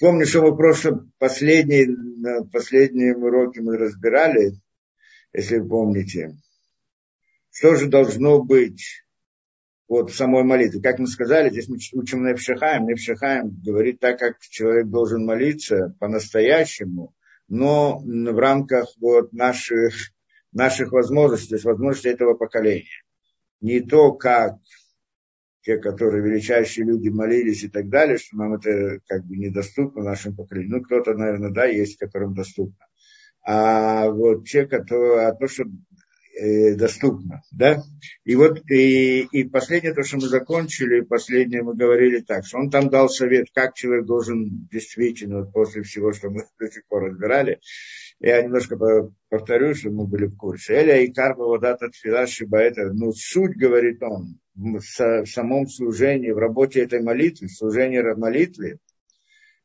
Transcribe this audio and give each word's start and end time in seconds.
Помню, 0.00 0.26
что 0.26 0.42
мы 0.42 0.52
в 0.52 0.56
прошлом, 0.56 1.12
последний, 1.18 1.86
на 1.86 2.44
последнем 2.44 3.22
уроке 3.22 3.60
мы 3.60 3.76
разбирали, 3.76 4.52
если 5.32 5.58
вы 5.58 5.68
помните, 5.68 6.36
что 7.50 7.76
же 7.76 7.86
должно 7.86 8.42
быть 8.42 9.04
вот 9.86 10.10
в 10.10 10.16
самой 10.16 10.42
молитве. 10.42 10.80
Как 10.80 10.98
мы 10.98 11.06
сказали, 11.06 11.50
здесь 11.50 11.68
мы 11.68 11.76
учим 11.92 12.26
Невшахаем. 12.26 12.86
Невшахаем 12.86 13.50
говорит 13.64 14.00
так, 14.00 14.18
как 14.18 14.40
человек 14.40 14.88
должен 14.88 15.24
молиться 15.24 15.94
по-настоящему, 16.00 17.14
но 17.46 18.00
в 18.00 18.38
рамках 18.38 18.88
вот 18.98 19.32
наших, 19.32 19.94
наших 20.52 20.90
возможностей, 20.90 21.50
то 21.50 21.54
есть 21.54 21.64
возможностей 21.64 22.08
этого 22.08 22.34
поколения. 22.34 23.04
Не 23.60 23.80
то, 23.80 24.12
как 24.12 24.56
те, 25.64 25.78
которые 25.78 26.22
величайшие 26.22 26.86
люди 26.86 27.08
молились 27.08 27.64
и 27.64 27.68
так 27.68 27.88
далее, 27.88 28.18
что 28.18 28.36
нам 28.36 28.54
это 28.54 29.00
как 29.06 29.24
бы 29.24 29.36
недоступно 29.36 30.02
нашим 30.02 30.36
поколению. 30.36 30.76
Ну, 30.76 30.82
кто-то, 30.82 31.14
наверное, 31.14 31.50
да, 31.50 31.64
есть, 31.64 31.96
которым 31.96 32.34
доступно. 32.34 32.86
А 33.42 34.10
вот 34.10 34.46
те, 34.46 34.66
которые, 34.66 35.26
а 35.26 35.34
то, 35.34 35.48
что 35.48 35.64
э, 36.38 36.74
доступно, 36.74 37.42
да. 37.50 37.82
И 38.24 38.36
вот 38.36 38.60
и, 38.70 39.20
и 39.20 39.44
последнее, 39.44 39.94
то, 39.94 40.02
что 40.02 40.16
мы 40.16 40.28
закончили, 40.28 41.00
последнее 41.00 41.62
мы 41.62 41.74
говорили 41.74 42.20
так, 42.20 42.44
что 42.46 42.58
он 42.58 42.70
там 42.70 42.90
дал 42.90 43.08
совет, 43.08 43.46
как 43.54 43.74
человек 43.74 44.04
должен 44.04 44.68
действительно, 44.70 45.40
вот 45.40 45.52
после 45.52 45.82
всего, 45.82 46.12
что 46.12 46.28
мы 46.28 46.44
до 46.58 46.70
сих 46.70 46.86
пор 46.86 47.04
разбирали, 47.04 47.58
я 48.26 48.42
немножко 48.42 48.78
повторю, 49.28 49.74
что 49.74 49.90
мы 49.90 50.06
были 50.06 50.26
в 50.26 50.36
курсе. 50.36 50.74
Эля 50.74 51.00
и 51.02 51.12
Карба 51.12 51.42
Водата 51.42 51.90
Тфила 51.90 52.24
это, 52.58 52.90
ну, 52.94 53.12
суть, 53.12 53.56
говорит 53.56 54.02
он, 54.02 54.38
в 54.54 54.80
самом 55.26 55.66
служении, 55.66 56.30
в 56.30 56.38
работе 56.38 56.80
этой 56.80 57.02
молитвы, 57.02 57.48
в 57.48 57.52
служении 57.52 58.00
молитвы, 58.00 58.78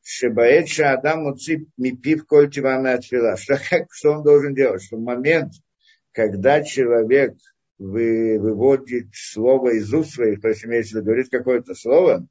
Шебаэт 0.02 0.68
Адам 0.80 1.24
Муци 1.24 1.66
Мипив 1.78 2.26
Коль 2.26 2.50
Тивана 2.50 2.94
Атфила. 2.94 3.36
Что, 3.36 3.58
что 3.90 4.12
он 4.12 4.22
должен 4.22 4.54
делать? 4.54 4.82
Что 4.82 4.96
в 4.96 5.02
момент, 5.02 5.52
когда 6.12 6.62
человек 6.62 7.34
вы, 7.78 8.38
выводит 8.38 9.08
слово 9.14 9.76
из 9.76 9.92
уст 9.94 10.14
своих, 10.14 10.42
то 10.42 10.48
есть 10.48 10.66
имеется 10.66 10.92
в 10.92 10.94
виду, 10.96 11.06
говорит 11.06 11.30
какое-то 11.30 11.74
слово, 11.74 12.26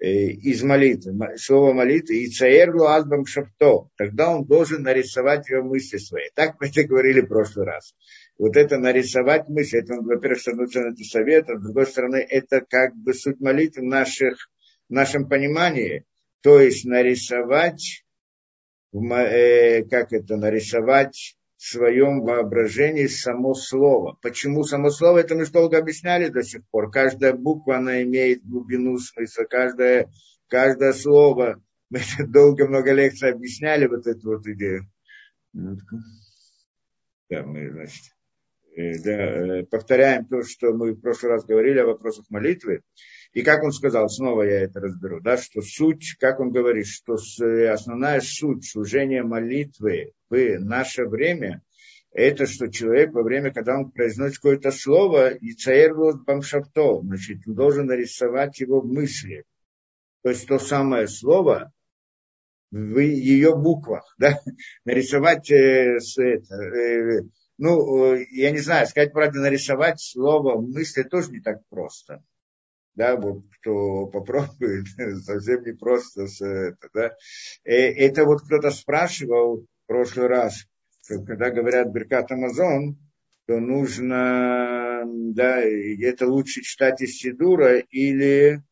из 0.00 0.62
молитвы, 0.62 1.12
слово 1.36 1.74
молитвы, 1.74 2.16
и 2.16 2.30
цаэрлу 2.30 2.84
азбам 2.84 3.26
шафто, 3.26 3.88
тогда 3.96 4.30
он 4.30 4.46
должен 4.46 4.82
нарисовать 4.82 5.48
его 5.50 5.62
мысли 5.62 5.98
свои. 5.98 6.30
Так 6.34 6.56
мы 6.58 6.68
это 6.68 6.84
говорили 6.84 7.20
в 7.20 7.28
прошлый 7.28 7.66
раз. 7.66 7.94
Вот 8.38 8.56
это 8.56 8.78
нарисовать 8.78 9.48
мысли, 9.48 9.80
это, 9.80 9.94
во-первых, 10.00 10.40
с 10.40 10.48
одной 10.48 10.68
стороны, 10.68 10.94
это 10.94 11.04
совет, 11.04 11.50
а 11.50 11.58
с 11.58 11.62
другой 11.62 11.86
стороны, 11.86 12.16
это 12.16 12.62
как 12.66 12.96
бы 12.96 13.12
суть 13.12 13.40
молитвы 13.40 13.82
в, 13.82 13.86
наших, 13.86 14.50
в 14.88 14.92
нашем 14.92 15.28
понимании. 15.28 16.04
То 16.40 16.58
есть 16.58 16.86
нарисовать, 16.86 18.04
э, 18.94 19.82
как 19.84 20.14
это, 20.14 20.36
нарисовать 20.38 21.36
своем 21.62 22.22
воображении 22.22 23.06
само 23.06 23.54
слово. 23.54 24.16
Почему 24.22 24.64
само 24.64 24.90
слово? 24.90 25.18
Это 25.18 25.34
мы 25.34 25.46
долго 25.46 25.76
объясняли 25.76 26.28
до 26.28 26.42
сих 26.42 26.66
пор. 26.70 26.90
Каждая 26.90 27.34
буква, 27.34 27.76
она 27.76 28.02
имеет 28.02 28.42
глубину 28.42 28.96
смысла, 28.98 29.44
каждое, 29.44 30.10
каждое 30.48 30.94
слово. 30.94 31.62
Мы 31.90 31.98
это 31.98 32.26
долго 32.26 32.66
много 32.66 32.92
лекций 32.92 33.30
объясняли, 33.30 33.86
вот 33.86 34.06
эту 34.06 34.36
вот 34.36 34.46
идею. 34.46 34.86
Да, 35.52 37.42
мы, 37.44 37.70
значит, 37.70 38.04
э, 38.76 38.98
да, 39.02 39.58
э, 39.58 39.64
повторяем 39.64 40.24
то, 40.26 40.42
что 40.42 40.72
мы 40.72 40.92
в 40.92 41.00
прошлый 41.00 41.32
раз 41.32 41.44
говорили 41.44 41.80
о 41.80 41.86
вопросах 41.86 42.24
молитвы. 42.30 42.82
И 43.32 43.42
как 43.42 43.62
он 43.62 43.70
сказал, 43.70 44.08
снова 44.08 44.42
я 44.42 44.62
это 44.62 44.80
разберу, 44.80 45.20
да, 45.20 45.36
что 45.36 45.62
суть, 45.62 46.16
как 46.18 46.40
он 46.40 46.50
говорит, 46.50 46.86
что 46.86 47.14
основная 47.14 48.20
суть 48.20 48.68
служения 48.68 49.22
молитвы 49.22 50.14
в 50.28 50.58
наше 50.58 51.04
время, 51.04 51.62
это 52.10 52.46
что 52.46 52.66
человек 52.66 53.12
во 53.12 53.22
время, 53.22 53.52
когда 53.52 53.78
он 53.78 53.92
произносит 53.92 54.38
какое-то 54.38 54.72
слово, 54.72 55.30
и 55.30 55.52
цаэрлот 55.52 56.24
бамшафто, 56.24 57.02
значит, 57.02 57.46
он 57.46 57.54
должен 57.54 57.86
нарисовать 57.86 58.58
его 58.58 58.82
мысли. 58.82 59.44
То 60.22 60.30
есть 60.30 60.48
то 60.48 60.58
самое 60.58 61.06
слово 61.06 61.72
в 62.72 62.98
ее 62.98 63.54
буквах, 63.56 64.12
да, 64.18 64.40
нарисовать 64.84 65.48
э, 65.52 66.00
с, 66.00 66.18
это, 66.18 66.54
э, 66.56 67.22
ну, 67.58 68.14
э, 68.14 68.26
я 68.32 68.50
не 68.50 68.58
знаю, 68.58 68.88
сказать 68.88 69.12
правду, 69.12 69.38
нарисовать 69.38 70.00
слово 70.00 70.60
мысли 70.60 71.04
тоже 71.04 71.30
не 71.30 71.40
так 71.40 71.60
просто 71.68 72.24
да, 72.94 73.16
кто 73.60 74.06
попробует, 74.06 74.86
совсем 75.24 75.62
не 75.64 75.72
просто 75.72 76.26
с 76.26 76.40
это, 76.40 76.88
да. 76.92 77.10
Э, 77.64 77.74
это 77.74 78.24
вот 78.24 78.42
кто-то 78.42 78.70
спрашивал 78.70 79.66
в 79.84 79.86
прошлый 79.86 80.28
раз, 80.28 80.66
когда 81.26 81.50
говорят 81.50 81.92
Беркат 81.92 82.30
Амазон, 82.32 82.98
то 83.46 83.58
нужно, 83.58 85.02
да, 85.34 85.60
это 85.60 86.26
лучше 86.28 86.62
читать 86.62 87.00
из 87.02 87.16
Сидура 87.16 87.78
или, 87.78 88.62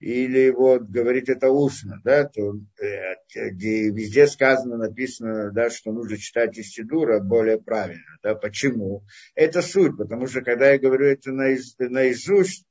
или 0.00 0.50
вот 0.50 0.82
говорить 0.82 1.28
это 1.28 1.50
устно, 1.50 2.00
да, 2.02 2.24
то 2.24 2.54
э, 2.82 3.50
где 3.52 3.90
везде 3.90 4.26
сказано, 4.26 4.78
написано, 4.78 5.52
да, 5.52 5.70
что 5.70 5.92
нужно 5.92 6.16
читать 6.16 6.58
из 6.58 6.72
Сидура 6.72 7.20
более 7.20 7.60
правильно, 7.60 8.18
да, 8.22 8.34
почему? 8.34 9.04
Это 9.36 9.62
суть, 9.62 9.96
потому 9.96 10.26
что 10.26 10.40
когда 10.40 10.70
я 10.70 10.78
говорю 10.78 11.06
это 11.06 11.30
наизусть, 11.30 12.66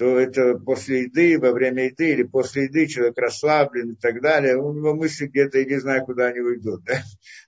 то 0.00 0.18
это 0.18 0.54
после 0.54 1.02
еды, 1.02 1.38
во 1.38 1.52
время 1.52 1.84
еды 1.84 2.12
или 2.12 2.22
после 2.22 2.64
еды 2.64 2.86
человек 2.86 3.18
расслаблен 3.18 3.90
и 3.90 3.96
так 3.96 4.22
далее, 4.22 4.56
у 4.56 4.72
него 4.72 4.94
мысли 4.94 5.26
где-то, 5.26 5.58
я 5.58 5.66
не 5.66 5.78
знаю, 5.78 6.06
куда 6.06 6.28
они 6.28 6.40
уйдут. 6.40 6.84
Да? 6.84 7.02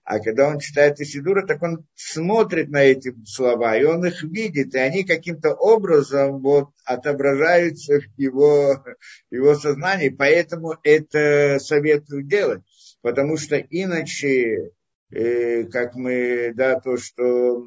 А 0.05 0.19
когда 0.19 0.49
он 0.49 0.59
читает 0.59 1.01
Исидура, 1.01 1.47
так 1.47 1.62
он 1.62 1.87
смотрит 1.95 2.69
на 2.69 2.83
эти 2.83 3.15
слова, 3.25 3.75
и 3.79 3.85
он 3.85 4.05
их 4.05 4.23
видит, 4.23 4.75
и 4.75 4.79
они 4.79 5.03
каким-то 5.03 5.55
образом 5.55 6.43
вот 6.43 6.69
отображаются 6.85 8.01
в 8.01 8.21
его, 8.21 8.85
его 9.31 9.55
сознании. 9.55 10.11
Поэтому 10.11 10.75
это 10.83 11.59
советую 11.59 12.23
делать. 12.25 12.61
Потому 13.01 13.39
что 13.39 13.57
иначе 13.57 14.73
как 15.12 15.95
мы, 15.95 16.53
да, 16.55 16.81
то, 16.81 16.97
что 16.97 17.59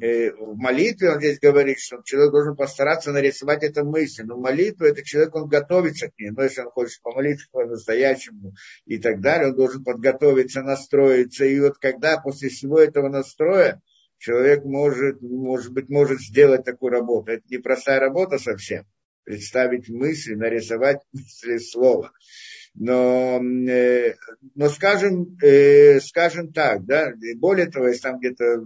э, 0.00 0.30
в 0.32 0.56
молитве 0.56 1.10
он 1.10 1.18
здесь 1.18 1.38
говорит, 1.38 1.78
что 1.78 2.00
человек 2.04 2.32
должен 2.32 2.56
постараться 2.56 3.12
нарисовать 3.12 3.62
эту 3.62 3.84
мысль. 3.84 4.24
Но 4.24 4.38
молитва, 4.38 4.86
это 4.86 5.04
человек, 5.04 5.34
он 5.34 5.48
готовится 5.48 6.08
к 6.08 6.18
ней. 6.18 6.30
Но 6.30 6.42
если 6.42 6.62
он 6.62 6.70
хочет 6.70 7.02
помолиться 7.02 7.46
по-настоящему 7.52 8.54
и 8.86 8.98
так 8.98 9.20
далее, 9.20 9.48
он 9.48 9.56
должен 9.56 9.84
подготовиться, 9.84 10.62
настроиться. 10.62 11.44
И 11.44 11.60
вот 11.60 11.76
когда 11.78 12.18
после 12.18 12.48
всего 12.48 12.78
этого 12.78 13.10
настроя 13.10 13.82
человек 14.16 14.64
может, 14.64 15.20
может 15.20 15.72
быть, 15.72 15.88
может 15.90 16.20
сделать 16.20 16.64
такую 16.64 16.92
работу. 16.92 17.32
Это 17.32 17.42
непростая 17.48 18.00
работа 18.00 18.38
совсем. 18.38 18.86
Представить 19.30 19.88
мысли, 19.88 20.34
нарисовать 20.34 21.02
мысли 21.12 21.58
слова. 21.58 22.10
Но, 22.74 23.40
э, 23.40 24.16
но 24.56 24.68
скажем, 24.68 25.38
э, 25.40 26.00
скажем 26.00 26.52
так, 26.52 26.84
да, 26.84 27.12
более 27.36 27.66
того, 27.66 27.86
если 27.86 28.02
там 28.02 28.18
где-то 28.18 28.60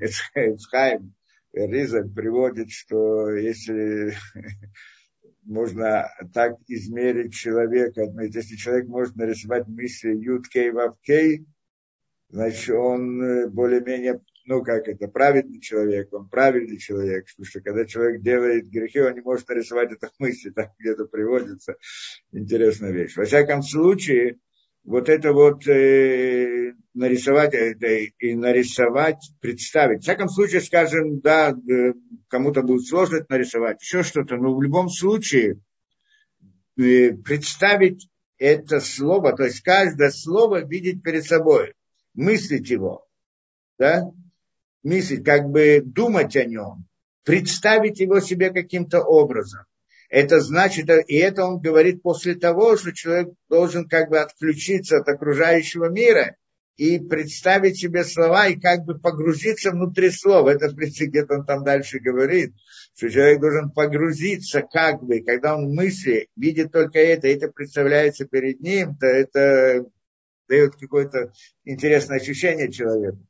Эцхайм 0.00 1.12
Ризаль 1.52 2.08
приводит, 2.10 2.70
что 2.70 3.28
если 3.30 4.14
можно 5.44 6.08
так 6.32 6.54
измерить 6.66 7.34
человека, 7.34 8.04
если 8.22 8.56
человек 8.56 8.88
может 8.88 9.16
нарисовать 9.16 9.68
мысли 9.68 10.16
Ют 10.16 10.48
Кей 10.48 10.70
Вав 10.70 10.98
Кей, 11.02 11.44
значит, 12.30 12.74
он 12.74 13.22
э, 13.22 13.48
более-менее 13.48 14.22
ну, 14.48 14.64
как 14.64 14.88
это, 14.88 15.08
праведный 15.08 15.60
человек, 15.60 16.10
он 16.12 16.26
правильный 16.28 16.78
человек, 16.78 17.26
потому 17.26 17.44
что 17.44 17.60
когда 17.60 17.84
человек 17.84 18.22
делает 18.22 18.70
грехи, 18.70 18.98
он 18.98 19.12
не 19.12 19.20
может 19.20 19.46
нарисовать 19.46 19.92
это 19.92 20.08
в 20.08 20.18
мысли, 20.18 20.48
так 20.48 20.72
где-то 20.78 21.04
приводится. 21.04 21.76
Интересная 22.32 22.90
вещь. 22.90 23.14
Во 23.14 23.26
всяком 23.26 23.62
случае, 23.62 24.38
вот 24.84 25.10
это 25.10 25.34
вот 25.34 25.66
э, 25.68 26.72
нарисовать 26.94 27.52
это 27.52 27.86
и 27.86 28.34
нарисовать, 28.34 29.32
представить. 29.40 30.00
В 30.00 30.04
всяком 30.04 30.30
случае, 30.30 30.62
скажем, 30.62 31.20
да, 31.20 31.50
э, 31.50 31.92
кому-то 32.28 32.62
будет 32.62 32.86
сложно 32.86 33.16
это 33.16 33.26
нарисовать, 33.28 33.82
еще 33.82 34.02
что-то, 34.02 34.36
но 34.36 34.54
в 34.54 34.62
любом 34.62 34.88
случае 34.88 35.60
э, 36.78 37.12
представить 37.12 38.08
это 38.38 38.80
слово, 38.80 39.36
то 39.36 39.44
есть 39.44 39.60
каждое 39.60 40.08
слово 40.08 40.64
видеть 40.64 41.02
перед 41.02 41.24
собой, 41.26 41.74
мыслить 42.14 42.70
его, 42.70 43.06
да, 43.78 44.10
мыслить, 44.82 45.24
как 45.24 45.48
бы 45.48 45.82
думать 45.84 46.36
о 46.36 46.44
нем, 46.44 46.86
представить 47.24 48.00
его 48.00 48.20
себе 48.20 48.50
каким-то 48.50 49.00
образом. 49.00 49.64
Это 50.08 50.40
значит, 50.40 50.88
и 50.88 51.16
это 51.16 51.44
он 51.44 51.60
говорит 51.60 52.02
после 52.02 52.34
того, 52.34 52.76
что 52.76 52.94
человек 52.94 53.28
должен 53.50 53.86
как 53.86 54.08
бы 54.08 54.18
отключиться 54.18 54.98
от 54.98 55.08
окружающего 55.08 55.90
мира 55.90 56.36
и 56.78 56.98
представить 56.98 57.78
себе 57.78 58.04
слова 58.04 58.46
и 58.46 58.58
как 58.58 58.84
бы 58.84 58.98
погрузиться 58.98 59.72
внутри 59.72 60.10
слов. 60.10 60.48
Это, 60.48 60.68
в 60.68 60.76
принципе, 60.76 61.06
где-то 61.06 61.40
он 61.40 61.44
там 61.44 61.64
дальше 61.64 61.98
говорит, 61.98 62.54
что 62.96 63.10
человек 63.10 63.40
должен 63.40 63.70
погрузиться 63.70 64.62
как 64.62 65.02
бы, 65.02 65.20
когда 65.20 65.56
он 65.56 65.66
в 65.66 65.74
мысли 65.74 66.28
видит 66.36 66.72
только 66.72 66.98
это, 67.00 67.28
это 67.28 67.48
представляется 67.48 68.24
перед 68.24 68.60
ним, 68.60 68.96
то 68.96 69.06
это 69.06 69.84
дает 70.48 70.76
какое-то 70.76 71.32
интересное 71.64 72.18
ощущение 72.18 72.72
человеку. 72.72 73.27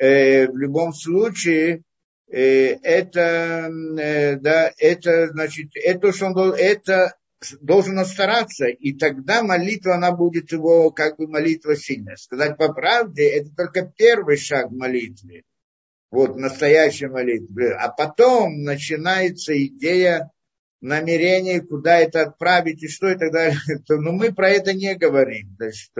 Э, 0.00 0.48
в 0.48 0.56
любом 0.56 0.94
случае, 0.94 1.82
э, 2.26 2.38
это, 2.82 3.70
э, 3.98 4.36
да, 4.36 4.72
это, 4.78 5.28
значит, 5.28 5.72
это, 5.74 6.10
что 6.12 6.26
он 6.28 6.32
должен, 6.32 6.54
это 6.58 7.18
должен 7.60 8.02
стараться, 8.06 8.66
и 8.68 8.94
тогда 8.94 9.42
молитва, 9.42 9.96
она 9.96 10.12
будет 10.12 10.52
его, 10.52 10.90
как 10.90 11.18
бы 11.18 11.28
молитва 11.28 11.76
сильная. 11.76 12.16
Сказать 12.16 12.56
по 12.56 12.72
правде, 12.72 13.28
это 13.28 13.50
только 13.54 13.92
первый 13.94 14.38
шаг 14.38 14.70
в 14.70 14.74
молитве, 14.74 15.42
вот, 16.10 16.34
настоящей 16.34 17.08
молитвы. 17.08 17.72
А 17.72 17.90
потом 17.90 18.62
начинается 18.62 19.52
идея 19.66 20.30
намерений, 20.80 21.60
куда 21.60 21.98
это 21.98 22.22
отправить 22.22 22.82
и 22.82 22.88
что 22.88 23.08
и 23.08 23.16
так 23.16 23.32
далее. 23.32 23.58
Но 23.88 24.12
мы 24.12 24.32
про 24.32 24.48
это 24.50 24.72
не 24.72 24.94
говорим. 24.96 25.56
То 25.58 25.66
есть, 25.66 25.92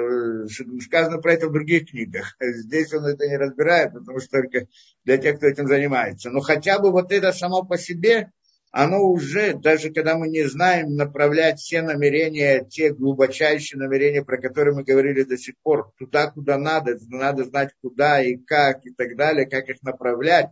сказано 0.83 1.19
про 1.19 1.35
это 1.35 1.49
в 1.49 1.53
других 1.53 1.91
книгах. 1.91 2.37
Здесь 2.41 2.93
он 2.93 3.07
это 3.07 3.27
не 3.29 3.37
разбирает, 3.37 3.93
потому 3.93 4.21
что 4.21 4.41
только 4.41 4.67
для 5.05 5.19
тех, 5.19 5.37
кто 5.37 5.47
этим 5.47 5.67
занимается. 5.67 6.31
Но 6.31 6.41
хотя 6.41 6.79
бы 6.79 6.91
вот 6.91 7.13
это 7.13 7.33
само 7.33 7.63
по 7.63 7.77
себе, 7.77 8.31
оно 8.73 9.03
уже, 9.03 9.55
даже 9.55 9.91
когда 9.93 10.17
мы 10.17 10.29
не 10.29 10.45
знаем 10.45 10.95
направлять 10.95 11.59
все 11.59 11.83
намерения, 11.83 12.65
те 12.65 12.95
глубочайшие 12.95 13.81
намерения, 13.81 14.25
про 14.25 14.39
которые 14.39 14.77
мы 14.77 14.85
говорили 14.85 15.25
до 15.25 15.37
сих 15.37 15.57
пор, 15.63 15.93
туда, 15.99 16.31
куда 16.31 16.57
надо, 16.57 16.97
надо 17.09 17.45
знать, 17.45 17.71
куда 17.83 18.23
и 18.23 18.37
как 18.37 18.87
и 18.87 18.91
так 18.91 19.17
далее, 19.17 19.47
как 19.47 19.69
их 19.69 19.83
направлять, 19.83 20.51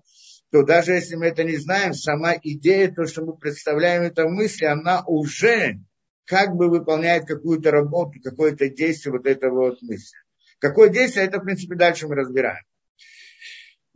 то 0.51 0.63
даже 0.63 0.93
если 0.93 1.17
мы 1.17 1.27
это 1.27 1.45
не 1.45 1.57
знаем, 1.57 1.93
сама 1.93 2.35
идея, 2.43 2.91
то, 2.91 3.07
что 3.07 3.25
мы 3.25 3.37
представляем 3.37 4.03
это 4.03 4.25
в 4.25 4.31
мысли, 4.31 4.65
она 4.65 5.03
уже 5.07 5.79
как 6.25 6.55
бы 6.55 6.69
выполняет 6.69 7.27
какую-то 7.27 7.71
работу, 7.71 8.21
какое-то 8.23 8.69
действие 8.69 9.13
вот 9.13 9.27
этого 9.27 9.71
вот 9.71 9.83
мысли. 9.83 10.19
Какое 10.59 10.89
действие, 10.89 11.27
это, 11.27 11.39
в 11.41 11.45
принципе, 11.45 11.77
дальше 11.77 12.09
мы 12.09 12.17
разбираем. 12.17 12.65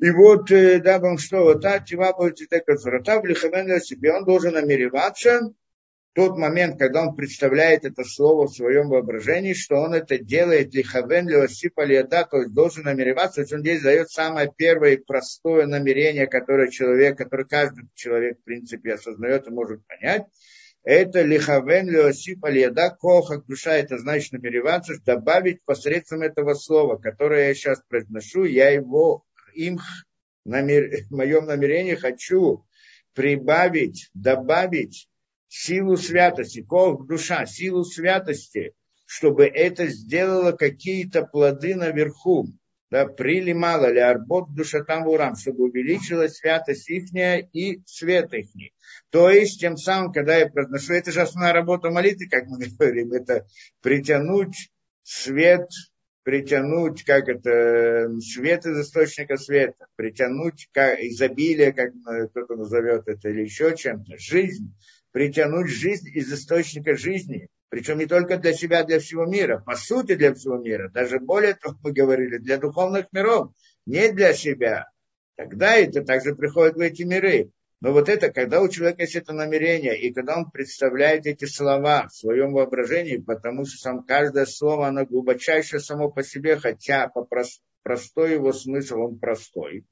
И 0.00 0.10
вот, 0.10 0.50
э, 0.50 0.80
да, 0.80 0.98
вам 0.98 1.18
что, 1.18 1.44
вот 1.44 1.62
так, 1.62 1.86
чего 1.86 2.12
будет 2.12 2.38
так, 2.48 2.64
в 3.78 3.86
себе, 3.86 4.12
он 4.12 4.24
должен 4.24 4.54
намереваться 4.54 5.52
тот 6.14 6.36
момент, 6.36 6.78
когда 6.78 7.02
он 7.02 7.14
представляет 7.14 7.84
это 7.84 8.04
слово 8.04 8.46
в 8.46 8.54
своем 8.54 8.88
воображении, 8.88 9.54
что 9.54 9.76
он 9.76 9.94
это 9.94 10.18
делает 10.18 10.74
лихавен 10.74 11.28
лиосипа 11.28 11.84
лиада, 11.84 12.26
то 12.30 12.38
есть 12.38 12.52
должен 12.52 12.84
намереваться, 12.84 13.36
то 13.36 13.40
есть 13.42 13.52
он 13.54 13.60
здесь 13.60 13.82
дает 13.82 14.10
самое 14.10 14.52
первое 14.54 14.98
простое 14.98 15.66
намерение, 15.66 16.26
которое 16.26 16.68
человек, 16.68 17.16
которое 17.16 17.44
каждый 17.44 17.88
человек, 17.94 18.38
в 18.38 18.44
принципе, 18.44 18.94
осознает 18.94 19.46
и 19.46 19.50
может 19.50 19.80
понять, 19.86 20.26
это 20.84 21.22
лихавен 21.22 21.88
лиосипа 21.88 22.50
лиада, 22.50 22.90
коха 22.90 23.42
душа, 23.46 23.74
это 23.74 23.98
значит 23.98 24.32
намереваться, 24.32 24.94
добавить 25.04 25.64
посредством 25.64 26.22
этого 26.22 26.54
слова, 26.54 26.96
которое 26.96 27.48
я 27.48 27.54
сейчас 27.54 27.80
произношу, 27.88 28.44
я 28.44 28.68
его 28.68 29.24
им 29.54 29.78
намер... 30.44 30.90
в 31.08 31.14
моем 31.14 31.46
намерении 31.46 31.94
хочу 31.94 32.66
прибавить, 33.14 34.10
добавить 34.12 35.08
силу 35.52 35.96
святости, 35.96 36.62
кох 36.62 37.06
душа, 37.06 37.44
силу 37.44 37.84
святости, 37.84 38.72
чтобы 39.04 39.44
это 39.44 39.86
сделало 39.88 40.52
какие-то 40.52 41.24
плоды 41.26 41.74
наверху, 41.74 42.48
да, 42.90 43.06
прили 43.06 43.52
мало 43.52 43.92
ли 43.92 44.00
арбот 44.00 44.54
душа 44.54 44.82
там 44.82 45.06
урам, 45.06 45.36
чтобы 45.36 45.64
увеличилась 45.64 46.36
святость 46.36 46.88
ихняя 46.88 47.38
и 47.52 47.82
свет 47.84 48.32
ихний. 48.32 48.72
То 49.10 49.28
есть, 49.28 49.60
тем 49.60 49.76
самым, 49.76 50.12
когда 50.12 50.36
я 50.36 50.48
произношу, 50.48 50.94
это 50.94 51.12
же 51.12 51.20
основная 51.20 51.52
работа 51.52 51.90
молитвы, 51.90 52.28
как 52.30 52.46
мы 52.46 52.58
говорим, 52.78 53.12
это 53.12 53.46
притянуть 53.82 54.70
свет 55.02 55.68
притянуть, 56.24 57.02
как 57.02 57.28
это, 57.28 58.08
свет 58.20 58.64
из 58.64 58.78
источника 58.78 59.36
света, 59.36 59.86
притянуть 59.96 60.68
как, 60.72 61.00
изобилие, 61.00 61.72
как 61.72 61.90
кто-то 62.30 62.54
назовет 62.54 63.08
это, 63.08 63.28
или 63.28 63.42
еще 63.42 63.76
чем-то, 63.76 64.16
жизнь, 64.18 64.72
притянуть 65.12 65.68
жизнь 65.68 66.08
из 66.12 66.32
источника 66.32 66.96
жизни, 66.96 67.48
причем 67.68 67.98
не 67.98 68.06
только 68.06 68.36
для 68.36 68.52
себя, 68.52 68.84
для 68.84 68.98
всего 68.98 69.24
мира, 69.24 69.62
по 69.64 69.76
сути 69.76 70.14
для 70.14 70.34
всего 70.34 70.58
мира, 70.58 70.90
даже 70.90 71.20
более 71.20 71.54
того, 71.54 71.76
мы 71.82 71.92
говорили, 71.92 72.38
для 72.38 72.58
духовных 72.58 73.06
миров, 73.12 73.52
не 73.86 74.12
для 74.12 74.34
себя. 74.34 74.88
Тогда 75.36 75.76
это 75.76 76.02
также 76.02 76.34
приходит 76.34 76.76
в 76.76 76.80
эти 76.80 77.02
миры. 77.02 77.50
Но 77.80 77.92
вот 77.92 78.08
это, 78.08 78.30
когда 78.30 78.60
у 78.60 78.68
человека 78.68 79.02
есть 79.02 79.16
это 79.16 79.32
намерение, 79.32 79.98
и 79.98 80.12
когда 80.12 80.36
он 80.36 80.50
представляет 80.50 81.26
эти 81.26 81.46
слова 81.46 82.06
в 82.06 82.14
своем 82.14 82.52
воображении, 82.52 83.16
потому 83.16 83.64
что 83.64 83.76
сам 83.78 84.04
каждое 84.04 84.46
слово, 84.46 84.88
оно 84.88 85.04
глубочайшее 85.04 85.80
само 85.80 86.08
по 86.08 86.22
себе, 86.22 86.56
хотя 86.56 87.08
по 87.08 87.24
прост, 87.24 87.60
простой 87.82 88.34
его 88.34 88.52
смысл, 88.52 89.00
он 89.00 89.18
простой. 89.18 89.84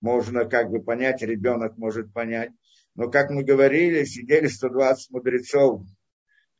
Можно 0.00 0.46
как 0.46 0.70
бы 0.70 0.82
понять, 0.82 1.22
ребенок 1.22 1.76
может 1.76 2.12
понять. 2.12 2.50
Но, 2.94 3.10
как 3.10 3.30
мы 3.30 3.44
говорили, 3.44 4.04
сидели 4.04 4.46
120 4.46 5.10
мудрецов 5.10 5.82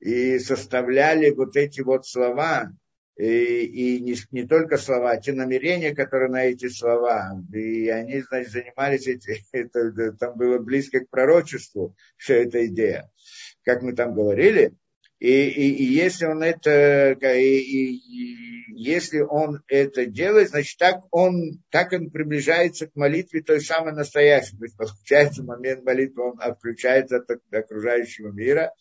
и 0.01 0.39
составляли 0.39 1.31
вот 1.31 1.57
эти 1.57 1.81
вот 1.81 2.07
слова, 2.07 2.73
и, 3.17 3.65
и 3.65 4.01
не, 4.01 4.17
не 4.31 4.47
только 4.47 4.79
слова, 4.79 5.11
а 5.11 5.21
те 5.21 5.33
намерения, 5.33 5.95
которые 5.95 6.31
на 6.31 6.45
эти 6.45 6.69
слова. 6.69 7.33
И 7.53 7.89
они, 7.89 8.23
значит, 8.23 8.53
занимались, 8.53 9.07
эти, 9.07 9.45
это, 9.53 10.13
там 10.13 10.37
было 10.37 10.59
близко 10.59 11.01
к 11.01 11.11
пророчеству, 11.11 11.95
вся 12.17 12.35
эта 12.35 12.67
идея. 12.67 13.11
Как 13.63 13.83
мы 13.83 13.93
там 13.93 14.15
говорили, 14.15 14.75
и, 15.21 15.49
и, 15.49 15.75
и 15.75 15.85
если 15.85 16.25
он 16.25 16.43
это, 16.43 17.13
и, 17.13 17.59
и, 17.59 17.95
и 17.95 18.61
если 18.75 19.21
он 19.21 19.63
это 19.69 20.07
делает, 20.07 20.49
значит, 20.49 20.79
так 20.79 21.03
он, 21.11 21.63
так 21.69 21.93
он 21.93 22.11
приближается 22.11 22.87
к 22.87 22.97
молитве 22.97 23.43
той 23.43 23.61
самой 23.61 23.93
настоящей. 23.93 24.57
То 24.57 24.65
есть, 24.65 24.79
получается, 24.79 25.45
момент 25.45 25.85
молитвы 25.85 26.31
он 26.31 26.41
отключается 26.41 27.19
от 27.19 27.31
окружающего 27.53 28.33
мира, 28.33 28.73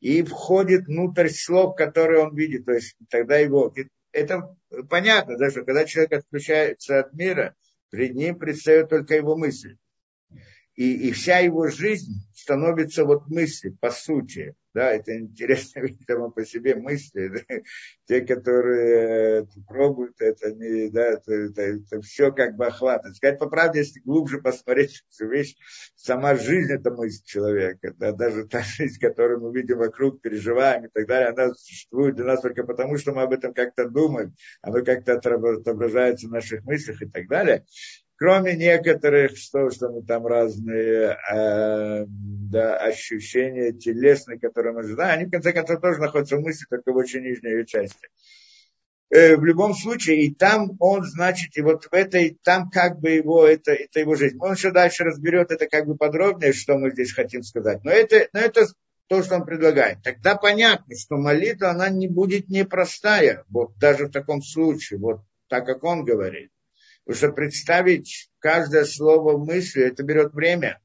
и 0.00 0.22
входит 0.22 0.86
внутрь 0.86 1.28
слов, 1.30 1.74
которые 1.74 2.22
он 2.22 2.36
видит. 2.36 2.64
То 2.64 2.72
есть 2.74 2.94
тогда 3.10 3.36
его... 3.36 3.74
Это 4.12 4.56
понятно, 4.88 5.36
да, 5.36 5.50
что 5.50 5.64
когда 5.64 5.84
человек 5.84 6.12
отключается 6.12 7.00
от 7.00 7.12
мира, 7.12 7.56
перед 7.90 8.14
ним 8.14 8.38
предстает 8.38 8.88
только 8.88 9.16
его 9.16 9.36
мысль. 9.36 9.76
И, 10.76 11.08
и 11.08 11.10
вся 11.10 11.38
его 11.38 11.66
жизнь 11.66 12.12
становится 12.32 13.04
вот 13.04 13.26
мысли, 13.26 13.70
по 13.80 13.90
сути. 13.90 14.54
Да, 14.78 14.92
это 14.92 15.18
интересно 15.18 15.80
видеть 15.80 16.06
само 16.06 16.30
по 16.30 16.44
себе 16.44 16.76
мысли. 16.76 17.26
Да? 17.26 17.56
Те, 18.06 18.20
которые 18.20 19.42
э, 19.42 19.46
пробуют 19.66 20.14
это, 20.20 20.52
не, 20.52 20.88
да, 20.88 21.14
это, 21.14 21.32
это, 21.32 21.62
это 21.62 22.00
все 22.00 22.30
как 22.30 22.54
бы 22.54 22.66
охватывает. 22.66 23.16
Сказать 23.16 23.40
по 23.40 23.48
правде, 23.48 23.80
если 23.80 23.98
глубже 23.98 24.40
посмотреть 24.40 25.02
эту 25.12 25.28
вещь, 25.28 25.56
сама 25.96 26.36
жизнь 26.36 26.72
это 26.72 26.92
мысль 26.92 27.24
человека. 27.24 27.92
Да, 27.98 28.12
даже 28.12 28.46
та 28.46 28.60
жизнь, 28.62 29.00
которую 29.00 29.40
мы 29.40 29.52
видим 29.52 29.78
вокруг, 29.78 30.20
переживаем 30.20 30.84
и 30.84 30.88
так 30.88 31.08
далее, 31.08 31.30
она 31.30 31.52
существует 31.54 32.14
для 32.14 32.26
нас 32.26 32.40
только 32.40 32.62
потому, 32.62 32.98
что 32.98 33.12
мы 33.12 33.22
об 33.22 33.32
этом 33.32 33.52
как-то 33.54 33.88
думаем, 33.88 34.36
оно 34.62 34.84
как-то 34.84 35.14
отображается 35.14 36.28
в 36.28 36.30
наших 36.30 36.62
мыслях 36.62 37.02
и 37.02 37.06
так 37.06 37.26
далее 37.26 37.64
кроме 38.18 38.56
некоторых, 38.56 39.36
что, 39.36 39.70
что 39.70 39.90
мы 39.90 40.02
там 40.02 40.26
разные 40.26 41.16
э, 41.32 42.04
да, 42.06 42.76
ощущения 42.76 43.72
телесные, 43.72 44.40
которые 44.40 44.74
мы 44.74 44.82
знаем, 44.82 45.20
они 45.20 45.26
в 45.26 45.30
конце 45.30 45.52
концов 45.52 45.80
тоже 45.80 46.00
находятся 46.00 46.36
в 46.36 46.40
мысли, 46.40 46.66
только 46.68 46.92
в 46.92 46.96
очень 46.96 47.22
нижней 47.22 47.52
ее 47.52 47.66
части. 47.66 48.08
Э, 49.10 49.36
в 49.36 49.44
любом 49.44 49.72
случае, 49.72 50.24
и 50.24 50.34
там 50.34 50.72
он, 50.80 51.04
значит, 51.04 51.56
и 51.56 51.62
вот 51.62 51.84
в 51.84 51.94
этой, 51.94 52.36
там 52.42 52.70
как 52.70 52.98
бы 52.98 53.10
его, 53.10 53.46
это, 53.46 53.72
это 53.72 54.00
его 54.00 54.16
жизнь. 54.16 54.36
Он 54.40 54.52
еще 54.52 54.72
дальше 54.72 55.04
разберет 55.04 55.52
это 55.52 55.66
как 55.66 55.86
бы 55.86 55.96
подробнее, 55.96 56.52
что 56.52 56.76
мы 56.76 56.90
здесь 56.90 57.12
хотим 57.12 57.42
сказать. 57.42 57.84
Но 57.84 57.90
это, 57.92 58.28
но 58.32 58.40
это 58.40 58.66
то, 59.06 59.22
что 59.22 59.36
он 59.36 59.44
предлагает. 59.44 60.02
Тогда 60.02 60.34
понятно, 60.34 60.94
что 60.96 61.16
молитва, 61.16 61.70
она 61.70 61.88
не 61.88 62.08
будет 62.08 62.48
непростая, 62.48 63.44
вот 63.48 63.78
даже 63.78 64.06
в 64.06 64.10
таком 64.10 64.42
случае, 64.42 64.98
вот 64.98 65.20
так, 65.48 65.64
как 65.64 65.84
он 65.84 66.04
говорит. 66.04 66.50
Потому 67.08 67.16
что 67.16 67.32
представить 67.32 68.30
каждое 68.38 68.84
слово 68.84 69.38
мысли, 69.38 69.82
это 69.82 70.02
берет 70.02 70.34
время. 70.34 70.78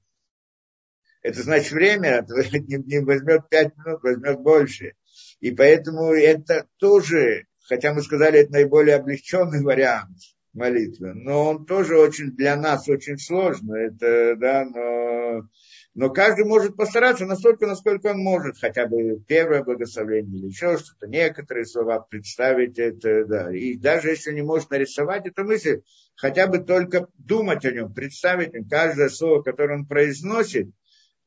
Это 1.22 1.44
значит 1.44 1.74
время, 1.74 2.26
не, 2.26 3.00
возьмет 3.04 3.50
пять 3.50 3.76
минут, 3.76 4.02
возьмет 4.04 4.40
больше. 4.40 4.94
И 5.42 5.52
поэтому 5.52 6.14
это 6.14 6.66
тоже, 6.78 7.48
хотя 7.68 7.94
мы 7.94 8.02
сказали, 8.02 8.40
это 8.40 8.54
наиболее 8.54 8.96
облегченный 8.96 9.62
вариант 9.62 10.18
молитвы, 10.54 11.14
но 11.14 11.50
он 11.50 11.66
тоже 11.66 12.00
очень 12.00 12.32
для 12.32 12.56
нас 12.56 12.88
очень 12.88 13.18
сложный. 13.18 13.88
Это, 13.88 14.38
да, 14.38 14.64
но 14.64 15.50
Но 15.96 16.10
каждый 16.10 16.46
может 16.46 16.76
постараться 16.76 17.26
настолько, 17.26 17.68
насколько 17.68 18.08
он 18.08 18.18
может, 18.18 18.58
хотя 18.58 18.88
бы 18.88 19.20
первое 19.28 19.64
благословение 19.64 20.40
или 20.40 20.48
еще 20.48 20.78
что-то, 20.78 21.08
некоторые 21.08 21.66
слова 21.66 22.00
представить 22.00 22.80
это, 22.80 23.26
да. 23.26 23.56
И 23.56 23.76
даже 23.76 24.10
если 24.10 24.34
не 24.34 24.42
может 24.42 24.72
нарисовать 24.72 25.28
эту 25.28 25.44
мысль, 25.44 25.82
хотя 26.16 26.48
бы 26.48 26.60
только 26.60 27.08
думать 27.20 27.64
о 27.66 27.72
нем, 27.72 27.94
представить 27.94 28.56
им 28.56 28.68
каждое 28.68 29.10
слово, 29.10 29.44
которое 29.44 29.78
он 29.78 29.86
произносит, 29.86 30.72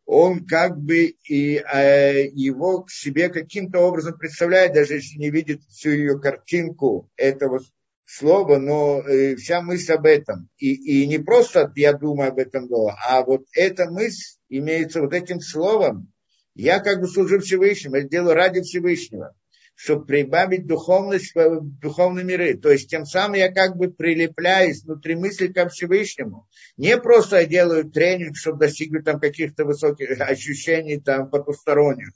он 0.05 0.45
как 0.45 0.77
бы 0.79 1.15
и 1.29 1.57
э, 1.59 2.27
его 2.33 2.83
к 2.83 2.91
себе 2.91 3.29
каким-то 3.29 3.81
образом 3.81 4.19
представляет, 4.19 4.73
даже 4.73 4.95
если 4.95 5.19
не 5.19 5.31
видит 5.31 5.63
всю 5.69 5.91
ее 5.91 6.19
картинку 6.19 7.09
этого 7.17 7.61
слово, 8.05 8.59
но 8.59 9.01
э, 9.01 9.37
вся 9.37 9.63
мысль 9.63 9.93
об 9.93 10.07
этом. 10.07 10.49
И, 10.59 11.03
и 11.03 11.07
не 11.07 11.19
просто 11.19 11.73
я 11.77 11.93
думаю 11.93 12.31
об 12.31 12.39
этом, 12.39 12.69
а 12.73 13.23
вот 13.23 13.47
эта 13.53 13.91
мысль 13.91 14.36
имеется 14.49 15.01
вот 15.01 15.13
этим 15.13 15.41
словом. 15.41 16.13
Я 16.55 16.81
как 16.81 17.01
бы 17.01 17.09
служу 17.09 17.41
Всевышнему, 17.41 17.97
я 17.97 18.03
делаю 18.03 18.35
ради 18.35 18.63
Всевышнего, 18.63 19.35
чтобы 19.75 20.07
прибавить 20.07 20.67
духовность 20.67 21.35
в 21.35 21.61
духовные 21.81 22.25
миры. 22.25 22.55
То 22.55 22.71
есть 22.71 22.89
тем 22.89 23.05
самым 23.05 23.35
я 23.35 23.53
как 23.53 23.77
бы 23.77 23.91
прилепляюсь 23.91 24.83
внутри 24.83 25.17
мысли 25.17 25.49
ко 25.49 25.69
Всевышнему. 25.69 26.49
Не 26.77 26.97
просто 26.97 27.41
я 27.41 27.47
делаю 27.47 27.91
тренинг, 27.91 28.37
чтобы 28.37 28.61
достигнуть 28.61 29.05
там 29.05 29.21
каких-то 29.21 29.65
высоких 29.67 30.19
ощущений 30.21 30.99
там 30.99 31.29
потусторонних. 31.29 32.09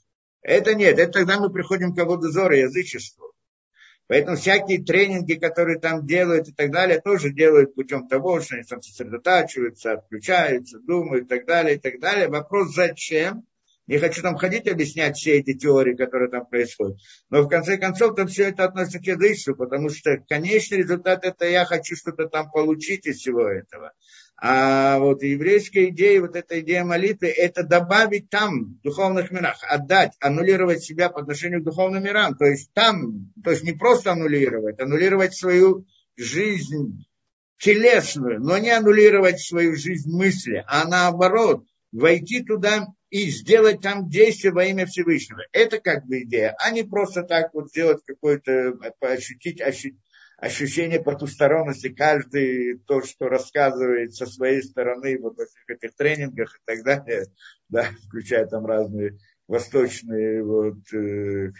Это 0.43 0.75
нет, 0.75 0.99
это 0.99 1.13
тогда 1.13 1.39
мы 1.39 1.53
приходим 1.53 1.95
к 1.95 2.03
водозору 2.03 2.55
язычеству. 2.55 3.30
Поэтому 4.11 4.37
всякие 4.37 4.83
тренинги, 4.83 5.35
которые 5.35 5.79
там 5.79 6.05
делают 6.05 6.49
и 6.49 6.52
так 6.52 6.73
далее, 6.73 7.00
тоже 7.00 7.31
делают 7.31 7.76
путем 7.76 8.09
того, 8.09 8.40
что 8.40 8.57
они 8.57 8.64
там 8.64 8.83
сосредотачиваются, 8.83 9.93
отключаются, 9.93 10.81
думают 10.81 11.26
и 11.26 11.29
так 11.29 11.47
далее, 11.47 11.76
и 11.76 11.79
так 11.79 12.00
далее. 12.00 12.26
Вопрос 12.26 12.75
зачем? 12.75 13.47
Не 13.87 13.99
хочу 13.99 14.21
там 14.21 14.37
ходить 14.37 14.67
объяснять 14.67 15.17
все 15.17 15.38
эти 15.38 15.57
теории, 15.57 15.95
которые 15.95 16.29
там 16.29 16.45
происходят. 16.45 16.99
Но 17.31 17.43
в 17.43 17.49
конце 17.49 17.76
концов 17.76 18.17
там 18.17 18.26
все 18.26 18.49
это 18.49 18.64
относится 18.64 18.99
к 18.99 19.07
язычеству, 19.07 19.55
потому 19.55 19.90
что 19.90 20.19
конечный 20.29 20.79
результат 20.79 21.25
это 21.25 21.47
я 21.47 21.64
хочу 21.64 21.95
что-то 21.95 22.26
там 22.26 22.50
получить 22.50 23.07
из 23.07 23.19
всего 23.19 23.47
этого. 23.47 23.93
А 24.43 24.99
вот 24.99 25.23
еврейская 25.23 25.91
идея, 25.91 26.23
вот 26.23 26.35
эта 26.35 26.61
идея 26.61 26.83
молитвы, 26.83 27.29
это 27.29 27.63
добавить 27.63 28.31
там, 28.31 28.79
в 28.79 28.81
духовных 28.81 29.31
мирах, 29.31 29.59
отдать, 29.69 30.13
аннулировать 30.19 30.83
себя 30.83 31.11
по 31.11 31.21
отношению 31.21 31.61
к 31.61 31.65
духовным 31.65 32.03
мирам. 32.03 32.35
То 32.35 32.47
есть 32.47 32.73
там, 32.73 33.31
то 33.45 33.51
есть 33.51 33.65
не 33.65 33.73
просто 33.73 34.13
аннулировать, 34.13 34.81
аннулировать 34.81 35.35
свою 35.35 35.85
жизнь 36.17 37.05
телесную, 37.59 38.41
но 38.41 38.57
не 38.57 38.71
аннулировать 38.71 39.41
свою 39.41 39.77
жизнь 39.77 40.11
мысли, 40.11 40.65
а 40.67 40.89
наоборот, 40.89 41.67
войти 41.93 42.43
туда 42.43 42.87
и 43.11 43.29
сделать 43.29 43.83
там 43.83 44.09
действие 44.09 44.55
во 44.55 44.65
имя 44.65 44.87
Всевышнего. 44.87 45.43
Это 45.53 45.81
как 45.81 46.07
бы 46.07 46.23
идея, 46.23 46.57
а 46.65 46.71
не 46.71 46.83
просто 46.83 47.25
так 47.25 47.53
вот 47.53 47.69
сделать 47.69 48.01
какое-то, 48.07 48.73
ощутить, 49.01 49.61
ощутить 49.61 49.99
ощущение 50.41 51.03
потусторонности, 51.03 51.91
каждый 51.91 52.79
то, 52.87 53.03
что 53.03 53.29
рассказывает 53.29 54.15
со 54.15 54.27
своей 54.27 54.63
стороны 54.63 55.19
вот 55.21 55.37
во 55.37 55.45
всех 55.45 55.69
этих 55.69 55.95
тренингах 55.95 56.57
и 56.57 56.61
так 56.65 56.83
далее, 56.83 57.27
да, 57.69 57.91
включая 58.07 58.47
там 58.47 58.65
разные 58.65 59.19
восточные 59.47 60.43
вот, 60.43 60.79
э, 60.95 61.53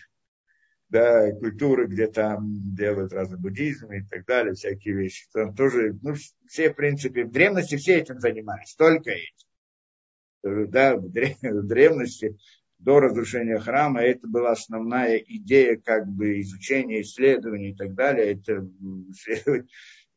да, 0.89 1.31
культуры, 1.33 1.89
где 1.89 2.07
там 2.07 2.75
делают 2.75 3.13
разный 3.13 3.39
буддизм 3.39 3.93
и 3.93 4.03
так 4.03 4.25
далее, 4.25 4.55
всякие 4.55 4.95
вещи. 4.95 5.27
Там 5.33 5.55
тоже, 5.55 5.99
ну, 6.03 6.15
все, 6.49 6.71
в 6.71 6.77
принципе, 6.77 7.25
в 7.25 7.31
древности 7.31 7.77
все 7.77 7.99
этим 7.99 8.19
занимались, 8.19 8.75
только 8.77 9.11
этим. 9.11 10.71
Да, 10.71 10.97
в 10.97 11.11
древности 11.67 12.39
до 12.81 13.01
разрушения 13.01 13.59
храма, 13.59 14.01
это 14.01 14.27
была 14.27 14.53
основная 14.53 15.19
идея 15.19 15.77
как 15.77 16.09
бы 16.09 16.41
изучения, 16.41 17.03
исследований 17.03 17.71
и 17.71 17.77
так 17.77 17.95
далее, 17.95 18.33
это 18.33 18.67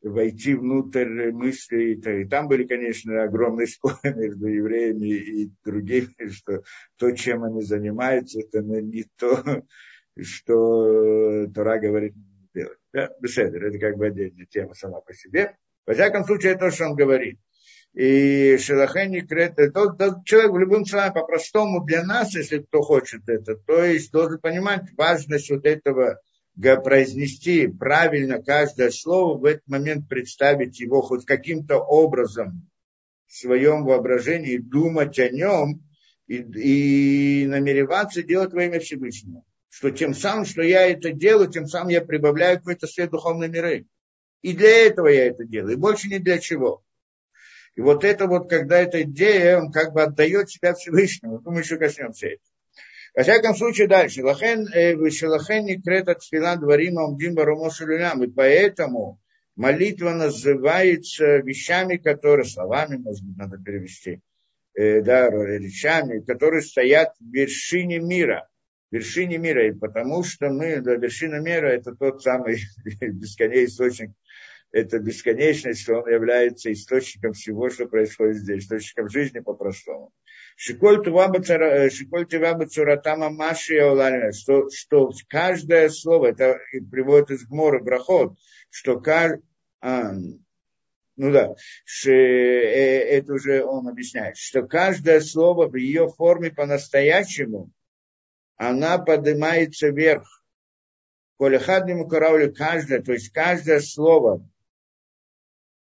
войти 0.02 0.54
внутрь 0.54 1.30
мысли. 1.30 1.94
И 1.94 2.24
там 2.26 2.48
были, 2.48 2.64
конечно, 2.64 3.22
огромные 3.22 3.66
споры 3.66 3.98
между 4.16 4.46
евреями 4.46 5.08
и 5.08 5.50
другими, 5.64 6.28
что 6.30 6.62
то, 6.96 7.10
чем 7.12 7.44
они 7.44 7.62
занимаются, 7.62 8.40
это 8.40 8.60
не 8.62 9.04
то, 9.18 9.62
что 10.20 11.46
Тора 11.54 11.78
говорит 11.78 12.14
делать. 12.54 12.78
Да? 12.92 13.10
Беседер, 13.20 13.64
это 13.66 13.78
как 13.78 13.96
бы 13.96 14.06
отдельная 14.06 14.46
тема 14.46 14.74
сама 14.74 15.00
по 15.00 15.12
себе. 15.12 15.56
Во 15.86 15.92
всяком 15.92 16.24
случае, 16.24 16.52
это 16.52 16.66
то, 16.66 16.70
что 16.70 16.86
он 16.86 16.94
говорит 16.94 17.38
и 17.94 18.56
Шелахени 18.58 19.20
Крет, 19.20 19.54
тот, 19.72 19.98
тот 19.98 20.24
человек 20.24 20.52
в 20.52 20.58
любом 20.58 20.84
случае 20.84 21.12
по-простому 21.12 21.84
для 21.84 22.02
нас, 22.02 22.34
если 22.34 22.58
кто 22.58 22.82
хочет 22.82 23.28
это, 23.28 23.54
то 23.54 23.84
есть 23.84 24.10
должен 24.10 24.40
понимать 24.40 24.82
важность 24.96 25.50
вот 25.50 25.64
этого 25.64 26.20
произнести 26.56 27.68
правильно 27.68 28.42
каждое 28.42 28.90
слово, 28.90 29.38
в 29.38 29.44
этот 29.44 29.66
момент 29.68 30.08
представить 30.08 30.80
его 30.80 31.02
хоть 31.02 31.24
каким-то 31.24 31.78
образом 31.78 32.68
в 33.26 33.36
своем 33.36 33.84
воображении, 33.84 34.58
думать 34.58 35.18
о 35.18 35.28
нем 35.28 35.82
и, 36.26 36.36
и 36.36 37.46
намереваться 37.46 38.22
делать 38.22 38.52
во 38.52 38.64
имя 38.64 38.80
Всевышнего. 38.80 39.42
Что 39.68 39.90
тем 39.90 40.14
самым, 40.14 40.44
что 40.44 40.62
я 40.62 40.86
это 40.86 41.12
делаю, 41.12 41.50
тем 41.50 41.66
самым 41.66 41.88
я 41.88 42.00
прибавляю 42.00 42.58
какой-то 42.58 42.86
свет 42.86 43.10
духовной 43.10 43.48
миры. 43.48 43.86
И 44.42 44.52
для 44.52 44.86
этого 44.86 45.08
я 45.08 45.26
это 45.26 45.44
делаю, 45.44 45.72
и 45.72 45.80
больше 45.80 46.08
ни 46.08 46.18
для 46.18 46.38
чего. 46.38 46.83
И 47.76 47.80
вот 47.80 48.04
это 48.04 48.26
вот, 48.26 48.48
когда 48.48 48.78
эта 48.80 49.02
идея, 49.02 49.58
он 49.58 49.72
как 49.72 49.92
бы 49.92 50.02
отдает 50.02 50.48
себя 50.48 50.74
Всевышнему. 50.74 51.40
Ну, 51.44 51.50
мы 51.50 51.60
еще 51.60 51.76
коснемся 51.76 52.28
этого. 52.28 52.54
Во 53.16 53.22
всяком 53.22 53.54
случае, 53.54 53.88
дальше. 53.88 54.24
Лахен, 54.24 54.66
э, 54.72 54.94
Лахен 54.96 55.64
не 55.64 55.80
крета 55.80 56.14
тфила 56.14 56.56
дворима 56.56 57.04
умдим 57.04 57.34
барумосулюлям. 57.34 58.22
И 58.24 58.28
поэтому 58.28 59.20
молитва 59.56 60.10
называется 60.10 61.38
вещами, 61.38 61.96
которые, 61.96 62.44
словами, 62.44 62.96
может 62.96 63.24
быть, 63.24 63.36
надо 63.36 63.58
перевести, 63.58 64.20
э, 64.74 65.00
да, 65.02 65.30
речами, 65.30 66.20
которые 66.20 66.62
стоят 66.62 67.14
в 67.20 67.32
вершине 67.32 67.98
мира. 67.98 68.48
В 68.90 68.94
вершине 68.94 69.38
мира. 69.38 69.68
И 69.68 69.72
потому 69.72 70.22
что 70.22 70.48
мы, 70.48 70.80
да, 70.80 70.94
вершина 70.94 71.40
мира, 71.40 71.68
это 71.68 71.94
тот 71.94 72.22
самый 72.22 72.58
бесконечный 73.00 73.64
источник 73.66 74.10
это 74.74 74.98
бесконечность, 74.98 75.82
что 75.82 76.00
он 76.00 76.08
является 76.12 76.72
источником 76.72 77.32
всего, 77.32 77.70
что 77.70 77.86
происходит 77.86 78.38
здесь, 78.38 78.64
источником 78.64 79.08
жизни 79.08 79.38
по-простому. 79.38 80.12
Шиколь 80.56 81.04
Тиваба 81.04 82.66
Цуратама 82.66 83.30
Маши 83.30 83.76
что, 84.32 84.68
что 84.70 85.12
каждое 85.28 85.88
слово, 85.90 86.26
это 86.32 86.58
приводит 86.90 87.30
из 87.30 87.46
Гмора 87.46 87.78
Брахот, 87.78 88.36
что 88.68 88.98
каждое, 88.98 89.42
а, 89.80 90.12
ну 91.16 91.30
да, 91.30 91.54
э, 92.06 92.10
это 92.10 93.32
уже 93.32 93.64
он 93.64 93.86
объясняет, 93.86 94.36
что 94.36 94.62
каждое 94.62 95.20
слово 95.20 95.68
в 95.68 95.76
ее 95.76 96.08
форме 96.08 96.50
по-настоящему, 96.50 97.70
она 98.56 98.98
поднимается 98.98 99.90
вверх. 99.90 100.42
Колехадному 101.38 102.08
караулю 102.08 102.52
каждое, 102.52 103.00
то 103.02 103.12
есть 103.12 103.30
каждое 103.30 103.80
слово 103.80 104.44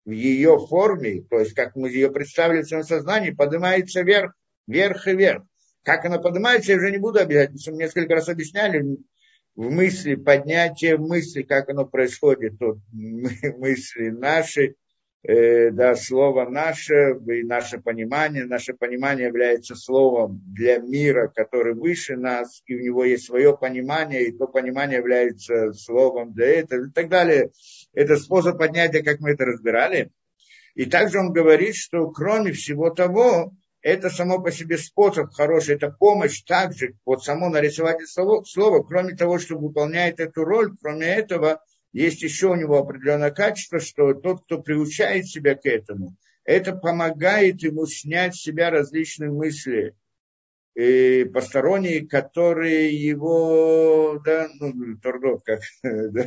в 0.06 0.12
ее 0.12 0.58
форме, 0.70 1.24
то 1.30 1.40
есть 1.40 1.54
как 1.54 1.76
мы 1.76 1.90
ее 1.90 2.12
представили 2.12 2.62
в 2.62 2.68
своем 2.68 2.84
сознании, 2.84 3.32
поднимается 3.32 4.02
вверх, 4.02 4.34
вверх 4.68 5.08
и 5.08 5.16
вверх. 5.16 5.44
Как 5.84 6.06
она 6.06 6.18
поднимается, 6.18 6.72
я 6.72 6.78
уже 6.78 6.92
не 6.92 6.98
буду 6.98 7.20
объяснять, 7.20 7.62
что 7.62 7.72
мы 7.72 7.78
несколько 7.78 8.16
раз 8.16 8.30
объясняли 8.30 8.98
в 9.56 9.70
мысли, 9.70 10.16
поднятие 10.16 10.98
мысли, 10.98 11.44
как 11.44 11.70
оно 11.70 11.86
происходит, 11.86 12.58
тут 12.58 12.80
мысли 12.92 14.10
наши, 14.10 14.76
э, 15.24 15.70
да, 15.72 15.96
слово 15.96 16.50
наше, 16.50 17.18
и 17.28 17.44
наше 17.44 17.80
понимание. 17.80 18.46
Наше 18.46 18.74
понимание 18.74 19.28
является 19.28 19.76
словом 19.76 20.42
для 20.46 20.80
мира, 20.80 21.32
который 21.34 21.76
выше 21.76 22.16
нас, 22.16 22.64
и 22.66 22.76
у 22.76 22.80
него 22.80 23.04
есть 23.04 23.26
свое 23.26 23.56
понимание, 23.56 24.24
и 24.24 24.32
то 24.32 24.48
понимание 24.48 24.98
является 24.98 25.72
словом 25.74 26.34
для 26.34 26.48
этого, 26.48 26.88
и 26.88 26.92
так 26.92 27.10
далее. 27.10 27.52
Это 27.94 28.18
способ 28.18 28.58
поднятия, 28.58 29.04
как 29.04 29.20
мы 29.20 29.32
это 29.32 29.46
разбирали. 29.46 30.12
И 30.76 30.86
также 30.86 31.20
он 31.20 31.32
говорит, 31.32 31.76
что 31.76 32.10
кроме 32.10 32.52
всего 32.52 32.90
того, 32.90 33.54
это 33.82 34.10
само 34.10 34.42
по 34.42 34.52
себе 34.52 34.78
способ 34.78 35.32
хороший, 35.32 35.76
это 35.76 35.90
помощь 35.92 36.42
также, 36.44 36.96
вот 37.06 37.24
само 37.24 37.50
нарисовать 37.50 38.08
слово, 38.10 38.44
слово, 38.44 38.82
кроме 38.82 39.16
того, 39.16 39.38
что 39.38 39.58
выполняет 39.58 40.20
эту 40.20 40.44
роль, 40.46 40.76
кроме 40.82 41.08
этого, 41.08 41.62
есть 41.92 42.24
еще 42.24 42.48
у 42.48 42.56
него 42.56 42.80
определенное 42.80 43.30
качество, 43.30 43.80
что 43.80 44.14
тот, 44.14 44.46
кто 44.46 44.62
приучает 44.62 45.28
себя 45.28 45.56
к 45.56 45.66
этому, 45.66 46.16
это 46.44 46.74
помогает 46.74 47.62
ему 47.62 47.86
снять 47.86 48.36
с 48.36 48.42
себя 48.42 48.72
различные 48.72 49.32
мысли 49.32 49.96
и 50.76 51.26
посторонние, 51.32 52.08
которые 52.08 52.96
его, 52.96 54.20
да, 54.26 54.50
ну, 54.60 54.98
торгов, 54.98 55.44
как, 55.44 55.62
да, 55.84 56.26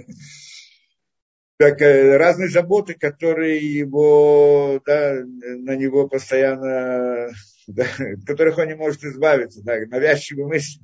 как 1.59 1.81
э, 1.81 2.17
разные 2.17 2.49
заботы, 2.49 2.95
которые 2.95 3.59
его, 3.59 4.81
да, 4.85 5.23
на 5.25 5.77
него 5.77 6.09
постоянно 6.09 7.29
да, 7.67 7.85
от 7.99 8.25
которых 8.25 8.59
он 8.59 8.69
не 8.69 8.75
может 8.75 9.03
избавиться, 9.05 9.63
да, 9.65 9.77
навязчивые 9.87 10.47
мысли, 10.47 10.81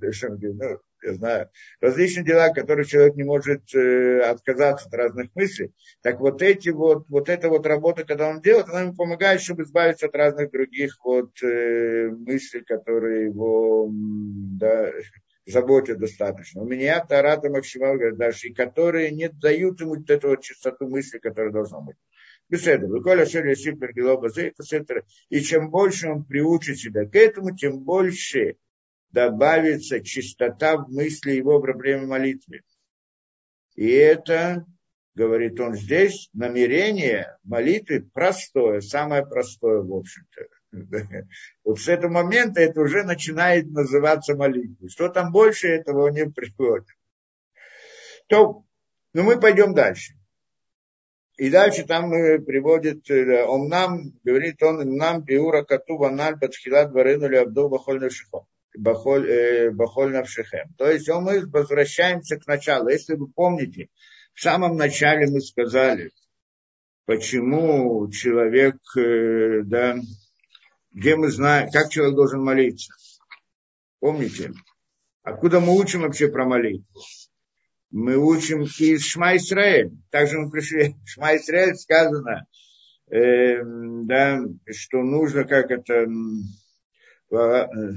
ну, 0.52 0.78
я 1.02 1.14
знаю, 1.14 1.50
различные 1.80 2.24
дела, 2.24 2.50
которые 2.50 2.86
человек 2.86 3.14
не 3.16 3.24
может 3.24 3.74
э, 3.74 4.20
отказаться 4.20 4.88
от 4.88 4.94
разных 4.94 5.34
мыслей. 5.34 5.72
Так 6.02 6.20
вот 6.20 6.42
эти 6.42 6.70
вот, 6.70 7.06
вот 7.08 7.28
эта 7.28 7.48
вот 7.48 7.66
работа, 7.66 8.04
когда 8.04 8.28
он 8.28 8.40
делает, 8.40 8.68
она 8.68 8.82
ему 8.82 8.94
помогает, 8.94 9.40
чтобы 9.40 9.62
избавиться 9.62 10.06
от 10.06 10.14
разных 10.14 10.50
других 10.50 10.96
вот 11.04 11.30
э, 11.42 12.08
мыслей, 12.08 12.62
которые 12.62 13.26
его, 13.26 13.88
да, 13.90 14.90
заботят 15.46 15.99
достаточно. 15.99 16.62
У 16.62 16.66
меня 16.66 17.04
Тарата 17.04 17.50
Максимал 17.50 17.94
говорит, 17.94 18.16
даже 18.16 18.49
и 18.49 18.54
которые 18.54 19.11
не 19.11 19.28
дают 19.28 19.80
ему 19.80 19.96
вот 19.96 20.08
эту 20.08 20.28
вот 20.28 20.42
чистоту 20.42 20.88
мысли, 20.88 21.18
которая 21.18 21.52
должна 21.52 21.80
быть. 21.80 21.96
Беседа. 22.49 22.87
И 25.30 25.40
чем 25.40 25.70
больше 25.70 26.08
он 26.08 26.25
приучит 26.25 26.78
себя 26.78 27.06
к 27.06 27.14
этому, 27.14 27.56
тем 27.56 27.80
больше 27.80 28.56
добавится 29.11 30.00
чистота 30.00 30.76
в 30.76 30.90
мысли 30.90 31.32
его 31.32 31.58
время 31.61 32.06
молитвы. 32.06 32.62
И 33.75 33.88
это, 33.88 34.66
говорит 35.14 35.58
он 35.61 35.75
здесь, 35.75 36.28
намерение 36.34 37.38
молитвы 37.42 38.08
простое, 38.12 38.80
самое 38.80 39.25
простое, 39.26 39.80
в 39.80 39.92
общем-то. 39.92 40.42
Вот 41.64 41.80
с 41.80 41.88
этого 41.88 42.10
момента 42.10 42.60
это 42.60 42.80
уже 42.80 43.04
начинает 43.04 43.70
называться 43.70 44.34
молитвой. 44.34 44.88
Что 44.88 45.08
там 45.08 45.30
больше 45.30 45.68
этого 45.68 46.08
не 46.08 46.26
приходит. 46.26 46.86
То, 48.26 48.64
ну 49.12 49.22
мы 49.22 49.38
пойдем 49.38 49.74
дальше. 49.74 50.14
И 51.36 51.50
дальше 51.50 51.84
там 51.84 52.10
приводит, 52.10 53.10
э, 53.10 53.44
он 53.44 53.68
нам, 53.68 54.12
говорит 54.22 54.62
он, 54.62 54.96
нам 54.96 55.22
биура 55.22 55.62
кату 55.64 55.96
ваналь 55.96 56.36
батхилат 56.36 56.92
варену 56.92 57.28
ли 57.28 57.38
абду 57.38 57.68
бахоль 57.68 58.00
навшихом. 58.00 58.46
Бахоль 58.76 59.30
э, 59.30 59.70
навшихем. 59.70 60.74
То 60.78 60.90
есть 60.90 61.08
мы 61.08 61.46
возвращаемся 61.46 62.38
к 62.38 62.46
началу. 62.46 62.88
Если 62.88 63.14
вы 63.14 63.28
помните, 63.28 63.88
в 64.34 64.40
самом 64.40 64.76
начале 64.76 65.26
мы 65.30 65.40
сказали, 65.40 66.10
почему 67.06 68.10
человек, 68.10 68.76
э, 68.96 69.62
да, 69.64 69.96
где 70.92 71.16
мы 71.16 71.30
знаем, 71.30 71.70
как 71.70 71.90
человек 71.90 72.14
должен 72.14 72.42
молиться. 72.42 72.92
Помните? 74.00 74.52
Откуда 75.22 75.61
мы 75.61 75.78
учим 75.78 76.02
вообще 76.02 76.28
про 76.28 76.44
молитву? 76.44 76.87
Мы 77.90 78.16
учим 78.16 78.62
из 78.62 79.04
Шма 79.04 79.37
Исраэль. 79.37 79.92
Также 80.11 80.38
мы 80.38 80.50
пришли, 80.50 80.96
Шма 81.04 81.37
Исраэль 81.37 81.76
сказано, 81.76 82.46
э, 83.11 83.62
да, 83.62 84.40
что 84.70 85.02
нужно, 85.02 85.44
как 85.44 85.70
это, 85.70 86.06
э, 87.30 87.92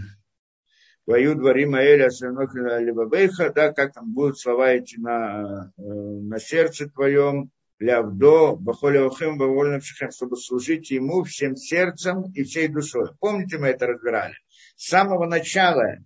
Вою 1.06 1.36
дворим 1.36 1.76
Аэля 1.76 2.10
Санохина 2.10 2.80
Либабейха, 2.80 3.52
да, 3.54 3.72
как 3.72 3.94
там 3.94 4.12
будут 4.12 4.40
слова 4.40 4.72
эти 4.72 4.98
на, 4.98 5.72
э, 5.78 5.82
на 5.82 6.40
сердце 6.40 6.90
твоем, 6.90 7.52
Лявдо, 7.80 8.56
Бахолевахим, 8.56 9.38
Бавольнавшихем, 9.38 10.12
чтобы 10.12 10.38
служить 10.38 10.92
ему 10.92 11.24
всем 11.24 11.56
сердцем 11.56 12.32
и 12.34 12.44
всей 12.44 12.68
душой. 12.70 13.10
Помните, 13.20 13.58
мы 13.58 13.68
это 13.68 13.88
разбирали? 13.88 14.36
С 14.78 14.88
самого 14.88 15.26
начала, 15.26 15.98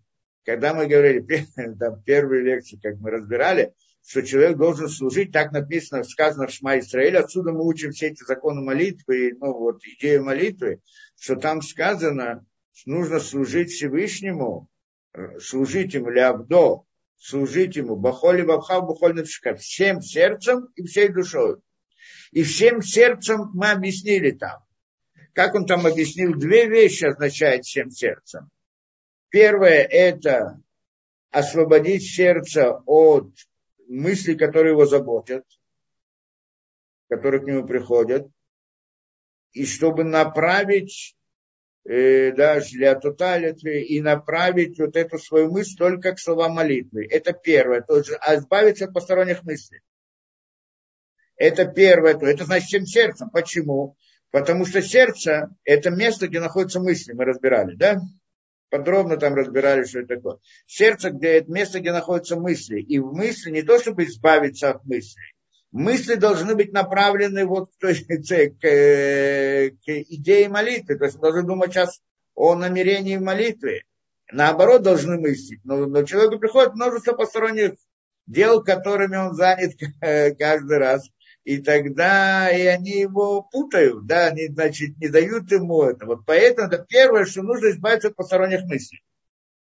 когда 0.46 0.74
мы 0.74 0.88
говорили, 0.88 1.46
там, 1.80 2.02
первые 2.04 2.44
лекции, 2.44 2.80
как 2.82 2.98
мы 3.00 3.12
разбирали, 3.12 3.74
что 4.06 4.24
человек 4.24 4.58
должен 4.58 4.90
служить, 4.90 5.32
так 5.32 5.52
написано, 5.52 6.04
сказано 6.04 6.48
в 6.48 6.52
Шма 6.52 6.80
Исраиль, 6.80 7.18
отсюда 7.18 7.52
мы 7.52 7.64
учим 7.66 7.92
все 7.92 8.08
эти 8.08 8.24
законы 8.24 8.62
молитвы, 8.62 9.36
ну 9.40 9.54
вот 9.54 9.84
идею 9.84 10.24
молитвы, 10.24 10.82
что 11.20 11.36
там 11.36 11.62
сказано, 11.62 12.44
что 12.74 12.90
нужно 12.90 13.20
служить 13.20 13.70
Всевышнему, 13.70 14.68
э, 15.14 15.38
служить 15.40 15.94
ему 15.94 16.10
лябдо, 16.10 16.86
служить 17.20 17.76
ему 17.76 17.96
бахоли 17.96 18.42
бабхав 18.42 18.88
бахоли 18.88 19.24
всем 19.24 20.02
сердцем 20.02 20.70
и 20.76 20.84
всей 20.84 21.10
душой. 21.10 21.58
И 22.32 22.44
всем 22.44 22.82
сердцем 22.82 23.52
мы 23.54 23.72
объяснили 23.72 24.32
там. 24.32 24.64
Как 25.34 25.56
он 25.56 25.66
там 25.66 25.86
объяснил, 25.86 26.34
две 26.34 26.68
вещи 26.68 27.06
означает 27.06 27.66
всем 27.66 27.92
сердцем. 27.92 28.50
Первое– 29.30 29.84
это 29.90 30.60
освободить 31.30 32.04
сердце 32.04 32.82
от 32.86 33.32
мыслей, 33.88 34.36
которые 34.36 34.72
его 34.72 34.86
заботят, 34.86 35.46
которые 37.10 37.42
к 37.42 37.46
нему 37.46 37.68
приходят, 37.68 38.28
и 39.52 39.66
чтобы 39.66 40.04
направить 40.04 41.16
э, 41.86 42.32
да, 42.32 42.60
для 42.60 42.96
тоталитви 42.96 43.82
и 43.84 44.02
направить 44.02 44.80
вот 44.80 44.96
эту 44.96 45.18
свою 45.18 45.52
мысль 45.52 45.76
только 45.78 46.14
к 46.14 46.20
словам 46.20 46.54
молитвы. 46.54 47.08
Это 47.10 47.34
первое. 47.34 47.82
То 47.82 47.98
есть 47.98 48.10
избавиться 48.10 48.86
от 48.86 48.94
посторонних 48.94 49.44
мыслей. 49.44 49.82
Это 51.36 51.66
первое. 51.66 52.16
То 52.16 52.28
это 52.28 52.46
значит 52.46 52.68
всем 52.68 52.86
сердцем. 52.86 53.30
Почему? 53.30 53.96
Потому 54.32 54.66
что 54.66 54.82
сердце– 54.82 55.50
это 55.64 55.90
место, 55.90 56.28
где 56.28 56.40
находятся 56.40 56.80
мысли. 56.80 57.14
Мы 57.14 57.26
разбирали, 57.26 57.76
да? 57.76 58.00
Подробно 58.70 59.18
там 59.18 59.34
разбирали, 59.34 59.84
что 59.84 60.00
это 60.00 60.16
такое. 60.16 60.38
Сердце, 60.68 61.10
где 61.10 61.40
это 61.40 61.52
место, 61.52 61.80
где 61.80 61.92
находятся 61.92 62.36
мысли. 62.36 62.80
И 62.80 63.00
в 63.00 63.14
мысли 63.14 63.50
не 63.50 63.64
то, 63.64 63.80
чтобы 63.80 64.04
избавиться 64.04 64.70
от 64.70 64.86
мыслей, 64.86 65.34
мысли 65.72 66.16
должны 66.16 66.56
быть 66.56 66.74
направлены 66.74 67.46
вот 67.46 67.72
к, 67.80 67.88
к, 67.88 68.62
к 68.62 69.88
идее 69.88 70.50
молитвы. 70.50 70.98
То 70.98 71.06
есть 71.06 71.18
мы 71.18 71.22
должны 71.22 71.44
думать 71.44 71.72
сейчас 71.72 72.02
о 72.36 72.56
намерении 72.56 73.18
молитвы. 73.18 73.84
Наоборот, 74.32 74.84
должны 74.84 75.20
мыслить. 75.20 75.62
Но, 75.64 75.88
но 75.88 76.04
человеку 76.04 76.40
приходит 76.40 76.76
множество 76.76 77.14
посторонних 77.14 77.74
дел, 78.28 78.64
которыми 78.64 79.18
он 79.18 79.34
занят 79.34 79.74
каждый 80.38 80.78
раз. 80.78 81.10
И 81.46 81.58
тогда 81.58 82.52
и 82.52 82.66
они 82.66 83.00
его 83.00 83.42
путают, 83.42 84.06
да, 84.06 84.28
они, 84.28 84.48
значит, 84.48 84.98
не 84.98 85.08
дают 85.08 85.52
ему 85.52 85.84
это. 85.84 86.06
Вот 86.06 86.26
поэтому 86.26 86.68
это 86.68 86.86
первое, 86.88 87.26
что 87.26 87.42
нужно 87.42 87.72
избавиться 87.72 88.10
от 88.10 88.16
посторонних 88.16 88.66
мыслей 88.66 89.02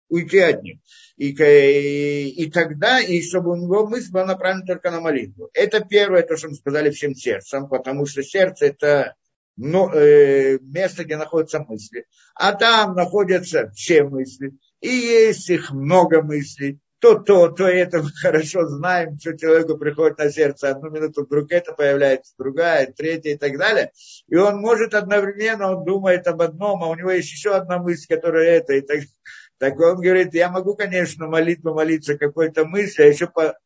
уйти 0.08 0.38
от 0.38 0.62
них. 0.62 0.78
И, 1.16 1.30
и, 1.30 2.28
и 2.28 2.50
тогда, 2.50 3.00
и 3.00 3.22
чтобы 3.22 3.52
у 3.52 3.56
него 3.56 3.86
мысль 3.86 4.10
была 4.10 4.26
направлена 4.26 4.66
только 4.66 4.90
на 4.90 5.00
молитву. 5.00 5.50
Это 5.54 5.80
первое, 5.80 6.22
то, 6.22 6.36
что 6.36 6.48
мы 6.48 6.54
сказали 6.54 6.90
всем 6.90 7.14
сердцем, 7.14 7.68
потому 7.68 8.06
что 8.06 8.22
сердце 8.22 8.66
это 8.66 9.14
ну, 9.56 9.90
э, 9.92 10.58
место, 10.60 11.04
где 11.04 11.16
находятся 11.16 11.60
мысли. 11.60 12.06
А 12.34 12.52
там 12.52 12.94
находятся 12.94 13.70
все 13.74 14.04
мысли. 14.04 14.52
И 14.80 14.88
есть 14.88 15.48
их 15.50 15.70
много 15.70 16.22
мыслей. 16.22 16.80
То 16.98 17.16
то, 17.16 17.48
то 17.48 17.68
это 17.68 18.02
мы 18.02 18.10
хорошо 18.20 18.66
знаем, 18.66 19.18
что 19.20 19.36
человеку 19.36 19.76
приходит 19.76 20.18
на 20.18 20.30
сердце. 20.30 20.70
Одну 20.70 20.90
минуту 20.90 21.24
вдруг 21.24 21.52
это 21.52 21.72
появляется, 21.72 22.34
другая, 22.38 22.92
третья 22.92 23.32
и 23.32 23.36
так 23.36 23.56
далее. 23.58 23.92
И 24.28 24.36
он 24.36 24.56
может 24.56 24.94
одновременно, 24.94 25.76
он 25.76 25.84
думает 25.84 26.26
об 26.26 26.40
одном, 26.40 26.82
а 26.82 26.88
у 26.88 26.94
него 26.94 27.10
есть 27.10 27.30
еще 27.30 27.54
одна 27.54 27.78
мысль, 27.78 28.06
которая 28.08 28.56
это. 28.56 28.72
И 28.72 28.80
так, 28.80 29.00
так 29.64 29.80
он 29.80 29.98
говорит, 29.98 30.34
я 30.34 30.50
могу, 30.50 30.76
конечно, 30.76 31.26
молитву 31.26 31.72
молиться 31.72 32.18
какой-то 32.18 32.66
мысли, 32.66 33.00
а 33.00 33.06
еще 33.06 33.28
по, 33.28 33.58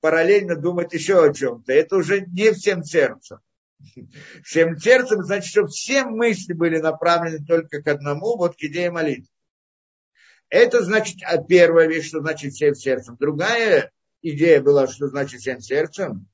параллельно 0.00 0.56
думать 0.56 0.92
еще 0.92 1.24
о 1.24 1.32
чем-то. 1.32 1.72
Это 1.72 1.94
уже 1.94 2.22
не 2.22 2.52
всем 2.52 2.82
сердцем. 2.82 3.38
Всем 4.44 4.76
сердцем, 4.76 5.22
значит, 5.22 5.48
что 5.48 5.68
все 5.68 6.06
мысли 6.06 6.54
были 6.54 6.78
направлены 6.78 7.46
только 7.46 7.82
к 7.82 7.86
одному, 7.86 8.36
вот 8.36 8.56
к 8.56 8.64
идее 8.64 8.90
молитвы. 8.90 9.28
Это 10.48 10.82
значит 10.82 11.18
а 11.22 11.38
первая 11.40 11.86
вещь, 11.86 12.08
что 12.08 12.18
значит 12.18 12.54
всем 12.54 12.74
сердцем. 12.74 13.16
Другая 13.20 13.92
идея 14.22 14.60
была, 14.60 14.88
что 14.88 15.06
значит 15.06 15.40
всем 15.40 15.60
сердцем. 15.60 16.26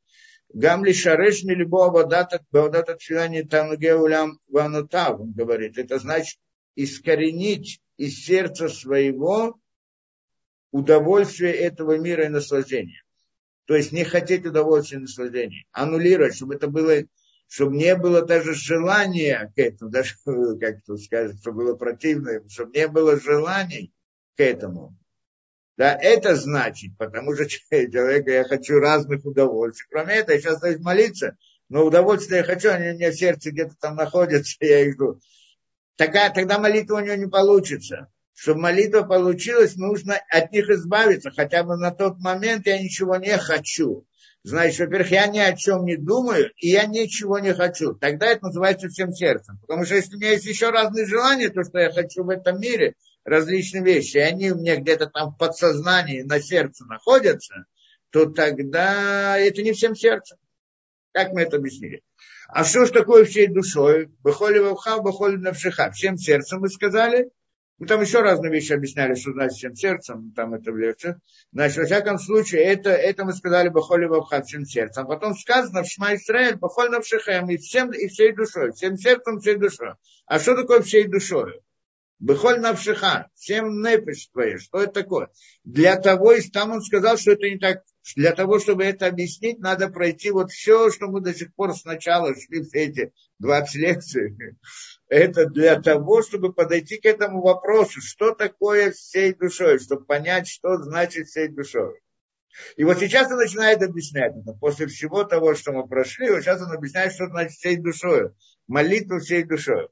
Гамли 0.48 0.92
шареш 0.92 1.42
не 1.42 1.54
любого 1.54 1.90
водата, 1.90 2.42
водата 2.52 2.96
чилани 2.98 3.42
тануге 3.42 3.96
улям 3.96 4.38
ванутав, 4.48 5.20
он 5.20 5.32
говорит. 5.32 5.76
Это 5.76 5.98
значит 5.98 6.38
искоренить 6.74 7.82
из 8.00 8.24
сердца 8.24 8.70
своего 8.70 9.60
удовольствие 10.70 11.52
этого 11.52 11.98
мира 11.98 12.24
и 12.24 12.28
наслаждения. 12.28 13.02
То 13.66 13.76
есть 13.76 13.92
не 13.92 14.04
хотеть 14.04 14.46
удовольствия 14.46 14.96
и 14.96 15.02
наслаждения. 15.02 15.66
Аннулировать, 15.72 16.34
чтобы 16.34 16.54
это 16.54 16.68
было, 16.68 16.94
чтобы 17.46 17.76
не 17.76 17.94
было 17.94 18.22
даже 18.22 18.54
желания 18.54 19.52
к 19.54 19.58
этому, 19.58 19.90
даже, 19.90 20.14
как 20.24 20.78
это 20.78 20.96
сказать, 20.96 21.38
чтобы 21.40 21.64
было 21.64 21.76
противно, 21.76 22.42
чтобы 22.48 22.72
не 22.72 22.88
было 22.88 23.20
желаний 23.20 23.92
к 24.34 24.40
этому. 24.40 24.96
Да, 25.76 25.94
это 25.94 26.36
значит, 26.36 26.96
потому 26.96 27.34
что 27.34 27.46
человек, 27.70 28.26
я 28.26 28.44
хочу 28.44 28.78
разных 28.78 29.26
удовольствий. 29.26 29.88
Кроме 29.90 30.14
этого, 30.14 30.36
я 30.36 30.40
сейчас 30.40 30.56
стоит 30.56 30.80
молиться, 30.80 31.36
но 31.68 31.84
удовольствия 31.84 32.38
я 32.38 32.44
хочу, 32.44 32.70
они 32.70 32.92
у 32.92 32.94
меня 32.94 33.10
в 33.10 33.14
сердце 33.14 33.50
где-то 33.50 33.74
там 33.78 33.96
находятся, 33.96 34.56
я 34.60 34.86
их 34.86 34.94
жду 34.94 35.20
тогда, 35.96 36.30
тогда 36.30 36.58
молитва 36.58 36.96
у 36.96 37.00
него 37.00 37.14
не 37.14 37.28
получится. 37.28 38.08
Чтобы 38.34 38.60
молитва 38.60 39.02
получилась, 39.02 39.76
нужно 39.76 40.18
от 40.30 40.50
них 40.52 40.70
избавиться. 40.70 41.30
Хотя 41.30 41.62
бы 41.62 41.76
на 41.76 41.90
тот 41.90 42.18
момент 42.20 42.66
я 42.66 42.82
ничего 42.82 43.16
не 43.16 43.36
хочу. 43.36 44.06
значит, 44.42 44.80
во-первых, 44.80 45.10
я 45.10 45.26
ни 45.26 45.38
о 45.38 45.54
чем 45.54 45.84
не 45.84 45.96
думаю, 45.96 46.50
и 46.56 46.68
я 46.68 46.86
ничего 46.86 47.38
не 47.38 47.52
хочу. 47.52 47.94
Тогда 47.94 48.28
это 48.28 48.46
называется 48.46 48.88
всем 48.88 49.12
сердцем. 49.12 49.58
Потому 49.60 49.84
что 49.84 49.96
если 49.96 50.16
у 50.16 50.18
меня 50.18 50.30
есть 50.30 50.46
еще 50.46 50.70
разные 50.70 51.06
желания, 51.06 51.50
то, 51.50 51.62
что 51.64 51.78
я 51.78 51.92
хочу 51.92 52.24
в 52.24 52.30
этом 52.30 52.58
мире, 52.60 52.94
различные 53.24 53.84
вещи, 53.84 54.16
и 54.16 54.20
они 54.20 54.52
у 54.52 54.56
меня 54.56 54.76
где-то 54.76 55.06
там 55.06 55.32
в 55.32 55.36
подсознании, 55.36 56.22
на 56.22 56.40
сердце 56.40 56.86
находятся, 56.86 57.66
то 58.10 58.26
тогда 58.26 59.38
это 59.38 59.62
не 59.62 59.72
всем 59.72 59.94
сердцем. 59.94 60.38
Как 61.12 61.32
мы 61.32 61.42
это 61.42 61.56
объяснили? 61.56 62.02
А 62.52 62.64
что 62.64 62.84
ж 62.84 62.90
такое 62.90 63.24
всей 63.24 63.46
душой? 63.46 64.10
Бахоли 64.22 64.58
вавха, 64.58 65.00
бахоли 65.00 65.36
навшиха. 65.36 65.92
Всем 65.92 66.16
сердцем 66.16 66.60
мы 66.60 66.68
сказали. 66.68 67.30
Мы 67.78 67.86
там 67.86 68.00
еще 68.02 68.20
разные 68.20 68.52
вещи 68.52 68.72
объясняли, 68.72 69.14
что 69.14 69.32
значит 69.32 69.56
всем 69.56 69.74
сердцем, 69.74 70.32
там 70.36 70.52
это 70.52 70.70
в. 70.70 70.78
Значит, 71.52 71.78
во 71.78 71.84
всяком 71.84 72.18
случае, 72.18 72.64
это, 72.64 72.90
это 72.90 73.24
мы 73.24 73.32
сказали 73.32 73.68
бахоли 73.68 74.04
вавха, 74.06 74.42
всем 74.42 74.64
сердцем. 74.66 75.04
А 75.04 75.06
потом 75.06 75.34
сказано 75.34 75.82
в 75.82 75.86
Шма 75.86 76.16
Исраэль, 76.16 76.56
бахоли 76.56 76.88
навшихаем, 76.88 77.48
и 77.48 77.56
всем, 77.56 77.92
и 77.92 78.08
всей 78.08 78.32
душой. 78.32 78.72
Всем 78.72 78.96
сердцем, 78.96 79.38
всей 79.38 79.56
душой. 79.56 79.94
А 80.26 80.38
что 80.38 80.56
такое 80.56 80.82
всей 80.82 81.06
душой? 81.06 81.60
Бехоль 82.18 82.60
навшиха, 82.60 83.30
всем 83.34 83.80
непиш 83.80 84.26
твои. 84.26 84.58
Что 84.58 84.82
это 84.82 84.92
такое? 84.92 85.30
Для 85.64 85.96
того, 85.96 86.32
и 86.32 86.42
там 86.42 86.72
он 86.72 86.82
сказал, 86.82 87.16
что 87.16 87.32
это 87.32 87.48
не 87.48 87.58
так. 87.58 87.82
Для 88.16 88.32
того, 88.32 88.58
чтобы 88.58 88.84
это 88.84 89.06
объяснить, 89.06 89.60
надо 89.60 89.88
пройти 89.88 90.30
вот 90.30 90.50
все, 90.50 90.90
что 90.90 91.06
мы 91.08 91.20
до 91.20 91.34
сих 91.34 91.54
пор 91.54 91.74
сначала 91.74 92.34
шли 92.34 92.62
все 92.62 92.84
эти 92.84 93.12
20 93.38 93.74
лекций. 93.76 94.36
Это 95.08 95.46
для 95.46 95.80
того, 95.80 96.22
чтобы 96.22 96.52
подойти 96.52 96.96
к 96.96 97.04
этому 97.04 97.42
вопросу, 97.42 98.00
что 98.00 98.34
такое 98.34 98.92
всей 98.92 99.34
душой, 99.34 99.78
чтобы 99.78 100.04
понять, 100.04 100.48
что 100.48 100.78
значит 100.78 101.28
всей 101.28 101.48
душой. 101.48 102.00
И 102.76 102.84
вот 102.84 102.98
сейчас 102.98 103.30
он 103.30 103.38
начинает 103.38 103.82
объяснять 103.82 104.34
это. 104.36 104.52
После 104.54 104.86
всего 104.86 105.24
того, 105.24 105.54
что 105.54 105.72
мы 105.72 105.86
прошли, 105.86 106.30
вот 106.30 106.40
сейчас 106.40 106.60
он 106.62 106.72
объясняет, 106.72 107.12
что 107.12 107.26
значит 107.26 107.52
всей 107.52 107.76
душой. 107.76 108.30
Молитву 108.66 109.20
всей 109.20 109.44
душой. 109.44 109.88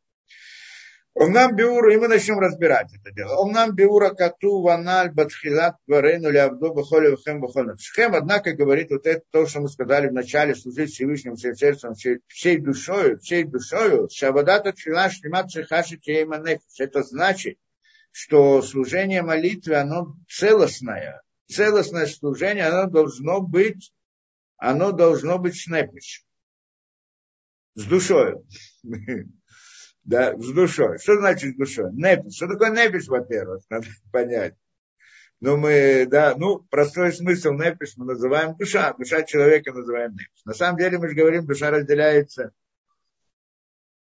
Он 1.20 1.32
нам 1.32 1.56
биура, 1.56 1.92
и 1.92 1.96
мы 1.96 2.06
начнем 2.06 2.38
разбирать 2.38 2.94
это 2.94 3.12
дело. 3.12 3.38
Он 3.38 3.50
нам 3.50 3.74
биура 3.74 4.10
кату 4.10 4.62
ваналь 4.62 5.10
батхилат 5.10 5.74
варену 5.88 6.30
лявду 6.30 6.72
бахоли 6.72 7.08
вахем 7.08 7.40
бахоли 7.40 7.76
Шхем, 7.76 8.14
однако, 8.14 8.52
говорит 8.52 8.90
вот 8.90 9.04
это 9.04 9.22
то, 9.32 9.44
что 9.44 9.60
мы 9.60 9.68
сказали 9.68 10.08
в 10.08 10.12
начале, 10.12 10.54
служить 10.54 10.92
Всевышним 10.92 11.34
всем 11.34 11.56
сердцем, 11.56 11.94
всей, 11.94 12.20
всей 12.28 12.58
душою, 12.58 13.18
всей 13.18 13.42
душою, 13.42 14.08
шабадата 14.08 14.72
чила 14.72 15.10
шлимат 15.10 15.50
шихаши 15.50 15.96
кейма 15.96 16.40
Это 16.78 17.02
значит, 17.02 17.58
что 18.12 18.62
служение 18.62 19.22
молитвы, 19.22 19.74
оно 19.74 20.14
целостное. 20.28 21.22
Целостное 21.48 22.06
служение, 22.06 22.66
оно 22.66 22.88
должно 22.88 23.40
быть, 23.40 23.92
оно 24.56 24.92
должно 24.92 25.38
быть 25.38 25.56
шнепиш. 25.56 26.24
С 27.74 27.82
душою 27.86 28.46
да, 30.08 30.34
с 30.38 30.52
душой. 30.52 30.98
Что 30.98 31.16
значит 31.16 31.58
душой? 31.58 31.92
Непис. 31.92 32.36
Что 32.36 32.48
такое 32.48 32.70
непис, 32.70 33.08
во-первых, 33.08 33.62
надо 33.68 33.86
понять. 34.10 34.54
Ну, 35.40 35.58
мы, 35.58 36.06
да, 36.10 36.34
ну, 36.34 36.60
простой 36.70 37.12
смысл 37.12 37.52
непис 37.52 37.94
мы 37.98 38.06
называем 38.06 38.56
душа. 38.56 38.94
Душа 38.94 39.22
человека 39.22 39.70
называем 39.72 40.12
непис. 40.12 40.44
На 40.46 40.54
самом 40.54 40.78
деле 40.78 40.98
мы 40.98 41.10
же 41.10 41.14
говорим, 41.14 41.46
душа 41.46 41.70
разделяется, 41.70 42.52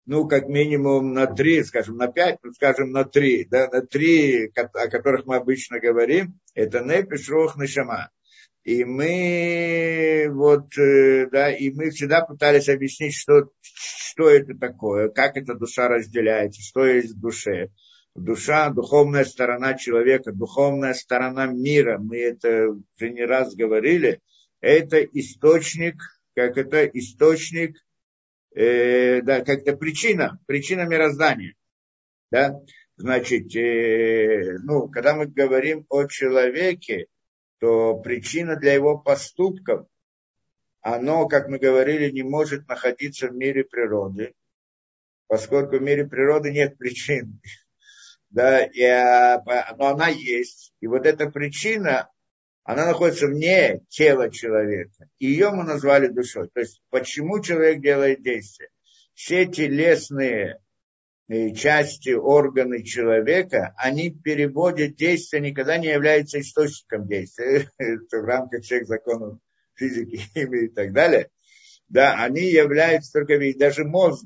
ну, 0.07 0.27
как 0.27 0.49
минимум 0.49 1.13
на 1.13 1.27
три, 1.27 1.63
скажем, 1.65 1.99
на 1.99 2.09
пять, 2.09 2.39
ну, 2.43 2.51
скажем, 2.55 2.93
на 2.93 3.05
три, 3.05 3.45
да, 3.45 3.69
на 3.69 3.83
три, 3.83 4.51
о 4.57 4.89
которых 4.89 5.27
мы 5.27 5.37
обычно 5.37 5.81
говорим, 5.81 6.41
это 6.55 6.81
непис, 6.81 7.29
рох, 7.29 7.59
нишама. 7.59 8.09
И 8.65 8.85
мы 8.85 10.29
вот, 10.31 10.77
э, 10.77 11.27
да, 11.31 11.51
и 11.51 11.71
мы 11.71 11.91
всегда 11.91 12.23
пытались 12.23 12.69
объяснить, 12.69 13.15
что, 13.15 13.51
что 13.63 14.29
это 14.29 14.55
такое, 14.55 15.09
как 15.09 15.37
эта 15.37 15.55
душа 15.55 15.89
разделяется, 15.89 16.61
что 16.61 16.85
есть 16.85 17.15
в 17.15 17.21
душе. 17.21 17.71
Душа, 18.15 18.69
духовная 18.71 19.25
сторона 19.25 19.75
человека, 19.75 20.33
духовная 20.33 20.93
сторона 20.95 21.47
мира, 21.47 21.99
мы 21.99 22.19
это 22.19 22.69
уже 22.69 23.11
не 23.11 23.25
раз 23.25 23.55
говорили, 23.55 24.21
это 24.61 25.03
источник, 25.05 25.95
как 26.35 26.59
это 26.59 26.85
источник, 26.87 27.77
э, 28.55 29.23
да, 29.23 29.41
как 29.41 29.61
это 29.61 29.77
причина, 29.77 30.39
причина 30.47 30.83
мироздания. 30.83 31.55
Да? 32.31 32.61
Значит, 32.97 33.57
э, 33.57 34.59
ну, 34.65 34.89
когда 34.89 35.15
мы 35.15 35.27
говорим 35.27 35.87
о 35.89 36.05
человеке, 36.07 37.07
то 37.61 37.99
причина 37.99 38.57
для 38.57 38.73
его 38.73 38.99
поступков, 38.99 39.87
оно, 40.81 41.29
как 41.29 41.49
мы 41.49 41.59
говорили, 41.59 42.11
не 42.11 42.23
может 42.23 42.67
находиться 42.67 43.29
в 43.29 43.35
мире 43.35 43.65
природы, 43.65 44.35
поскольку 45.27 45.77
в 45.77 45.83
мире 45.83 46.07
природы 46.07 46.51
нет 46.51 46.77
причин. 46.77 47.41
Да, 48.33 48.65
и, 48.65 48.81
а, 48.85 49.43
но 49.77 49.89
она 49.89 50.07
есть. 50.07 50.73
И 50.79 50.87
вот 50.87 51.05
эта 51.05 51.29
причина, 51.29 52.09
она 52.63 52.87
находится 52.87 53.27
вне 53.27 53.81
тела 53.89 54.31
человека. 54.31 55.09
И 55.19 55.27
ее 55.27 55.51
мы 55.51 55.65
назвали 55.65 56.07
душой. 56.07 56.49
То 56.55 56.61
есть, 56.61 56.81
почему 56.91 57.43
человек 57.43 57.81
делает 57.81 58.23
действия? 58.23 58.69
Все 59.15 59.47
телесные 59.47 60.61
части, 61.55 62.11
органы 62.11 62.83
человека, 62.83 63.73
они 63.77 64.11
переводят 64.11 64.97
действия, 64.97 65.41
никогда 65.41 65.79
не 65.79 65.87
являются 65.87 66.41
источником 66.41 67.07
действия. 67.07 67.71
Это 67.79 68.21
в 68.21 68.25
рамках 68.25 68.63
всех 68.63 68.87
законов 68.87 69.39
физики, 69.75 70.17
химии 70.17 70.65
и 70.67 70.69
так 70.69 70.93
далее. 70.93 71.29
Да, 71.89 72.23
они 72.23 72.43
являются 72.43 73.13
только, 73.13 73.39
даже 73.57 73.85
мозг 73.85 74.25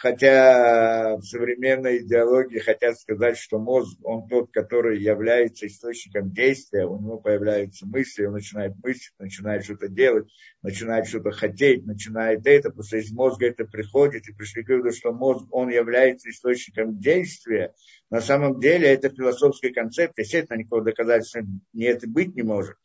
хотя 0.00 1.16
в 1.16 1.22
современной 1.22 1.98
идеологии 1.98 2.60
хотят 2.60 2.98
сказать, 2.98 3.36
что 3.36 3.58
мозг, 3.58 3.98
он 4.04 4.28
тот, 4.28 4.52
который 4.52 5.00
является 5.00 5.66
источником 5.66 6.32
действия, 6.32 6.86
у 6.86 7.00
него 7.00 7.18
появляются 7.18 7.84
мысли, 7.84 8.24
он 8.24 8.34
начинает 8.34 8.74
мыслить, 8.82 9.12
начинает 9.18 9.64
что-то 9.64 9.88
делать, 9.88 10.28
начинает 10.62 11.08
что-то 11.08 11.32
хотеть, 11.32 11.84
начинает 11.84 12.46
это, 12.46 12.70
после 12.70 13.00
из 13.00 13.10
мозга 13.10 13.46
это 13.46 13.64
приходит, 13.64 14.28
и 14.28 14.32
пришли 14.32 14.62
к 14.62 14.68
выводу, 14.68 14.92
что 14.92 15.12
мозг, 15.12 15.46
он 15.50 15.68
является 15.68 16.30
источником 16.30 17.00
действия. 17.00 17.74
На 18.08 18.20
самом 18.20 18.60
деле 18.60 18.88
это 18.88 19.08
философский 19.08 19.70
концепт, 19.70 20.16
естественно, 20.16 20.58
никакого 20.58 20.84
доказательства 20.84 21.42
не 21.72 21.84
это 21.84 22.08
быть 22.08 22.36
не 22.36 22.42
может. 22.42 22.76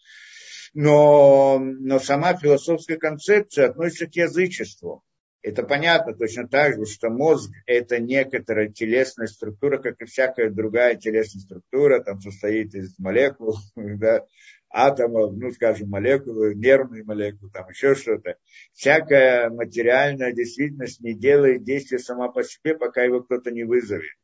Но, 0.73 1.59
но 1.59 1.99
сама 1.99 2.35
философская 2.35 2.97
концепция 2.97 3.69
относится 3.69 4.07
к 4.07 4.15
язычеству 4.15 5.03
это 5.43 5.63
понятно 5.63 6.15
точно 6.15 6.47
так 6.47 6.75
же, 6.75 6.85
что 6.85 7.09
мозг– 7.09 7.51
это 7.67 7.99
некоторая 7.99 8.69
телесная 8.69 9.27
структура, 9.27 9.77
как 9.77 10.01
и 10.01 10.05
всякая 10.05 10.49
другая 10.49 10.95
телесная 10.95 11.41
структура, 11.41 12.01
там 12.01 12.21
состоит 12.21 12.73
из 12.73 12.97
молекул, 12.97 13.57
да, 13.75 14.25
атомов, 14.69 15.33
ну, 15.35 15.51
скажем, 15.51 15.89
молекулы, 15.89 16.55
нервные 16.55 17.03
молекулы, 17.03 17.51
там 17.51 17.69
еще 17.69 17.93
что-то. 17.93 18.37
Всякая 18.71 19.49
материальная 19.49 20.31
действительность 20.31 21.01
не 21.01 21.13
делает 21.13 21.63
действия 21.63 21.99
сама 21.99 22.29
по 22.29 22.43
себе, 22.43 22.75
пока 22.75 23.03
его 23.03 23.21
кто-то 23.21 23.51
не 23.51 23.65
вызовет. 23.65 24.15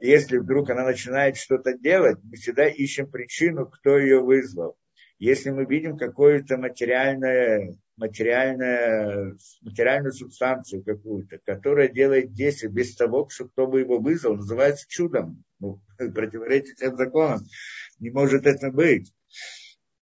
Если 0.00 0.36
вдруг 0.36 0.68
она 0.68 0.84
начинает 0.84 1.38
что-то 1.38 1.72
делать, 1.76 2.18
мы 2.22 2.36
всегда 2.36 2.68
ищем 2.68 3.10
причину, 3.10 3.66
кто 3.66 3.98
ее 3.98 4.20
вызвал. 4.20 4.76
Если 5.18 5.50
мы 5.50 5.64
видим 5.64 5.96
какое-то 5.96 6.58
материальное 6.58 7.74
материальная, 8.00 9.36
материальную 9.60 10.12
субстанцию 10.12 10.82
какую-то, 10.82 11.38
которая 11.44 11.88
делает 11.88 12.32
действие 12.32 12.72
без 12.72 12.96
того, 12.96 13.26
кто 13.26 13.66
бы 13.66 13.80
его 13.80 13.98
вызвал, 13.98 14.36
называется 14.36 14.86
чудом. 14.88 15.44
Ну, 15.60 15.80
противоречит 15.98 16.78
всем 16.78 16.96
законам. 16.96 17.40
Не 17.98 18.10
может 18.10 18.46
это 18.46 18.72
быть. 18.72 19.12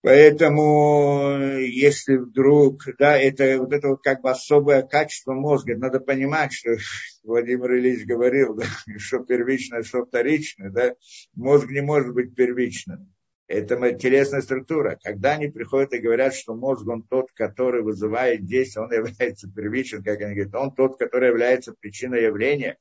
Поэтому, 0.01 1.59
если 1.59 2.17
вдруг, 2.17 2.85
да, 2.99 3.19
это 3.19 3.59
вот 3.59 3.73
это 3.73 3.89
вот 3.89 4.03
как 4.03 4.23
бы 4.23 4.31
особое 4.31 4.83
качество 4.83 5.35
мозга, 5.35 5.77
надо 5.77 5.99
понимать, 5.99 6.53
что 6.53 6.77
Владимир 7.25 7.75
Ильич 7.75 8.07
говорил, 8.07 8.55
да, 8.55 8.65
что 8.99 9.19
первичное, 9.25 9.83
что 9.83 10.07
вторичное, 10.07 10.71
да, 10.71 10.95
мозг 11.35 11.69
не 11.69 11.81
может 11.81 12.15
быть 12.15 12.37
первичным 12.37 13.13
это 13.49 13.95
телесная 13.95 14.43
структура. 14.43 14.99
Когда 15.03 15.33
они 15.33 15.49
приходят 15.49 15.93
и 15.95 15.99
говорят, 15.99 16.35
что 16.35 16.55
мозг, 16.55 16.87
он 16.87 17.03
тот, 17.03 17.33
который 17.33 17.83
вызывает 17.83 18.45
действие, 18.45 18.85
он 18.85 18.93
является 18.93 19.51
первичным, 19.51 20.05
как 20.05 20.21
они 20.21 20.35
говорят, 20.35 20.55
он 20.55 20.75
тот, 20.75 20.99
который 20.99 21.29
является 21.29 21.73
причиной 21.73 22.25
явления 22.25 22.77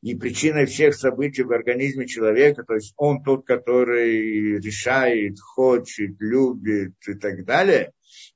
и 0.00 0.16
причиной 0.16 0.66
всех 0.66 0.94
событий 0.94 1.42
в 1.42 1.52
организме 1.52 2.06
человека, 2.06 2.64
то 2.64 2.74
есть 2.74 2.92
он 2.96 3.22
тот, 3.22 3.46
который 3.46 4.58
решает, 4.58 5.38
хочет, 5.40 6.16
любит 6.18 6.94
и 7.06 7.14
так 7.14 7.44
далее, 7.44 7.92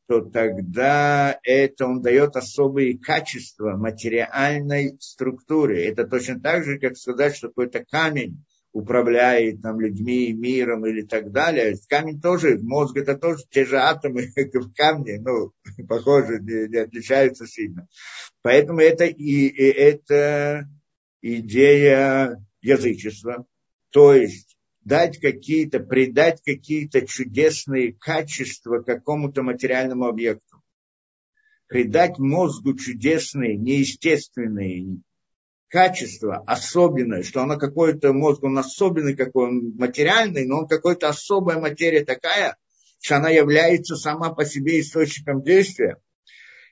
то 0.07 0.21
тогда 0.21 1.39
это 1.43 1.87
он 1.87 2.03
дает 2.03 2.37
особые 2.37 2.99
качества 2.99 3.77
материальной 3.77 4.97
структуре. 5.01 5.87
Это 5.87 6.07
точно 6.07 6.41
так 6.41 6.65
же, 6.65 6.79
как 6.79 6.97
сказать, 6.97 7.37
что 7.37 7.49
какой-то 7.49 7.85
камень 7.85 8.45
управляет 8.77 9.63
там, 9.63 9.81
людьми, 9.81 10.35
миром 10.35 10.85
или 10.87 11.01
так 11.01 11.33
далее. 11.33 11.77
Камень 11.89 12.21
тоже, 12.21 12.59
мозг 12.59 12.99
это 12.99 13.17
тоже 13.17 13.45
те 13.49 13.65
же 13.65 13.79
атомы, 13.79 14.31
как 14.35 14.53
в 14.53 14.75
камне, 14.75 15.19
ну, 15.19 15.53
похоже, 15.89 16.41
не, 16.41 16.69
не 16.69 16.77
отличаются 16.77 17.47
сильно. 17.47 17.89
Поэтому 18.43 18.81
это, 18.81 19.05
и, 19.05 19.47
и 19.47 19.65
это 19.65 20.69
идея 21.23 22.45
язычества, 22.61 23.47
то 23.91 24.13
есть 24.13 24.59
дать 24.85 25.19
какие-то, 25.21 25.81
придать 25.81 26.43
какие-то 26.45 27.07
чудесные 27.07 27.95
качества 27.95 28.83
какому-то 28.83 29.43
материальному 29.43 30.05
объекту. 30.05 30.63
Придать 31.67 32.19
мозгу 32.19 32.75
чудесные, 32.75 33.57
неестественные 33.57 35.01
качество 35.69 36.43
особенное, 36.47 37.23
что 37.23 37.43
оно 37.43 37.59
какой-то 37.59 38.13
мозг, 38.13 38.43
он 38.45 38.59
особенный, 38.59 39.17
какой 39.17 39.49
он 39.49 39.75
материальный, 39.77 40.47
но 40.47 40.61
он 40.61 40.69
какой-то 40.69 41.09
особая 41.09 41.59
материя 41.59 42.05
такая, 42.05 42.57
что 43.01 43.17
она 43.17 43.31
является 43.31 43.97
сама 43.97 44.33
по 44.33 44.45
себе 44.45 44.81
источником 44.81 45.43
действия. 45.43 45.99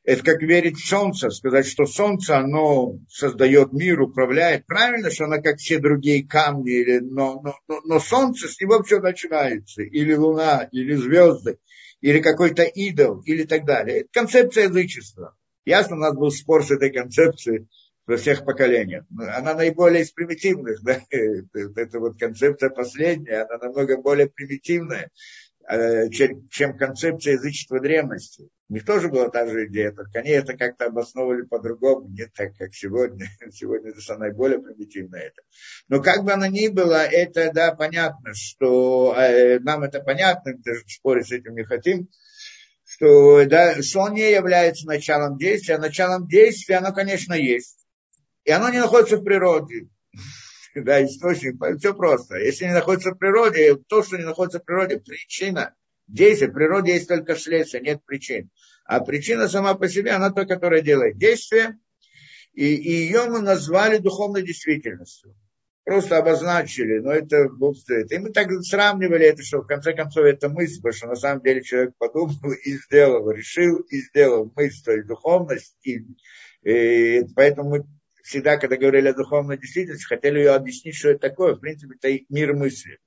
Это 0.04 0.22
как 0.22 0.42
верить 0.42 0.76
в 0.76 0.87
солнце, 0.87 1.30
сказать, 1.30 1.66
что 1.66 1.87
солнце, 1.87 2.37
оно 2.37 2.98
создает 3.09 3.72
мир, 3.72 4.02
управляет. 4.02 4.66
Правильно, 4.66 5.11
что 5.11 5.24
оно 5.24 5.40
как 5.40 5.57
все 5.57 5.78
другие 5.78 6.26
камни, 6.26 6.72
или, 6.72 6.98
но, 6.98 7.40
но, 7.42 7.54
но, 7.68 7.80
но 7.85 8.00
солнце, 8.00 8.48
с 8.48 8.61
него 8.61 8.83
все 8.83 9.00
начинается. 9.00 9.83
Или 9.83 10.12
луна, 10.12 10.68
или 10.72 10.94
звезды, 10.94 11.59
или 12.02 12.20
какой-то 12.20 12.64
идол, 12.64 13.22
или 13.22 13.44
так 13.44 13.64
далее. 13.64 14.00
Это 14.00 14.09
концепция 14.12 14.64
язычества. 14.64 15.35
Ясно, 15.64 15.96
у 15.96 16.00
нас 16.00 16.14
был 16.14 16.30
спор 16.30 16.62
с 16.62 16.70
этой 16.70 16.90
концепцией 16.92 17.66
во 18.06 18.16
всех 18.16 18.44
поколениях. 18.44 19.04
Она 19.18 19.54
наиболее 19.54 20.02
из 20.02 20.12
примитивных, 20.12 20.82
да? 20.82 21.00
это 21.10 21.98
вот 21.98 22.18
концепция 22.18 22.70
последняя, 22.70 23.42
она 23.42 23.58
намного 23.58 23.96
более 23.96 24.28
примитивная, 24.28 25.10
э, 25.68 26.10
чем 26.10 26.76
концепция 26.76 27.34
язычества 27.34 27.80
древности. 27.80 28.48
У 28.68 28.74
них 28.74 28.84
тоже 28.84 29.08
была 29.08 29.28
та 29.28 29.46
же 29.46 29.66
идея, 29.66 29.92
только 29.92 30.18
они 30.18 30.30
это 30.30 30.56
как-то 30.56 30.86
обосновывали 30.86 31.42
по-другому, 31.42 32.08
не 32.08 32.26
так, 32.26 32.56
как 32.58 32.74
сегодня. 32.74 33.26
Сегодня 33.52 33.90
это 33.90 34.18
наиболее 34.18 34.58
примитивное 34.58 35.20
это. 35.20 35.42
Но 35.88 36.02
как 36.02 36.24
бы 36.24 36.32
оно 36.32 36.46
ни 36.46 36.68
было, 36.68 37.04
это, 37.04 37.52
да, 37.52 37.74
понятно, 37.74 38.32
что 38.34 39.14
э, 39.16 39.60
нам 39.60 39.82
это 39.82 40.00
понятно, 40.00 40.54
даже 40.58 40.82
спорить 40.88 41.28
с 41.28 41.32
этим 41.32 41.54
не 41.54 41.64
хотим, 41.64 42.08
что, 42.84 43.44
да, 43.46 43.82
что 43.82 44.08
не 44.08 44.32
является 44.32 44.86
началом 44.86 45.38
действия, 45.38 45.76
а 45.76 45.80
началом 45.80 46.26
действия 46.26 46.76
оно, 46.76 46.92
конечно, 46.92 47.34
есть. 47.34 47.84
И 48.44 48.50
оно 48.50 48.70
не 48.70 48.78
находится 48.78 49.16
в 49.16 49.24
природе. 49.24 49.88
Да, 50.74 51.04
источник, 51.04 51.54
все 51.78 51.94
просто. 51.94 52.37
Если 52.37 52.64
не 52.64 52.72
находится 52.72 53.12
в 53.12 53.16
природе, 53.16 53.76
то, 53.76 54.02
что 54.02 54.16
не 54.16 54.24
находится 54.24 54.59
в 54.59 54.64
природе, 54.64 54.98
причина 54.98 55.72
действия. 56.09 56.48
В 56.48 56.52
природе 56.52 56.94
есть 56.94 57.07
только 57.07 57.37
следствие, 57.37 57.80
нет 57.80 58.04
причин. 58.04 58.50
А 58.85 58.98
причина 58.98 59.48
сама 59.48 59.74
по 59.74 59.88
себе, 59.88 60.11
она 60.11 60.30
та, 60.30 60.44
которая 60.44 60.83
делает 60.83 61.16
действие. 61.16 61.78
И, 62.54 62.74
и 62.74 62.90
ее 63.07 63.26
мы 63.28 63.40
назвали 63.40 63.98
духовной 63.98 64.42
действительностью. 64.42 65.37
Просто 65.85 66.16
обозначили, 66.16 66.98
но 66.98 67.12
это 67.12 67.50
стоит. 67.74 68.11
И 68.11 68.18
мы 68.18 68.30
так 68.30 68.50
сравнивали 68.62 69.26
это, 69.26 69.42
что 69.42 69.61
в 69.61 69.66
конце 69.66 69.92
концов 69.92 70.24
это 70.24 70.48
мысль, 70.48 70.76
потому 70.76 70.94
что 70.94 71.07
на 71.09 71.16
самом 71.16 71.42
деле 71.42 71.62
человек 71.62 71.94
подумал 71.98 72.52
и 72.64 72.72
сделал, 72.78 73.30
решил 73.30 73.78
и 73.90 74.00
сделал 74.00 74.50
мысль, 74.57 74.83
то 74.83 74.92
есть 74.92 75.07
духовность. 75.07 75.76
И, 75.83 76.07
и 76.62 77.22
поэтому 77.37 77.70
мы 77.70 77.85
всегда, 78.24 78.56
когда 78.56 78.76
говорили 78.76 79.08
о 79.08 79.14
духовной 79.14 79.58
действительности, 79.58 80.06
хотели 80.06 80.38
ее 80.38 80.54
объяснить, 80.54 80.96
что 80.96 81.10
это 81.10 81.28
такое. 81.28 81.54
В 81.54 81.60
принципе, 81.60 81.94
это 82.00 82.24
мир 82.30 82.54
мысли. 82.54 82.98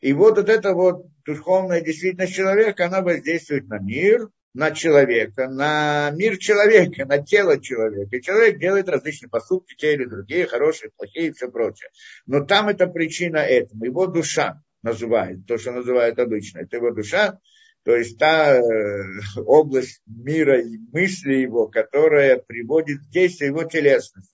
И 0.00 0.12
вот, 0.12 0.36
вот 0.36 0.48
эта 0.48 0.74
вот 0.74 1.06
духовная 1.24 1.80
действительность 1.80 2.34
человека, 2.34 2.86
она 2.86 3.00
воздействует 3.00 3.68
на 3.68 3.78
мир, 3.78 4.28
на 4.52 4.70
человека, 4.70 5.48
на 5.48 6.10
мир 6.10 6.36
человека, 6.36 7.06
на 7.06 7.18
тело 7.22 7.58
человека. 7.58 8.14
И 8.14 8.22
человек 8.22 8.58
делает 8.58 8.88
различные 8.88 9.30
поступки, 9.30 9.74
те 9.74 9.94
или 9.94 10.04
другие, 10.04 10.46
хорошие, 10.46 10.90
плохие 10.94 11.28
и 11.28 11.32
все 11.32 11.50
прочее. 11.50 11.88
Но 12.26 12.44
там 12.44 12.68
это 12.68 12.86
причина 12.86 13.38
этому. 13.38 13.84
Его 13.86 14.06
душа 14.06 14.62
называют, 14.82 15.46
то, 15.46 15.56
что 15.56 15.72
называют 15.72 16.18
обычно. 16.18 16.58
Это 16.58 16.76
его 16.76 16.90
душа, 16.90 17.40
то 17.88 17.96
есть 17.96 18.18
та 18.18 18.54
э, 18.54 19.02
область 19.46 20.02
мира 20.04 20.60
и 20.60 20.76
мысли 20.92 21.36
его, 21.36 21.68
которая 21.68 22.36
приводит 22.36 22.98
в 22.98 23.10
действие 23.10 23.48
его 23.48 23.64
телесность. 23.64 24.30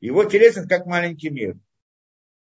Его 0.00 0.22
телесность 0.22 0.68
как 0.68 0.86
маленький 0.86 1.28
мир. 1.28 1.56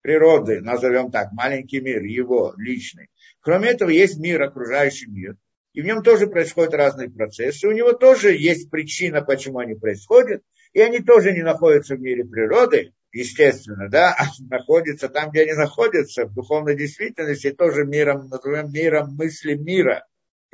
Природы, 0.03 0.61
назовем 0.61 1.11
так, 1.11 1.33
маленький 1.33 1.81
мир, 1.81 2.05
его 2.05 2.55
личный. 2.59 3.09
Кроме 3.41 3.71
этого, 3.71 3.89
есть 3.91 4.19
мир, 4.21 4.41
окружающий 4.41 5.11
мир. 5.11 5.37
И 5.73 5.83
в 5.83 5.85
нем 5.85 6.05
тоже 6.05 6.29
происходят 6.29 6.75
разные 6.75 7.11
процессы. 7.11 7.67
У 7.67 7.73
него 7.73 7.93
тоже 7.93 8.33
есть 8.33 8.71
причина, 8.71 9.23
почему 9.23 9.59
они 9.59 9.75
происходят. 9.75 10.45
И 10.73 10.81
они 10.81 11.01
тоже 11.01 11.33
не 11.33 11.43
находятся 11.43 11.97
в 11.97 12.01
мире 12.01 12.25
природы, 12.25 12.93
естественно, 13.11 13.89
да, 13.89 14.15
а 14.17 14.27
находятся 14.49 15.09
там, 15.09 15.31
где 15.31 15.43
они 15.43 15.55
находятся, 15.55 16.27
в 16.27 16.35
духовной 16.35 16.77
действительности, 16.77 17.51
тоже 17.51 17.85
миром, 17.85 18.29
назовем 18.29 18.71
миром 18.71 19.17
мысли 19.17 19.55
мира 19.55 20.07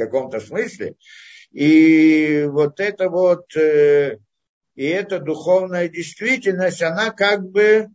каком-то 0.06 0.40
смысле. 0.40 0.94
И 1.52 2.46
вот 2.48 2.80
это 2.80 3.08
вот, 3.08 3.54
э, 3.56 4.18
и 4.74 4.86
эта 4.86 5.18
духовная 5.18 5.88
действительность, 5.88 6.82
она 6.82 7.10
как 7.10 7.42
бы, 7.42 7.88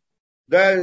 да, 0.48 0.76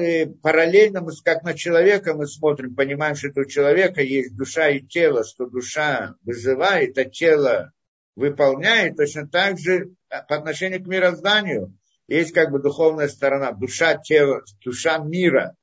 параллельно 0.42 1.00
мы, 1.00 1.12
как 1.24 1.44
на 1.44 1.54
человека 1.54 2.14
мы 2.14 2.26
смотрим, 2.26 2.74
понимаем, 2.74 3.14
что 3.14 3.28
у 3.36 3.44
человека 3.44 4.02
есть 4.02 4.36
душа 4.36 4.68
и 4.68 4.80
тело, 4.80 5.24
что 5.24 5.46
душа 5.46 6.14
вызывает, 6.24 6.98
а 6.98 7.04
тело 7.04 7.72
выполняет, 8.16 8.96
точно 8.96 9.28
так 9.28 9.58
же 9.58 9.90
по 10.08 10.36
отношению 10.36 10.82
к 10.82 10.86
мирозданию 10.86 11.76
есть 12.06 12.32
как 12.32 12.50
бы 12.50 12.60
духовная 12.60 13.08
сторона, 13.08 13.52
душа 13.52 13.96
тела, 13.96 14.42
душа 14.64 14.98
мира, 14.98 15.56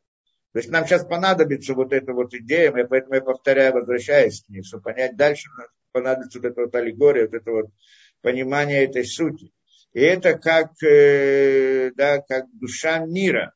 то 0.53 0.59
есть 0.59 0.69
нам 0.69 0.85
сейчас 0.85 1.05
понадобится 1.05 1.73
вот 1.73 1.93
эта 1.93 2.13
вот 2.13 2.33
идея, 2.33 2.71
и 2.71 2.87
поэтому 2.87 3.15
я 3.15 3.21
повторяю, 3.21 3.73
возвращаясь 3.73 4.43
к 4.43 4.49
ней, 4.49 4.63
чтобы 4.63 4.83
понять 4.83 5.15
дальше, 5.15 5.49
понадобится 5.93 6.39
вот 6.39 6.45
эта 6.45 6.61
вот 6.61 6.75
аллегория, 6.75 7.25
вот 7.25 7.33
это 7.33 7.51
вот 7.51 7.65
понимание 8.21 8.83
этой 8.83 9.05
сути. 9.05 9.53
И 9.93 10.01
это 10.01 10.37
как, 10.37 10.71
э, 10.83 11.91
да, 11.95 12.19
как 12.21 12.45
душа 12.53 12.99
мира, 12.99 13.53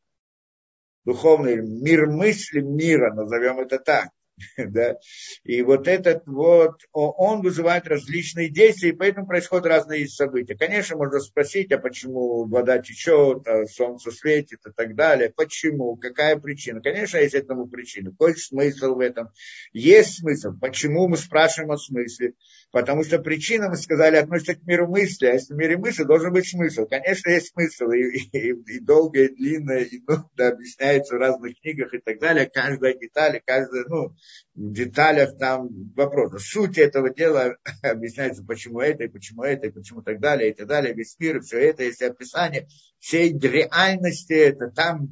духовный 1.04 1.58
мир 1.58 2.08
мысли 2.08 2.62
мира, 2.62 3.14
назовем 3.14 3.60
это 3.60 3.78
так. 3.78 4.10
да? 4.58 4.98
И 5.43 5.62
вот 5.62 5.88
этот 5.88 6.26
вот, 6.28 6.82
он 6.91 7.41
вызывает 7.41 7.88
различные 7.88 8.50
действия, 8.50 8.89
и 8.89 8.95
поэтому 8.95 9.28
происходят 9.28 9.65
разные 9.65 10.08
события. 10.08 10.56
Конечно, 10.56 10.98
можно 10.98 11.19
спросить, 11.19 11.71
а 11.71 11.78
почему 11.78 12.45
вода 12.45 12.80
течет, 12.80 13.48
а 13.48 13.65
солнце 13.65 14.12
светит 14.12 14.60
и 14.65 14.71
так 14.71 14.95
далее. 14.95 15.32
Почему? 15.36 15.95
Какая 15.95 16.38
причина? 16.38 16.82
Конечно, 16.82 17.17
есть 17.17 17.34
этому 17.34 17.67
причина. 17.67 18.12
Какой 18.12 18.36
смысл 18.36 18.95
в 18.95 19.00
этом? 19.00 19.30
Есть 19.71 20.19
смысл. 20.19 20.52
Почему 20.60 21.08
мы 21.08 21.17
спрашиваем 21.17 21.71
о 21.71 21.78
смысле? 21.78 22.34
Потому 22.76 23.06
что 23.06 23.20
причина, 23.20 23.70
мы 23.70 23.78
сказали, 23.78 24.18
относится 24.18 24.56
к 24.56 24.68
миру 24.68 24.86
мысли, 24.86 25.28
а 25.28 25.32
если 25.36 25.54
в 25.54 25.58
мире 25.58 25.78
мысли 25.78 26.04
должен 26.04 26.34
быть 26.34 26.46
смысл. 26.46 26.86
Конечно, 26.86 27.30
есть 27.30 27.54
смысл, 27.54 27.86
и, 27.92 28.02
и, 28.34 28.50
и 28.50 28.80
долго, 28.82 29.24
и 29.24 29.34
длинно, 29.34 29.78
и 29.78 30.04
ну, 30.06 30.30
да, 30.36 30.50
объясняется 30.50 31.16
в 31.16 31.20
разных 31.20 31.58
книгах 31.62 31.94
и 31.94 32.00
так 32.00 32.20
далее, 32.20 32.52
каждая 32.54 32.94
деталь, 32.96 33.42
каждая, 33.46 33.86
ну, 33.88 34.14
в 34.56 34.74
деталях 34.74 35.38
там 35.38 35.70
вопрос. 35.96 36.44
Суть 36.44 36.78
этого 36.78 37.12
дела 37.12 37.56
объясняется, 37.82 38.44
почему 38.44 38.82
это, 38.82 39.06
и 39.06 39.08
почему 39.08 39.44
это, 39.44 39.68
и 39.68 39.72
почему 39.72 40.02
так 40.02 40.20
далее, 40.20 40.52
и 40.52 40.54
так 40.54 40.68
далее. 40.68 40.94
Весь 40.94 41.16
мир, 41.18 41.40
все 41.40 41.60
это, 41.70 41.84
есть 41.84 42.02
описание 42.02 42.68
всей 43.00 43.40
реальности, 43.40 44.34
это 44.34 44.70
там, 44.70 45.08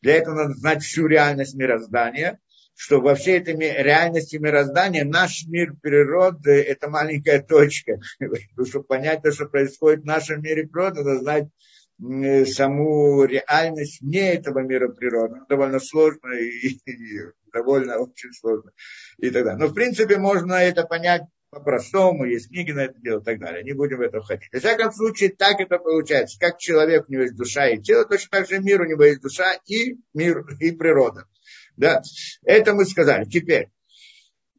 для 0.00 0.14
этого 0.14 0.36
надо 0.36 0.54
знать 0.54 0.84
всю 0.84 1.08
реальность 1.08 1.56
мироздания, 1.56 2.38
что 2.74 3.00
во 3.00 3.14
всей 3.14 3.38
этой 3.38 3.54
реальности 3.54 4.36
мироздания 4.36 5.04
наш 5.04 5.46
мир 5.46 5.74
природы– 5.80 6.62
это 6.62 6.88
маленькая 6.88 7.42
точка. 7.42 8.00
Чтобы 8.64 8.84
понять 8.84 9.22
то, 9.22 9.32
что 9.32 9.46
происходит 9.46 10.02
в 10.02 10.06
нашем 10.06 10.42
мире 10.42 10.66
природы, 10.66 11.02
надо 11.02 11.18
знать 11.20 11.48
саму 12.00 13.24
реальность 13.24 14.00
вне 14.00 14.34
этого 14.34 14.60
мира 14.60 14.88
природы. 14.88 15.40
Довольно 15.48 15.80
сложно 15.80 16.32
и, 16.32 16.68
и 16.86 17.20
довольно 17.52 17.98
очень 17.98 18.32
сложно. 18.32 18.72
И 19.18 19.30
так 19.30 19.44
далее. 19.44 19.58
Но 19.58 19.66
в 19.66 19.74
принципе 19.74 20.16
можно 20.16 20.54
это 20.54 20.84
понять 20.84 21.22
по-простому, 21.50 22.24
есть 22.24 22.48
книги 22.48 22.70
на 22.70 22.84
это 22.84 22.94
дело 23.00 23.20
и 23.20 23.24
так 23.24 23.40
далее. 23.40 23.64
Не 23.64 23.72
будем 23.72 23.98
в 23.98 24.02
это 24.02 24.20
входить. 24.20 24.48
В 24.52 24.58
всяком 24.58 24.92
случае, 24.92 25.30
так 25.30 25.60
это 25.60 25.78
получается. 25.78 26.38
Как 26.38 26.58
человек, 26.58 27.06
у 27.08 27.12
него 27.12 27.22
есть 27.22 27.36
душа 27.36 27.68
и 27.68 27.80
тело, 27.80 28.04
точно 28.04 28.28
так 28.30 28.48
же 28.48 28.60
мир, 28.60 28.80
у 28.80 28.86
него 28.86 29.02
есть 29.04 29.20
душа 29.20 29.54
и 29.66 29.96
мир, 30.14 30.46
и 30.60 30.70
природа. 30.70 31.26
Да, 31.80 32.02
это 32.44 32.74
мы 32.74 32.84
сказали. 32.84 33.24
Теперь, 33.24 33.68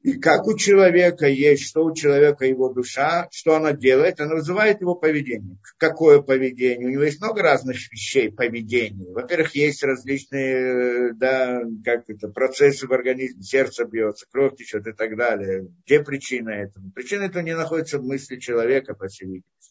И 0.02 0.14
как 0.14 0.48
у 0.48 0.58
человека 0.58 1.28
есть, 1.28 1.68
что 1.68 1.86
у 1.86 1.94
человека 1.94 2.46
его 2.46 2.74
душа, 2.74 3.28
что 3.32 3.56
она 3.56 3.74
делает, 3.74 4.20
она 4.20 4.38
называет 4.38 4.82
его 4.82 4.96
поведение. 4.96 5.60
Какое 5.78 6.22
поведение? 6.22 6.88
У 6.88 6.90
него 6.90 7.04
есть 7.04 7.22
много 7.22 7.44
разных 7.44 7.78
вещей 7.92 8.32
поведения. 8.32 9.14
Во-первых, 9.14 9.54
есть 9.54 9.84
различные 9.84 11.14
да, 11.14 11.62
как 11.86 12.10
это, 12.10 12.30
процессы 12.30 12.88
в 12.88 12.92
организме, 12.92 13.44
сердце 13.44 13.86
бьется, 13.86 14.26
кровь 14.32 14.56
течет 14.56 14.88
и 14.88 14.94
так 14.94 15.16
далее. 15.16 15.68
Где 15.86 16.04
причина 16.04 16.50
этого? 16.50 16.90
Причина 16.96 17.26
этого 17.26 17.44
не 17.44 17.56
находится 17.56 18.00
в 18.00 18.04
мысли 18.04 18.38
человека, 18.38 18.96
по 18.96 19.08
всей 19.08 19.26
видимости. 19.26 19.71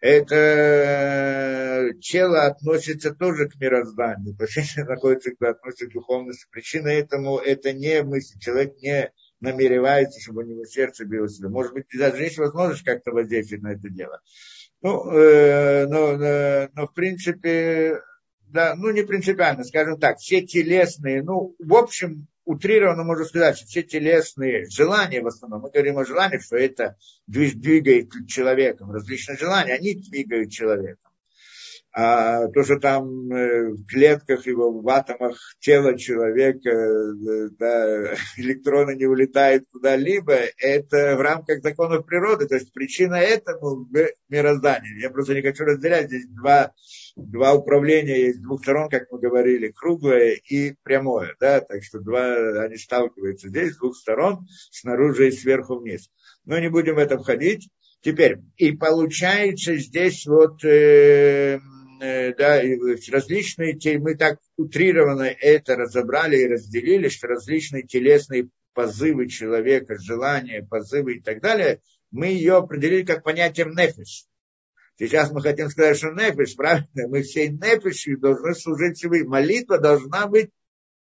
Это 0.00 1.92
тело 2.00 2.46
относится 2.46 3.12
тоже 3.12 3.48
к 3.48 3.56
мирозданию. 3.56 4.36
Причина 4.36 4.86
находится, 4.86 5.30
когда 5.30 5.50
относится 5.50 5.86
к 5.86 5.92
духовности. 5.92 6.46
Причина 6.50 6.88
этому 6.88 7.38
это 7.38 7.72
не 7.72 8.02
мысль. 8.02 8.38
Человек 8.38 8.76
не 8.80 9.12
намеревается, 9.40 10.20
чтобы 10.20 10.42
у 10.42 10.46
него 10.46 10.64
сердце 10.64 11.04
билось. 11.04 11.40
Может 11.40 11.72
быть, 11.72 11.86
даже 11.96 12.22
есть 12.22 12.38
возможность 12.38 12.84
как-то 12.84 13.10
воздействовать 13.10 13.62
на 13.62 13.72
это 13.72 13.88
дело. 13.90 14.20
Ну, 14.82 15.10
э, 15.10 15.86
но, 15.86 16.12
э, 16.12 16.68
но 16.74 16.86
в 16.86 16.94
принципе, 16.94 18.00
да, 18.46 18.76
ну 18.76 18.92
не 18.92 19.02
принципиально, 19.02 19.64
скажем 19.64 19.98
так, 19.98 20.18
все 20.18 20.42
телесные, 20.42 21.22
ну, 21.22 21.56
в 21.58 21.74
общем, 21.74 22.28
утрированно 22.48 23.04
можно 23.04 23.26
сказать, 23.26 23.58
что 23.58 23.66
все 23.66 23.82
телесные 23.82 24.66
желания 24.70 25.20
в 25.20 25.26
основном, 25.26 25.60
мы 25.60 25.70
говорим 25.70 25.98
о 25.98 26.06
желаниях, 26.06 26.42
что 26.42 26.56
это 26.56 26.96
двигает 27.26 28.10
человеком, 28.26 28.90
различные 28.90 29.36
желания, 29.36 29.74
они 29.74 29.94
двигают 29.94 30.50
человеком 30.50 31.07
а 31.92 32.48
то, 32.48 32.62
что 32.64 32.78
там 32.78 33.32
э, 33.32 33.70
в 33.70 33.86
клетках 33.86 34.46
его, 34.46 34.70
в 34.70 34.88
атомах 34.88 35.38
тела 35.58 35.98
человека 35.98 36.70
э, 36.70 37.48
да, 37.58 38.14
электроны 38.36 38.94
не 38.94 39.06
улетают 39.06 39.64
куда-либо, 39.72 40.34
это 40.58 41.16
в 41.16 41.20
рамках 41.20 41.62
законов 41.62 42.06
природы, 42.06 42.46
то 42.46 42.56
есть 42.56 42.72
причина 42.72 43.14
этому 43.14 43.86
в 43.86 44.10
мироздании. 44.28 45.00
Я 45.00 45.10
просто 45.10 45.34
не 45.34 45.42
хочу 45.42 45.64
разделять, 45.64 46.06
здесь 46.06 46.26
два, 46.28 46.72
два 47.16 47.54
управления 47.54 48.26
есть 48.26 48.38
с 48.38 48.42
двух 48.42 48.62
сторон, 48.62 48.90
как 48.90 49.10
мы 49.10 49.18
говорили, 49.18 49.72
круглое 49.74 50.38
и 50.48 50.74
прямое, 50.82 51.34
да, 51.40 51.60
так 51.60 51.82
что 51.82 52.00
два, 52.00 52.62
они 52.62 52.76
сталкиваются 52.76 53.48
здесь 53.48 53.72
с 53.72 53.78
двух 53.78 53.96
сторон, 53.96 54.46
снаружи 54.70 55.28
и 55.28 55.32
сверху 55.32 55.78
вниз. 55.78 56.10
Но 56.44 56.58
не 56.58 56.68
будем 56.68 56.96
в 56.96 56.98
это 56.98 57.18
входить. 57.18 57.68
Теперь, 58.00 58.38
и 58.56 58.72
получается 58.72 59.76
здесь 59.76 60.24
вот 60.26 60.64
э, 60.64 61.58
Э, 62.00 62.34
да, 62.34 62.60
различные, 63.10 63.98
мы 63.98 64.14
так 64.14 64.38
утрированно 64.56 65.24
это 65.24 65.76
разобрали 65.76 66.36
и 66.36 66.48
разделили, 66.48 67.08
что 67.08 67.26
различные 67.26 67.82
телесные 67.82 68.48
позывы 68.72 69.28
человека, 69.28 69.98
желания, 69.98 70.66
позывы 70.68 71.16
и 71.16 71.20
так 71.20 71.40
далее, 71.40 71.80
мы 72.10 72.26
ее 72.28 72.56
определили 72.56 73.04
как 73.04 73.24
понятием 73.24 73.70
нефиш. 73.70 74.26
Сейчас 74.96 75.30
мы 75.32 75.42
хотим 75.42 75.70
сказать, 75.70 75.96
что 75.96 76.10
нефиш, 76.10 76.54
правильно, 76.56 77.08
мы 77.08 77.22
всей 77.22 77.48
нефишью 77.48 78.18
должны 78.18 78.54
служить 78.54 78.98
себе. 78.98 79.24
Молитва 79.24 79.78
должна 79.78 80.26
быть 80.26 80.50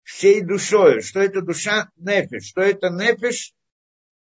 всей 0.03 0.41
душой. 0.41 1.01
Что 1.01 1.19
это 1.19 1.41
душа? 1.41 1.89
Нефиш. 1.97 2.47
Что 2.47 2.61
это 2.61 2.89
нефиш? 2.89 3.53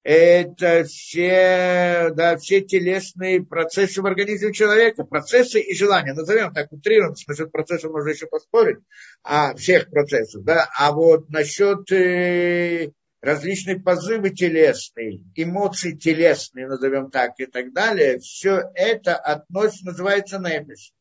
Это 0.02 0.84
все, 0.84 2.10
да, 2.14 2.36
все 2.38 2.62
телесные 2.62 3.44
процессы 3.44 4.00
в 4.00 4.06
организме 4.06 4.52
человека, 4.52 5.04
процессы 5.04 5.60
и 5.60 5.74
желания, 5.74 6.14
назовем 6.14 6.54
так 6.54 6.72
утрированно, 6.72 7.16
насчет 7.26 7.52
процессов 7.52 7.92
можно 7.92 8.08
еще 8.08 8.26
поспорить, 8.26 8.78
а 9.22 9.54
всех 9.54 9.90
процессов, 9.90 10.42
да, 10.44 10.70
а 10.78 10.92
вот 10.92 11.28
насчет 11.28 11.92
э, 11.92 12.92
различные 13.20 13.78
позывы 13.78 14.30
телесные, 14.30 15.22
эмоции 15.34 15.92
телесные, 15.92 16.66
назовем 16.66 17.10
так, 17.10 17.38
и 17.38 17.44
так 17.44 17.72
далее, 17.74 18.20
все 18.20 18.70
это 18.74 19.16
относится, 19.16 19.86
называется 19.86 20.38
нефиш. 20.38 20.92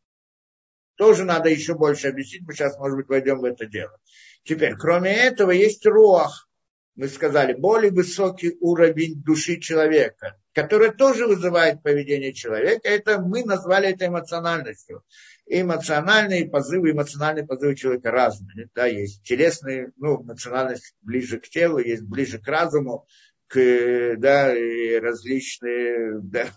Тоже 0.97 1.23
надо 1.23 1.47
еще 1.47 1.75
больше 1.75 2.09
объяснить, 2.09 2.41
мы 2.45 2.53
сейчас, 2.53 2.77
может 2.77 2.97
быть, 2.97 3.07
войдем 3.07 3.39
в 3.39 3.45
это 3.45 3.65
дело. 3.65 3.97
Теперь, 4.43 4.75
кроме 4.75 5.15
этого, 5.15 5.51
есть 5.51 5.85
руах, 5.85 6.48
мы 6.99 7.07
сказали, 7.07 7.53
более 7.53 7.91
высокий 7.91 8.57
уровень 8.59 9.23
души 9.23 9.57
человека, 9.61 10.35
который 10.51 10.91
тоже 10.91 11.27
вызывает 11.27 11.81
поведение 11.81 12.33
человека, 12.33 12.89
это 12.89 13.21
мы 13.21 13.45
назвали 13.45 13.87
это 13.87 14.07
эмоциональностью. 14.07 15.05
эмоциональные 15.47 16.49
позывы, 16.49 16.91
эмоциональные 16.91 17.47
позывы 17.47 17.77
человека 17.77 18.11
разные. 18.11 18.67
Да, 18.75 18.85
есть 18.85 19.23
телесные, 19.23 19.93
ну, 19.95 20.21
эмоциональность 20.21 20.93
ближе 21.01 21.39
к 21.39 21.47
телу, 21.47 21.79
есть 21.79 22.03
ближе 22.03 22.37
к 22.37 22.45
разуму, 22.45 23.07
к, 23.47 24.15
да, 24.17 24.53
и 24.53 24.99
различные, 24.99 26.19
да, 26.21 26.49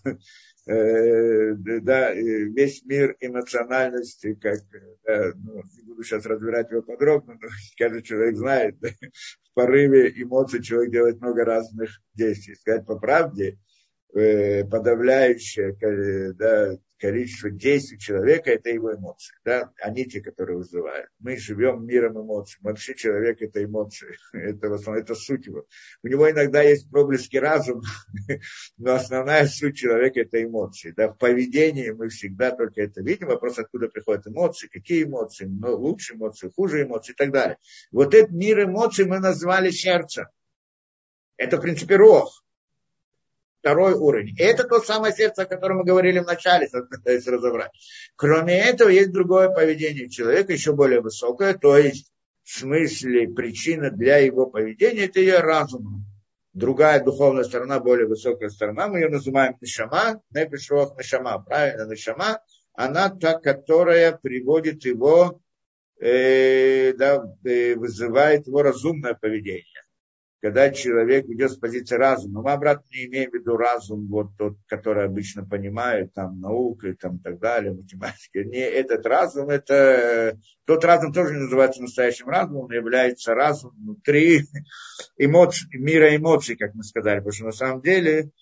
э, 0.67 1.55
да, 1.55 2.13
весь 2.13 2.85
мир 2.85 3.17
эмоциональности, 3.21 4.35
как, 4.35 4.61
да, 5.05 5.33
ну, 5.37 5.63
не 5.77 5.83
буду 5.83 6.03
сейчас 6.03 6.25
разбирать 6.27 6.71
его 6.71 6.83
подробно, 6.83 7.39
но 7.41 7.49
каждый 7.79 8.03
человек 8.03 8.37
знает, 8.37 8.79
да, 8.81 8.89
в 8.91 9.55
порыве 9.55 10.11
эмоций 10.23 10.63
человек 10.63 10.93
делает 10.93 11.21
много 11.21 11.45
разных 11.45 12.01
действий. 12.15 12.55
Сказать 12.55 12.87
по 12.87 12.99
правде, 12.99 13.59
э, 14.15 14.65
подавляющее 14.65 16.33
да, 16.35 16.77
количество 17.03 17.51
действий 17.51 17.99
человека– 17.99 18.51
это 18.53 18.71
его 18.71 18.95
эмоции. 18.95 19.35
Да? 19.45 19.73
Они 19.81 20.05
те, 20.05 20.21
которые 20.21 20.59
вызывают. 20.59 21.11
Мы 21.19 21.37
живем 21.37 21.85
миром 21.85 22.23
эмоций. 22.23 22.59
Вообще 22.63 22.95
человек– 22.95 23.39
это 23.43 23.63
эмоции. 23.65 24.17
Это, 24.33 24.69
в 24.69 24.75
основном, 24.75 25.03
это 25.03 25.15
суть 25.17 25.47
его. 25.47 25.67
У 26.05 26.07
него 26.07 26.31
иногда 26.31 26.63
есть 26.63 26.89
проблески 26.89 27.37
разума, 27.37 27.83
но 28.79 28.95
основная 28.95 29.47
суть 29.47 29.77
человека– 29.77 30.21
это 30.23 30.43
эмоции. 30.43 30.95
Да? 30.97 31.09
В 31.09 31.19
поведении 31.19 31.91
мы 31.91 32.09
всегда 32.09 32.53
только 32.53 32.83
это 32.83 33.03
видим. 33.03 33.27
Вопрос, 33.27 33.59
откуда 33.59 33.89
приходят 33.89 34.29
эмоции, 34.29 34.69
какие 34.69 35.03
эмоции, 35.03 35.47
но 35.47 35.75
лучшие 35.75 36.17
эмоции, 36.17 36.53
хуже 36.55 36.83
эмоции 36.83 37.13
и 37.13 37.17
так 37.17 37.33
далее. 37.33 37.59
Вот 37.91 38.15
этот 38.15 38.31
мир 38.31 38.63
эмоций 38.63 39.07
мы 39.07 39.19
назвали 39.19 39.71
сердцем. 39.71 40.27
Это, 41.37 41.57
в 41.57 41.63
принципе, 41.63 41.97
рог 41.97 42.31
второй 43.63 43.95
уровень. 43.95 44.35
И 44.37 44.43
это 44.43 44.65
то 44.65 44.81
самое 44.81 45.15
сердце, 45.15 45.43
о 45.43 45.47
котором 45.47 45.79
мы 45.79 45.85
говорили 45.85 46.19
в 46.19 46.27
начале, 46.27 46.69
пытаясь 46.91 47.27
разобрать. 47.27 47.71
Кроме 48.17 48.59
этого, 48.59 48.89
есть 48.89 49.13
другое 49.13 49.49
поведение 49.49 50.11
человека, 50.11 50.53
еще 50.53 50.73
более 50.73 51.01
высокое, 51.01 51.55
то 51.55 51.79
есть 51.79 52.11
в 52.43 52.59
смысле 52.59 53.29
причина 53.29 53.91
для 53.91 54.19
его 54.19 54.47
поведения, 54.47 55.05
это 55.05 55.21
ее 55.21 55.39
разум. 55.39 56.05
Другая 56.53 57.03
духовная 57.03 57.45
сторона, 57.45 57.79
более 57.79 58.07
высокая 58.07 58.51
сторона, 58.51 58.89
мы 58.89 58.99
ее 58.99 59.09
называем 59.09 59.57
Нишама, 59.61 60.21
Непишрох 60.35 60.99
Нишама, 60.99 61.43
правильно, 61.43 61.89
Нишама, 61.89 62.41
она 62.75 63.09
та, 63.11 63.39
которая 63.39 64.19
приводит 64.21 64.85
его, 64.85 65.41
э, 66.01 66.93
да, 66.95 67.25
э, 67.45 67.77
вызывает 67.77 68.49
его 68.49 68.63
разумное 68.63 69.15
поведение 69.15 69.65
когда 70.43 70.71
человек 70.71 71.27
идет 71.27 71.53
с 71.53 71.57
позиции 71.57 71.95
разума. 71.95 72.43
Мы 72.43 72.51
обратно 72.51 72.85
не 72.91 73.07
имеем 73.07 73.31
в 73.31 73.35
виду 73.35 73.57
разум, 73.57 74.09
вот 74.09 74.37
тот, 74.37 74.57
который 74.67 75.05
обычно 75.05 75.47
понимает, 75.47 76.13
там, 76.15 76.41
наука 76.41 76.89
и 76.89 76.95
там, 76.95 77.21
так 77.21 77.39
далее, 77.39 77.73
математика. 77.73 78.43
Не 78.43 78.59
этот 78.59 79.07
разум, 79.07 79.51
это 79.51 80.37
тот 80.67 80.85
разум 80.85 81.13
тоже 81.13 81.35
не 81.35 81.43
называется 81.43 81.81
настоящим 81.81 82.27
разумом, 82.27 82.65
он 82.65 82.73
является 82.73 83.35
разумом 83.35 83.77
внутри 83.77 84.43
эмоций, 85.17 85.69
мира 85.79 86.15
эмоций, 86.15 86.57
как 86.57 86.75
мы 86.75 86.83
сказали, 86.83 87.19
потому 87.19 87.33
что 87.33 87.45
на 87.45 87.53
самом 87.53 87.81
деле 87.81 88.33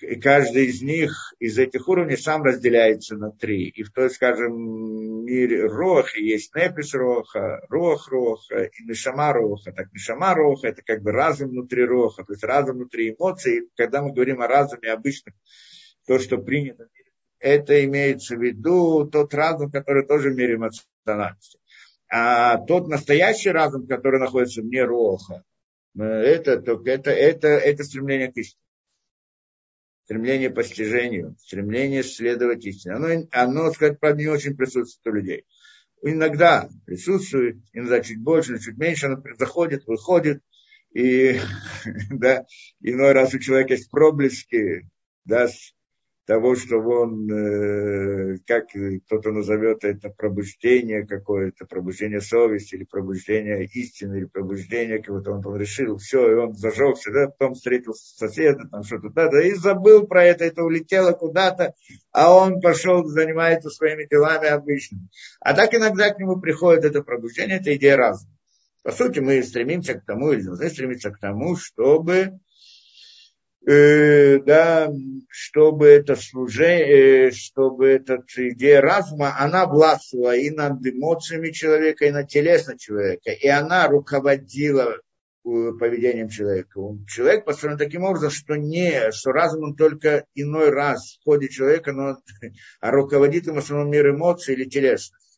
и 0.00 0.20
каждый 0.20 0.66
из 0.66 0.82
них, 0.82 1.34
из 1.38 1.58
этих 1.58 1.88
уровней, 1.88 2.16
сам 2.16 2.42
разделяется 2.42 3.16
на 3.16 3.30
три. 3.30 3.68
И 3.68 3.82
в 3.82 3.92
той, 3.92 4.10
скажем, 4.10 5.24
мире 5.24 5.66
Роха 5.66 6.18
есть 6.18 6.54
Непис 6.54 6.94
Роха, 6.94 7.60
Рох 7.68 8.08
Роха 8.08 8.64
и 8.64 8.84
Нишама 8.84 9.32
Роха. 9.32 9.72
Так 9.72 9.92
Нишама 9.92 10.34
Роха– 10.34 10.68
это 10.68 10.82
как 10.82 11.02
бы 11.02 11.12
разум 11.12 11.50
внутри 11.50 11.84
Роха, 11.84 12.24
то 12.24 12.32
есть 12.32 12.44
разум 12.44 12.76
внутри 12.76 13.10
эмоций. 13.10 13.68
Когда 13.76 14.02
мы 14.02 14.12
говорим 14.12 14.40
о 14.40 14.48
разуме 14.48 14.90
обычно, 14.90 15.32
то, 16.06 16.18
что 16.18 16.38
принято 16.38 16.88
это 17.40 17.82
имеется 17.84 18.36
в 18.36 18.42
виду 18.42 19.06
тот 19.06 19.34
разум, 19.34 19.70
который 19.70 20.06
тоже 20.06 20.30
в 20.30 20.36
мире 20.36 20.54
эмоциональности. 20.54 21.58
А 22.08 22.58
тот 22.58 22.88
настоящий 22.88 23.50
разум, 23.50 23.86
который 23.86 24.20
находится 24.20 24.60
вне 24.60 24.84
Роха, 24.84 25.42
это, 25.96 26.52
это, 26.52 27.10
это, 27.10 27.48
это 27.48 27.84
стремление 27.84 28.30
к 28.30 28.36
истине 28.36 28.60
стремление 30.10 30.50
к 30.50 30.56
постижению, 30.56 31.36
стремление 31.38 32.02
следовать 32.02 32.64
истине. 32.64 32.94
Оно, 32.94 33.28
оно, 33.30 33.70
сказать 33.70 34.00
правда, 34.00 34.20
не 34.20 34.26
очень 34.26 34.56
присутствует 34.56 35.06
у 35.06 35.16
людей. 35.16 35.44
Иногда 36.02 36.68
присутствует, 36.84 37.58
иногда 37.72 38.00
чуть 38.00 38.20
больше, 38.20 38.58
чуть 38.58 38.76
меньше, 38.76 39.06
оно 39.06 39.22
заходит, 39.38 39.86
выходит, 39.86 40.42
и 40.92 41.38
да, 42.10 42.44
иной 42.80 43.12
раз 43.12 43.34
у 43.34 43.38
человека 43.38 43.74
есть 43.74 43.88
проблески, 43.88 44.88
да, 45.26 45.46
того, 46.30 46.54
что 46.54 46.76
он, 46.76 47.28
э, 47.28 48.36
как 48.46 48.68
кто-то 48.68 49.32
назовет 49.32 49.82
это, 49.82 50.10
пробуждение 50.10 51.04
какое-то, 51.04 51.66
пробуждение 51.66 52.20
совести, 52.20 52.76
или 52.76 52.84
пробуждение 52.84 53.64
истины, 53.64 54.18
или 54.18 54.24
пробуждение 54.26 55.02
кого-то, 55.02 55.32
он, 55.32 55.44
он 55.44 55.56
решил, 55.56 55.96
все, 55.96 56.30
и 56.30 56.34
он 56.36 56.54
зажегся, 56.54 57.10
да, 57.10 57.26
потом 57.26 57.54
встретил 57.54 57.94
соседа, 57.94 58.68
там 58.70 58.84
что-то 58.84 59.08
надо, 59.12 59.40
и 59.40 59.54
забыл 59.54 60.06
про 60.06 60.22
это, 60.22 60.44
это 60.44 60.62
улетело 60.62 61.10
куда-то, 61.10 61.74
а 62.12 62.32
он 62.32 62.60
пошел, 62.60 63.04
занимается 63.06 63.68
своими 63.68 64.06
делами 64.08 64.46
обычными. 64.46 65.08
А 65.40 65.52
так 65.52 65.74
иногда 65.74 66.14
к 66.14 66.20
нему 66.20 66.40
приходит 66.40 66.84
это 66.84 67.02
пробуждение, 67.02 67.58
это 67.58 67.74
идея 67.74 67.96
разума. 67.96 68.32
По 68.84 68.92
сути, 68.92 69.18
мы 69.18 69.42
стремимся 69.42 69.94
к 69.94 70.04
тому, 70.04 70.30
или 70.30 70.42
должны 70.42 70.70
стремиться 70.70 71.10
к 71.10 71.18
тому, 71.18 71.56
чтобы 71.56 72.38
да, 73.66 74.90
чтобы 75.28 75.88
это 75.88 76.16
служение, 76.16 77.28
э, 77.28 77.30
чтобы 77.30 77.88
эта 77.88 78.22
идея 78.36 78.80
разума, 78.80 79.36
она 79.38 79.66
властвовала 79.66 80.34
и 80.34 80.50
над 80.50 80.84
эмоциями 80.84 81.50
человека, 81.50 82.06
и 82.06 82.10
над 82.10 82.28
телесным 82.28 82.78
человека, 82.78 83.30
и 83.30 83.48
она 83.48 83.86
руководила 83.86 84.96
э, 84.96 85.72
поведением 85.78 86.28
человека. 86.28 86.80
Человек 87.06 87.44
построен 87.44 87.76
таким 87.76 88.04
образом, 88.04 88.30
что 88.30 88.56
не, 88.56 89.12
что 89.12 89.32
разум 89.32 89.64
он 89.64 89.76
только 89.76 90.24
иной 90.34 90.70
раз 90.70 91.18
в 91.20 91.24
ходе 91.24 91.48
человека, 91.48 91.92
но, 91.92 92.16
а 92.80 92.90
руководит 92.90 93.46
им 93.46 93.54
в 93.54 93.58
основном 93.58 93.90
мир 93.90 94.10
эмоций 94.10 94.54
или 94.54 94.64
телесность 94.64 95.29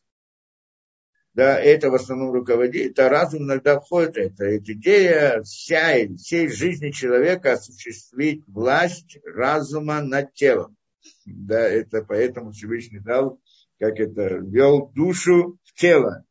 да, 1.33 1.59
это 1.59 1.89
в 1.89 1.95
основном 1.95 2.31
руководит, 2.31 2.99
а 2.99 3.09
разум 3.09 3.43
иногда 3.43 3.79
входит 3.79 4.17
это. 4.17 4.45
Это 4.45 4.73
идея 4.73 5.41
вся, 5.41 6.07
всей 6.15 6.47
жизни 6.47 6.91
человека 6.91 7.53
осуществить 7.53 8.43
власть 8.47 9.17
разума 9.25 10.01
над 10.01 10.33
телом. 10.33 10.77
Да, 11.25 11.59
это 11.59 12.03
поэтому 12.03 12.51
Всевышний 12.51 12.99
дал, 12.99 13.39
как 13.79 13.99
это, 13.99 14.35
вел 14.35 14.91
душу 14.93 15.57
в 15.63 15.73
тело. 15.73 16.23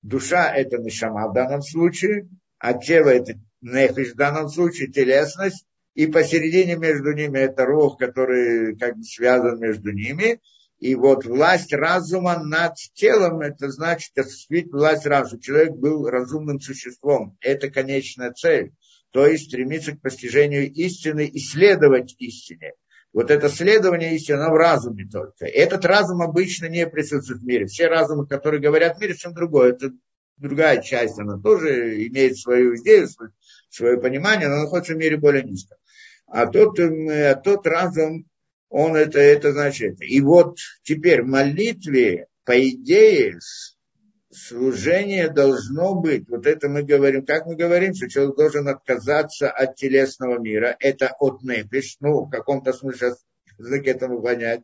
Душа– 0.00 0.50
это 0.56 0.78
нишама 0.78 1.28
в 1.28 1.34
данном 1.34 1.60
случае, 1.60 2.28
а 2.58 2.72
тело– 2.72 3.08
это 3.10 3.34
нефиш 3.60 4.12
в 4.12 4.16
данном 4.16 4.48
случае, 4.48 4.90
телесность, 4.90 5.66
и 5.94 6.06
посередине 6.06 6.76
между 6.76 7.12
ними 7.12 7.38
это 7.38 7.66
рух, 7.66 7.98
который 7.98 8.78
как 8.78 8.96
бы 8.96 9.02
связан 9.02 9.60
между 9.60 9.92
ними– 9.92 10.40
и 10.78 10.94
вот 10.94 11.24
власть 11.24 11.72
разума 11.72 12.38
над 12.38 12.74
телом, 12.94 13.40
это 13.40 13.70
значит 13.70 14.16
осуществить 14.16 14.72
власть 14.72 15.06
разума. 15.06 15.42
Человек 15.42 15.72
был 15.72 16.08
разумным 16.08 16.60
существом. 16.60 17.36
Это 17.40 17.68
конечная 17.68 18.32
цель. 18.32 18.72
То 19.10 19.26
есть 19.26 19.46
стремиться 19.46 19.92
к 19.92 20.00
постижению 20.00 20.70
истины, 20.72 21.28
исследовать 21.32 22.14
истине. 22.18 22.74
Вот 23.12 23.30
это 23.30 23.48
следование 23.48 24.14
истины, 24.14 24.36
оно 24.36 24.52
в 24.52 24.56
разуме 24.56 25.08
только. 25.10 25.46
Этот 25.46 25.84
разум 25.84 26.22
обычно 26.22 26.66
не 26.66 26.86
присутствует 26.86 27.40
в 27.40 27.44
мире. 27.46 27.66
Все 27.66 27.88
разумы, 27.88 28.26
которые 28.26 28.60
говорят 28.60 28.98
в 28.98 29.00
мире, 29.00 29.16
чем 29.16 29.34
другое. 29.34 29.70
Это 29.72 29.90
другая 30.36 30.80
часть, 30.82 31.18
она 31.18 31.40
тоже 31.40 32.06
имеет 32.06 32.38
свою 32.38 32.76
идею, 32.76 33.08
свое 33.70 33.98
понимание, 33.98 34.48
но 34.48 34.62
находится 34.62 34.94
в 34.94 34.98
мире 34.98 35.16
более 35.16 35.42
низко. 35.42 35.76
А 36.26 36.46
тот, 36.46 36.78
а 36.78 37.34
тот 37.36 37.66
разум, 37.66 38.27
он 38.70 38.96
это, 38.96 39.18
это 39.18 39.52
значит. 39.52 40.00
И 40.00 40.20
вот 40.20 40.58
теперь 40.82 41.22
в 41.22 41.26
молитве, 41.26 42.26
по 42.44 42.58
идее, 42.68 43.38
служение 44.30 45.30
должно 45.30 45.94
быть, 45.94 46.28
вот 46.28 46.46
это 46.46 46.68
мы 46.68 46.82
говорим, 46.82 47.24
как 47.24 47.46
мы 47.46 47.56
говорим, 47.56 47.94
что 47.94 48.08
человек 48.08 48.36
должен 48.36 48.68
отказаться 48.68 49.50
от 49.50 49.76
телесного 49.76 50.38
мира, 50.38 50.76
это 50.80 51.14
от 51.18 51.42
нефиш, 51.42 51.96
ну, 52.00 52.24
в 52.24 52.30
каком-то 52.30 52.72
смысле 52.72 53.14
язык 53.58 53.86
этому 53.86 54.22
понять, 54.22 54.62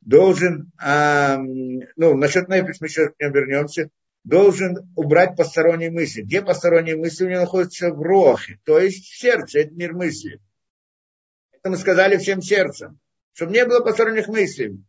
должен, 0.00 0.70
а, 0.80 1.38
ну, 1.38 2.14
насчет 2.16 2.48
нефиш 2.48 2.76
мы 2.80 2.88
сейчас 2.88 3.10
нему 3.18 3.34
вернемся, 3.34 3.90
должен 4.22 4.90
убрать 4.94 5.36
посторонние 5.36 5.90
мысли. 5.90 6.22
Где 6.22 6.40
посторонние 6.40 6.96
мысли? 6.96 7.24
У 7.24 7.28
него 7.28 7.40
находятся 7.40 7.90
в 7.90 8.00
рохе, 8.00 8.58
то 8.64 8.78
есть 8.78 9.06
в 9.06 9.18
сердце, 9.18 9.60
это 9.60 9.74
мир 9.74 9.92
мысли. 9.92 10.40
Это 11.52 11.70
мы 11.70 11.76
сказали 11.76 12.16
всем 12.16 12.40
сердцем 12.40 13.00
чтобы 13.34 13.52
не 13.52 13.64
было 13.66 13.80
посторонних 13.80 14.28
мыслей. 14.28 14.82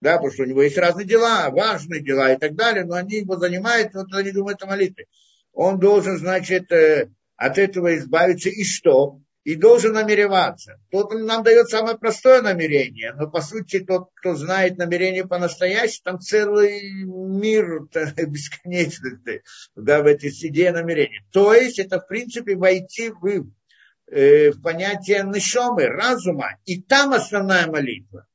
Да, 0.00 0.16
потому 0.16 0.32
что 0.32 0.42
у 0.42 0.46
него 0.46 0.62
есть 0.62 0.76
разные 0.76 1.06
дела, 1.06 1.48
важные 1.50 2.02
дела 2.02 2.32
и 2.32 2.36
так 2.36 2.56
далее, 2.56 2.84
но 2.84 2.96
они 2.96 3.18
его 3.18 3.36
занимают, 3.36 3.94
вот 3.94 4.12
они 4.12 4.32
думают 4.32 4.60
о 4.62 4.66
молитве. 4.66 5.06
Он 5.52 5.78
должен, 5.78 6.18
значит, 6.18 6.72
э, 6.72 7.08
от 7.36 7.58
этого 7.58 7.96
избавиться 7.96 8.48
и 8.48 8.64
что? 8.64 9.20
И 9.44 9.54
должен 9.54 9.92
намереваться. 9.92 10.80
Тот 10.90 11.12
нам 11.14 11.44
дает 11.44 11.68
самое 11.68 11.96
простое 11.96 12.42
намерение, 12.42 13.12
но 13.14 13.28
по 13.28 13.40
сути 13.40 13.80
тот, 13.80 14.08
кто 14.14 14.34
знает 14.34 14.76
намерение 14.76 15.26
по-настоящему, 15.26 16.04
там 16.04 16.20
целый 16.20 17.04
мир 17.04 17.82
бесконечный, 18.26 19.42
да, 19.76 20.02
в 20.02 20.06
эти 20.06 20.26
идеи 20.48 20.68
намерения. 20.68 21.24
То 21.32 21.54
есть 21.54 21.78
это 21.78 22.00
в 22.00 22.08
принципе 22.08 22.56
войти 22.56 23.10
в 23.10 23.46
Э, 24.14 24.50
в 24.50 24.60
понятие 24.60 25.22
нишомы, 25.22 25.86
разума, 25.86 26.58
и 26.66 26.82
там 26.82 27.14
основная 27.14 27.66
молитва. 27.66 28.26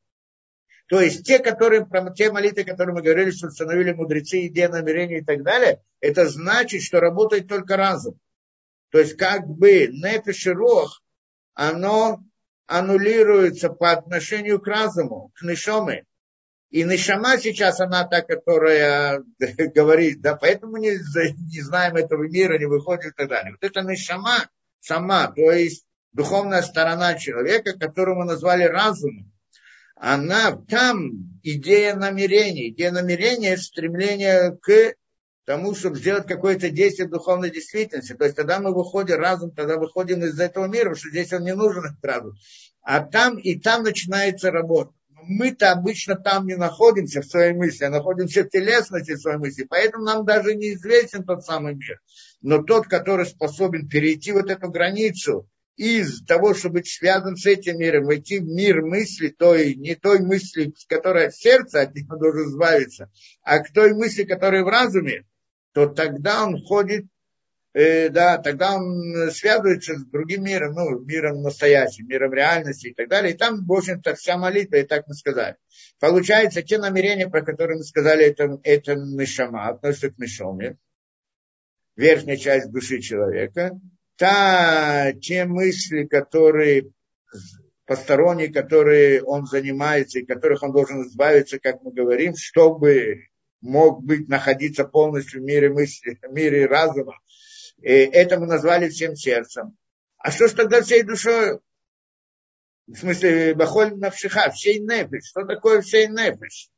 То 0.87 0.99
есть 0.99 1.23
те, 1.23 1.37
которые, 1.37 1.87
те 2.15 2.31
молитвы, 2.31 2.63
которые 2.63 2.95
мы 2.95 3.03
говорили, 3.03 3.29
что 3.29 3.49
установили 3.49 3.93
мудрецы, 3.93 4.47
идея, 4.47 4.69
намерения 4.69 5.19
и 5.19 5.23
так 5.23 5.43
далее, 5.43 5.83
это 5.99 6.27
значит, 6.29 6.81
что 6.81 6.99
работает 6.99 7.47
только 7.47 7.77
разум. 7.77 8.19
То 8.89 8.97
есть 8.97 9.17
как 9.17 9.45
бы 9.45 9.87
нефиш 9.91 10.47
и 10.47 10.49
рох, 10.49 11.03
оно 11.53 12.23
аннулируется 12.65 13.69
по 13.69 13.91
отношению 13.91 14.59
к 14.59 14.65
разуму, 14.65 15.31
к 15.35 15.43
нишоме. 15.43 16.05
И 16.71 16.83
нишама 16.85 17.37
сейчас 17.37 17.81
она 17.81 18.03
та, 18.07 18.23
которая 18.23 19.23
говорит, 19.75 20.21
да, 20.21 20.35
поэтому 20.35 20.77
не, 20.77 20.93
не 20.93 21.61
знаем 21.61 21.97
этого 21.97 22.23
мира, 22.23 22.57
не 22.57 22.65
выходит 22.65 23.13
и 23.13 23.15
так 23.15 23.29
далее. 23.29 23.51
Вот 23.51 23.69
это 23.69 23.81
нишама, 23.81 24.49
сама, 24.87 25.27
то 25.27 25.51
есть 25.51 25.85
духовная 26.13 26.61
сторона 26.61 27.15
человека, 27.15 27.77
которую 27.77 28.17
мы 28.17 28.25
назвали 28.25 28.63
разумом, 28.63 29.31
она 29.95 30.51
там 30.51 31.39
идея 31.43 31.95
намерения. 31.95 32.69
Идея 32.69 32.91
намерения– 32.91 33.57
стремление 33.57 34.57
к 34.61 34.93
тому, 35.45 35.73
чтобы 35.75 35.97
сделать 35.97 36.27
какое-то 36.27 36.69
действие 36.69 37.07
в 37.07 37.11
духовной 37.11 37.49
действительности. 37.49 38.13
То 38.13 38.25
есть 38.25 38.35
тогда 38.35 38.59
мы 38.59 38.73
выходим 38.73 39.15
разум, 39.15 39.51
тогда 39.51 39.77
выходим 39.77 40.23
из 40.23 40.39
этого 40.39 40.65
мира, 40.65 40.89
потому 40.89 40.95
что 40.95 41.09
здесь 41.09 41.33
он 41.33 41.43
не 41.43 41.55
нужен, 41.55 41.85
этот 41.85 42.03
разум. 42.03 42.33
А 42.81 42.99
там 43.01 43.37
и 43.37 43.59
там 43.59 43.83
начинается 43.83 44.51
работа. 44.51 44.91
Мы-то 45.23 45.71
обычно 45.71 46.15
там 46.15 46.45
не 46.45 46.55
находимся 46.55 47.21
в 47.21 47.25
своей 47.25 47.53
мысли, 47.53 47.85
а 47.85 47.89
находимся 47.89 48.43
в 48.43 48.49
телесности 48.49 49.15
своей 49.15 49.37
мысли. 49.37 49.65
Поэтому 49.67 50.05
нам 50.05 50.25
даже 50.25 50.53
неизвестен 50.53 51.23
тот 51.23 51.43
самый 51.43 51.75
мир 51.75 51.99
но 52.41 52.61
тот, 52.61 52.87
который 52.87 53.25
способен 53.25 53.87
перейти 53.87 54.31
вот 54.31 54.49
эту 54.49 54.69
границу 54.69 55.49
из 55.75 56.25
того, 56.25 56.53
чтобы 56.55 56.79
быть 56.79 56.89
связан 56.89 57.35
с 57.35 57.45
этим 57.45 57.77
миром, 57.77 58.05
войти 58.05 58.39
в 58.39 58.45
мир 58.45 58.81
мысли, 58.81 59.29
той, 59.29 59.75
не 59.75 59.95
той 59.95 60.19
мысли, 60.19 60.73
которая 60.89 61.29
в 61.29 61.35
сердце, 61.35 61.81
от 61.81 61.95
него 61.95 62.17
должен 62.17 62.49
избавиться, 62.49 63.11
а 63.43 63.59
к 63.59 63.71
той 63.71 63.93
мысли, 63.93 64.23
которая 64.23 64.63
в 64.63 64.67
разуме, 64.67 65.23
то 65.73 65.87
тогда 65.87 66.45
он 66.45 66.63
входит, 66.63 67.05
э, 67.73 68.09
да, 68.09 68.39
тогда 68.39 68.75
он 68.75 69.29
связывается 69.31 69.99
с 69.99 70.05
другим 70.05 70.45
миром, 70.45 70.73
ну, 70.73 70.99
миром 71.01 71.43
настоящим, 71.43 72.07
миром 72.07 72.33
реальности 72.33 72.87
и 72.87 72.93
так 72.95 73.07
далее. 73.07 73.35
И 73.35 73.37
там, 73.37 73.63
в 73.63 73.71
общем-то, 73.71 74.15
вся 74.15 74.37
молитва, 74.37 74.77
и 74.77 74.83
так 74.83 75.07
мы 75.07 75.13
сказали. 75.13 75.57
Получается, 75.99 76.63
те 76.63 76.79
намерения, 76.79 77.29
про 77.29 77.43
которые 77.43 77.77
мы 77.77 77.83
сказали, 77.83 78.25
это, 78.25 78.59
это 78.63 78.95
нишама, 78.95 79.67
относятся 79.67 80.09
к 80.09 80.17
нишоме 80.17 80.77
верхняя 81.97 82.37
часть 82.37 82.71
души 82.71 83.01
человека, 83.01 83.71
та, 84.15 85.11
те 85.13 85.45
мысли, 85.45 86.05
которые 86.05 86.91
посторонние, 87.85 88.53
которые 88.53 89.23
он 89.23 89.45
занимается 89.45 90.19
и 90.19 90.25
которых 90.25 90.63
он 90.63 90.71
должен 90.71 91.03
избавиться, 91.03 91.59
как 91.59 91.81
мы 91.81 91.91
говорим, 91.91 92.35
чтобы 92.35 93.25
мог 93.61 94.03
быть, 94.03 94.29
находиться 94.29 94.85
полностью 94.85 95.41
в 95.41 95.43
мире 95.43 95.69
мысли, 95.69 96.19
в 96.21 96.31
мире 96.31 96.67
разума. 96.67 97.19
И 97.81 97.89
это 97.89 98.39
мы 98.39 98.45
назвали 98.45 98.89
всем 98.89 99.15
сердцем. 99.15 99.75
А 100.17 100.31
что 100.31 100.47
ж 100.47 100.53
тогда 100.53 100.81
всей 100.81 101.03
душой? 101.03 101.59
В 102.87 102.95
смысле, 102.95 103.55
бахоль 103.55 103.95
навшиха, 103.97 104.51
всей 104.51 104.79
нефиш. 104.79 105.29
Что 105.29 105.45
такое 105.45 105.81
всей 105.81 106.07
нефиш? 106.07 106.69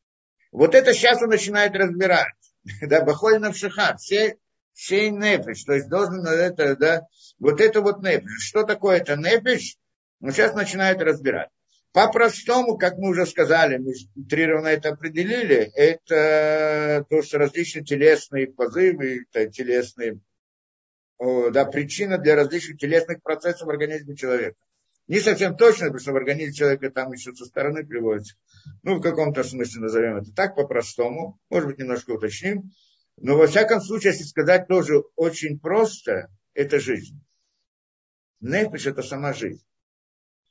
Вот 0.51 0.75
это 0.75 0.93
сейчас 0.93 1.21
он 1.21 1.29
начинает 1.29 1.75
разбирать. 1.75 2.33
Да, 2.81 3.03
бахоль 3.03 3.39
навшиха, 3.39 3.95
все 3.97 4.37
Шей 4.81 5.09
нефиш, 5.09 5.65
то 5.65 5.73
есть 5.73 5.89
должен 5.89 6.25
это, 6.25 6.77
да, 6.77 7.07
вот 7.37 7.59
это 7.59 7.81
вот 7.81 8.01
нефиш. 8.01 8.47
Что 8.47 8.63
такое 8.63 8.99
это 8.99 9.17
нефиш? 9.17 9.75
Ну, 10.21 10.31
сейчас 10.31 10.53
начинают 10.53 11.01
разбирать. 11.01 11.49
По-простому, 11.91 12.77
как 12.77 12.97
мы 12.97 13.09
уже 13.09 13.25
сказали, 13.25 13.77
мы 13.77 13.91
утрированно 14.15 14.69
это 14.69 14.89
определили, 14.89 15.69
это 15.75 17.05
то, 17.09 17.21
что 17.21 17.39
различные 17.39 17.83
телесные 17.83 18.47
позывы, 18.47 19.25
телесные, 19.51 20.21
да, 21.19 21.65
причина 21.65 22.17
для 22.17 22.35
различных 22.35 22.77
телесных 22.77 23.21
процессов 23.21 23.67
в 23.67 23.69
организме 23.69 24.15
человека. 24.15 24.55
Не 25.07 25.19
совсем 25.19 25.57
точно, 25.57 25.87
потому 25.87 25.99
что 25.99 26.13
в 26.13 26.15
организме 26.15 26.53
человека 26.53 26.89
там 26.89 27.11
еще 27.11 27.33
со 27.33 27.43
стороны 27.43 27.85
приводится. 27.85 28.35
Ну, 28.83 28.95
в 28.95 29.01
каком-то 29.01 29.43
смысле 29.43 29.81
назовем 29.81 30.17
это 30.17 30.31
так, 30.33 30.55
по-простому. 30.55 31.37
Может 31.49 31.67
быть, 31.67 31.79
немножко 31.79 32.11
уточним. 32.11 32.71
Но, 33.21 33.37
во 33.37 33.47
всяком 33.47 33.81
случае, 33.81 34.13
если 34.13 34.23
сказать 34.23 34.67
тоже 34.67 34.99
очень 35.15 35.59
просто, 35.59 36.29
это 36.53 36.79
жизнь. 36.79 37.19
Нефиш– 38.39 38.85
это 38.87 39.01
сама 39.01 39.33
жизнь. 39.33 39.63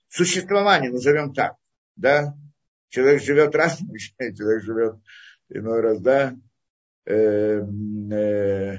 Существование, 0.09 0.91
назовем 0.91 1.33
так, 1.33 1.57
да. 1.97 2.35
Человек 2.89 3.23
живет 3.23 3.55
раз, 3.55 3.79
человек 4.19 4.63
живет 4.63 4.97
иной 5.49 5.81
раз, 5.81 6.01
да. 6.01 6.37
Э, 7.07 7.63
э, 7.63 8.77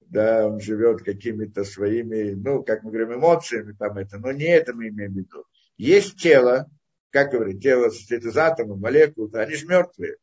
да, 0.00 0.46
он 0.46 0.60
живет 0.60 1.02
какими-то 1.02 1.64
своими, 1.64 2.34
ну, 2.34 2.64
как 2.64 2.82
мы 2.82 2.90
говорим, 2.90 3.14
эмоциями 3.14 3.72
там 3.72 3.96
это, 3.98 4.18
но 4.18 4.32
не 4.32 4.46
это 4.46 4.74
мы 4.74 4.88
имеем 4.88 5.12
в 5.12 5.16
виду. 5.16 5.44
Есть 5.76 6.20
тело, 6.20 6.68
как 7.10 7.30
говорить, 7.30 7.62
тело 7.62 7.90
состоит 7.90 8.24
из 8.24 8.36
атомов, 8.36 8.78
молекул, 8.78 9.30
они 9.34 9.54
же 9.54 9.66
мертвые. 9.66 10.16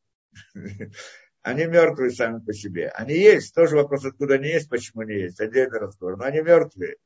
Они 1.42 1.66
мертвые 1.66 2.12
сами 2.12 2.40
по 2.40 2.54
себе. 2.54 2.90
Они 2.90 3.16
есть, 3.16 3.56
тоже 3.56 3.76
вопрос, 3.76 4.06
откуда 4.06 4.36
они 4.36 4.50
есть, 4.50 4.70
почему 4.70 5.04
не 5.04 5.22
есть, 5.22 5.40
отдельный 5.40 5.80
разговор, 5.80 6.18
но 6.18 6.26
они 6.26 6.42
мертвые. 6.42 6.98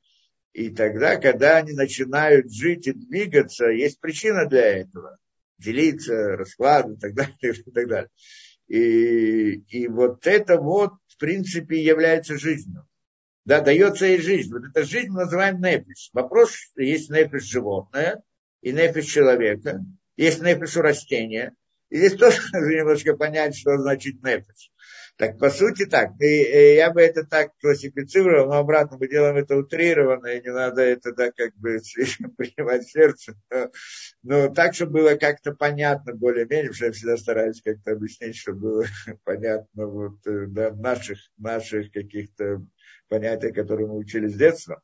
И 0.52 0.70
тогда, 0.70 1.18
когда 1.18 1.58
они 1.58 1.74
начинают 1.74 2.52
жить 2.52 2.88
и 2.88 2.94
двигаться, 2.94 3.68
есть 3.68 4.00
причина 4.00 4.46
для 4.46 4.80
этого. 4.80 5.18
Делиться, 5.58 6.36
раскладывать 6.36 6.98
и 6.98 7.02
так 7.02 7.14
далее, 7.14 7.36
и 7.42 7.72
так 7.72 7.88
далее. 7.88 8.10
И, 8.68 9.52
и 9.70 9.88
вот 9.88 10.26
это 10.28 10.58
вот, 10.60 10.94
в 11.08 11.18
принципе, 11.18 11.82
является 11.82 12.38
жизнью. 12.38 12.88
Да, 13.46 13.62
дается 13.62 14.08
ей 14.08 14.20
жизнь. 14.20 14.52
Вот 14.52 14.64
эта 14.66 14.84
жизнь 14.84 15.10
мы 15.10 15.24
называем 15.24 15.62
нефиш. 15.62 16.10
Вопрос, 16.14 16.52
есть 16.76 17.10
нефиш 17.10 17.44
животное 17.44 18.24
и 18.62 18.72
нефиш 18.72 19.06
человека, 19.06 19.82
есть 20.18 20.42
нефиш 20.42 20.78
у 20.78 20.82
растения. 20.82 21.54
И 21.96 21.98
здесь 21.98 22.16
тоже 22.20 22.42
надо 22.52 22.68
немножко 22.68 23.16
понять, 23.16 23.56
что 23.56 23.78
значит 23.78 24.22
нефиш. 24.22 24.72
Так, 25.16 25.40
по 25.40 25.50
сути 25.50 25.86
так. 25.86 26.10
И, 26.20 26.26
и 26.26 26.76
я 26.76 26.92
бы 26.92 27.02
это 27.02 27.24
так 27.24 27.52
классифицировал, 27.62 28.48
но 28.48 28.58
обратно 28.58 28.98
мы 29.00 29.08
делаем 29.08 29.38
это 29.38 29.56
утрированно, 29.56 30.28
и 30.28 30.42
не 30.42 30.52
надо 30.52 30.82
это 30.82 31.14
да, 31.14 31.32
как 31.32 31.56
бы 31.56 31.80
принимать 32.38 32.84
в 32.84 32.92
сердце. 32.92 33.34
Но, 33.50 33.72
но 34.24 34.54
так, 34.54 34.74
чтобы 34.74 35.00
было 35.00 35.16
как-то 35.16 35.54
понятно 35.54 36.14
более-менее, 36.14 36.72
потому 36.72 36.76
что 36.76 36.86
я 36.88 36.92
всегда 36.92 37.16
стараюсь 37.16 37.62
как-то 37.62 37.92
объяснить, 37.94 38.36
чтобы 38.36 38.60
было 38.60 38.86
понятно 39.24 39.88
вот, 39.88 40.28
э, 40.28 40.48
да, 40.48 40.72
наших, 40.72 41.20
наших 41.38 41.94
каких-то 41.94 42.62
понятий, 43.08 43.54
которые 43.54 43.88
мы 43.88 43.96
учили 43.96 44.28
с 44.28 44.36
детства. 44.36 44.82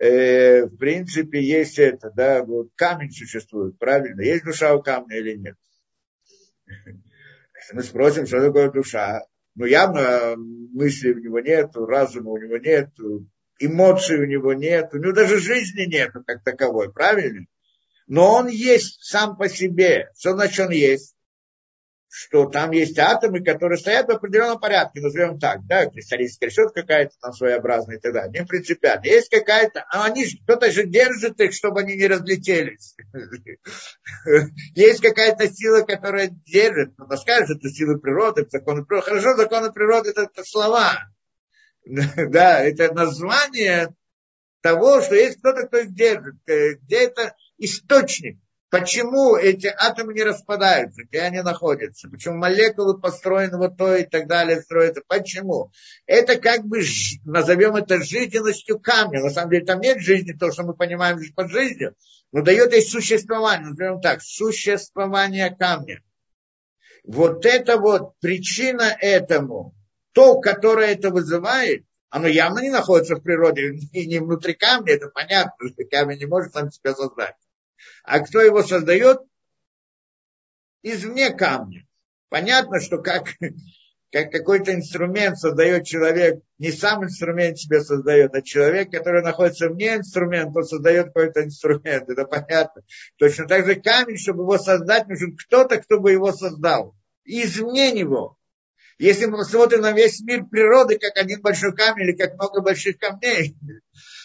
Э, 0.00 0.64
в 0.64 0.78
принципе, 0.78 1.42
есть 1.42 1.78
это, 1.78 2.10
да, 2.10 2.42
вот 2.42 2.70
камень 2.74 3.10
существует, 3.10 3.78
правильно? 3.78 4.22
Есть 4.22 4.44
душа 4.44 4.74
у 4.74 4.82
камня 4.82 5.18
или 5.18 5.36
нет? 5.36 5.56
Если 7.56 7.74
мы 7.74 7.82
спросим, 7.82 8.26
что 8.26 8.40
такое 8.40 8.70
душа, 8.70 9.22
но 9.54 9.66
явно 9.66 10.34
мысли 10.36 11.12
у 11.12 11.18
него 11.18 11.40
нету, 11.40 11.86
разума 11.86 12.30
у 12.30 12.38
него 12.38 12.56
нету, 12.56 13.26
эмоций 13.58 14.18
у 14.18 14.26
него 14.26 14.52
нет, 14.52 14.90
у 14.92 14.98
него 14.98 15.12
даже 15.12 15.38
жизни 15.38 15.84
нету 15.84 16.22
как 16.26 16.42
таковой, 16.42 16.92
правильно? 16.92 17.46
Но 18.06 18.34
он 18.34 18.48
есть 18.48 19.04
сам 19.04 19.36
по 19.36 19.48
себе. 19.48 20.10
Что 20.18 20.32
значит 20.32 20.66
он 20.66 20.72
есть? 20.72 21.14
Что 22.14 22.44
там 22.44 22.72
есть 22.72 22.98
атомы, 22.98 23.42
которые 23.42 23.78
стоят 23.78 24.06
в 24.06 24.10
определенном 24.10 24.60
порядке, 24.60 25.00
назовем 25.00 25.38
так, 25.38 25.64
да, 25.66 25.86
кристаллическая 25.86 26.50
решетка 26.50 26.82
какая-то 26.82 27.14
там 27.18 27.32
своеобразная 27.32 27.96
и 27.96 28.00
так 28.00 28.12
далее, 28.12 28.40
не 28.40 28.46
принципиально. 28.46 29.06
Есть 29.06 29.30
какая-то, 29.30 29.86
а 29.90 30.04
они 30.04 30.26
же, 30.26 30.36
кто-то 30.44 30.70
же 30.70 30.84
держит 30.84 31.40
их, 31.40 31.54
чтобы 31.54 31.80
они 31.80 31.96
не 31.96 32.06
разлетелись. 32.06 32.94
Есть 34.74 35.00
какая-то 35.00 35.50
сила, 35.50 35.80
которая 35.80 36.28
держит, 36.28 36.92
кто-то 36.92 37.16
скажет, 37.16 37.56
это 37.56 37.70
силы 37.70 37.98
природы, 37.98 38.46
законы 38.50 38.84
природы. 38.84 39.06
Хорошо, 39.06 39.34
законы 39.34 39.72
природы 39.72 40.10
это, 40.10 40.22
это 40.22 40.44
слова. 40.44 40.92
Да, 42.28 42.60
это 42.62 42.92
название 42.92 43.88
того, 44.60 45.00
что 45.00 45.14
есть 45.14 45.38
кто-то, 45.38 45.66
кто 45.66 45.78
их 45.78 45.94
держит, 45.94 46.36
э, 46.46 46.74
где 46.74 47.04
это 47.06 47.34
источник. 47.56 48.38
Почему 48.72 49.36
эти 49.36 49.66
атомы 49.66 50.14
не 50.14 50.22
распадаются, 50.22 51.02
где 51.04 51.20
они 51.20 51.42
находятся? 51.42 52.08
Почему 52.08 52.36
молекулы 52.36 52.98
построены 52.98 53.58
вот 53.58 53.76
то 53.76 53.94
и 53.94 54.04
так 54.04 54.26
далее 54.26 54.62
строятся? 54.62 55.02
Почему? 55.06 55.70
Это 56.06 56.40
как 56.40 56.64
бы, 56.64 56.80
назовем 57.26 57.76
это 57.76 58.02
жизненностью 58.02 58.80
камня. 58.80 59.20
На 59.20 59.28
самом 59.28 59.50
деле 59.50 59.66
там 59.66 59.78
нет 59.80 60.00
жизни, 60.00 60.32
то, 60.32 60.50
что 60.50 60.62
мы 60.62 60.72
понимаем 60.72 61.18
под 61.36 61.50
жизнью, 61.50 61.94
но 62.32 62.40
дает 62.40 62.72
ей 62.72 62.80
существование, 62.80 63.68
назовем 63.68 64.00
так, 64.00 64.22
существование 64.22 65.54
камня. 65.54 66.00
Вот 67.04 67.44
это 67.44 67.76
вот 67.76 68.18
причина 68.20 68.84
этому, 68.98 69.74
то, 70.12 70.40
которое 70.40 70.94
это 70.94 71.10
вызывает, 71.10 71.84
оно 72.08 72.26
явно 72.26 72.60
не 72.60 72.70
находится 72.70 73.16
в 73.16 73.22
природе 73.22 73.74
и 73.92 74.06
не 74.06 74.18
внутри 74.18 74.54
камня, 74.54 74.94
это 74.94 75.08
понятно, 75.08 75.68
что 75.68 75.84
камень 75.84 76.20
не 76.20 76.26
может 76.26 76.54
сам 76.54 76.70
себя 76.70 76.94
создать. 76.94 77.34
А 78.04 78.20
кто 78.20 78.40
его 78.40 78.62
создает? 78.62 79.20
Извне 80.82 81.30
камня. 81.30 81.86
Понятно, 82.28 82.80
что 82.80 82.98
как, 82.98 83.28
как 84.10 84.32
какой-то 84.32 84.74
инструмент 84.74 85.38
создает 85.38 85.84
человек, 85.86 86.42
не 86.58 86.72
сам 86.72 87.04
инструмент 87.04 87.58
себе 87.58 87.80
создает, 87.80 88.34
а 88.34 88.42
человек, 88.42 88.90
который 88.90 89.22
находится 89.22 89.68
вне 89.68 89.96
инструмента, 89.96 90.60
он 90.60 90.64
создает 90.64 91.06
какой-то 91.06 91.44
инструмент. 91.44 92.08
Это 92.08 92.24
понятно. 92.24 92.82
Точно 93.16 93.46
так 93.46 93.66
же 93.66 93.76
камень, 93.76 94.16
чтобы 94.16 94.42
его 94.42 94.58
создать, 94.58 95.08
нужен 95.08 95.36
кто-то, 95.36 95.78
кто 95.78 96.00
бы 96.00 96.12
его 96.12 96.32
создал. 96.32 96.96
Извне 97.24 97.92
него. 97.92 98.38
Если 98.98 99.26
мы 99.26 99.38
посмотрим 99.38 99.80
на 99.80 99.92
весь 99.92 100.20
мир 100.20 100.44
природы, 100.44 100.98
как 100.98 101.16
один 101.16 101.40
большой 101.40 101.74
камень 101.74 102.04
или 102.04 102.16
как 102.16 102.34
много 102.34 102.60
больших 102.60 102.98
камней, 102.98 103.56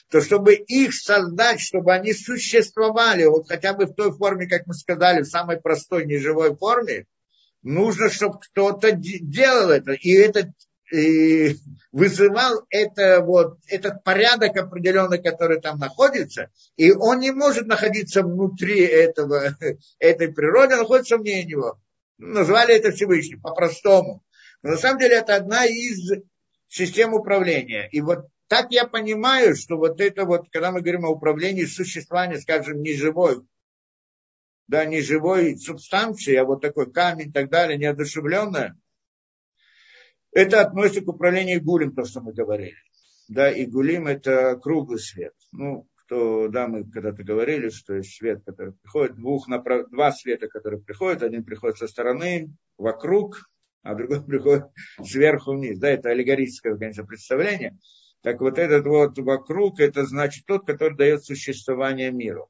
то 0.09 0.21
чтобы 0.21 0.53
их 0.55 0.93
создать, 0.93 1.59
чтобы 1.59 1.93
они 1.93 2.13
существовали, 2.13 3.25
вот 3.25 3.47
хотя 3.47 3.73
бы 3.73 3.85
в 3.85 3.93
той 3.93 4.11
форме, 4.11 4.47
как 4.47 4.65
мы 4.65 4.73
сказали, 4.73 5.21
в 5.21 5.27
самой 5.27 5.59
простой 5.59 6.05
неживой 6.05 6.55
форме, 6.55 7.05
нужно, 7.61 8.09
чтобы 8.09 8.39
кто-то 8.39 8.91
делал 8.93 9.71
это. 9.71 9.91
И 9.91 10.11
это 10.13 10.53
и 10.91 11.57
вызывал 11.91 12.65
это, 12.69 13.21
вот, 13.21 13.57
этот 13.67 14.03
порядок 14.03 14.55
определенный, 14.55 15.21
который 15.21 15.59
там 15.59 15.79
находится, 15.79 16.49
и 16.77 16.91
он 16.91 17.19
не 17.19 17.31
может 17.31 17.67
находиться 17.67 18.23
внутри 18.23 18.79
этого, 18.79 19.57
этой 19.99 20.31
природы, 20.31 20.75
он 20.75 20.81
находится 20.81 21.17
вне 21.17 21.43
него. 21.43 21.79
Назвали 22.17 22.75
это 22.75 22.91
Всевышним, 22.91 23.41
по-простому. 23.41 24.23
Но 24.63 24.71
на 24.71 24.77
самом 24.77 24.99
деле 24.99 25.17
это 25.17 25.35
одна 25.35 25.65
из 25.65 26.09
систем 26.67 27.13
управления. 27.13 27.89
И 27.91 28.01
вот 28.01 28.27
так 28.47 28.71
я 28.71 28.87
понимаю, 28.87 29.55
что 29.55 29.77
вот 29.77 29.99
это 29.99 30.25
вот, 30.25 30.49
когда 30.49 30.71
мы 30.71 30.81
говорим 30.81 31.05
о 31.05 31.09
управлении 31.09 31.65
существованием, 31.65 32.39
скажем, 32.39 32.81
неживой, 32.81 33.41
да, 34.67 34.85
неживой 34.85 35.57
субстанции, 35.57 36.35
а 36.35 36.45
вот 36.45 36.61
такой 36.61 36.91
камень 36.91 37.29
и 37.29 37.31
так 37.31 37.49
далее, 37.49 37.77
неодушевленное, 37.77 38.77
это 40.31 40.61
относится 40.61 41.01
к 41.01 41.07
управлению 41.07 41.63
гулем, 41.63 41.93
то, 41.93 42.05
что 42.05 42.21
мы 42.21 42.33
говорили. 42.33 42.77
Да, 43.27 43.51
и 43.51 43.65
гулим 43.65 44.07
это 44.07 44.57
круглый 44.57 44.99
свет. 44.99 45.33
Ну, 45.51 45.87
кто, 45.95 46.47
да, 46.47 46.67
мы 46.67 46.89
когда-то 46.89 47.23
говорили, 47.23 47.69
что 47.69 47.95
есть 47.95 48.15
свет, 48.15 48.41
который 48.45 48.73
приходит, 48.73 49.15
двух 49.15 49.47
направ... 49.49 49.89
два 49.89 50.11
света, 50.11 50.47
которые 50.47 50.81
приходят, 50.81 51.23
один 51.23 51.43
приходит 51.43 51.77
со 51.77 51.87
стороны, 51.87 52.53
вокруг, 52.77 53.49
а 53.83 53.95
другой 53.95 54.23
приходит 54.25 54.65
сверху 55.03 55.53
вниз. 55.53 55.79
Да, 55.79 55.89
это 55.89 56.09
аллегорическое, 56.09 56.77
конечно, 56.77 57.05
представление. 57.05 57.77
Так 58.27 58.41
вот 58.41 58.59
этот 58.59 58.85
вот 58.85 59.17
вокруг, 59.19 59.79
это 59.79 60.05
значит 60.05 60.45
тот, 60.45 60.65
который 60.65 60.97
дает 60.97 61.23
существование 61.23 62.11
миру. 62.11 62.49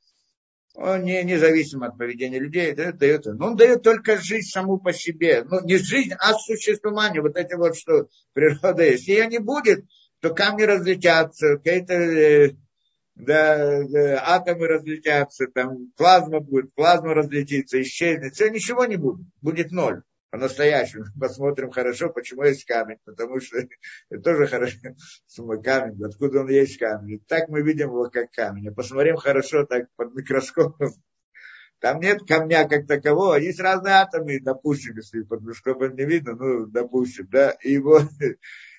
Он 0.74 1.04
не 1.04 1.24
независим 1.24 1.84
от 1.84 2.00
поведения 2.00 2.40
людей, 2.40 2.72
это 2.72 2.94
дает, 2.94 3.26
но 3.26 3.50
он 3.50 3.58
дает 3.58 3.84
только 3.84 4.18
жизнь 4.18 4.50
саму 4.50 4.80
по 4.80 4.92
себе. 4.92 5.44
Ну, 5.44 5.64
не 5.64 5.78
жизнь, 5.78 6.14
а 6.18 6.34
существование. 6.34 7.22
Вот 7.22 7.38
эти 7.38 7.54
вот, 7.54 7.78
что 7.78 8.08
природа 8.34 8.86
есть. 8.86 9.08
Если 9.08 9.22
ее 9.22 9.28
не 9.28 9.38
будет, 9.38 9.86
то 10.20 10.34
камни 10.34 10.64
разлетятся, 10.64 11.58
какие-то 11.58 11.94
э, 11.94 12.56
да, 13.14 13.84
да, 13.84 14.24
атомы 14.26 14.68
разлетятся, 14.68 15.46
там 15.46 15.92
плазма 15.96 16.40
будет, 16.40 16.74
плазма 16.74 17.14
разлетится, 17.14 17.80
исчезнет, 17.84 18.34
все, 18.34 18.50
ничего 18.50 18.86
не 18.86 18.96
будет, 18.96 19.28
будет 19.44 19.70
ноль 19.70 20.02
по-настоящему. 20.30 21.06
Посмотрим 21.20 21.72
хорошо, 21.72 22.10
почему 22.10 22.44
есть 22.44 22.66
камень, 22.66 22.98
потому 23.06 23.40
что 23.40 23.58
это 24.10 24.22
тоже 24.22 24.48
хорошо, 24.48 24.78
мой 25.40 25.62
камень, 25.62 26.04
откуда 26.04 26.42
он 26.42 26.50
есть 26.50 26.78
камень. 26.78 27.24
Так 27.28 27.50
мы 27.50 27.62
видим 27.62 27.90
его 27.90 28.10
как 28.10 28.32
камень. 28.32 28.70
А 28.70 28.74
посмотрим 28.74 29.18
хорошо 29.18 29.66
так 29.66 29.88
под 29.96 30.14
микроскопом. 30.14 30.92
Там 31.80 32.00
нет 32.00 32.22
камня 32.28 32.68
как 32.68 32.88
такового, 32.88 33.36
есть 33.36 33.60
разные 33.60 33.96
атомы, 33.96 34.40
допустим, 34.40 34.96
если 34.98 35.22
под 35.22 35.42
микроскопом 35.42 35.96
не 35.96 36.06
видно, 36.06 36.34
ну, 36.34 36.66
допустим, 36.66 37.28
да, 37.30 37.52
и 37.62 37.78
вот. 37.78 38.10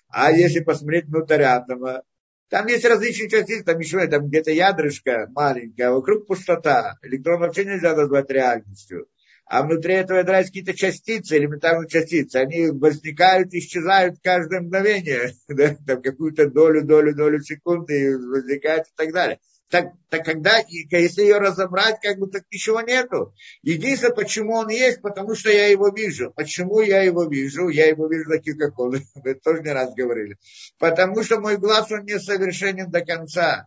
А 0.09 0.32
если 0.32 0.61
посмотреть 0.61 1.05
внутрь 1.07 1.42
атома, 1.42 2.03
Там 2.49 2.66
есть 2.66 2.84
различные 2.84 3.28
частицы, 3.28 3.62
там 3.62 3.78
еще 3.78 4.05
там 4.07 4.26
где-то 4.26 4.51
ядрышко 4.51 5.28
маленькое, 5.30 5.88
а 5.88 5.92
вокруг 5.92 6.26
пустота. 6.26 6.96
Электрон 7.03 7.40
вообще 7.40 7.66
нельзя 7.66 7.94
назвать 7.94 8.30
реальностью. 8.30 9.07
А 9.49 9.62
внутри 9.62 9.94
этого 9.94 10.18
ядра 10.18 10.38
есть 10.38 10.51
какие-то 10.51 10.74
частицы, 10.74 11.36
элементарные 11.36 11.88
частицы. 11.88 12.36
Они 12.36 12.68
возникают, 12.70 13.55
исчезают 13.55 14.18
каждое 14.22 14.61
мгновение. 14.61 15.32
Да? 15.49 15.76
Там 15.86 16.03
какую-то 16.03 16.51
долю, 16.51 16.84
долю, 16.84 17.14
долю 17.14 17.40
секунды 17.40 18.18
возникают 18.18 18.86
и 18.86 18.90
так 18.96 19.12
далее 19.12 19.38
так, 19.70 19.92
так 20.09 20.24
когда, 20.24 20.59
если 20.66 21.22
ее 21.22 21.38
разобрать, 21.38 22.01
как 22.01 22.18
бы 22.18 22.28
так 22.28 22.44
ничего 22.51 22.80
нету. 22.80 23.34
Единственное, 23.62 24.14
почему 24.14 24.55
он 24.55 24.68
есть, 24.68 25.03
потому 25.03 25.34
что 25.34 25.51
я 25.51 25.66
его 25.66 25.90
вижу. 25.90 26.32
Почему 26.34 26.80
я 26.80 27.03
его 27.03 27.24
вижу? 27.24 27.68
Я 27.68 27.86
его 27.86 28.09
вижу 28.09 28.30
таким, 28.30 28.59
как 28.59 28.78
он. 28.78 29.01
Мы 29.24 29.34
тоже 29.34 29.62
не 29.62 29.70
раз 29.70 29.94
говорили. 29.94 30.36
Потому 30.78 31.22
что 31.22 31.40
мой 31.40 31.59
глаз, 31.59 31.90
он 31.92 32.05
не 32.05 32.18
совершенен 32.18 32.90
до 32.90 33.05
конца. 33.05 33.66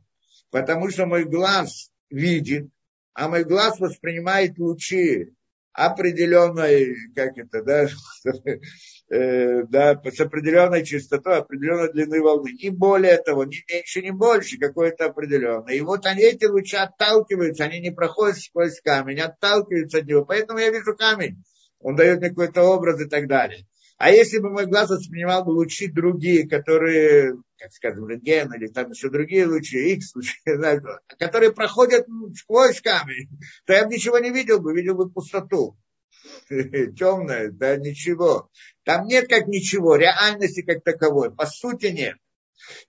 Потому 0.49 0.89
что 0.89 1.05
мой 1.05 1.25
глаз 1.25 1.91
видит, 2.09 2.69
а 3.13 3.29
мой 3.29 3.43
глаз 3.43 3.79
воспринимает 3.79 4.57
лучи 4.57 5.34
определенной, 5.74 6.95
как 7.15 7.38
это, 7.38 7.63
да, 7.63 7.88
э, 9.09 9.63
да, 9.63 10.01
с 10.03 10.19
определенной 10.19 10.86
частотой, 10.86 11.38
определенной 11.38 11.91
длины 11.91 12.22
волны. 12.22 12.51
Не 12.61 12.69
более 12.69 13.17
того, 13.17 13.45
не 13.45 13.63
меньше, 13.69 14.01
не 14.01 14.11
больше, 14.11 14.57
какое-то 14.57 15.05
определенное. 15.05 15.76
И 15.76 15.82
вот 15.82 16.05
они, 16.05 16.24
эти 16.24 16.45
лучи 16.45 16.76
отталкиваются, 16.76 17.63
они 17.63 17.80
не 17.80 17.91
проходят 17.91 18.38
сквозь 18.38 18.82
камень, 18.82 19.22
отталкиваются 19.22 19.99
от 19.99 20.05
него. 20.05 20.26
Поэтому 20.26 20.59
я 20.59 20.69
вижу 20.69 20.95
камень. 20.95 21.43
Он 21.80 21.95
дает 21.95 22.19
мне 22.19 22.30
какой-то 22.30 22.63
образ 22.63 23.01
и 23.01 23.05
так 23.05 23.28
далее. 23.28 23.65
А 23.97 24.09
если 24.09 24.39
бы 24.39 24.49
мой 24.49 24.65
глаз 24.65 24.89
воспринимал 24.89 25.45
бы 25.45 25.51
лучи 25.51 25.88
другие, 25.88 26.47
которые, 26.49 27.36
как 27.62 27.72
скажем, 27.74 28.07
рентген 28.07 28.51
или 28.55 28.68
там 28.68 28.89
еще 28.89 29.09
другие 29.09 29.45
лучи, 29.45 29.93
X 29.93 30.16
лучи, 30.16 30.39
которые 31.20 31.53
проходят 31.53 32.07
сквозь 32.36 32.82
камень, 32.82 33.30
то 33.66 33.74
я 33.74 33.86
бы 33.86 33.93
ничего 33.93 34.18
не 34.18 34.32
видел 34.32 34.59
бы, 34.59 34.74
видел 34.74 34.95
бы 34.95 35.12
пустоту. 35.12 35.78
Темное, 36.49 37.51
да 37.51 37.78
ничего. 37.78 38.49
Там 38.84 39.05
нет 39.05 39.28
как 39.30 39.47
ничего, 39.47 39.95
реальности 39.95 40.64
как 40.64 40.84
таковой, 40.84 41.34
по 41.34 41.45
сути 41.45 41.88
нет. 41.88 42.18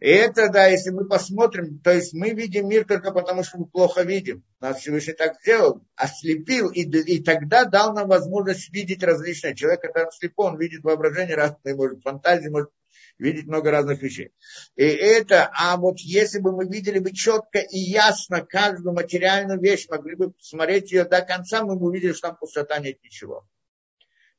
И 0.00 0.08
это, 0.08 0.50
да, 0.50 0.66
если 0.66 0.90
мы 0.90 1.06
посмотрим, 1.06 1.78
то 1.80 1.92
есть 1.92 2.12
мы 2.14 2.30
видим 2.30 2.68
мир 2.68 2.86
только 2.86 3.10
потому, 3.10 3.42
что 3.42 3.58
мы 3.58 3.66
плохо 3.66 4.02
видим. 4.02 4.44
Нас 4.60 4.80
Всевышний 4.80 5.14
так 5.14 5.40
сделал, 5.40 5.82
ослепил, 5.96 6.68
и, 6.70 6.82
и 6.82 7.22
тогда 7.22 7.64
дал 7.64 7.94
нам 7.94 8.08
возможность 8.08 8.72
видеть 8.72 9.02
различные. 9.02 9.54
Человек, 9.54 9.82
который 9.82 10.10
слепой, 10.12 10.48
он 10.48 10.58
видит 10.58 10.82
воображение 10.82 11.36
разное, 11.36 11.74
может, 11.74 12.02
фантазии, 12.02 12.48
может 12.48 12.70
видеть 13.22 13.46
много 13.46 13.70
разных 13.70 14.02
вещей. 14.02 14.32
И 14.76 14.84
это, 14.84 15.50
а 15.54 15.76
вот 15.76 15.98
если 16.00 16.38
бы 16.38 16.52
мы 16.52 16.66
видели 16.66 16.98
бы 16.98 17.12
четко 17.12 17.58
и 17.58 17.78
ясно 17.78 18.44
каждую 18.44 18.94
материальную 18.94 19.60
вещь, 19.60 19.86
могли 19.88 20.16
бы 20.16 20.32
смотреть 20.40 20.92
ее 20.92 21.04
до 21.04 21.22
конца, 21.22 21.64
мы 21.64 21.76
бы 21.76 21.86
увидели, 21.86 22.12
что 22.12 22.28
там 22.28 22.36
пустота 22.36 22.78
нет 22.78 23.02
ничего 23.02 23.46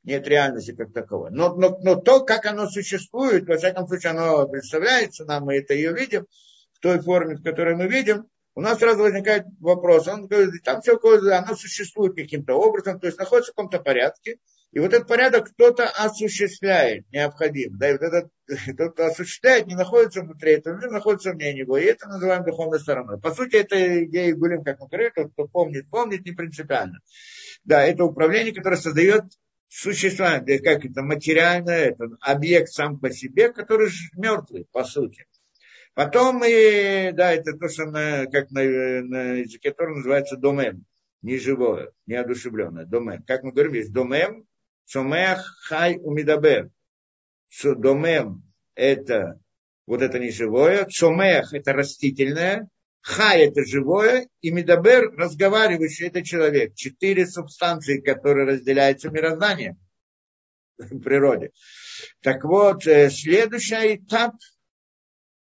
нет 0.04 0.28
реальности 0.28 0.72
как 0.72 0.92
таковой. 0.92 1.30
Но, 1.30 1.54
но, 1.54 1.78
но 1.80 1.96
то, 1.96 2.24
как 2.24 2.46
оно 2.46 2.68
существует, 2.68 3.48
во 3.48 3.56
всяком 3.56 3.88
случае, 3.88 4.10
оно 4.10 4.46
представляется 4.46 5.24
нам, 5.24 5.44
мы 5.44 5.56
это 5.56 5.74
ее 5.74 5.92
видим, 5.92 6.26
в 6.74 6.80
той 6.80 7.00
форме, 7.00 7.36
в 7.36 7.42
которой 7.42 7.74
мы 7.74 7.88
видим, 7.88 8.26
у 8.54 8.60
нас 8.60 8.78
сразу 8.78 9.02
возникает 9.02 9.46
вопрос, 9.60 10.06
он 10.06 10.26
говорит, 10.26 10.62
там 10.62 10.80
все, 10.80 10.96
оно 10.96 11.56
существует 11.56 12.14
каким-то 12.14 12.54
образом, 12.54 13.00
то 13.00 13.06
есть 13.06 13.18
находится 13.18 13.52
в 13.52 13.56
каком-то 13.56 13.80
порядке, 13.80 14.38
и 14.74 14.80
вот 14.80 14.92
этот 14.92 15.06
порядок 15.06 15.50
кто-то 15.50 15.88
осуществляет, 15.88 17.04
необходим. 17.12 17.78
Да, 17.78 17.90
и 17.90 17.92
вот 17.92 18.02
этот, 18.02 18.30
тот, 18.76 18.94
кто 18.94 19.06
осуществляет, 19.06 19.68
не 19.68 19.76
находится 19.76 20.22
внутри 20.22 20.54
этого 20.54 20.76
мира, 20.76 20.90
находится 20.90 21.30
вне 21.30 21.54
него. 21.54 21.78
И 21.78 21.84
это 21.84 22.08
называем 22.08 22.42
духовной 22.42 22.80
стороной. 22.80 23.20
По 23.20 23.32
сути, 23.32 23.54
это 23.54 24.04
идея 24.04 24.34
Гулим, 24.34 24.64
как 24.64 24.80
мы 24.80 24.88
говорили, 24.88 25.12
тот, 25.14 25.32
кто 25.32 25.46
помнит, 25.46 25.88
помнит, 25.88 26.26
не 26.26 26.32
принципиально. 26.32 26.98
Да, 27.62 27.84
это 27.84 28.02
управление, 28.02 28.52
которое 28.52 28.76
создает 28.76 29.22
существование, 29.68 30.58
как 30.58 30.84
это 30.84 31.02
материальное, 31.02 31.90
это 31.90 32.08
объект 32.20 32.70
сам 32.70 32.98
по 32.98 33.12
себе, 33.12 33.52
который 33.52 33.90
мертвый, 34.16 34.66
по 34.72 34.82
сути. 34.82 35.24
Потом, 35.94 36.42
и, 36.44 37.12
да, 37.12 37.32
это 37.32 37.56
то, 37.56 37.68
что 37.68 37.84
на, 37.84 38.26
как 38.26 38.50
на, 38.50 38.60
на 38.64 39.32
языке 39.34 39.70
который 39.70 39.98
называется 39.98 40.36
домен, 40.36 40.84
не 41.22 41.38
живое, 41.38 41.92
не 42.06 42.16
одушевленное, 42.16 42.86
домен. 42.86 43.22
Как 43.22 43.44
мы 43.44 43.52
говорим, 43.52 43.74
есть 43.74 43.92
домен, 43.92 44.44
цомех, 44.86 45.44
хай, 45.62 45.98
умидабер. 45.98 46.70
Домем– 47.62 48.42
это 48.74 49.40
вот 49.86 50.02
это 50.02 50.18
не 50.18 50.30
живое, 50.30 50.86
цомех– 50.86 51.52
это 51.52 51.72
растительное, 51.72 52.68
Хай– 53.06 53.42
это 53.48 53.66
живое, 53.66 54.28
и 54.40 54.50
Медабер– 54.50 55.12
разговаривающий, 55.18 56.06
это 56.06 56.22
человек. 56.22 56.74
Четыре 56.74 57.26
субстанции, 57.26 58.00
которые 58.00 58.46
разделяются 58.46 59.10
мирозданием 59.10 59.78
в 60.78 61.00
природе. 61.00 61.50
Так 62.22 62.44
вот, 62.44 62.86
э, 62.86 63.10
следующий 63.10 63.96
этап 63.96 64.32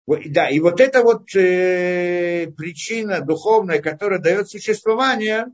да, 0.07 0.49
и 0.49 0.59
вот 0.61 0.81
эта 0.81 1.03
вот 1.03 1.35
э, 1.35 2.51
причина 2.57 3.21
духовная, 3.21 3.81
которая 3.81 4.21
дает 4.21 4.49
существование, 4.49 5.47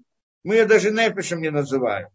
мы 0.44 0.56
ее 0.56 0.66
даже 0.66 0.90
непишем 0.90 1.40
не 1.40 1.50
называем. 1.50 2.08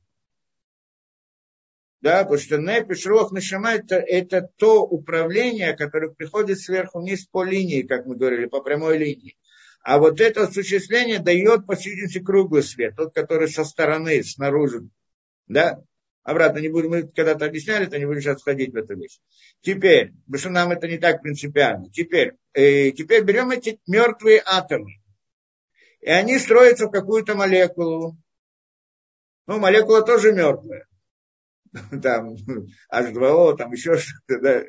Да, 2.06 2.20
потому 2.20 2.38
что 2.38 2.58
непиш, 2.60 3.04
рох, 3.08 3.32
нашама 3.32 3.72
это, 3.72 3.96
это 3.96 4.48
то 4.58 4.84
управление, 4.84 5.76
которое 5.76 6.12
приходит 6.12 6.60
сверху 6.60 7.00
вниз 7.00 7.26
по 7.26 7.44
линии, 7.44 7.82
как 7.82 8.06
мы 8.06 8.16
говорили, 8.16 8.46
по 8.46 8.62
прямой 8.62 9.00
линии. 9.00 9.36
А 9.82 9.98
вот 9.98 10.22
это 10.22 10.44
осуществление 10.44 11.18
дает, 11.18 11.66
по 11.66 11.76
сути, 11.76 12.20
круглый 12.20 12.62
свет, 12.62 12.96
тот, 12.96 13.16
который 13.16 13.48
со 13.48 13.64
стороны, 13.66 14.24
снаружи. 14.24 14.88
Да? 15.48 15.82
Обратно 16.22 16.60
не 16.60 16.70
будем, 16.70 16.92
мы 16.92 17.08
когда-то 17.08 17.48
объясняли, 17.48 17.88
это 17.88 17.98
не 17.98 18.06
будем 18.06 18.22
сейчас 18.22 18.40
входить 18.40 18.72
в 18.72 18.76
эту 18.76 18.96
вещь. 18.96 19.18
Теперь, 19.62 20.12
потому 20.28 20.38
что 20.38 20.50
нам 20.52 20.72
это 20.74 20.88
не 20.88 21.00
так 21.00 21.24
принципиально. 21.24 21.90
Теперь, 21.90 22.34
э, 22.54 22.92
теперь 22.92 23.24
берем 23.24 23.50
эти 23.50 23.80
мертвые 23.88 24.44
атомы. 24.46 24.92
И 26.02 26.10
они 26.12 26.38
строятся 26.38 26.86
в 26.86 26.92
какую-то 26.92 27.34
молекулу. 27.34 28.16
Ну, 29.48 29.58
молекула 29.58 30.04
тоже 30.04 30.34
мертвая. 30.34 30.86
Там 32.02 32.36
H2O, 32.92 33.58
там 33.58 33.72
еще 33.72 33.98
что-то, 33.98 34.40
да, 34.40 34.64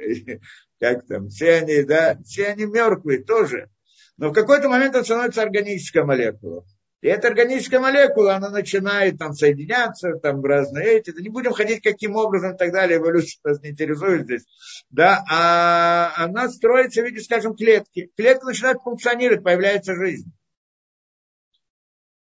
как 0.80 1.06
там, 1.06 1.28
все 1.28 1.54
они, 1.54 1.82
да, 1.82 2.18
все 2.24 2.48
они 2.48 2.64
мертвые 2.64 3.22
тоже. 3.22 3.70
Но 4.16 4.30
в 4.30 4.32
какой-то 4.32 4.68
момент 4.68 4.94
это 4.94 5.04
становится 5.04 5.42
органическая 5.42 6.04
молекула. 6.04 6.64
И 7.02 7.08
эта 7.08 7.28
органическая 7.28 7.78
молекула, 7.78 8.36
она 8.36 8.50
начинает 8.50 9.18
там 9.18 9.34
соединяться, 9.34 10.14
там 10.14 10.42
разные 10.42 10.98
эти. 10.98 11.10
Не 11.20 11.28
будем 11.28 11.52
ходить 11.52 11.82
каким 11.82 12.16
образом 12.16 12.54
и 12.54 12.56
так 12.56 12.72
далее, 12.72 12.98
эволюция 12.98 13.38
нас 13.44 13.62
не 13.62 13.70
интересует 13.70 14.24
здесь. 14.24 14.44
Да, 14.90 15.22
а 15.30 16.14
она 16.16 16.48
строится 16.48 17.02
в 17.02 17.04
виде, 17.04 17.20
скажем, 17.20 17.54
клетки. 17.54 18.10
Клетка 18.16 18.46
начинает 18.46 18.78
функционировать, 18.82 19.44
появляется 19.44 19.94
жизнь. 19.94 20.32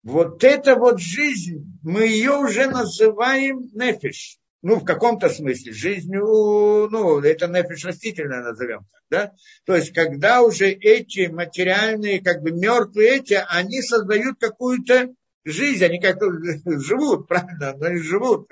Вот 0.03 0.43
эта 0.45 0.77
вот 0.77 0.99
жизнь, 0.99 1.79
мы 1.83 2.07
ее 2.07 2.39
уже 2.39 2.67
называем 2.67 3.69
нефиш 3.75 4.40
ну, 4.63 4.77
в 4.77 4.85
каком-то 4.85 5.29
смысле, 5.29 5.73
жизнью, 5.73 6.89
ну, 6.91 7.21
это 7.21 7.47
нефиш 7.49 7.85
растительное 7.85 8.43
назовем 8.43 8.87
да? 9.11 9.33
То 9.67 9.75
есть, 9.75 9.93
когда 9.93 10.43
уже 10.43 10.71
эти 10.71 11.27
материальные, 11.27 12.23
как 12.23 12.43
бы 12.43 12.53
мертвые 12.53 13.19
эти, 13.19 13.43
они 13.49 13.83
создают 13.83 14.39
какую-то 14.39 15.13
жизнь, 15.45 15.85
они 15.85 16.01
как-то 16.01 16.31
живут, 16.81 17.29
правильно, 17.29 17.75
но 17.77 17.87
они 17.87 18.01
живут, 18.01 18.49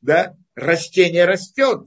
да? 0.00 0.34
Растение 0.54 1.26
растет, 1.26 1.86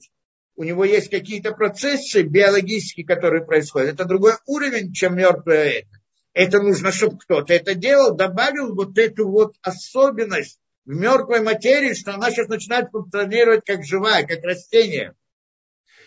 у 0.55 0.63
него 0.63 0.85
есть 0.85 1.09
какие-то 1.09 1.51
процессы 1.51 2.21
биологические, 2.21 3.05
которые 3.05 3.45
происходят. 3.45 3.95
Это 3.95 4.05
другой 4.05 4.33
уровень, 4.45 4.93
чем 4.93 5.17
мертвое 5.17 5.81
это. 5.81 5.89
Это 6.33 6.61
нужно, 6.61 6.91
чтобы 6.91 7.17
кто-то 7.17 7.53
это 7.53 7.75
делал, 7.75 8.15
добавил 8.15 8.73
вот 8.75 8.97
эту 8.97 9.29
вот 9.29 9.55
особенность 9.61 10.59
в 10.85 10.89
мертвой 10.89 11.41
материи, 11.41 11.93
что 11.93 12.13
она 12.13 12.31
сейчас 12.31 12.47
начинает 12.47 12.91
функционировать 12.91 13.65
как 13.65 13.83
живая, 13.83 14.25
как 14.25 14.43
растение. 14.43 15.15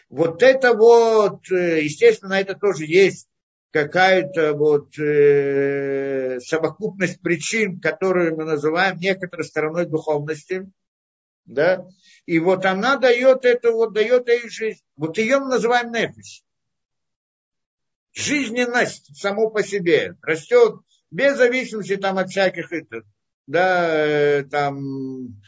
Вот 0.08 0.42
это 0.42 0.74
вот, 0.74 1.50
э, 1.50 1.82
естественно, 1.82 2.34
это 2.34 2.54
тоже 2.54 2.86
есть 2.86 3.28
какая-то 3.70 4.54
вот 4.54 4.98
э, 4.98 6.38
совокупность 6.40 7.20
причин, 7.20 7.80
которые 7.80 8.34
мы 8.34 8.44
называем 8.44 8.98
некоторой 8.98 9.44
стороной 9.44 9.86
духовности, 9.86 10.70
да, 11.44 11.86
и 12.24 12.38
вот 12.38 12.64
она 12.64 12.96
дает 12.96 13.44
это, 13.44 13.72
вот 13.72 13.92
дает 13.92 14.28
ей 14.28 14.48
жизнь. 14.48 14.82
Вот 14.96 15.18
ее 15.18 15.38
мы 15.38 15.48
называем 15.48 15.92
нефиш. 15.92 16.42
Жизненность 18.12 19.16
само 19.16 19.50
по 19.50 19.62
себе 19.62 20.16
растет 20.22 20.80
без 21.10 21.36
зависимости 21.36 21.96
там 21.96 22.18
от 22.18 22.28
всяких 22.28 22.72
да, 23.48 24.06
э, 24.06 24.44
там, 24.44 25.38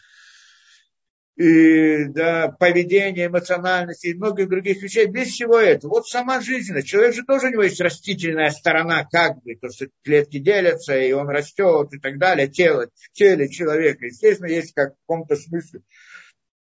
и, 1.37 2.05
да, 2.07 2.49
поведение, 2.49 3.27
эмоциональности 3.27 4.09
и 4.09 4.15
многих 4.15 4.49
других 4.49 4.83
вещей, 4.83 5.07
без 5.07 5.29
всего 5.29 5.59
этого. 5.59 5.93
Вот 5.93 6.09
сама 6.09 6.41
жизненность. 6.41 6.89
Человек 6.89 7.15
же 7.15 7.25
тоже 7.25 7.47
у 7.47 7.51
него 7.51 7.63
есть 7.63 7.81
растительная 7.81 8.51
сторона, 8.51 9.07
как 9.11 9.43
бы, 9.43 9.55
то, 9.55 9.71
что 9.71 9.87
клетки 10.03 10.39
делятся, 10.39 10.99
и 10.99 11.13
он 11.13 11.29
растет, 11.29 11.95
и 11.95 11.99
так 11.99 12.19
далее. 12.19 12.49
Тело, 12.49 12.89
теле 13.13 13.49
человека, 13.49 14.07
естественно, 14.07 14.49
есть 14.49 14.75
как 14.75 14.95
в 14.95 14.97
каком-то 15.07 15.37
смысле 15.37 15.81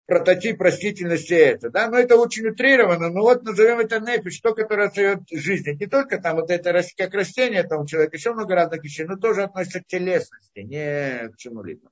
прототип 0.06 0.62
растительности 0.62 1.34
это, 1.34 1.70
да, 1.70 1.90
но 1.90 1.98
это 1.98 2.16
очень 2.16 2.48
утрировано, 2.48 3.10
но 3.10 3.22
вот 3.22 3.44
назовем 3.44 3.80
это 3.80 4.00
нефиш, 4.00 4.40
то, 4.40 4.54
которое 4.54 4.92
дает 4.92 5.22
жизнь. 5.32 5.72
Не 5.80 5.88
только 5.88 6.20
там 6.20 6.36
вот 6.36 6.52
это 6.52 6.82
как 6.98 7.14
растение, 7.14 7.64
там 7.64 7.82
у 7.82 7.88
человека 7.88 8.16
еще 8.16 8.34
много 8.34 8.56
разных 8.56 8.84
вещей, 8.84 9.06
но 9.06 9.16
тоже 9.16 9.44
относится 9.44 9.82
к 9.82 9.88
телесности, 9.88 10.60
не 10.60 11.30
к 11.30 11.38
чему-либо. 11.38 11.90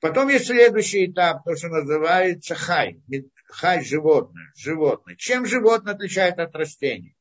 Потом 0.00 0.28
есть 0.28 0.46
следующий 0.46 1.06
этап, 1.06 1.44
то, 1.44 1.56
что 1.56 1.68
называется 1.68 2.54
хай. 2.54 3.00
Хай– 3.48 3.84
животное. 3.84 4.52
животное. 4.54 5.16
Чем 5.16 5.46
животное 5.46 5.94
отличает 5.94 6.38
от 6.38 6.54
растений? 6.54 7.16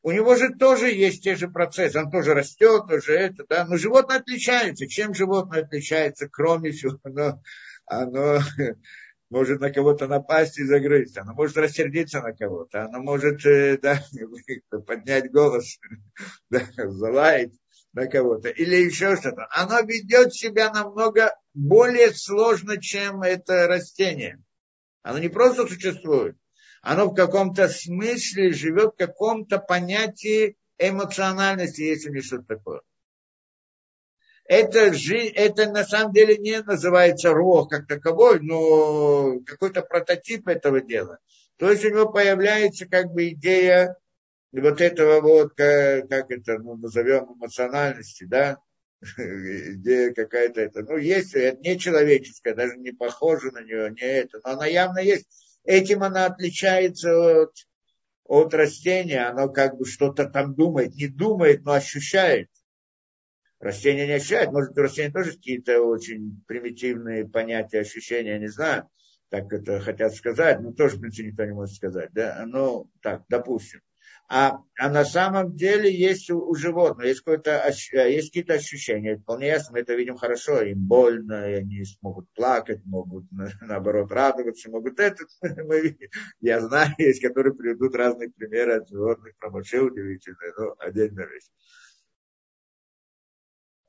У 0.00 0.12
него 0.12 0.36
же 0.36 0.54
тоже 0.54 0.92
есть 0.92 1.24
те 1.24 1.34
же 1.34 1.48
процессы. 1.48 1.98
Он 1.98 2.10
тоже 2.10 2.34
растет, 2.34 2.84
тоже 2.88 3.14
это, 3.14 3.44
да. 3.48 3.66
Но 3.66 3.76
животное 3.76 4.18
отличается. 4.18 4.86
Чем 4.86 5.14
животное 5.14 5.62
отличается, 5.62 6.28
кроме 6.30 6.70
всего, 6.70 6.98
оно, 7.02 7.42
оно 7.86 8.38
может 9.30 9.60
на 9.60 9.70
кого-то 9.70 10.06
напасть 10.06 10.58
и 10.58 10.64
загрызть, 10.64 11.18
оно 11.18 11.32
может 11.34 11.56
рассердиться 11.56 12.20
на 12.20 12.32
кого-то, 12.32 12.84
оно 12.84 13.00
может 13.00 13.44
э, 13.46 13.78
да, 13.82 14.00
поднять 14.86 15.30
голос, 15.30 15.78
да, 16.50 16.66
залаять 16.76 17.52
на 17.92 18.06
кого-то, 18.06 18.48
или 18.48 18.76
еще 18.76 19.16
что-то. 19.16 19.46
Оно 19.50 19.80
ведет 19.80 20.34
себя 20.34 20.72
намного 20.72 21.34
более 21.54 22.12
сложно, 22.12 22.80
чем 22.80 23.22
это 23.22 23.66
растение. 23.66 24.42
Оно 25.02 25.18
не 25.18 25.28
просто 25.28 25.66
существует, 25.66 26.36
оно 26.82 27.06
в 27.06 27.14
каком-то 27.14 27.68
смысле 27.68 28.52
живет 28.52 28.94
в 28.94 28.96
каком-то 28.96 29.58
понятии 29.58 30.56
эмоциональности, 30.78 31.82
если 31.82 32.10
не 32.10 32.20
что-то 32.20 32.56
такое. 32.56 32.80
Это, 34.46 34.92
жизнь, 34.92 35.32
это 35.34 35.70
на 35.70 35.84
самом 35.84 36.12
деле 36.12 36.36
не 36.36 36.60
называется 36.60 37.32
рог 37.32 37.70
как 37.70 37.86
таковой, 37.86 38.40
но 38.40 39.40
какой-то 39.46 39.82
прототип 39.82 40.48
этого 40.48 40.82
дела. 40.82 41.18
То 41.56 41.70
есть 41.70 41.84
у 41.84 41.88
него 41.88 42.10
появляется 42.10 42.86
как 42.86 43.12
бы 43.12 43.30
идея 43.30 43.96
вот 44.52 44.80
этого 44.80 45.20
вот, 45.20 45.54
как, 45.54 46.08
как 46.08 46.30
это, 46.30 46.58
ну, 46.58 46.76
назовем 46.76 47.34
эмоциональности, 47.34 48.24
да, 48.24 48.58
идея 49.16 50.12
какая-то 50.12 50.60
это, 50.60 50.82
ну, 50.82 50.98
есть, 50.98 51.34
это 51.34 51.58
не 51.60 51.78
человеческая, 51.78 52.54
даже 52.54 52.76
не 52.76 52.92
похоже 52.92 53.50
на 53.50 53.62
нее, 53.62 53.90
не 53.90 54.06
это, 54.06 54.40
но 54.44 54.52
она 54.52 54.66
явно 54.66 54.98
есть. 54.98 55.26
Этим 55.64 56.02
она 56.02 56.26
отличается 56.26 57.42
от, 57.42 57.52
от 58.24 58.52
растения, 58.52 59.26
оно 59.26 59.48
как 59.48 59.78
бы 59.78 59.86
что-то 59.86 60.26
там 60.26 60.54
думает, 60.54 60.94
не 60.94 61.08
думает, 61.08 61.64
но 61.64 61.72
ощущает. 61.72 62.50
Растение 63.60 64.06
не 64.06 64.14
ощущает, 64.14 64.52
может, 64.52 64.76
у 64.76 64.82
растения 64.82 65.12
тоже 65.12 65.32
какие-то 65.32 65.80
очень 65.80 66.42
примитивные 66.46 67.26
понятия, 67.26 67.80
ощущения, 67.80 68.38
не 68.38 68.48
знаю, 68.48 68.88
так 69.30 69.52
это 69.52 69.80
хотят 69.80 70.14
сказать, 70.14 70.60
но 70.60 70.72
тоже, 70.72 70.96
в 70.96 71.00
принципе, 71.00 71.28
никто 71.28 71.44
не 71.44 71.52
может 71.52 71.76
сказать, 71.76 72.10
да, 72.12 72.44
ну, 72.46 72.90
так, 73.00 73.22
допустим. 73.28 73.80
А, 74.26 74.58
а 74.78 74.88
на 74.88 75.04
самом 75.04 75.54
деле 75.54 75.94
есть 75.94 76.30
у, 76.30 76.38
у 76.38 76.54
животных, 76.54 77.06
есть, 77.06 77.20
какое-то, 77.20 77.68
есть 78.06 78.28
какие-то 78.28 78.54
ощущения. 78.54 79.18
Вполне 79.18 79.48
ясно, 79.48 79.72
мы 79.72 79.80
это 79.80 79.94
видим 79.94 80.16
хорошо. 80.16 80.62
Им 80.62 80.78
больно, 80.86 81.44
они 81.44 81.84
могут 82.00 82.32
плакать, 82.32 82.80
могут 82.86 83.26
наоборот 83.60 84.10
радоваться, 84.10 84.70
могут 84.70 84.98
это. 84.98 85.24
Я 86.40 86.60
знаю, 86.60 86.94
есть, 86.98 87.20
которые 87.20 87.54
приведут 87.54 87.94
разные 87.94 88.30
примеры 88.30 88.76
от 88.76 88.88
животных, 88.88 89.36
про 89.38 89.50
вообще 89.50 89.80
удивительные, 89.80 90.52
но 90.56 90.74
отдельная 90.78 91.26
вещь. 91.26 91.48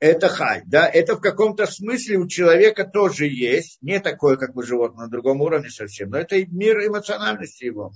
Это 0.05 0.29
хай, 0.29 0.61
да, 0.65 0.87
это 0.87 1.15
в 1.15 1.21
каком-то 1.21 1.65
смысле 1.65 2.17
у 2.17 2.27
человека 2.27 2.85
тоже 2.85 3.27
есть, 3.27 3.81
не 3.81 3.99
такое, 3.99 4.37
как 4.37 4.55
у 4.55 4.61
животного, 4.61 5.05
на 5.05 5.11
другом 5.11 5.41
уровне 5.41 5.69
совсем, 5.69 6.11
но 6.11 6.19
это 6.19 6.45
мир 6.45 6.85
эмоциональности 6.85 7.65
его 7.65 7.91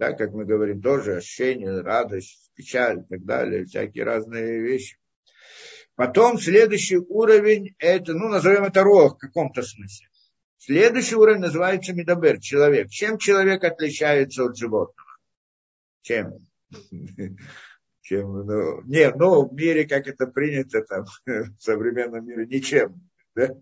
да, 0.00 0.14
как 0.14 0.32
мы 0.32 0.46
говорим, 0.46 0.80
тоже 0.80 1.16
ощущение, 1.16 1.82
радость, 1.82 2.50
печаль 2.54 3.00
и 3.00 3.02
так 3.02 3.22
далее, 3.26 3.66
всякие 3.66 4.04
разные 4.04 4.62
вещи. 4.62 4.96
Потом 5.94 6.38
следующий 6.38 6.96
уровень, 6.96 7.74
это, 7.78 8.14
ну, 8.14 8.28
назовем 8.28 8.64
это 8.64 8.82
рог 8.82 9.16
в 9.16 9.18
каком-то 9.18 9.62
смысле. 9.62 10.08
Следующий 10.56 11.16
уровень 11.16 11.40
называется 11.40 11.92
медабер, 11.92 12.40
человек. 12.40 12.88
Чем 12.88 13.18
человек 13.18 13.62
отличается 13.62 14.44
от 14.44 14.56
животного? 14.56 15.18
Чем? 16.00 16.32
Чем? 18.10 18.44
Ну, 18.44 18.82
нет, 18.86 19.14
ну, 19.16 19.48
в 19.48 19.52
мире, 19.54 19.86
как 19.86 20.08
это 20.08 20.26
принято 20.26 20.82
там, 20.82 21.04
в 21.26 21.62
современном 21.62 22.26
мире, 22.26 22.44
ничем 22.44 23.00
да, 23.36 23.54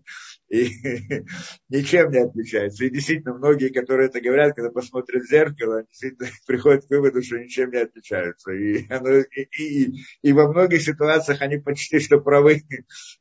и 0.49 0.69
ничем 1.69 2.11
не 2.11 2.17
отличается. 2.17 2.85
И 2.85 2.89
действительно, 2.89 3.35
многие, 3.35 3.69
которые 3.69 4.07
это 4.09 4.21
говорят, 4.21 4.55
когда 4.55 4.71
посмотрят 4.71 5.23
в 5.23 5.29
зеркало, 5.29 5.83
действительно 5.83 6.29
приходят 6.47 6.85
к 6.85 6.89
выводу, 6.89 7.21
что 7.21 7.37
ничем 7.37 7.69
не 7.71 7.77
отличаются. 7.77 8.51
И, 8.51 8.87
оно, 8.89 9.19
и, 9.19 9.47
и, 9.57 9.93
и 10.23 10.33
во 10.33 10.51
многих 10.51 10.81
ситуациях 10.81 11.41
они 11.41 11.57
почти 11.57 11.99
что 11.99 12.19
правы, 12.19 12.63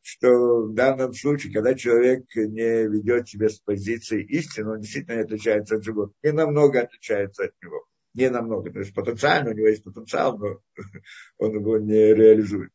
что 0.01 0.63
в 0.69 0.75
данном 0.75 1.13
случае, 1.13 1.53
когда 1.53 1.75
человек 1.75 2.25
не 2.35 2.89
ведет 2.89 3.29
себя 3.29 3.51
с 3.51 3.61
позиции 3.61 4.25
истины, 4.25 4.71
он 4.71 4.81
действительно 4.81 5.17
не 5.17 5.23
отличается 5.23 5.77
от 5.77 5.85
животных. 5.85 6.17
И 6.23 6.33
намного 6.33 6.81
отличается 6.81 7.45
от 7.45 7.53
него. 7.63 7.88
Не 8.19 8.31
намного. 8.31 8.73
То 8.73 8.81
есть 8.81 8.95
потенциально 8.95 9.51
у 9.51 9.55
него 9.55 9.69
есть 9.69 9.85
потенциал, 9.85 10.37
но 10.39 10.61
он 11.39 11.55
его 11.55 11.79
не 11.79 12.15
реализует 12.15 12.73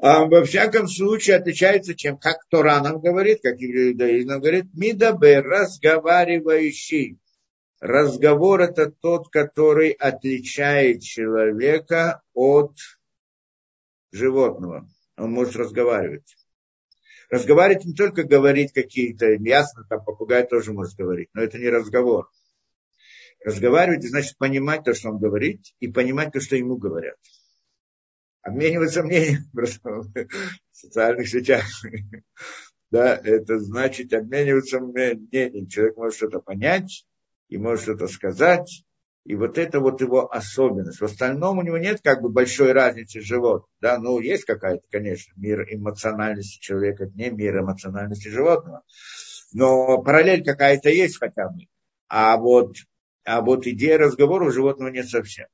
а 0.00 0.26
во 0.26 0.44
всяком 0.44 0.86
случае 0.86 1.36
отличается 1.36 1.94
чем, 1.94 2.18
как 2.18 2.46
Тора 2.48 2.80
нам 2.80 3.00
говорит, 3.00 3.40
как 3.42 3.56
иудаизм 3.60 4.28
нам 4.28 4.40
говорит, 4.40 4.66
мидабер, 4.72 5.44
разговаривающий. 5.44 7.18
Разговор 7.80 8.60
это 8.60 8.90
тот, 8.90 9.28
который 9.28 9.90
отличает 9.90 11.02
человека 11.02 12.22
от 12.32 12.76
животного. 14.12 14.88
Он 15.16 15.32
может 15.32 15.56
разговаривать. 15.56 16.36
Разговаривать 17.28 17.84
не 17.84 17.94
только 17.94 18.22
говорить 18.22 18.72
какие-то, 18.72 19.32
ясно, 19.32 19.84
там 19.88 20.04
попугай 20.04 20.46
тоже 20.46 20.72
может 20.72 20.96
говорить, 20.96 21.28
но 21.34 21.42
это 21.42 21.58
не 21.58 21.68
разговор. 21.68 22.30
Разговаривать 23.44 24.04
значит 24.04 24.36
понимать 24.38 24.84
то, 24.84 24.94
что 24.94 25.10
он 25.10 25.18
говорит, 25.18 25.62
и 25.80 25.88
понимать 25.88 26.32
то, 26.32 26.40
что 26.40 26.56
ему 26.56 26.76
говорят 26.76 27.16
обмениваться 28.48 29.02
мнением 29.02 29.44
в 29.52 30.18
социальных 30.72 31.28
сетях. 31.28 31.64
Да, 32.90 33.14
это 33.16 33.58
значит 33.58 34.12
обмениваться 34.12 34.80
мнением. 34.80 35.68
Человек 35.68 35.96
может 35.96 36.16
что-то 36.16 36.40
понять 36.40 37.06
и 37.48 37.58
может 37.58 37.82
что-то 37.82 38.08
сказать. 38.08 38.84
И 39.24 39.34
вот 39.34 39.58
это 39.58 39.80
вот 39.80 40.00
его 40.00 40.32
особенность. 40.32 41.00
В 41.00 41.04
остальном 41.04 41.58
у 41.58 41.62
него 41.62 41.76
нет 41.76 42.00
как 42.02 42.22
бы 42.22 42.30
большой 42.30 42.72
разницы 42.72 43.20
животных. 43.20 43.68
Да, 43.80 43.98
ну, 43.98 44.20
есть 44.20 44.44
какая-то, 44.44 44.82
конечно, 44.90 45.34
мир 45.36 45.66
эмоциональности 45.68 46.58
человека, 46.60 47.10
не 47.14 47.28
мир 47.28 47.58
эмоциональности 47.58 48.28
животного. 48.28 48.84
Но 49.52 50.02
параллель 50.02 50.42
какая-то 50.42 50.88
есть 50.88 51.18
хотя 51.18 51.50
бы. 51.50 51.66
А 52.08 52.38
вот, 52.38 52.76
а 53.28 53.42
вот 53.42 53.66
идея 53.66 53.98
разговора 53.98 54.46
у 54.46 54.50
животного 54.50 54.88
нет 54.88 55.06
совсем. 55.06 55.48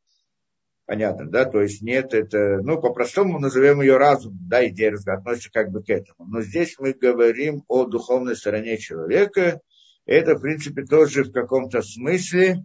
Понятно, 0.86 1.28
да? 1.28 1.44
То 1.44 1.60
есть 1.60 1.82
нет, 1.82 2.14
это, 2.14 2.60
ну, 2.62 2.80
по-простому 2.80 3.40
назовем 3.40 3.80
ее 3.80 3.96
разум, 3.96 4.38
да, 4.48 4.64
идея 4.68 4.92
разговора 4.92 5.20
относится 5.20 5.50
как 5.50 5.72
бы 5.72 5.82
к 5.82 5.88
этому. 5.88 6.28
Но 6.28 6.40
здесь 6.40 6.76
мы 6.78 6.92
говорим 6.92 7.64
о 7.66 7.84
духовной 7.84 8.36
стороне 8.36 8.78
человека. 8.78 9.60
Это, 10.06 10.36
в 10.36 10.40
принципе, 10.40 10.84
тоже 10.84 11.24
в 11.24 11.32
каком-то 11.32 11.82
смысле 11.82 12.62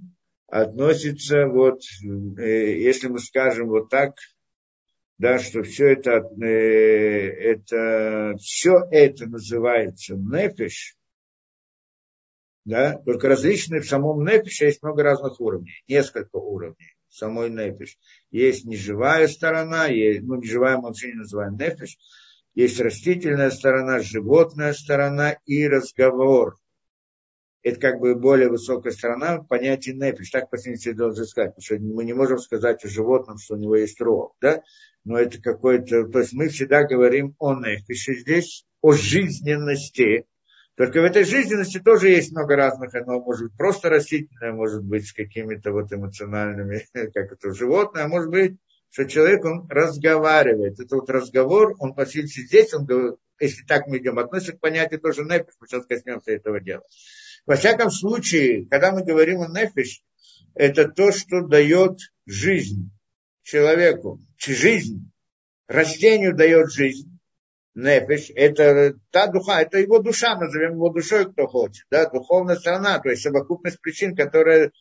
относится, 0.48 1.48
вот, 1.48 1.80
э, 2.38 2.80
если 2.80 3.08
мы 3.08 3.18
скажем 3.20 3.70
вот 3.70 3.90
так, 3.90 4.16
да, 5.18 5.40
что 5.40 5.64
все 5.64 5.94
это, 5.94 6.22
э, 6.40 6.46
это, 6.46 8.36
все 8.40 8.80
это 8.92 9.26
называется 9.28 10.16
нефиш, 10.16 10.99
да, 12.70 12.98
только 13.06 13.28
различные 13.28 13.82
в 13.82 13.88
самом 13.88 14.24
нефише 14.24 14.66
есть 14.66 14.82
много 14.84 15.04
разных 15.04 15.40
уровней, 15.42 15.84
несколько 15.88 16.38
уровней 16.38 16.94
самой 17.10 17.50
нефиш. 17.50 17.98
Есть 18.32 18.66
неживая 18.66 19.28
сторона, 19.28 19.88
есть, 19.88 20.22
ну, 20.22 20.36
неживая 20.36 20.78
мы 20.78 20.84
вообще 20.84 21.08
не 21.08 21.20
называем 21.20 21.58
нефиш, 21.58 21.98
есть 22.56 22.80
растительная 22.80 23.52
сторона, 23.52 24.00
животная 24.00 24.74
сторона 24.74 25.38
и 25.46 25.68
разговор. 25.68 26.58
Это 27.62 27.80
как 27.80 28.00
бы 28.00 28.16
более 28.16 28.50
высокая 28.50 28.92
сторона 28.92 29.42
понятия 29.42 29.94
нефиш. 29.94 30.30
Так 30.30 30.50
по 30.50 30.58
сути 30.58 30.94
должен 30.94 31.26
сказать. 31.26 31.56
Потому 31.56 31.64
что 31.64 31.94
мы 31.94 32.06
не 32.06 32.14
можем 32.14 32.40
сказать 32.40 32.84
о 32.84 32.90
животном, 32.90 33.38
что 33.38 33.56
у 33.56 33.58
него 33.58 33.76
есть 33.76 34.00
рог. 34.00 34.36
Да? 34.42 34.62
Но 35.04 35.18
это 35.18 35.42
какой-то... 35.42 36.08
То 36.08 36.20
есть 36.20 36.34
мы 36.34 36.48
всегда 36.48 36.84
говорим 36.84 37.36
о 37.38 37.54
нефише 37.54 38.16
здесь, 38.16 38.66
о 38.82 38.94
жизненности. 38.94 40.26
Только 40.80 41.02
в 41.02 41.04
этой 41.04 41.26
жизненности 41.26 41.78
тоже 41.78 42.08
есть 42.08 42.32
много 42.32 42.56
разных. 42.56 42.96
Оно 42.96 43.20
может 43.20 43.50
быть 43.50 43.58
просто 43.58 43.90
растительное, 43.90 44.54
может 44.54 44.82
быть 44.82 45.08
с 45.08 45.12
какими-то 45.12 45.74
вот 45.74 45.92
эмоциональными, 45.92 46.86
как 47.14 47.34
это 47.34 47.54
животное, 47.54 48.06
а 48.06 48.08
может 48.08 48.30
быть, 48.30 48.56
что 48.90 49.04
человек, 49.04 49.44
он 49.44 49.68
разговаривает. 49.70 50.80
Это 50.80 50.96
вот 50.96 51.10
разговор, 51.10 51.76
он 51.80 51.94
по 51.94 52.06
здесь, 52.06 52.74
он, 52.74 52.88
если 53.42 53.66
так 53.66 53.88
мы 53.88 53.98
идем, 53.98 54.20
относится 54.20 54.54
к 54.54 54.62
понятию 54.62 55.02
тоже 55.02 55.26
нефиш, 55.26 55.54
мы 55.60 55.68
сейчас 55.68 55.86
коснемся 55.86 56.32
этого 56.32 56.62
дела. 56.62 56.84
Во 57.46 57.58
всяком 57.58 57.92
случае, 57.92 58.66
когда 58.68 58.94
мы 58.94 59.04
говорим 59.04 59.42
о 59.42 59.50
нефиш, 59.50 60.02
это 60.56 60.88
то, 60.88 61.12
что 61.12 61.42
дает 61.46 62.00
жизнь 62.26 62.90
человеку. 63.44 64.22
Жизнь. 64.38 65.12
Растению 65.68 66.38
дает 66.38 66.72
жизнь 66.72 67.19
нефиш, 67.84 68.32
это 68.36 68.96
та 69.12 69.28
духа, 69.28 69.62
это 69.62 69.80
его 69.80 70.00
душа, 70.00 70.36
назовем 70.36 70.74
его 70.74 70.90
душой, 70.90 71.32
кто 71.32 71.48
хочет, 71.48 71.86
да, 71.90 72.10
духовная 72.10 72.56
сторона, 72.56 73.00
то 73.00 73.10
есть 73.10 73.24
совокупность 73.24 73.82
причин, 73.82 74.16
которая, 74.16 74.72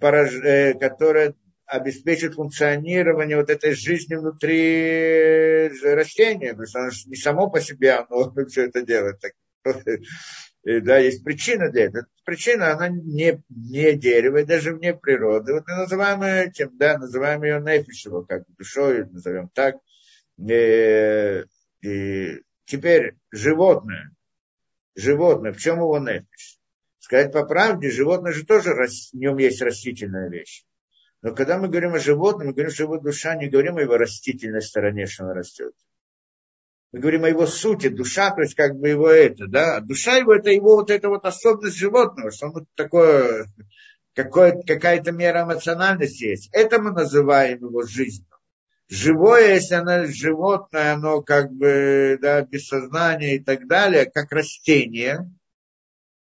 порож, 0.00 0.32
э, 0.42 0.74
которая 0.74 1.34
обеспечит 1.66 2.34
функционирование 2.34 3.36
вот 3.36 3.50
этой 3.50 3.74
жизни 3.74 4.14
внутри 4.14 5.70
растения, 5.82 6.54
то 6.54 6.62
есть 6.62 6.76
оно 6.76 6.90
не 7.06 7.16
само 7.16 7.50
по 7.50 7.60
себе 7.60 7.92
оно 7.92 8.32
все 8.48 8.66
это 8.66 8.82
делает. 8.82 9.20
Так, 9.20 9.32
да, 10.64 10.98
есть 10.98 11.24
причина 11.24 11.70
для 11.70 11.84
этого. 11.84 12.06
Причина, 12.24 12.72
она 12.72 12.88
не, 12.88 13.42
не 13.48 13.94
дерево, 13.94 14.44
даже 14.44 14.74
вне 14.74 14.94
природы. 14.94 15.54
Вот 15.54 15.64
мы 15.66 15.74
называем 15.76 16.22
этим, 16.22 16.76
да, 16.76 16.98
называем 16.98 17.42
ее 17.42 17.60
нефишево, 17.60 18.22
как 18.24 18.44
душой, 18.58 19.06
назовем 19.06 19.48
так. 19.54 19.76
Э, 20.50 21.44
и 21.82 22.42
теперь 22.64 23.16
животное. 23.30 24.12
Животное, 24.94 25.52
в 25.52 25.58
чем 25.58 25.78
его 25.78 25.98
нефиш? 25.98 26.58
Сказать 26.98 27.32
по 27.32 27.44
правде, 27.44 27.90
животное 27.90 28.32
же 28.32 28.46
тоже, 28.46 28.72
в 28.72 29.14
нем 29.14 29.36
есть 29.38 29.60
растительная 29.60 30.30
вещь. 30.30 30.64
Но 31.20 31.34
когда 31.34 31.58
мы 31.58 31.68
говорим 31.68 31.94
о 31.94 31.98
животном, 31.98 32.48
мы 32.48 32.52
говорим, 32.52 32.72
что 32.72 32.84
его 32.84 32.98
душа, 32.98 33.34
не 33.34 33.48
говорим 33.48 33.76
о 33.76 33.82
его 33.82 33.96
растительной 33.96 34.62
стороне, 34.62 35.06
что 35.06 35.24
она 35.24 35.34
растет. 35.34 35.72
Мы 36.92 37.00
говорим 37.00 37.24
о 37.24 37.28
его 37.28 37.46
сути, 37.46 37.88
душа, 37.88 38.30
то 38.30 38.42
есть 38.42 38.54
как 38.54 38.76
бы 38.78 38.88
его 38.88 39.08
это, 39.08 39.46
да. 39.46 39.80
Душа 39.80 40.16
его, 40.16 40.34
это 40.34 40.50
его 40.50 40.76
вот 40.76 40.90
эта 40.90 41.08
вот 41.08 41.24
особенность 41.24 41.76
животного, 41.76 42.30
что 42.30 42.46
он 42.46 42.52
вот 42.52 42.64
такое, 42.74 43.46
какая-то 44.14 45.10
мера 45.10 45.44
эмоциональности 45.44 46.24
есть. 46.24 46.50
Это 46.52 46.80
мы 46.80 46.92
называем 46.92 47.58
его 47.58 47.82
жизнью 47.82 48.31
живое, 48.92 49.54
если 49.54 49.74
оно 49.74 50.04
животное, 50.06 50.92
оно 50.92 51.22
как 51.22 51.50
бы 51.50 52.18
да, 52.20 52.42
без 52.42 52.66
сознания 52.68 53.36
и 53.36 53.38
так 53.38 53.66
далее, 53.66 54.04
как 54.04 54.30
растение, 54.32 55.30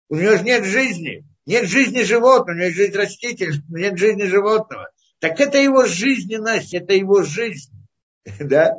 у 0.09 0.15
него 0.15 0.35
же 0.35 0.43
нет 0.43 0.65
жизни. 0.65 1.25
Нет 1.45 1.67
жизни 1.67 2.03
животного, 2.03 2.55
у 2.55 2.57
него 2.57 2.65
есть 2.65 2.77
жизнь 2.77 2.97
растительная, 2.97 3.63
нет 3.69 3.97
жизни 3.97 4.23
животного. 4.23 4.91
Так 5.19 5.39
это 5.39 5.57
его 5.57 5.85
жизненность, 5.85 6.73
это 6.73 6.93
его 6.93 7.23
жизнь. 7.23 7.71
Да? 8.39 8.75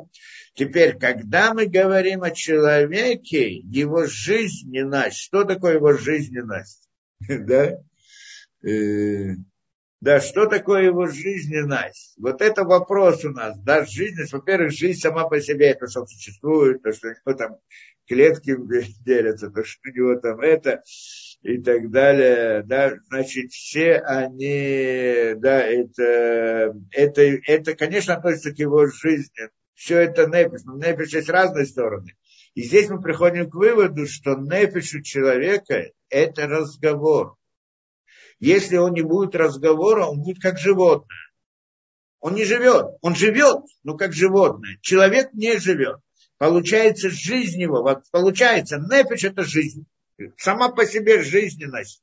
Теперь, 0.53 0.97
когда 0.97 1.53
мы 1.53 1.65
говорим 1.65 2.23
о 2.23 2.31
человеке, 2.31 3.51
его 3.51 4.05
жизненность, 4.05 5.17
что 5.17 5.43
такое 5.43 5.75
его 5.75 5.93
жизненность? 5.93 6.87
Да? 7.27 7.77
Да, 10.01 10.19
что 10.19 10.47
такое 10.47 10.85
его 10.85 11.05
жизненность? 11.05 12.15
Вот 12.17 12.41
это 12.41 12.63
вопрос 12.63 13.23
у 13.23 13.29
нас. 13.29 13.55
Да, 13.59 13.85
жизненность, 13.85 14.33
во-первых, 14.33 14.71
жизнь 14.71 14.99
сама 14.99 15.27
по 15.27 15.39
себе, 15.39 15.67
это 15.67 15.87
что 15.87 16.07
существует, 16.07 16.81
то, 16.81 16.91
что 16.91 17.09
у 17.09 17.11
него 17.11 17.37
там 17.37 17.57
клетки 18.07 18.57
делятся, 19.05 19.51
то, 19.51 19.63
что 19.63 19.89
у 19.89 19.93
него 19.93 20.15
там 20.15 20.39
это 20.39 20.81
и 21.43 21.61
так 21.61 21.91
далее. 21.91 22.63
Да, 22.63 22.95
значит, 23.09 23.51
все 23.51 23.97
они, 23.97 25.35
да, 25.35 25.61
это, 25.61 26.75
это, 26.89 27.21
это, 27.21 27.75
конечно, 27.75 28.15
относится 28.15 28.55
к 28.55 28.57
его 28.57 28.87
жизни. 28.87 29.49
Все 29.75 29.99
это 29.99 30.25
нефиш, 30.25 30.63
но 30.65 30.77
нефиш 30.77 31.13
есть 31.13 31.29
разные 31.29 31.67
стороны. 31.67 32.15
И 32.55 32.63
здесь 32.63 32.89
мы 32.89 32.99
приходим 33.01 33.51
к 33.51 33.53
выводу, 33.53 34.07
что 34.07 34.35
нефиш 34.35 34.95
у 34.95 35.01
человека– 35.01 35.91
это 36.09 36.47
разговор. 36.47 37.35
Если 38.41 38.75
он 38.75 38.93
не 38.93 39.03
будет 39.03 39.35
разговора, 39.35 40.07
он 40.07 40.23
будет 40.23 40.41
как 40.41 40.57
животное. 40.57 41.15
Он 42.19 42.33
не 42.33 42.43
живет. 42.43 42.87
Он 43.01 43.15
живет, 43.15 43.63
но 43.83 43.95
как 43.95 44.13
животное. 44.13 44.79
Человек 44.81 45.31
не 45.33 45.59
живет. 45.59 45.99
Получается 46.39 47.11
жизнь 47.11 47.61
его. 47.61 47.83
Вот 47.83 48.03
получается, 48.09 48.79
нефиш 48.79 49.25
это 49.25 49.43
жизнь. 49.43 49.85
Сама 50.37 50.69
по 50.69 50.87
себе 50.87 51.21
жизненность. 51.21 52.01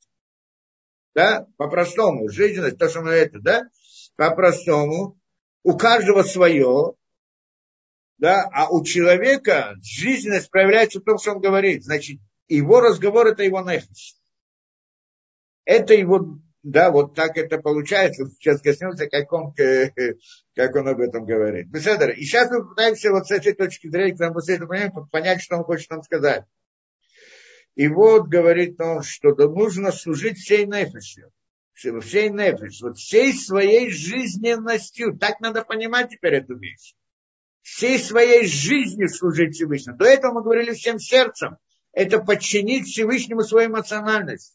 Да, 1.12 1.48
по-простому, 1.56 2.28
жизненность, 2.28 2.78
то, 2.78 2.88
что 2.88 3.00
мы 3.00 3.10
это, 3.10 3.40
да, 3.40 3.68
по-простому, 4.14 5.18
у 5.64 5.76
каждого 5.76 6.22
свое, 6.22 6.94
да, 8.18 8.48
а 8.52 8.68
у 8.68 8.84
человека 8.84 9.74
жизненность 9.82 10.50
проявляется 10.50 11.00
в 11.00 11.04
том, 11.04 11.18
что 11.18 11.32
он 11.32 11.40
говорит. 11.40 11.82
Значит, 11.82 12.20
его 12.46 12.80
разговор 12.80 13.26
это 13.26 13.42
его 13.42 13.60
нефиш. 13.62 14.14
Это 15.68 15.92
его, 15.92 16.40
да, 16.62 16.90
вот 16.90 17.14
так 17.14 17.36
это 17.36 17.58
получается. 17.58 18.24
Сейчас 18.24 18.62
коснемся, 18.62 19.06
как 19.06 19.30
он, 19.34 19.52
как 20.54 20.74
он 20.74 20.88
об 20.88 20.98
этом 20.98 21.26
говорит. 21.26 21.68
Беседер. 21.68 22.08
И 22.08 22.22
сейчас 22.22 22.50
мы 22.50 22.66
пытаемся 22.66 23.10
вот 23.10 23.26
с 23.26 23.30
этой 23.30 23.52
точки 23.52 23.86
зрения, 23.90 24.16
к 24.16 24.18
нам 24.18 24.32
после 24.32 24.54
этого 24.54 25.06
понять, 25.12 25.42
что 25.42 25.58
он 25.58 25.64
хочет 25.64 25.90
нам 25.90 26.02
сказать. 26.02 26.44
И 27.74 27.86
вот 27.86 28.28
говорит 28.28 28.80
он, 28.80 29.02
что 29.02 29.34
да, 29.34 29.46
нужно 29.46 29.92
служить 29.92 30.38
всей 30.38 30.64
нефисью. 30.64 31.30
Всей 31.74 32.30
нефиш, 32.30 32.80
вот 32.80 32.96
всей 32.96 33.34
своей 33.34 33.90
жизненностью. 33.90 35.18
Так 35.18 35.40
надо 35.40 35.64
понимать 35.64 36.08
теперь 36.08 36.36
эту 36.36 36.56
вещь. 36.56 36.94
Всей 37.60 37.98
своей 37.98 38.46
жизнью 38.46 39.10
служить 39.10 39.54
Всевышнему. 39.54 39.98
До 39.98 40.06
этого 40.06 40.32
мы 40.32 40.42
говорили 40.42 40.72
всем 40.72 40.98
сердцем. 40.98 41.58
Это 41.92 42.20
подчинить 42.20 42.86
Всевышнему 42.86 43.42
свою 43.42 43.68
эмоциональность 43.68 44.54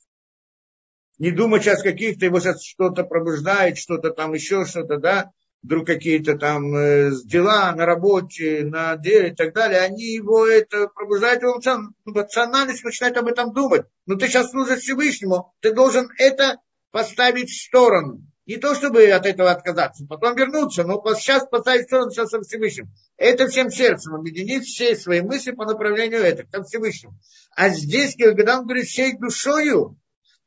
не 1.19 1.31
думать 1.31 1.63
сейчас 1.63 1.81
каких-то, 1.81 2.25
его 2.25 2.39
сейчас 2.39 2.63
что-то 2.63 3.03
пробуждает, 3.03 3.77
что-то 3.77 4.11
там 4.11 4.33
еще 4.33 4.65
что-то, 4.65 4.97
да, 4.97 5.31
вдруг 5.63 5.87
какие-то 5.87 6.37
там 6.37 6.75
э, 6.75 7.11
дела 7.25 7.73
на 7.73 7.85
работе, 7.85 8.63
на 8.65 8.97
деле 8.97 9.29
и 9.29 9.35
так 9.35 9.53
далее, 9.53 9.79
они 9.79 10.03
его 10.03 10.45
это 10.45 10.87
пробуждают, 10.87 11.41
его 11.41 11.59
эмоциональность 12.05 12.83
начинает 12.83 13.17
об 13.17 13.27
этом 13.27 13.53
думать. 13.53 13.85
Но 14.05 14.15
ты 14.15 14.27
сейчас 14.27 14.51
служишь 14.51 14.81
Всевышнему, 14.81 15.53
ты 15.61 15.73
должен 15.73 16.09
это 16.17 16.57
поставить 16.91 17.49
в 17.49 17.65
сторону. 17.65 18.21
Не 18.45 18.57
то, 18.57 18.75
чтобы 18.75 19.07
от 19.07 19.25
этого 19.25 19.51
отказаться, 19.51 20.05
потом 20.05 20.35
вернуться, 20.35 20.83
но 20.83 21.01
сейчас 21.15 21.47
поставить 21.47 21.85
в 21.85 21.87
сторону 21.87 22.11
сейчас 22.11 22.29
со 22.29 22.41
Всевышним. 22.41 22.91
Это 23.15 23.47
всем 23.47 23.69
сердцем, 23.69 24.15
объединить 24.15 24.65
все 24.65 24.97
свои 24.97 25.21
мысли 25.21 25.51
по 25.51 25.65
направлению 25.65 26.19
этого, 26.19 26.45
к 26.51 26.67
Всевышнему. 26.67 27.17
А 27.55 27.69
здесь, 27.69 28.17
когда 28.17 28.59
он 28.59 28.65
говорит 28.65 28.87
всей 28.87 29.17
душою, 29.17 29.97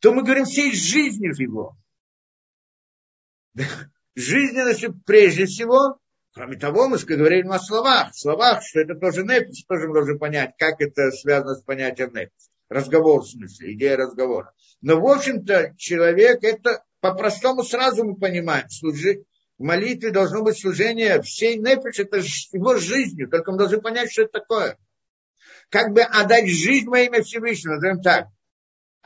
то 0.00 0.12
мы 0.12 0.22
говорим 0.22 0.44
всей 0.44 0.72
жизнью 0.74 1.32
его. 1.36 1.76
Жизненностью 4.14 4.98
прежде 5.04 5.46
всего, 5.46 5.98
кроме 6.32 6.56
того, 6.56 6.88
мы 6.88 6.98
говорим 6.98 7.52
о 7.52 7.58
словах. 7.58 8.14
Словах, 8.14 8.62
что 8.62 8.80
это 8.80 8.94
тоже 8.94 9.24
непись, 9.24 9.64
тоже 9.66 9.88
мы 9.88 9.94
должны 9.94 10.18
понять, 10.18 10.54
как 10.58 10.80
это 10.80 11.10
связано 11.10 11.54
с 11.54 11.62
понятием 11.62 12.10
непись. 12.14 12.50
Разговор 12.68 13.22
в 13.22 13.28
смысле, 13.28 13.74
идея 13.74 13.96
разговора. 13.96 14.52
Но, 14.80 15.00
в 15.00 15.06
общем-то, 15.06 15.74
человек, 15.76 16.42
это 16.42 16.84
по-простому 17.00 17.62
сразу 17.62 18.04
мы 18.04 18.16
понимаем, 18.16 18.68
служить 18.68 19.24
в 19.58 19.62
молитве 19.62 20.10
должно 20.10 20.42
быть 20.42 20.58
служение 20.58 21.22
всей 21.22 21.56
непись, 21.56 21.98
это 21.98 22.18
его 22.18 22.76
жизнью, 22.76 23.28
только 23.30 23.52
мы 23.52 23.58
должны 23.58 23.80
понять, 23.80 24.12
что 24.12 24.22
это 24.22 24.40
такое. 24.40 24.78
Как 25.70 25.92
бы 25.92 26.02
отдать 26.02 26.48
жизнь 26.48 26.86
во 26.86 27.00
имя 27.00 27.22
Всевышнего, 27.22 27.74
назовем 27.74 28.02
так 28.02 28.28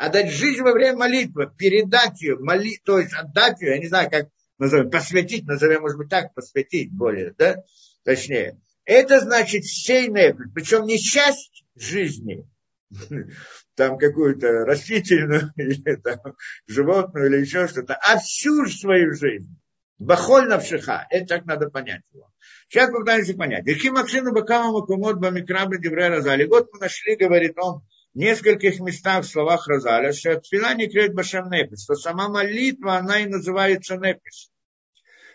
отдать 0.00 0.30
жизнь 0.30 0.62
во 0.62 0.72
время 0.72 0.96
молитвы, 0.96 1.52
передать 1.56 2.22
ее, 2.22 2.38
моли, 2.38 2.80
то 2.84 2.98
есть 2.98 3.12
отдать 3.12 3.60
ее, 3.60 3.72
я 3.72 3.78
не 3.78 3.86
знаю, 3.86 4.10
как 4.10 4.28
назовем, 4.56 4.90
посвятить, 4.90 5.46
назовем, 5.46 5.82
может 5.82 5.98
быть, 5.98 6.08
так, 6.08 6.32
посвятить 6.34 6.90
более, 6.90 7.34
да, 7.36 7.62
точнее. 8.02 8.58
Это 8.86 9.20
значит 9.20 9.62
нефель, 9.62 10.50
причем 10.54 10.86
не 10.86 10.98
часть 10.98 11.64
жизни, 11.76 12.48
там 13.74 13.98
какую-то 13.98 14.64
растительную, 14.64 15.52
или 15.56 15.96
там 15.96 16.34
животную, 16.66 17.26
или 17.26 17.42
еще 17.42 17.68
что-то, 17.68 17.94
а 17.94 18.18
всю 18.18 18.66
свою 18.66 19.14
жизнь. 19.14 19.54
Бахоль 19.98 20.48
навшиха. 20.48 21.06
Это 21.10 21.26
так 21.26 21.44
надо 21.44 21.68
понять 21.68 22.00
его. 22.14 22.32
Сейчас 22.68 22.90
попытаемся 22.90 23.36
понять. 23.36 23.66
Ихи 23.66 23.90
Максину 23.90 24.32
Бакама 24.32 24.72
Макумот 24.72 25.18
Бамикрабы 25.18 25.76
Девре 25.76 26.08
Разали. 26.08 26.46
Вот 26.46 26.72
мы 26.72 26.78
нашли, 26.78 27.16
говорит 27.16 27.52
он, 27.58 27.82
нескольких 28.14 28.80
местах 28.80 29.24
в 29.24 29.28
словах 29.28 29.66
Розаля, 29.68 30.12
что 30.12 30.32
отфила 30.32 30.74
не 30.74 30.88
крет 30.88 31.14
Башем 31.14 31.50
Непис, 31.50 31.84
что 31.84 31.94
сама 31.94 32.28
молитва, 32.28 32.96
она 32.96 33.20
и 33.20 33.26
называется 33.26 33.96
Непис. 33.96 34.50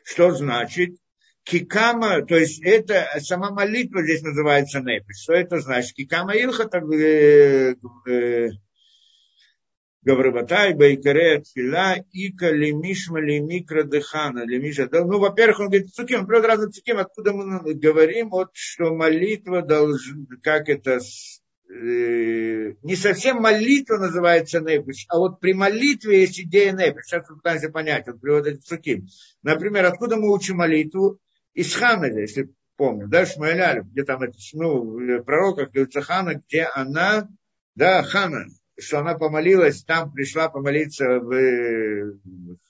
Что 0.03 0.31
значит? 0.31 0.95
кикама, 1.45 2.25
то 2.25 2.35
есть 2.35 2.61
это 2.63 3.07
сама 3.19 3.51
молитва 3.51 4.03
здесь 4.03 4.23
называется 4.23 4.81
нефиш. 4.81 5.17
Что 5.21 5.33
это 5.33 5.59
значит? 5.59 5.95
Кикама 5.95 6.33
илхата 6.33 6.79
э, 6.79 7.75
э, 8.07 8.49
Гаврабатай, 10.01 10.73
Байкаре, 10.73 11.41
Тфила, 11.41 11.97
Ика, 12.11 12.49
Лемишма, 12.49 13.19
Лемикра, 13.21 13.83
Дехана, 13.83 14.45
Лемиша. 14.45 14.89
Ну, 14.91 15.19
во-первых, 15.19 15.59
он 15.59 15.65
говорит, 15.67 15.93
цуким, 15.93 16.21
он 16.21 16.27
приводит 16.27 16.49
разные 16.49 16.71
цуким, 16.71 16.97
откуда 16.97 17.33
мы 17.33 17.73
говорим, 17.73 18.29
вот, 18.29 18.49
что 18.53 18.93
молитва 18.93 19.61
должна, 19.61 20.25
как 20.43 20.69
это, 20.69 20.99
не 21.67 22.95
совсем 22.95 23.41
молитва 23.41 23.97
называется 23.97 24.59
нефиш, 24.59 25.05
а 25.09 25.17
вот 25.17 25.39
при 25.39 25.53
молитве 25.53 26.21
есть 26.21 26.39
идея 26.39 26.71
нефиш. 26.71 27.05
Сейчас 27.05 27.29
мы 27.29 27.37
пытаемся 27.37 27.69
понять, 27.69 28.07
он 28.07 28.19
приводит 28.19 28.63
цуким. 28.63 29.07
Например, 29.41 29.85
откуда 29.85 30.17
мы 30.17 30.31
учим 30.31 30.57
молитву? 30.57 31.19
Из 31.53 31.73
Ханеля, 31.73 32.21
если 32.21 32.49
помню, 32.77 33.07
да, 33.07 33.25
Шмаэля, 33.25 33.83
где 33.83 34.03
там 34.03 34.21
это, 34.21 34.37
ну, 34.53 35.19
в 35.19 35.23
пророках 35.23 35.71
говорится 35.71 36.01
Хана, 36.01 36.35
где 36.35 36.63
она, 36.63 37.27
да, 37.75 38.03
Хана, 38.03 38.47
что 38.77 38.99
она 38.99 39.17
помолилась, 39.17 39.83
там 39.83 40.11
пришла 40.11 40.49
помолиться 40.49 41.19
в 41.19 42.19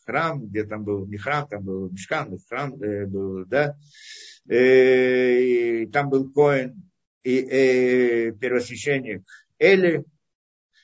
храм, 0.06 0.46
где 0.46 0.64
там 0.64 0.84
был 0.84 1.08
не 1.08 1.18
храм, 1.18 1.48
там 1.48 1.64
был 1.64 1.90
мешкан, 1.90 2.38
храм 2.48 2.82
э, 2.82 3.06
был, 3.08 3.46
да, 3.46 3.76
э, 4.48 5.42
и 5.42 5.86
там 5.88 6.10
был 6.10 6.32
Коин 6.32 6.85
и 7.26 7.40
э, 7.40 8.32
первосвященник 8.34 9.24
Эли, 9.58 10.04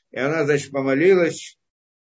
и 0.10 0.18
она, 0.18 0.44
значит, 0.46 0.72
помолилась, 0.72 1.58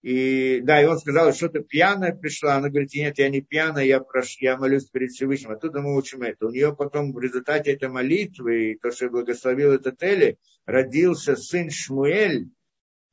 и 0.04 0.62
да, 0.62 0.82
и 0.82 0.86
он 0.86 1.00
сказал, 1.00 1.34
что 1.34 1.50
ты 1.50 1.62
пьяная 1.62 2.14
пришла. 2.14 2.56
Она 2.56 2.70
говорит, 2.70 2.94
нет, 2.94 3.18
я 3.18 3.30
не 3.30 3.42
пьяная, 3.42 3.84
я, 3.84 4.00
прош... 4.00 4.38
я 4.40 4.56
молюсь 4.56 4.86
перед 4.86 5.10
Всевышним. 5.10 5.52
Оттуда 5.52 5.82
мы 5.82 5.98
учим 5.98 6.22
это. 6.22 6.46
У 6.46 6.52
нее 6.52 6.74
потом 6.74 7.12
в 7.12 7.20
результате 7.20 7.74
этой 7.74 7.90
молитвы, 7.90 8.72
и 8.72 8.78
то, 8.78 8.92
что 8.92 9.10
благословил 9.10 9.74
этот 9.74 10.02
Эли, 10.04 10.38
родился 10.66 11.36
сын 11.36 11.72
Шмуэль, 11.72 12.48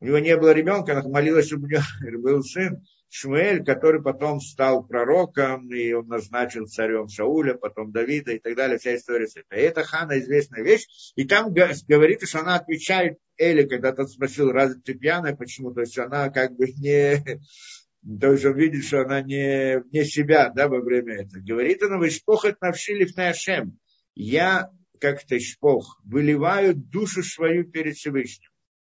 у 0.00 0.04
него 0.04 0.18
не 0.18 0.36
было 0.36 0.52
ребенка, 0.52 0.92
она 0.92 1.08
молилась, 1.08 1.46
чтобы 1.46 1.64
у 1.64 1.68
него 1.68 1.82
был 2.22 2.42
сын 2.42 2.84
Шмуэль, 3.08 3.64
который 3.64 4.02
потом 4.02 4.40
стал 4.40 4.84
пророком, 4.84 5.72
и 5.72 5.92
он 5.92 6.08
назначил 6.08 6.66
царем 6.66 7.08
Шауля, 7.08 7.54
потом 7.54 7.92
Давида 7.92 8.32
и 8.32 8.38
так 8.38 8.56
далее, 8.56 8.78
вся 8.78 8.96
история 8.96 9.28
с 9.28 9.36
этой. 9.36 9.60
Это 9.60 9.84
Хана 9.84 10.18
известная 10.18 10.62
вещь, 10.62 10.86
и 11.14 11.24
там 11.24 11.52
говорится, 11.52 12.26
что 12.26 12.40
она 12.40 12.56
отвечает 12.56 13.18
Эли, 13.36 13.66
когда 13.66 13.92
тот 13.92 14.10
спросил, 14.10 14.50
разве 14.50 14.80
ты 14.80 14.94
пьяная, 14.94 15.36
почему? 15.36 15.72
То 15.72 15.80
есть 15.80 15.98
она 15.98 16.30
как 16.30 16.56
бы 16.56 16.66
не... 16.72 17.40
То 18.20 18.32
есть 18.32 18.44
он 18.44 18.54
видит, 18.54 18.84
что 18.84 19.00
она 19.00 19.22
не, 19.22 19.82
не 19.90 20.04
себя, 20.04 20.50
да, 20.50 20.68
во 20.68 20.80
время 20.80 21.22
этого. 21.22 21.40
Говорит 21.40 21.82
она, 21.82 21.98
вы 21.98 22.10
шпохат 22.10 22.60
навшили 22.60 23.06
в 23.06 23.16
Ашем. 23.18 23.78
Я, 24.14 24.70
как 25.00 25.24
то 25.24 25.40
шпох, 25.40 26.00
выливаю 26.04 26.74
душу 26.74 27.22
свою 27.22 27.64
перед 27.64 27.96
Всевышним 27.96 28.50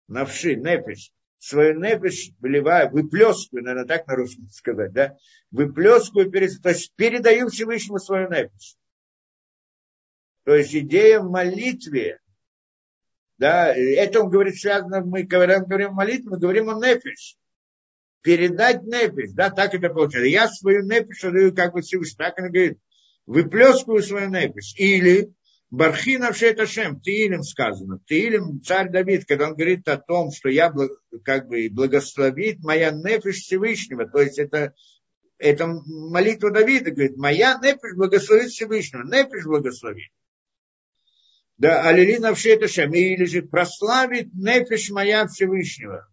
навши, 0.07 0.55
нефиш, 0.55 1.11
свою 1.39 1.79
нефиш 1.79 2.31
выливаю, 2.39 2.89
выплескиваю, 2.91 3.63
наверное, 3.63 3.87
так 3.87 4.07
на 4.07 4.15
русском 4.15 4.49
сказать, 4.49 4.91
да, 4.91 5.17
выплескиваю, 5.51 6.31
перед, 6.31 6.61
то 6.61 6.69
есть 6.69 6.93
передаю 6.95 7.49
Всевышнему 7.49 7.99
свою 7.99 8.29
нефиш. 8.29 8.75
То 10.43 10.55
есть 10.55 10.73
идея 10.73 11.19
в 11.19 11.29
молитве, 11.29 12.19
да, 13.37 13.73
это 13.75 14.21
он 14.21 14.29
говорит 14.29 14.55
связано, 14.55 15.01
мы 15.01 15.23
говорим 15.23 15.89
о 15.89 15.91
молитве, 15.91 16.29
мы 16.29 16.39
говорим 16.39 16.69
о 16.69 16.75
нефиш. 16.75 17.35
Передать 18.21 18.83
нефиш, 18.83 19.31
да, 19.33 19.49
так 19.51 19.73
это 19.73 19.89
получается. 19.89 20.27
Я 20.27 20.47
свою 20.47 20.83
нефиш 20.83 21.21
даю 21.21 21.53
как 21.53 21.73
бы 21.73 21.81
Всевышнему, 21.81 22.17
так 22.17 22.39
он 22.39 22.51
говорит, 22.51 22.79
выплескиваю 23.25 24.01
свою 24.01 24.29
нефиш. 24.29 24.73
Или 24.77 25.31
Это 25.69 26.65
Шем, 26.65 27.01
Тиилем 27.01 27.43
сказано. 27.43 27.99
Тиилем 28.07 28.61
царь 28.63 28.89
Давид, 28.89 29.25
когда 29.25 29.49
он 29.49 29.55
говорит 29.55 29.87
о 29.89 29.97
том, 29.97 30.31
что 30.31 30.49
я 30.49 30.73
как 31.23 31.47
бы 31.47 31.67
благословит 31.69 32.59
моя 32.63 32.91
нефиш 32.91 33.41
Всевышнего, 33.41 34.07
то 34.07 34.21
есть 34.21 34.39
это, 34.39 34.73
это 35.37 35.67
молитва 35.67 36.51
Давида, 36.51 36.91
говорит, 36.91 37.17
моя 37.17 37.59
нефиш 37.61 37.95
благословит 37.95 38.49
Всевышнего, 38.49 39.03
нефиш 39.03 39.45
благословит. 39.45 40.09
Да, 41.57 41.81
Алилина 41.87 42.33
это 42.45 42.67
Шем, 42.67 42.93
или 42.93 43.25
же 43.25 43.41
прославит 43.41 44.33
нефиш 44.33 44.89
моя 44.91 45.27
Всевышнего. 45.27 46.07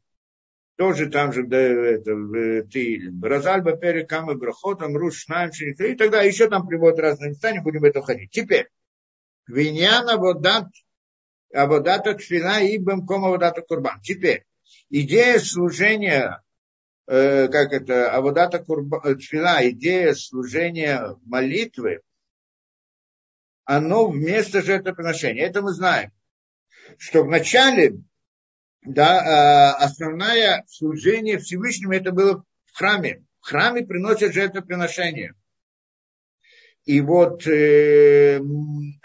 Тоже 0.77 1.09
там 1.09 1.33
же 1.33 1.45
да, 1.45 1.59
это, 1.59 2.17
в 2.17 2.67
Тиилем. 2.71 3.23
Разальба 3.23 3.77
перекам 3.77 4.33
и 4.33 4.35
брахотам, 4.35 4.97
руш, 4.97 5.19
шнаем, 5.19 5.51
и 5.61 5.95
тогда 5.95 6.23
еще 6.23 6.49
там 6.49 6.67
приводят 6.67 6.99
разные 6.99 7.31
места, 7.31 7.53
не 7.53 7.61
будем 7.61 7.83
в 7.83 7.85
это 7.85 8.03
ходить. 8.03 8.33
Теперь, 8.33 8.67
Виньян 9.47 10.09
аводат, 10.09 10.69
аводата 11.53 12.15
тфила 12.15 12.61
и 12.61 12.79
бемком 12.79 13.25
аводата 13.25 13.63
курбан. 13.63 14.01
Теперь, 14.01 14.45
идея 14.89 15.39
служения, 15.39 16.43
э, 17.07 17.49
как 17.49 17.73
это, 17.73 18.11
аводата 18.11 18.59
курбан, 18.59 19.19
тфила, 19.19 19.69
идея 19.69 20.15
служения 20.15 21.17
молитвы, 21.25 22.01
оно 23.65 24.09
вместо 24.09 24.63
жертвоприношения. 24.63 25.47
Это 25.47 25.63
мы 25.63 25.73
знаем. 25.73 26.13
Что 26.99 27.23
вначале, 27.23 27.99
да, 28.83 29.77
э, 29.79 29.85
основное 29.85 30.65
служение 30.69 31.39
Всевышнему 31.39 31.93
это 31.95 32.13
было 32.13 32.45
в 32.67 32.77
храме. 32.77 33.25
В 33.41 33.47
храме 33.47 33.87
приносят 33.87 34.33
жертвоприношение. 34.33 35.35
И 36.85 37.01
вот 37.01 37.47
э, 37.47 38.41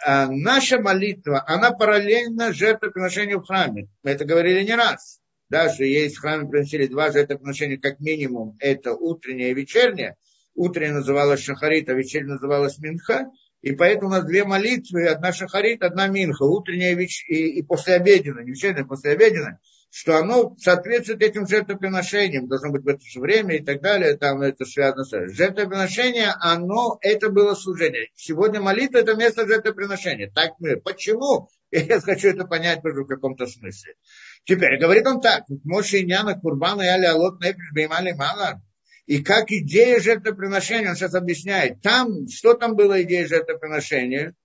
а 0.05 0.27
наша 0.27 0.82
молитва, 0.82 1.43
она 1.47 1.71
параллельна 1.71 2.51
жертвоприношению 2.51 3.39
в 3.39 3.45
храме. 3.45 3.88
Мы 4.03 4.11
это 4.11 4.25
говорили 4.25 4.63
не 4.63 4.75
раз. 4.75 5.19
Даже 5.49 5.86
есть 5.86 6.17
в 6.17 6.21
храме 6.21 6.49
приносили 6.49 6.88
два 6.88 7.11
жертвоприношения, 7.11 7.77
как 7.77 7.99
минимум, 7.99 8.57
это 8.59 8.93
утреннее 8.93 9.51
и 9.51 9.53
вечернее. 9.53 10.15
Утреннее 10.55 10.95
называлось 10.95 11.41
шахарит, 11.41 11.89
а 11.89 11.93
вечернее 11.93 12.34
называлось 12.34 12.77
минха. 12.80 13.32
И 13.61 13.71
поэтому 13.71 14.07
у 14.07 14.11
нас 14.11 14.25
две 14.25 14.43
молитвы, 14.43 15.07
одна 15.07 15.32
шахарит, 15.32 15.82
одна 15.82 16.07
минха, 16.07 16.43
утренняя 16.43 16.95
и, 16.95 17.07
и, 17.27 17.59
и 17.59 17.61
послеобеденная, 17.61 18.43
не 18.43 18.51
вечерняя, 18.51 18.84
а 18.84 18.88
послеобеденная 18.88 19.59
что 19.92 20.18
оно 20.18 20.56
соответствует 20.58 21.22
этим 21.22 21.48
жертвоприношениям, 21.48 22.48
должно 22.48 22.72
быть 22.72 22.84
в 22.84 22.88
это 22.88 23.02
же 23.04 23.20
время 23.20 23.58
и 23.58 23.64
так 23.64 23.82
далее, 23.82 24.18
там 24.18 24.42
это 24.42 24.66
связано 24.66 25.04
с 25.04 25.34
жертвоприношение, 25.34 26.34
оно, 26.40 26.98
это 27.02 27.30
было 27.30 27.56
служение. 27.56 28.10
Сегодня 28.16 28.62
молитва 28.62 29.00
это 29.00 29.16
место 29.16 29.48
жертвоприношения. 29.48 30.32
Так 30.34 30.52
мы, 30.60 30.78
почему? 30.78 31.50
Я 31.72 32.00
хочу 32.00 32.30
это 32.30 32.46
понять 32.46 32.82
в 32.84 33.06
каком-то 33.08 33.48
смысле. 33.48 33.96
Теперь, 34.44 34.80
говорит 34.80 35.08
он 35.08 35.22
так, 35.22 35.44
Моше 35.64 36.02
Иняна, 36.02 36.40
Курбана, 36.40 36.82
Яли, 36.82 37.06
Алот, 37.06 37.42
Непиш, 37.44 37.72
Беймали, 37.74 38.14
Мала, 38.14 38.62
и 39.10 39.24
как 39.24 39.50
идея 39.50 40.00
жертвоприношения, 40.00 40.90
он 40.90 40.96
сейчас 40.96 41.16
объясняет, 41.16 41.82
там, 41.82 42.28
что 42.28 42.54
там 42.54 42.76
была 42.76 43.02
идея 43.02 43.28
жертвоприношения? 43.28 44.36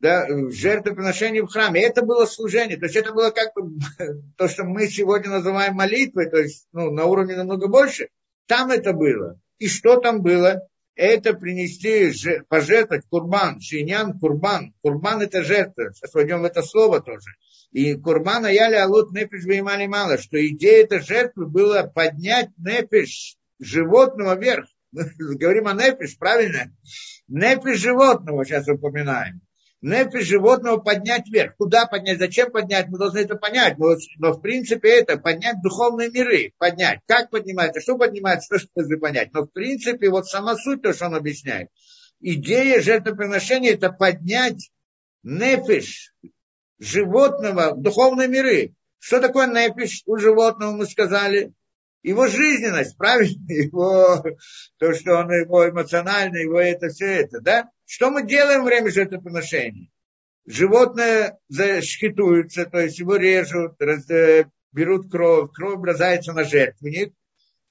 Да, 0.00 0.26
жертвоприношение 0.50 1.42
в 1.42 1.48
храме. 1.48 1.82
Это 1.82 2.02
было 2.02 2.26
служение. 2.26 2.76
То 2.76 2.84
есть 2.84 2.96
это 2.96 3.12
было 3.12 3.30
как 3.30 3.52
то, 4.36 4.48
что 4.48 4.64
мы 4.64 4.88
сегодня 4.88 5.30
называем 5.30 5.74
молитвой, 5.74 6.28
то 6.28 6.38
есть 6.38 6.66
ну, 6.72 6.90
на 6.90 7.06
уровне 7.06 7.36
намного 7.36 7.68
больше. 7.68 8.08
Там 8.46 8.70
это 8.70 8.92
было. 8.92 9.40
И 9.58 9.68
что 9.68 9.98
там 9.98 10.22
было? 10.22 10.68
Это 10.94 11.34
принести, 11.34 12.12
пожертвовать 12.48 13.04
курбан, 13.08 13.60
шинян 13.60 14.18
курбан. 14.18 14.74
Курбан 14.82 15.22
это 15.22 15.42
жертва. 15.42 15.92
Сейчас 15.92 16.14
войдем 16.14 16.40
в 16.40 16.44
это 16.44 16.62
слово 16.62 17.00
тоже. 17.00 17.30
И 17.72 17.94
курбана 17.94 18.46
яли 18.46 18.76
алут 18.76 19.12
нефиш 19.12 19.44
веймали 19.44 19.86
мало, 19.86 20.16
что 20.16 20.44
идея 20.46 20.84
этой 20.84 21.00
жертвы 21.00 21.46
была 21.46 21.84
поднять 21.84 22.50
нефиш 22.56 23.36
животного 23.58 24.36
вверх. 24.36 24.66
Говорим 24.92 25.66
о 25.66 25.74
нефиш, 25.74 26.16
правильно? 26.16 26.72
Нефиш 27.28 27.78
животного 27.80 28.44
сейчас 28.44 28.68
упоминаем 28.68 29.45
нефиш 29.86 30.26
животного 30.26 30.78
поднять 30.78 31.28
вверх. 31.28 31.56
Куда 31.56 31.86
поднять, 31.86 32.18
зачем 32.18 32.50
поднять, 32.50 32.88
мы 32.88 32.98
должны 32.98 33.18
это 33.18 33.36
понять. 33.36 33.78
Но, 33.78 33.94
но 34.18 34.32
в 34.32 34.40
принципе 34.40 35.00
это 35.00 35.16
поднять 35.16 35.62
духовные 35.62 36.10
миры, 36.10 36.52
поднять. 36.58 37.00
Как 37.06 37.30
поднимается, 37.30 37.80
что 37.80 37.96
поднимается, 37.96 38.58
что 38.58 38.68
должны 38.74 38.98
понять. 38.98 39.32
Но 39.32 39.42
в 39.42 39.52
принципе 39.52 40.10
вот 40.10 40.26
сама 40.26 40.56
суть, 40.56 40.82
то, 40.82 40.92
что 40.92 41.06
он 41.06 41.14
объясняет. 41.14 41.68
Идея 42.20 42.80
жертвоприношения 42.80 43.74
это 43.74 43.92
поднять 43.92 44.70
нефиш 45.22 46.12
животного 46.78 47.74
в 47.74 47.80
духовные 47.80 48.26
миры. 48.26 48.74
Что 48.98 49.20
такое 49.20 49.46
нефиш 49.46 50.02
у 50.06 50.16
животного, 50.16 50.72
мы 50.72 50.86
сказали? 50.86 51.52
Его 52.02 52.26
жизненность, 52.26 52.96
правильно? 52.96 53.44
Его, 53.48 54.24
то, 54.78 54.92
что 54.94 55.14
он 55.14 55.30
его 55.30 55.68
эмоционально, 55.68 56.38
его 56.38 56.60
это 56.60 56.88
все 56.88 57.06
это, 57.06 57.40
да? 57.40 57.70
Что 57.86 58.10
мы 58.10 58.26
делаем 58.26 58.60
во 58.60 58.66
время 58.66 58.90
жертвоприношения? 58.90 59.88
Животное 60.44 61.38
защитуется, 61.48 62.66
то 62.66 62.80
есть 62.80 62.98
его 62.98 63.16
режут, 63.16 63.80
раз, 63.80 64.10
э, 64.10 64.46
берут 64.72 65.10
кровь, 65.10 65.50
кровь 65.52 65.78
бросается 65.78 66.32
на 66.32 66.44
жертвенник, 66.44 67.14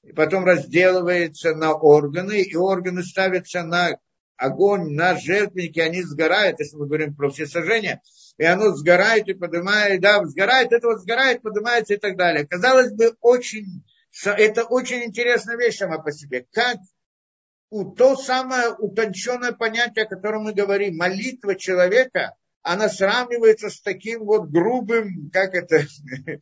и 0.03 0.13
потом 0.13 0.45
разделывается 0.45 1.53
на 1.53 1.73
органы, 1.73 2.41
и 2.41 2.55
органы 2.55 3.03
ставятся 3.03 3.63
на 3.63 3.97
огонь 4.37 4.93
на 4.93 5.17
жертвеннике, 5.17 5.83
они 5.83 6.01
сгорают, 6.01 6.59
если 6.59 6.77
мы 6.77 6.87
говорим 6.87 7.15
про 7.15 7.29
все 7.29 7.45
сожжения, 7.45 8.01
и 8.37 8.43
оно 8.43 8.73
сгорает 8.75 9.27
и 9.27 9.33
поднимает, 9.33 10.01
да, 10.01 10.25
сгорает, 10.25 10.71
это 10.71 10.87
вот 10.87 11.01
сгорает, 11.01 11.41
поднимается 11.41 11.93
и 11.93 11.97
так 11.97 12.17
далее. 12.17 12.47
Казалось 12.47 12.91
бы, 12.91 13.15
очень, 13.21 13.83
это 14.23 14.63
очень 14.63 15.03
интересная 15.03 15.57
вещь 15.57 15.77
сама 15.77 15.99
по 15.99 16.11
себе. 16.11 16.45
Как 16.51 16.77
то 17.69 18.15
самое 18.15 18.73
утонченное 18.73 19.51
понятие, 19.51 20.05
о 20.05 20.09
котором 20.09 20.43
мы 20.43 20.53
говорим, 20.53 20.97
молитва 20.97 21.55
человека, 21.55 22.35
она 22.61 22.89
сравнивается 22.89 23.69
с 23.69 23.81
таким 23.81 24.25
вот 24.25 24.49
грубым, 24.49 25.29
как 25.31 25.53
это, 25.53 25.85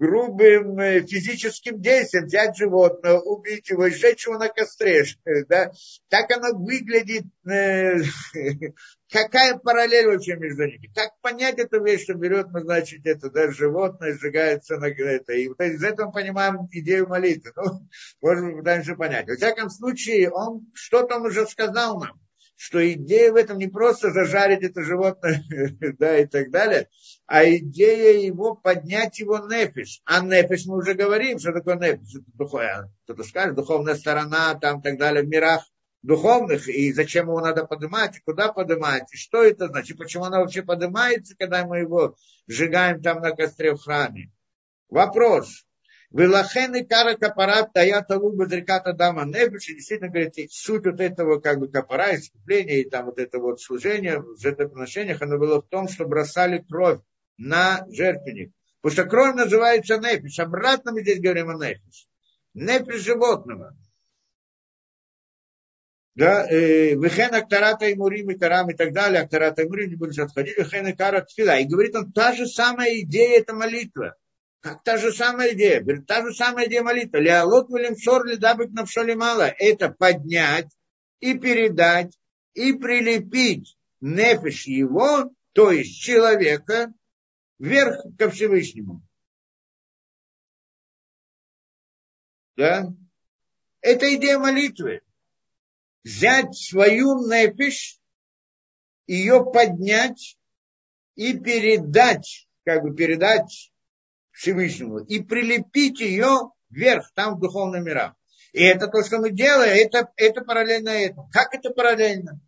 грубым 0.00 0.78
э, 0.80 1.02
физическим 1.02 1.78
действием, 1.78 2.24
взять 2.24 2.56
животное, 2.56 3.18
убить 3.18 3.68
его, 3.68 3.90
сжечь 3.90 4.26
его 4.26 4.38
на 4.38 4.48
костре. 4.48 5.04
Да? 5.46 5.72
Так 6.08 6.30
оно 6.32 6.58
выглядит. 6.58 7.26
Э, 7.46 7.98
какая 9.12 9.58
параллель 9.58 10.06
вообще 10.06 10.36
между 10.36 10.64
ними? 10.64 10.90
Как 10.94 11.10
понять 11.20 11.58
эту 11.58 11.84
вещь, 11.84 12.04
что 12.04 12.14
берет, 12.14 12.46
мы, 12.50 12.62
значит, 12.62 13.04
это, 13.04 13.30
да, 13.30 13.50
животное 13.52 14.14
сжигается 14.14 14.78
на 14.78 14.86
это. 14.86 15.34
И 15.34 15.48
вот 15.48 15.60
из 15.60 15.82
этого 15.84 16.06
мы 16.06 16.12
понимаем 16.12 16.66
идею 16.72 17.06
молитвы. 17.06 17.52
Ну, 17.56 17.86
можем 18.22 18.56
пытаемся 18.56 18.94
понять. 18.94 19.28
Во 19.28 19.36
всяком 19.36 19.68
случае, 19.68 20.30
он 20.30 20.66
что-то 20.72 21.18
уже 21.18 21.46
сказал 21.46 22.00
нам 22.00 22.18
что 22.60 22.92
идея 22.92 23.32
в 23.32 23.36
этом 23.36 23.56
не 23.56 23.68
просто 23.68 24.10
зажарить 24.10 24.62
это 24.62 24.82
животное, 24.82 25.42
да, 25.98 26.18
и 26.18 26.26
так 26.26 26.50
далее, 26.50 26.90
а 27.26 27.42
идея 27.48 28.20
его 28.20 28.54
поднять 28.54 29.18
его 29.18 29.38
нефиш. 29.38 30.02
А 30.04 30.20
нефиш 30.20 30.66
мы 30.66 30.76
уже 30.76 30.92
говорим, 30.92 31.38
что 31.38 31.54
такое 31.54 31.76
нефиш. 31.76 32.20
Духовная, 32.34 32.92
кто-то 33.04 33.24
скажет, 33.24 33.54
духовная 33.54 33.94
сторона, 33.94 34.56
там, 34.56 34.82
так 34.82 34.98
далее, 34.98 35.22
в 35.22 35.28
мирах 35.28 35.64
духовных, 36.02 36.68
и 36.68 36.92
зачем 36.92 37.28
его 37.28 37.40
надо 37.40 37.64
поднимать, 37.64 38.18
и 38.18 38.20
куда 38.20 38.52
поднимать, 38.52 39.10
и 39.14 39.16
что 39.16 39.42
это 39.42 39.68
значит, 39.68 39.96
почему 39.96 40.24
она 40.24 40.40
вообще 40.40 40.62
поднимается, 40.62 41.34
когда 41.38 41.64
мы 41.64 41.78
его 41.78 42.14
сжигаем 42.46 43.00
там 43.00 43.22
на 43.22 43.30
костре 43.30 43.74
в 43.74 43.80
храме. 43.80 44.30
Вопрос, 44.90 45.64
Вилахен 46.12 46.74
и 46.74 46.84
кара 46.84 47.14
капарат 47.16 47.72
таята 47.72 48.18
луба 48.18 48.46
зриката 48.46 48.92
дама 48.92 49.24
нефиш. 49.24 49.66
Действительно, 49.66 50.10
говорит, 50.10 50.34
суть 50.50 50.84
вот 50.84 51.00
этого 51.00 51.38
как 51.40 51.60
бы 51.60 51.68
капара, 51.68 52.16
искупления 52.16 52.78
и 52.80 52.90
там 52.90 53.06
вот 53.06 53.18
это 53.18 53.38
вот 53.38 53.60
служение 53.60 54.18
в 54.20 54.36
жертвоприношениях, 54.40 55.22
оно 55.22 55.38
было 55.38 55.62
в 55.62 55.68
том, 55.68 55.88
что 55.88 56.06
бросали 56.06 56.64
кровь 56.68 57.00
на 57.38 57.86
жертвенник. 57.90 58.52
Потому 58.80 58.92
что 58.92 59.10
кровь 59.10 59.34
называется 59.36 59.98
нефиш. 59.98 60.38
Обратно 60.40 60.92
мы 60.92 61.02
здесь 61.02 61.20
говорим 61.20 61.50
о 61.50 61.54
нефиш. 61.54 62.08
Нефиш 62.54 63.02
животного. 63.02 63.76
Да, 66.16 66.44
э, 66.50 66.96
Вехен 66.96 67.34
Актарата 67.34 67.86
и 67.86 67.94
Мурим 67.94 68.30
и 68.30 68.38
Карам 68.38 68.68
и 68.68 68.74
так 68.74 68.92
далее, 68.92 69.22
Актарата 69.22 69.62
и 69.62 69.68
Мурим, 69.68 69.90
не 69.90 69.96
сейчас 70.12 70.26
отходить, 70.26 70.58
Вехен 70.58 70.88
и 70.88 70.92
Карат 70.92 71.30
И 71.38 71.64
говорит 71.64 71.94
он, 71.94 72.12
та 72.12 72.32
же 72.32 72.46
самая 72.46 73.00
идея, 73.00 73.38
это 73.38 73.54
молитва. 73.54 74.16
Как 74.60 74.82
та 74.82 74.98
же 74.98 75.10
самая 75.10 75.54
идея, 75.54 75.80
говорит, 75.80 76.06
та 76.06 76.22
же 76.22 76.34
самая 76.34 76.66
идея 76.66 76.82
молитвы. 76.82 77.20
Леолот 77.20 77.70
валим 77.70 77.96
шорли 77.96 78.36
дабык 78.36 78.70
навшоли 78.70 79.14
мало. 79.14 79.48
Это 79.48 79.88
поднять 79.88 80.70
и 81.18 81.38
передать 81.38 82.18
и 82.52 82.74
прилепить 82.74 83.78
нефиш 84.00 84.66
его, 84.66 85.32
то 85.52 85.70
есть 85.70 85.98
человека, 86.00 86.92
вверх 87.58 88.02
ко 88.18 88.28
Всевышнему. 88.30 89.02
Да? 92.56 92.92
Это 93.80 94.14
идея 94.14 94.38
молитвы. 94.38 95.00
Взять 96.04 96.54
свою 96.54 97.26
нефиш, 97.26 97.98
ее 99.06 99.42
поднять 99.42 100.38
и 101.14 101.38
передать, 101.38 102.46
как 102.64 102.82
бы 102.82 102.94
передать 102.94 103.72
Всевышнему 104.40 105.00
и 105.00 105.20
прилепить 105.20 106.00
ее 106.00 106.50
вверх, 106.70 107.10
там 107.14 107.36
в 107.36 107.40
духовном 107.40 107.84
мирах. 107.84 108.14
И 108.52 108.64
это 108.64 108.88
то, 108.88 109.04
что 109.04 109.18
мы 109.18 109.30
делаем, 109.30 109.86
это, 109.86 110.08
это 110.16 110.40
параллельно 110.40 110.88
этому. 110.88 111.28
Как 111.30 111.54
это 111.54 111.70
параллельно? 111.70 112.40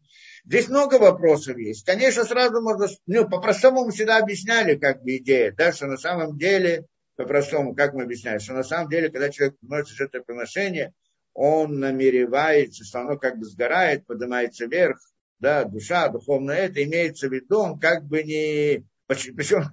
Здесь 0.47 0.69
много 0.69 0.95
вопросов 0.95 1.59
есть. 1.59 1.85
Конечно, 1.85 2.25
сразу 2.25 2.63
можно... 2.63 2.89
Ну, 3.07 3.29
по-простому 3.29 3.85
мы 3.85 3.93
всегда 3.93 4.17
объясняли, 4.17 4.77
как 4.77 5.03
бы 5.03 5.19
идея, 5.19 5.53
да, 5.53 5.71
что 5.71 5.87
на 5.87 5.99
самом 5.99 6.39
деле, 6.39 6.87
по-простому, 7.17 7.75
как 7.75 7.93
мы 7.93 8.05
объясняем, 8.05 8.41
что 8.41 8.55
на 8.55 8.65
самом 8.65 8.89
деле, 8.89 9.11
когда 9.11 9.29
человек 9.29 9.59
приносит 9.59 9.95
жертвоприношение, 9.95 10.95
он 11.35 11.79
намеревается, 11.79 12.85
что 12.85 13.01
оно 13.01 13.19
как 13.19 13.39
бы 13.39 13.45
сгорает, 13.45 14.07
поднимается 14.07 14.65
вверх, 14.65 14.99
да, 15.41 15.65
душа, 15.65 16.09
духовное 16.09 16.57
это, 16.57 16.83
имеется 16.83 17.29
в 17.29 17.33
виду, 17.33 17.59
он 17.59 17.79
как 17.79 18.05
бы 18.05 18.23
не 18.23 18.87
Почему, 19.07 19.43
что 19.43 19.73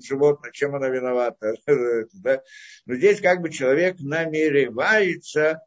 животное, 0.00 0.52
чем 0.52 0.74
оно 0.74 0.88
виновато? 0.88 1.54
да? 2.14 2.42
Но 2.84 2.94
здесь 2.94 3.20
как 3.20 3.40
бы 3.40 3.50
человек 3.50 3.96
намеревается 4.00 5.60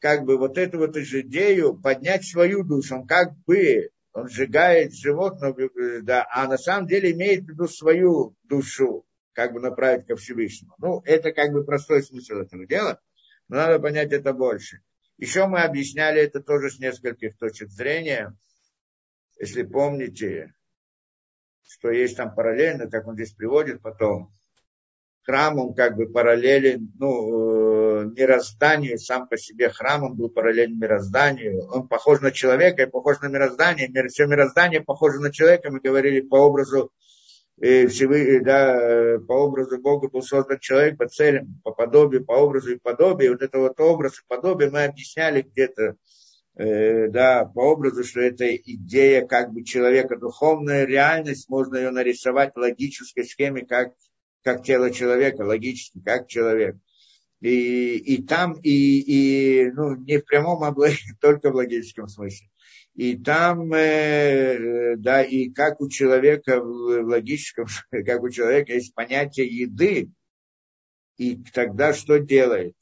как 0.00 0.24
бы 0.24 0.36
вот 0.36 0.58
эту 0.58 0.78
вот 0.78 0.96
идею 0.96 1.80
поднять 1.80 2.26
свою 2.26 2.62
душу. 2.64 2.96
Он 2.96 3.06
как 3.06 3.36
бы 3.46 3.90
он 4.14 4.28
сжигает 4.28 4.94
животное, 4.94 5.54
да, 6.02 6.26
а 6.30 6.46
на 6.46 6.56
самом 6.56 6.86
деле 6.86 7.10
имеет 7.12 7.44
в 7.44 7.48
виду 7.48 7.66
свою 7.66 8.36
душу, 8.44 9.04
как 9.32 9.52
бы 9.52 9.60
направить 9.60 10.06
ко 10.06 10.14
Всевышнему. 10.14 10.74
Ну, 10.78 11.02
это 11.04 11.32
как 11.32 11.52
бы 11.52 11.64
простой 11.64 12.02
смысл 12.02 12.34
этого 12.34 12.64
дела, 12.64 13.00
но 13.48 13.56
надо 13.56 13.80
понять 13.80 14.12
это 14.12 14.32
больше. 14.32 14.82
Еще 15.18 15.46
мы 15.46 15.62
объясняли 15.62 16.20
это 16.20 16.40
тоже 16.40 16.70
с 16.70 16.78
нескольких 16.78 17.36
точек 17.36 17.70
зрения. 17.70 18.36
Если 19.40 19.64
помните, 19.64 20.54
что 21.74 21.90
есть 21.90 22.16
там 22.16 22.34
параллельно, 22.34 22.88
как 22.88 23.06
он 23.08 23.14
здесь 23.14 23.32
приводит 23.32 23.82
потом. 23.82 24.32
Храм, 25.22 25.58
он 25.58 25.74
как 25.74 25.96
бы 25.96 26.06
параллелен, 26.06 26.92
ну, 26.98 28.02
э, 28.02 28.04
мирозданию, 28.16 28.98
сам 28.98 29.26
по 29.26 29.36
себе 29.36 29.70
храм, 29.70 30.04
он 30.04 30.14
был 30.14 30.28
параллелен 30.28 30.78
мирозданию. 30.78 31.66
Он 31.70 31.88
похож 31.88 32.20
на 32.20 32.30
человека 32.30 32.82
и 32.82 32.90
похож 32.90 33.20
на 33.20 33.28
мироздание. 33.28 33.90
Все 34.08 34.26
мироздание 34.26 34.82
похоже 34.82 35.20
на 35.20 35.32
человека, 35.32 35.70
мы 35.70 35.80
говорили 35.80 36.20
по 36.20 36.36
образу 36.36 36.92
и 37.60 37.86
всевы, 37.86 38.40
да, 38.44 39.18
по 39.26 39.32
образу 39.32 39.78
Бога 39.78 40.08
был 40.08 40.22
создан 40.22 40.58
человек 40.58 40.98
по 40.98 41.08
целям, 41.08 41.60
по 41.64 41.72
подобию, 41.72 42.24
по 42.24 42.32
образу 42.32 42.72
и 42.72 42.78
подобию. 42.78 43.32
Вот 43.32 43.42
это 43.42 43.58
вот 43.58 43.80
образ 43.80 44.18
и 44.18 44.26
подобие 44.28 44.70
мы 44.70 44.84
объясняли 44.84 45.42
где-то 45.42 45.96
Э, 46.56 47.08
да, 47.08 47.44
по 47.46 47.72
образу, 47.72 48.04
что 48.04 48.20
это 48.20 48.54
идея 48.54 49.26
как 49.26 49.52
бы 49.52 49.64
человека, 49.64 50.16
духовная 50.16 50.84
реальность, 50.84 51.48
можно 51.48 51.76
ее 51.76 51.90
нарисовать 51.90 52.54
в 52.54 52.58
логической 52.58 53.24
схеме, 53.24 53.66
как, 53.66 53.94
как 54.42 54.64
тело 54.64 54.92
человека, 54.92 55.42
логически, 55.42 56.00
как 56.00 56.28
человек. 56.28 56.76
И, 57.40 57.96
и 57.96 58.22
там, 58.22 58.52
и, 58.62 58.70
и 58.70 59.70
ну, 59.72 59.96
не 59.96 60.18
в 60.18 60.24
прямом, 60.24 60.62
а 60.62 60.72
только 61.20 61.50
в 61.50 61.56
логическом 61.56 62.06
смысле. 62.06 62.48
И 62.94 63.16
там, 63.16 63.72
э, 63.72 64.94
да, 64.96 65.24
и 65.24 65.50
как 65.50 65.80
у 65.80 65.88
человека 65.88 66.60
в 66.60 67.02
логическом, 67.02 67.66
как 67.90 68.22
у 68.22 68.30
человека 68.30 68.72
есть 68.72 68.94
понятие 68.94 69.48
еды, 69.48 70.10
и 71.16 71.42
тогда 71.52 71.92
что 71.92 72.18
делает? 72.18 72.74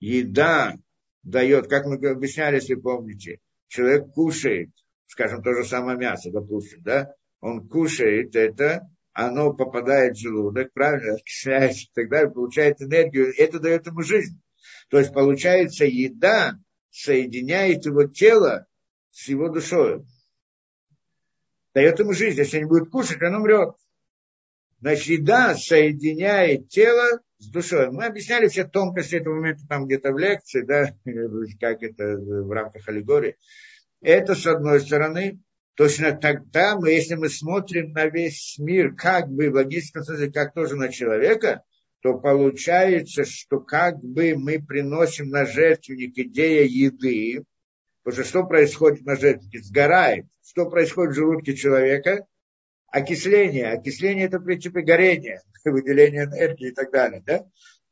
Еда 0.00 0.76
дает, 1.22 1.68
как 1.68 1.86
мы 1.86 1.96
объясняли, 2.08 2.56
если 2.56 2.74
помните, 2.74 3.40
человек 3.68 4.10
кушает, 4.12 4.70
скажем, 5.06 5.42
то 5.42 5.54
же 5.54 5.64
самое 5.64 5.98
мясо, 5.98 6.30
допустим, 6.30 6.82
да, 6.82 7.14
он 7.40 7.68
кушает 7.68 8.34
это, 8.34 8.88
оно 9.12 9.52
попадает 9.52 10.16
в 10.16 10.20
желудок, 10.20 10.72
правильно, 10.72 11.14
окисляется 11.14 11.82
и 11.82 11.90
так 11.94 12.08
далее, 12.08 12.30
получает 12.30 12.80
энергию, 12.80 13.32
это 13.36 13.58
дает 13.58 13.86
ему 13.86 14.02
жизнь. 14.02 14.40
То 14.90 14.98
есть, 14.98 15.12
получается, 15.12 15.84
еда 15.84 16.54
соединяет 16.90 17.84
его 17.84 18.04
тело 18.04 18.66
с 19.10 19.28
его 19.28 19.48
душой. 19.48 20.04
Дает 21.74 21.98
ему 21.98 22.12
жизнь. 22.12 22.38
Если 22.38 22.58
не 22.58 22.64
будет 22.64 22.90
кушать, 22.90 23.22
он 23.22 23.36
умрет. 23.36 23.74
Значит, 24.80 25.06
еда 25.06 25.56
соединяет 25.56 26.68
тело 26.68 27.20
с 27.38 27.48
душой. 27.50 27.90
Мы 27.90 28.04
объясняли 28.04 28.48
все 28.48 28.64
тонкости 28.64 29.16
этого 29.16 29.34
момента 29.34 29.66
там 29.68 29.86
где-то 29.86 30.12
в 30.12 30.18
лекции, 30.18 30.62
да, 30.62 30.94
как 31.60 31.82
это 31.82 32.16
в 32.16 32.50
рамках 32.52 32.88
аллегории. 32.88 33.36
Это 34.00 34.34
с 34.34 34.46
одной 34.46 34.80
стороны. 34.80 35.40
Точно 35.74 36.12
тогда, 36.12 36.76
мы, 36.76 36.90
если 36.90 37.14
мы 37.14 37.28
смотрим 37.28 37.92
на 37.92 38.06
весь 38.06 38.56
мир, 38.58 38.94
как 38.94 39.28
бы 39.28 39.48
в 39.48 39.54
логическом 39.54 40.02
смысле, 40.02 40.30
как 40.32 40.52
тоже 40.52 40.74
на 40.74 40.88
человека, 40.88 41.62
то 42.00 42.18
получается, 42.18 43.24
что 43.24 43.60
как 43.60 44.02
бы 44.02 44.34
мы 44.36 44.60
приносим 44.60 45.28
на 45.28 45.46
жертвенник 45.46 46.18
идея 46.18 46.64
еды, 46.64 47.44
потому 48.02 48.22
что 48.22 48.28
что 48.28 48.44
происходит 48.44 49.04
на 49.04 49.14
жертвеннике? 49.14 49.62
Сгорает. 49.62 50.26
Что 50.44 50.68
происходит 50.68 51.12
в 51.12 51.16
желудке 51.16 51.54
человека? 51.54 52.26
Окисление. 52.90 53.72
Окисление– 53.72 54.26
это, 54.28 54.38
в 54.38 54.44
принципе, 54.44 54.80
горение, 54.82 55.42
выделение 55.64 56.24
энергии 56.24 56.68
и 56.68 56.74
так 56.74 56.90
далее. 56.90 57.22
Да? 57.24 57.46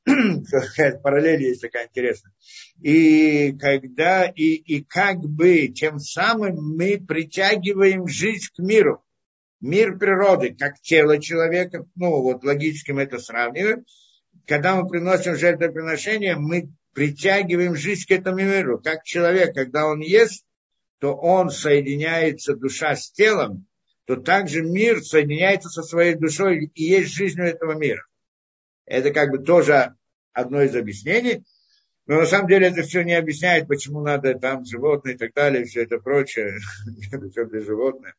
параллель 1.02 1.42
есть 1.42 1.62
такая 1.62 1.86
интересная. 1.86 2.32
И 2.80 3.56
когда, 3.58 4.26
и, 4.26 4.54
и 4.54 4.84
как 4.84 5.18
бы, 5.18 5.68
тем 5.68 5.98
самым 5.98 6.76
мы 6.76 6.98
притягиваем 6.98 8.06
жизнь 8.06 8.48
к 8.54 8.60
миру. 8.60 9.02
Мир 9.60 9.98
природы, 9.98 10.54
как 10.56 10.80
тело 10.80 11.20
человека, 11.20 11.86
ну 11.96 12.22
вот 12.22 12.44
логически 12.44 12.92
мы 12.92 13.02
это 13.02 13.18
сравниваем. 13.18 13.84
Когда 14.46 14.76
мы 14.76 14.88
приносим 14.88 15.34
жертвоприношение, 15.34 16.36
мы 16.36 16.70
притягиваем 16.92 17.74
жизнь 17.74 18.06
к 18.06 18.10
этому 18.12 18.38
миру. 18.38 18.78
Как 18.78 19.02
человек, 19.02 19.54
когда 19.54 19.86
он 19.86 20.00
ест, 20.00 20.44
то 21.00 21.14
он 21.14 21.50
соединяется 21.50 22.54
душа 22.54 22.94
с 22.94 23.10
телом, 23.10 23.66
то 24.06 24.16
также 24.16 24.62
мир 24.62 25.02
соединяется 25.02 25.68
со 25.68 25.82
своей 25.82 26.14
душой 26.14 26.70
и 26.74 26.84
есть 26.84 27.12
жизнь 27.12 27.40
этого 27.40 27.72
мира. 27.72 28.06
Это 28.86 29.10
как 29.12 29.30
бы 29.30 29.38
тоже 29.38 29.94
одно 30.32 30.62
из 30.62 30.74
объяснений. 30.76 31.44
Но 32.06 32.20
на 32.20 32.26
самом 32.26 32.46
деле 32.46 32.68
это 32.68 32.82
все 32.82 33.02
не 33.02 33.14
объясняет, 33.14 33.66
почему 33.66 34.00
надо 34.00 34.38
там 34.38 34.64
животные 34.64 35.16
и 35.16 35.18
так 35.18 35.34
далее, 35.34 35.64
все 35.64 35.82
это 35.82 35.98
прочее. 35.98 36.58
это 37.12 37.28
все 37.28 37.46
для 37.46 37.60
животных. 37.62 38.14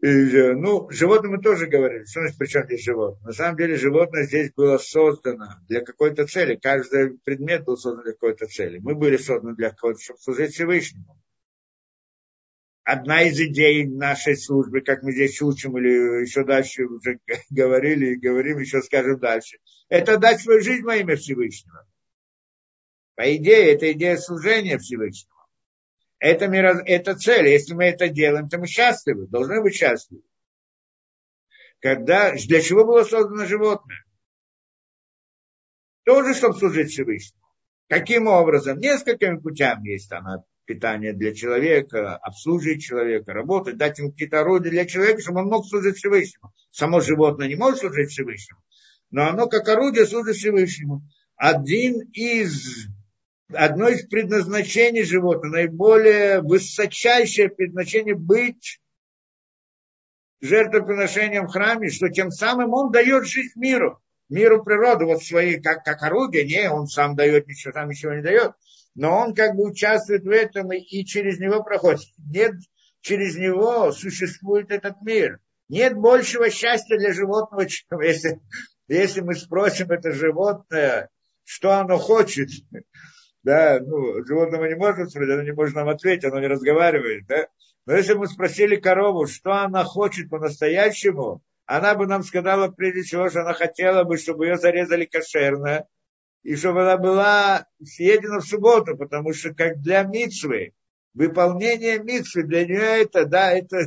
Э, 0.00 0.52
ну, 0.52 0.88
животным 0.90 1.32
мы 1.32 1.42
тоже 1.42 1.66
говорили, 1.66 2.04
что 2.04 2.20
значит, 2.20 2.38
при 2.38 2.46
чем 2.46 2.64
здесь 2.66 2.84
животное? 2.84 3.26
На 3.26 3.32
самом 3.32 3.56
деле 3.56 3.76
животное 3.76 4.22
здесь 4.22 4.52
было 4.54 4.78
создано 4.78 5.56
для 5.66 5.80
какой-то 5.80 6.28
цели. 6.28 6.54
Каждый 6.54 7.18
предмет 7.24 7.64
был 7.64 7.76
создан 7.76 8.04
для 8.04 8.12
какой-то 8.12 8.46
цели. 8.46 8.78
Мы 8.78 8.94
были 8.94 9.16
созданы 9.16 9.56
для 9.56 9.70
какого-то, 9.70 10.00
чтобы 10.00 10.20
служить 10.20 10.54
Всевышнему 10.54 11.20
одна 12.88 13.20
из 13.24 13.38
идей 13.38 13.84
нашей 13.84 14.34
службы, 14.34 14.80
как 14.80 15.02
мы 15.02 15.12
здесь 15.12 15.42
учим 15.42 15.76
или 15.76 16.22
еще 16.22 16.42
дальше 16.42 16.84
уже 16.84 17.20
говорили 17.50 18.12
и 18.14 18.16
говорим, 18.16 18.58
еще 18.58 18.80
скажем 18.80 19.18
дальше, 19.18 19.58
это 19.90 20.16
дать 20.16 20.40
свою 20.40 20.62
жизнь 20.62 20.84
во 20.84 20.96
имя 20.96 21.16
Всевышнего. 21.16 21.86
По 23.14 23.36
идее, 23.36 23.74
это 23.74 23.92
идея 23.92 24.16
служения 24.16 24.78
Всевышнего. 24.78 25.36
Это, 26.18 26.48
миро, 26.48 26.82
это 26.86 27.14
цель. 27.14 27.48
Если 27.48 27.74
мы 27.74 27.84
это 27.84 28.08
делаем, 28.08 28.48
то 28.48 28.56
мы 28.56 28.66
счастливы, 28.66 29.26
должны 29.26 29.60
быть 29.60 29.74
счастливы. 29.74 30.22
Когда, 31.80 32.32
для 32.32 32.62
чего 32.62 32.86
было 32.86 33.04
создано 33.04 33.44
животное? 33.44 34.02
Тоже, 36.04 36.32
чтобы 36.32 36.58
служить 36.58 36.90
Всевышнему. 36.90 37.44
Каким 37.88 38.28
образом? 38.28 38.78
Несколькими 38.78 39.36
путями 39.36 39.90
есть 39.90 40.10
она 40.10 40.42
питание 40.68 41.14
для 41.14 41.34
человека, 41.34 42.16
обслуживать 42.16 42.82
человека, 42.82 43.32
работать, 43.32 43.78
дать 43.78 43.98
ему 43.98 44.12
какие-то 44.12 44.40
орудия 44.40 44.68
для 44.68 44.84
человека, 44.84 45.22
чтобы 45.22 45.40
он 45.40 45.46
мог 45.46 45.66
служить 45.66 45.96
Всевышнему. 45.96 46.52
Само 46.70 47.00
животное 47.00 47.48
не 47.48 47.56
может 47.56 47.80
служить 47.80 48.10
Всевышнему, 48.10 48.60
но 49.10 49.28
оно 49.28 49.48
как 49.48 49.66
орудие 49.68 50.06
служит 50.06 50.36
Всевышнему. 50.36 51.02
Один 51.36 52.02
из, 52.12 52.86
одно 53.50 53.88
из 53.88 54.06
предназначений 54.08 55.04
животного, 55.04 55.54
наиболее 55.54 56.42
высочайшее 56.42 57.48
предназначение 57.48 58.14
быть 58.14 58.78
жертвоприношением 60.42 61.46
в 61.46 61.52
храме, 61.52 61.88
что 61.88 62.10
тем 62.10 62.30
самым 62.30 62.74
он 62.74 62.92
дает 62.92 63.26
жизнь 63.26 63.52
миру, 63.56 64.02
миру 64.28 64.62
природы, 64.62 65.06
вот 65.06 65.24
свои, 65.24 65.58
как, 65.60 65.82
как 65.82 66.02
орудие, 66.02 66.44
не, 66.44 66.70
он 66.70 66.88
сам 66.88 67.16
дает 67.16 67.46
ничего, 67.46 67.72
сам 67.72 67.88
ничего 67.88 68.12
не 68.12 68.22
дает, 68.22 68.52
но 68.98 69.16
он 69.16 69.32
как 69.32 69.54
бы 69.54 69.70
участвует 69.70 70.24
в 70.24 70.30
этом 70.30 70.72
и 70.72 71.04
через 71.04 71.38
него 71.38 71.62
проходит. 71.62 72.00
Нет, 72.18 72.54
через 73.00 73.36
него 73.36 73.92
существует 73.92 74.72
этот 74.72 75.00
мир. 75.02 75.38
Нет 75.68 75.94
большего 75.94 76.50
счастья 76.50 76.98
для 76.98 77.12
животного, 77.12 77.66
чем 77.66 78.00
если, 78.00 78.40
если 78.88 79.20
мы 79.20 79.36
спросим 79.36 79.92
это 79.92 80.10
животное, 80.10 81.10
что 81.44 81.74
оно 81.74 81.96
хочет. 81.96 82.48
Да, 83.44 83.78
ну, 83.80 84.26
животного 84.26 84.64
не 84.64 84.74
может 84.74 85.10
спросить, 85.10 85.30
оно 85.32 85.42
не 85.42 85.52
может 85.52 85.76
нам 85.76 85.88
ответить, 85.88 86.24
оно 86.24 86.40
не 86.40 86.48
разговаривает, 86.48 87.24
да. 87.28 87.46
Но 87.86 87.94
если 87.94 88.14
мы 88.14 88.26
спросили 88.26 88.74
корову, 88.74 89.28
что 89.28 89.52
она 89.52 89.84
хочет 89.84 90.28
по-настоящему, 90.28 91.40
она 91.66 91.94
бы 91.94 92.08
нам 92.08 92.24
сказала, 92.24 92.66
прежде 92.66 93.02
всего, 93.02 93.30
что 93.30 93.42
она 93.42 93.52
хотела 93.52 94.02
бы, 94.02 94.18
чтобы 94.18 94.46
ее 94.46 94.56
зарезали 94.56 95.04
кошерно, 95.04 95.86
и 96.42 96.56
чтобы 96.56 96.82
она 96.82 96.96
была 96.96 97.66
съедена 97.82 98.40
в 98.40 98.46
субботу, 98.46 98.96
потому 98.96 99.32
что 99.32 99.54
как 99.54 99.80
для 99.80 100.02
мицвы, 100.02 100.72
выполнение 101.14 101.98
мицвы 101.98 102.44
для 102.44 102.64
нее 102.64 103.02
это, 103.02 103.26
да, 103.26 103.52
это, 103.52 103.78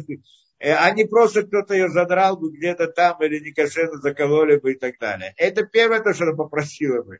э, 0.59 0.71
а 0.73 0.91
не 0.91 1.05
просто 1.05 1.43
кто-то 1.43 1.73
ее 1.73 1.89
задрал 1.89 2.37
бы 2.37 2.51
где-то 2.51 2.87
там 2.87 3.21
или 3.23 3.39
некошерно 3.39 3.99
закололи 3.99 4.57
бы 4.57 4.73
и 4.73 4.75
так 4.77 4.99
далее. 4.99 5.33
Это 5.37 5.65
первое 5.65 6.01
то, 6.01 6.13
что 6.13 6.25
она 6.25 6.33
попросила 6.33 7.01
бы. 7.01 7.19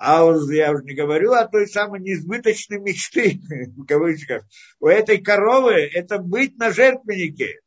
А 0.00 0.22
я 0.52 0.72
уже 0.72 0.84
не 0.84 0.94
говорю 0.94 1.32
о 1.32 1.48
той 1.48 1.66
самой 1.66 2.00
неизбыточной 2.00 2.78
мечты, 2.78 3.40
в 3.76 3.84
кавычках. 3.84 4.44
У 4.78 4.86
этой 4.86 5.18
коровы 5.18 5.72
это 5.72 6.18
быть 6.18 6.56
на 6.56 6.70
жертвеннике 6.70 7.60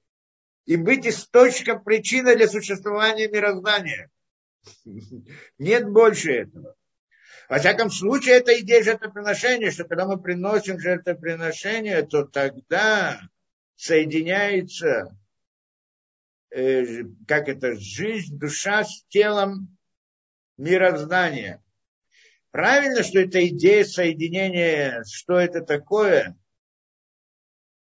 и 0.66 0.78
быть 0.78 1.06
источником 1.06 1.84
причины 1.84 2.38
для 2.38 2.48
существования 2.48 3.28
мироздания. 3.28 4.10
Нет 5.58 5.90
больше 5.90 6.32
этого. 6.32 6.76
Во 7.52 7.60
всяком 7.60 7.92
случае, 7.92 8.36
это 8.36 8.58
идея 8.62 8.82
жертвоприношения, 8.82 9.72
что 9.72 9.84
когда 9.84 10.06
мы 10.06 10.18
приносим 10.18 10.80
жертвоприношение, 10.80 12.02
то 12.04 12.24
тогда 12.24 13.20
соединяется, 13.76 15.18
э, 16.50 17.04
как 17.28 17.50
это, 17.50 17.76
жизнь, 17.76 18.40
душа 18.40 18.86
с 18.86 19.04
телом 19.10 19.78
мироздания. 20.58 21.62
Правильно, 22.52 23.04
что 23.04 23.20
это 23.20 23.46
идея 23.50 23.84
соединения, 23.84 25.04
что 25.04 25.38
это 25.38 25.60
такое? 25.60 26.38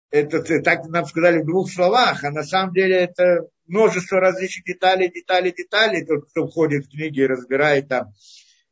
Это 0.09 0.43
так 0.63 0.85
нам 0.87 1.05
сказали 1.05 1.43
в 1.43 1.45
двух 1.45 1.71
словах, 1.71 2.25
а 2.25 2.31
на 2.31 2.43
самом 2.43 2.73
деле 2.73 2.97
это 2.97 3.47
множество 3.67 4.19
различных 4.19 4.65
деталей, 4.65 5.09
деталей, 5.09 5.53
деталей. 5.53 6.05
Тот, 6.05 6.29
кто 6.29 6.45
входит 6.45 6.87
в 6.87 6.91
книги 6.91 7.21
и 7.21 7.25
разбирает 7.25 7.87
там 7.87 8.13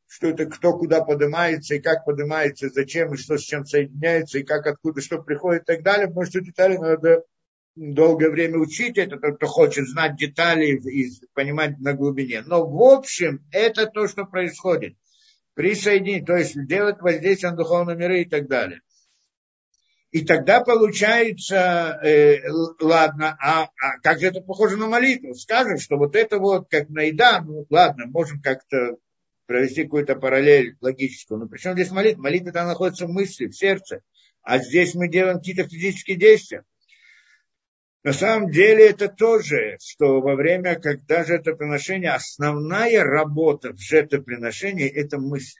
что 0.09 0.27
это 0.27 0.47
кто 0.47 0.75
куда 0.75 1.03
поднимается, 1.03 1.75
и 1.75 1.79
как 1.79 2.03
поднимается, 2.03 2.69
зачем, 2.69 3.13
и 3.13 3.17
что 3.17 3.37
с 3.37 3.41
чем 3.41 3.63
соединяется, 3.63 4.39
и 4.39 4.43
как 4.43 4.65
откуда 4.65 5.01
что 5.01 5.21
приходит 5.21 5.63
и 5.63 5.65
так 5.65 5.83
далее. 5.83 6.07
Потому 6.07 6.25
что 6.25 6.41
детали 6.41 6.77
надо 6.77 7.23
долгое 7.75 8.31
время 8.31 8.57
учить, 8.57 8.97
это 8.97 9.17
тот, 9.17 9.37
кто 9.37 9.45
хочет 9.45 9.87
знать 9.87 10.17
детали 10.17 10.65
и 10.65 11.11
понимать 11.33 11.77
на 11.77 11.93
глубине. 11.93 12.41
Но 12.41 12.67
в 12.67 12.81
общем, 12.81 13.45
это 13.51 13.85
то, 13.85 14.07
что 14.07 14.25
происходит. 14.25 14.95
Присоединить, 15.53 16.25
то 16.25 16.35
есть 16.35 16.55
делать 16.65 16.99
воздействие 17.01 17.51
на 17.51 17.57
духовные 17.57 17.95
миры 17.95 18.21
и 18.21 18.25
так 18.25 18.47
далее. 18.47 18.81
И 20.09 20.25
тогда 20.25 20.61
получается, 20.61 21.99
э, 22.01 22.49
ладно, 22.79 23.37
а, 23.39 23.65
а 23.79 23.99
как 24.01 24.19
же 24.19 24.27
это 24.27 24.41
похоже 24.41 24.75
на 24.77 24.87
молитву? 24.87 25.35
Скажем, 25.35 25.77
что 25.77 25.97
вот 25.97 26.15
это 26.15 26.39
вот 26.39 26.67
как 26.67 26.89
на 26.89 27.03
еда, 27.03 27.41
ну 27.45 27.67
ладно, 27.69 28.07
можем 28.07 28.41
как-то 28.41 28.97
провести 29.49 29.85
какую-то 29.85 30.15
параллель 30.15 30.77
логическую. 30.79 31.39
Но 31.39 31.47
причем 31.47 31.73
здесь 31.73 31.89
молитва? 31.89 32.21
Молитва 32.21 32.51
там 32.51 32.67
находится 32.67 33.07
в 33.07 33.09
мысли, 33.09 33.47
в 33.47 33.57
сердце. 33.57 34.03
А 34.43 34.59
здесь 34.59 34.93
мы 34.93 35.09
делаем 35.09 35.39
какие-то 35.39 35.67
физические 35.67 36.17
действия. 36.17 36.63
На 38.03 38.13
самом 38.13 38.51
деле 38.51 38.91
это 38.91 39.07
тоже, 39.07 39.77
что 39.81 40.21
во 40.21 40.35
время, 40.35 40.79
когда 40.79 41.23
жертвоприношение, 41.23 42.11
основная 42.11 43.03
работа 43.03 43.73
в 43.73 43.79
жертвоприношении– 43.79 44.87
это 44.87 45.17
мысль. 45.17 45.57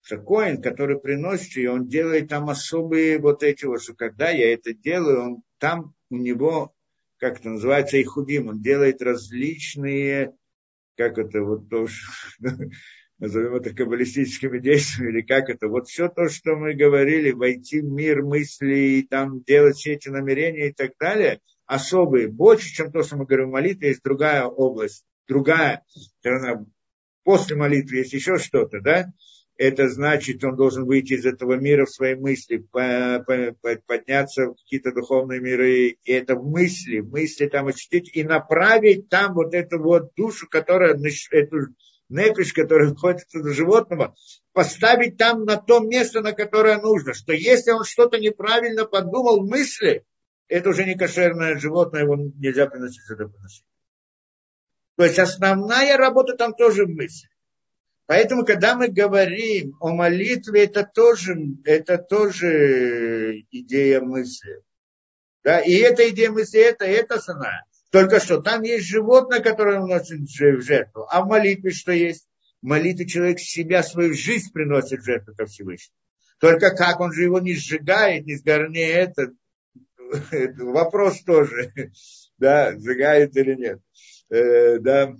Что 0.00 0.16
коин, 0.16 0.62
который 0.62 0.98
приносит 0.98 1.54
ее, 1.58 1.72
он 1.72 1.88
делает 1.88 2.30
там 2.30 2.48
особые 2.48 3.18
вот 3.18 3.42
эти 3.42 3.66
вот, 3.66 3.82
что 3.82 3.92
когда 3.92 4.30
я 4.30 4.54
это 4.54 4.72
делаю, 4.72 5.22
он 5.22 5.42
там 5.58 5.94
у 6.08 6.16
него, 6.16 6.74
как 7.18 7.40
это 7.40 7.50
называется, 7.50 7.98
и 7.98 8.04
худим, 8.04 8.48
он 8.48 8.62
делает 8.62 9.02
различные, 9.02 10.32
как 10.96 11.18
это 11.18 11.42
вот 11.42 11.68
тоже, 11.68 12.06
назовем 13.22 13.54
это 13.54 13.72
каббалистическими 13.72 14.58
действиями, 14.58 15.12
или 15.12 15.20
как 15.22 15.48
это, 15.48 15.68
вот 15.68 15.86
все 15.86 16.08
то, 16.08 16.28
что 16.28 16.56
мы 16.56 16.74
говорили, 16.74 17.30
войти 17.30 17.80
в 17.80 17.84
мир 17.84 18.24
мыслей, 18.24 19.06
там 19.08 19.44
делать 19.44 19.76
все 19.76 19.92
эти 19.92 20.08
намерения 20.08 20.70
и 20.70 20.72
так 20.72 20.90
далее, 20.98 21.38
особые, 21.64 22.26
больше, 22.26 22.74
чем 22.74 22.90
то, 22.90 23.04
что 23.04 23.16
мы 23.16 23.24
говорим 23.24 23.50
в 23.50 23.52
молитве, 23.52 23.90
есть 23.90 24.02
другая 24.02 24.44
область, 24.46 25.04
другая 25.28 25.84
сторона. 25.86 26.66
После 27.22 27.54
молитвы 27.54 27.98
есть 27.98 28.12
еще 28.12 28.38
что-то, 28.38 28.80
да? 28.80 29.06
Это 29.56 29.88
значит, 29.88 30.42
он 30.42 30.56
должен 30.56 30.84
выйти 30.84 31.12
из 31.12 31.24
этого 31.24 31.54
мира 31.54 31.84
в 31.84 31.90
свои 31.90 32.16
мысли, 32.16 32.66
подняться 32.72 34.46
в 34.46 34.56
какие-то 34.56 34.90
духовные 34.92 35.38
миры, 35.38 35.96
и 36.02 36.12
это 36.12 36.34
мысли, 36.34 36.98
мысли 36.98 37.46
там 37.46 37.68
ощутить, 37.68 38.10
и 38.16 38.24
направить 38.24 39.08
там 39.08 39.34
вот 39.34 39.54
эту 39.54 39.78
вот 39.80 40.12
душу, 40.16 40.48
которая, 40.48 40.98
эту 41.30 41.68
нефиш, 42.12 42.52
который 42.52 42.94
входит 42.94 43.26
из 43.34 43.46
животного, 43.54 44.14
поставить 44.52 45.16
там 45.16 45.44
на 45.44 45.56
то 45.56 45.80
место, 45.80 46.20
на 46.20 46.32
которое 46.32 46.78
нужно. 46.78 47.14
Что 47.14 47.32
если 47.32 47.72
он 47.72 47.84
что-то 47.84 48.18
неправильно 48.18 48.84
подумал 48.84 49.40
в 49.40 49.48
мысли, 49.48 50.04
это 50.48 50.70
уже 50.70 50.84
не 50.84 50.94
кошерное 50.94 51.58
животное, 51.58 52.02
его 52.02 52.16
нельзя 52.16 52.66
приносить 52.66 53.02
сюда 53.04 53.26
приносить. 53.26 53.64
То 54.96 55.04
есть 55.04 55.18
основная 55.18 55.96
работа 55.96 56.36
там 56.36 56.54
тоже 56.54 56.84
в 56.84 56.90
мысли. 56.90 57.28
Поэтому, 58.06 58.44
когда 58.44 58.76
мы 58.76 58.88
говорим 58.88 59.76
о 59.80 59.94
молитве, 59.94 60.64
это 60.64 60.84
тоже, 60.84 61.34
это 61.64 61.98
тоже 61.98 63.44
идея 63.50 64.00
мысли. 64.00 64.62
Да? 65.42 65.60
И 65.60 65.72
эта 65.76 66.08
идея 66.10 66.30
мысли, 66.30 66.60
это, 66.60 66.84
это 66.84 67.18
сана. 67.20 67.64
Только 67.92 68.20
что 68.20 68.40
там 68.40 68.62
есть 68.62 68.86
животное, 68.86 69.40
которое 69.40 69.78
вносит 69.78 70.20
в 70.20 70.62
жертву. 70.62 71.06
А 71.10 71.22
в 71.22 71.28
молитве 71.28 71.70
что 71.70 71.92
есть? 71.92 72.26
В 72.62 72.66
молитве 72.66 73.06
человек 73.06 73.38
себя, 73.38 73.82
свою 73.82 74.14
жизнь 74.14 74.50
приносит 74.50 75.00
в 75.00 75.04
жертву 75.04 75.34
ко 75.34 75.44
Всевышнему. 75.44 75.94
Только 76.38 76.74
как 76.74 77.00
он 77.00 77.12
же 77.12 77.24
его 77.24 77.38
не 77.38 77.52
сжигает, 77.52 78.24
не 78.24 78.36
сгорнеет, 78.36 79.10
это, 80.30 80.64
вопрос 80.64 81.22
тоже, 81.22 81.70
да, 82.38 82.72
сжигает 82.78 83.36
или 83.36 83.56
нет. 83.56 83.80
Э, 84.30 84.78
да, 84.78 85.14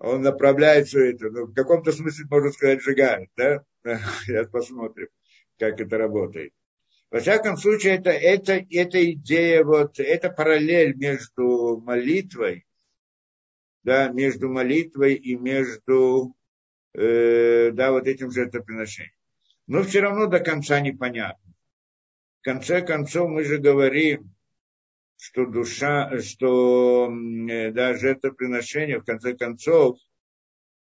он 0.00 0.22
направляет 0.22 0.88
все 0.88 1.12
это. 1.12 1.30
Ну, 1.30 1.46
в 1.46 1.54
каком-то 1.54 1.92
смысле, 1.92 2.26
можно 2.28 2.50
сказать, 2.50 2.82
сжигает, 2.82 3.28
да? 3.36 3.62
Сейчас 4.24 4.48
посмотрим, 4.48 5.06
как 5.56 5.80
это 5.80 5.96
работает. 5.96 6.52
Во 7.10 7.20
всяком 7.20 7.56
случае, 7.56 7.96
это, 7.96 8.10
это, 8.10 8.64
это 8.70 9.12
идея, 9.12 9.64
вот, 9.64 9.98
это 9.98 10.28
параллель 10.30 10.94
между 10.94 11.80
молитвой, 11.80 12.66
да, 13.82 14.08
между 14.08 14.50
молитвой 14.50 15.14
и 15.14 15.34
между, 15.34 16.36
э, 16.92 17.70
да, 17.72 17.92
вот 17.92 18.06
этим 18.06 18.30
жертвоприношением. 18.30 19.14
Но 19.66 19.82
все 19.84 20.00
равно 20.00 20.26
до 20.26 20.40
конца 20.40 20.80
непонятно. 20.80 21.54
В 22.40 22.44
конце 22.44 22.82
концов, 22.82 23.30
мы 23.30 23.44
же 23.44 23.56
говорим, 23.56 24.34
что 25.16 25.46
душа, 25.46 26.20
что 26.20 27.10
э, 27.10 27.70
да, 27.72 27.94
жертвоприношение, 27.94 29.00
в 29.00 29.04
конце 29.04 29.34
концов, 29.34 29.98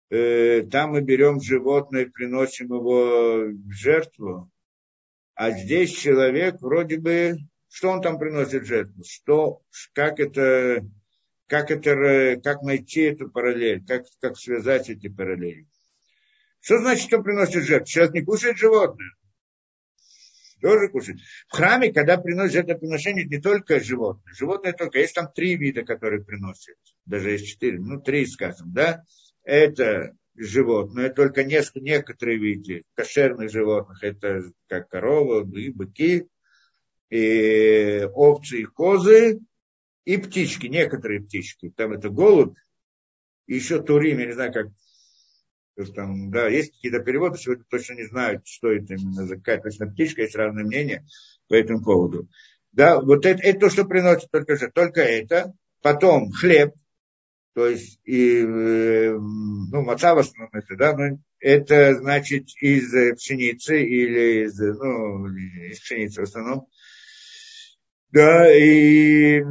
э, 0.10 0.64
там 0.64 0.92
мы 0.92 1.02
берем 1.02 1.40
животное, 1.40 2.08
приносим 2.08 2.66
его 2.74 3.46
в 3.46 3.72
жертву, 3.72 4.50
а 5.40 5.52
здесь 5.52 5.98
человек 5.98 6.60
вроде 6.60 6.98
бы, 6.98 7.38
что 7.70 7.92
он 7.92 8.02
там 8.02 8.20
приносит 8.20 8.66
жертву, 8.66 9.06
что, 9.06 9.62
как 9.94 10.20
это, 10.20 10.86
как 11.48 11.72
это, 11.72 12.42
как 12.44 12.62
найти 12.62 13.04
эту 13.04 13.32
параллель, 13.32 13.82
как, 13.86 14.04
как 14.20 14.38
связать 14.38 14.90
эти 14.90 15.08
параллели. 15.08 15.66
Что 16.60 16.80
значит, 16.80 17.08
что 17.08 17.22
приносит 17.22 17.64
жертву? 17.64 17.86
Человек 17.86 18.16
не 18.16 18.22
кушает 18.22 18.58
животное 18.58 19.12
тоже 20.62 20.90
кушать. 20.90 21.22
В 21.48 21.56
храме, 21.56 21.94
когда 21.94 22.18
приносят 22.18 22.56
жертвоприношение, 22.56 23.24
не 23.24 23.40
только 23.40 23.80
животные. 23.80 24.34
Животные 24.34 24.74
только, 24.74 25.00
есть 25.00 25.16
там 25.16 25.32
три 25.34 25.56
вида, 25.56 25.84
которые 25.84 26.22
приносят. 26.22 26.76
Даже 27.06 27.32
есть 27.32 27.48
четыре, 27.48 27.80
ну 27.80 28.02
три, 28.02 28.26
скажем, 28.26 28.74
да. 28.74 29.04
Это 29.46 30.18
животные, 30.46 31.10
только 31.10 31.44
несколько, 31.44 31.80
некоторые 31.82 32.38
виды 32.38 32.84
кошерных 32.96 33.52
животных, 33.52 34.04
это 34.04 34.44
как 34.68 34.90
корова, 34.90 35.46
и 35.56 35.70
быки, 35.70 36.28
и 37.10 38.08
овцы 38.14 38.62
и 38.62 38.66
козы, 38.66 39.40
и 40.06 40.18
птички, 40.18 40.68
некоторые 40.68 41.22
птички. 41.22 41.72
Там 41.76 41.94
это 41.94 42.10
голубь, 42.10 42.58
еще 43.48 43.82
турим, 43.82 44.20
я 44.20 44.28
не 44.28 44.34
знаю, 44.34 44.54
как 44.54 44.68
там, 45.96 46.30
да, 46.30 46.48
есть 46.48 46.74
какие-то 46.74 47.00
переводы, 47.00 47.38
сегодня 47.38 47.64
точно 47.70 47.94
не 47.94 48.06
знаю, 48.06 48.42
что 48.44 48.72
это 48.72 48.96
именно 48.96 49.26
за 49.26 49.38
какая 49.38 49.62
точно 49.62 49.88
птичка, 49.88 50.24
есть 50.24 50.36
разные 50.36 50.66
мнения 50.66 51.06
по 51.48 51.54
этому 51.54 51.82
поводу. 51.82 52.28
Да, 52.72 53.00
вот 53.00 53.26
это, 53.26 53.42
это 53.42 53.60
то, 53.62 53.70
что 53.70 53.86
приносит 53.86 54.30
только 54.30 54.58
же, 54.58 54.70
только 54.70 55.02
это. 55.02 55.54
Потом 55.82 56.32
хлеб, 56.32 56.74
то 57.54 57.68
есть 57.68 58.00
и, 58.04 58.40
э, 58.40 59.12
ну, 59.12 59.82
маца 59.82 60.16
в 60.16 60.20
основном 60.20 60.50
это, 60.54 60.76
да, 60.76 60.96
но 60.96 61.20
это 61.40 61.96
значит 61.96 62.48
из 62.62 62.92
пшеницы 63.18 63.84
или 63.84 64.46
из, 64.46 64.60
ну, 64.60 65.28
из 65.28 65.80
пшеницы 65.80 66.22
в 66.22 66.24
основном. 66.24 66.68
Да, 68.12 68.52
и, 68.52 69.42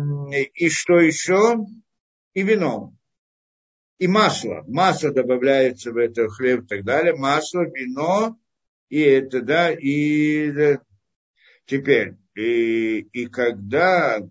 и 0.54 0.68
что 0.68 0.98
еще? 0.98 1.58
И 2.34 2.42
вино 2.42 2.98
и 3.98 4.06
масло. 4.06 4.64
Масло 4.66 5.12
добавляется 5.12 5.92
в 5.92 5.96
это 5.96 6.28
хлеб 6.28 6.64
и 6.64 6.66
так 6.66 6.84
далее. 6.84 7.14
Масло, 7.14 7.62
вино, 7.62 8.38
и 8.88 9.00
это, 9.00 9.42
да, 9.42 9.72
и 9.72 10.78
теперь, 11.66 12.14
и, 12.34 13.00
и 13.00 13.26
когда 13.26 14.18
э, 14.18 14.22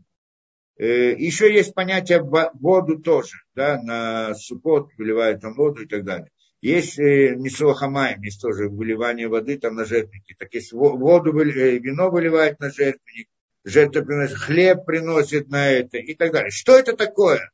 еще 0.86 1.54
есть 1.54 1.74
понятие 1.74 2.22
воду 2.22 3.00
тоже, 3.00 3.38
да, 3.56 3.82
на 3.82 4.36
сукот 4.36 4.90
выливают 4.98 5.42
там 5.42 5.56
воду 5.56 5.84
и 5.84 5.88
так 5.88 6.04
далее. 6.04 6.30
Есть 6.62 7.00
э, 7.00 7.36
Мисуахамаем, 7.36 8.22
есть 8.22 8.42
тоже 8.42 8.68
выливание 8.68 9.28
воды 9.28 9.58
там 9.58 9.76
на 9.76 9.86
жертвенники. 9.86 10.36
Так 10.38 10.54
есть 10.54 10.74
воду, 10.74 11.38
э, 11.40 11.78
вино 11.78 12.10
выливает 12.10 12.60
на 12.60 12.70
жертвенник, 12.72 13.28
жертва 13.64 14.02
приносит, 14.02 14.38
хлеб 14.38 14.86
приносит 14.86 15.50
на 15.50 15.70
это 15.70 15.98
и 15.98 16.16
так 16.16 16.32
далее. 16.32 16.50
Что 16.50 16.78
это 16.78 16.96
такое? 16.96 17.52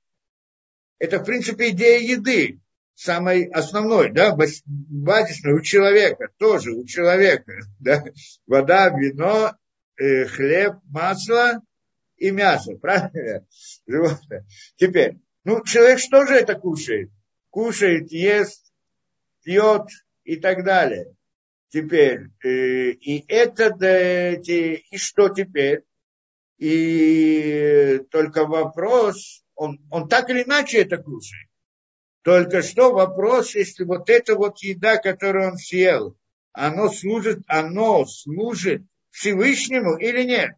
это, 1.04 1.20
в 1.20 1.26
принципе, 1.26 1.72
идея 1.72 2.00
еды, 2.00 2.62
самой 2.95 3.44
основной, 3.48 4.10
да, 4.12 4.34
базисной 4.36 5.54
у 5.54 5.62
человека, 5.62 6.30
тоже 6.38 6.72
у 6.72 6.86
человека, 6.86 7.52
да, 7.80 8.06
вода, 8.48 8.88
вино, 8.88 9.54
э, 9.98 10.26
хлеб, 10.26 10.76
масло 10.86 11.62
и 12.18 12.31
мясо, 12.31 12.76
правильно? 12.81 13.45
Животное. 13.88 14.45
Теперь, 14.76 15.18
ну, 15.44 15.64
человек 15.64 15.99
что 15.99 16.26
же 16.26 16.35
это 16.35 16.56
кушает? 16.56 17.11
Кушает, 17.49 18.11
ест, 18.11 18.73
пьет 19.44 19.88
и 20.23 20.38
так 20.38 20.64
далее. 20.64 21.15
Теперь, 21.69 22.30
э, 22.44 22.91
и 22.91 23.26
это, 23.27 23.76
и 23.76 24.98
что 24.98 25.30
теперь? 25.30 25.84
И 26.57 27.99
только 28.11 28.45
вопрос, 28.45 29.44
он, 29.56 29.80
он 29.90 30.07
так 30.07 30.30
или 30.30 30.44
иначе 30.44 30.81
это 30.81 30.98
кушает. 30.98 31.49
Только 32.22 32.61
что 32.61 32.94
вопрос, 32.94 33.53
если 33.53 33.84
вот 33.84 34.10
эта 34.10 34.35
вот 34.35 34.60
еда, 34.60 34.98
которую 34.98 35.52
он 35.52 35.57
съел, 35.57 36.18
оно 36.53 36.90
служит, 36.90 37.40
оно 37.48 38.06
служит 38.06 38.84
Всевышнему 39.10 39.98
или 39.98 40.23
нет? 40.23 40.52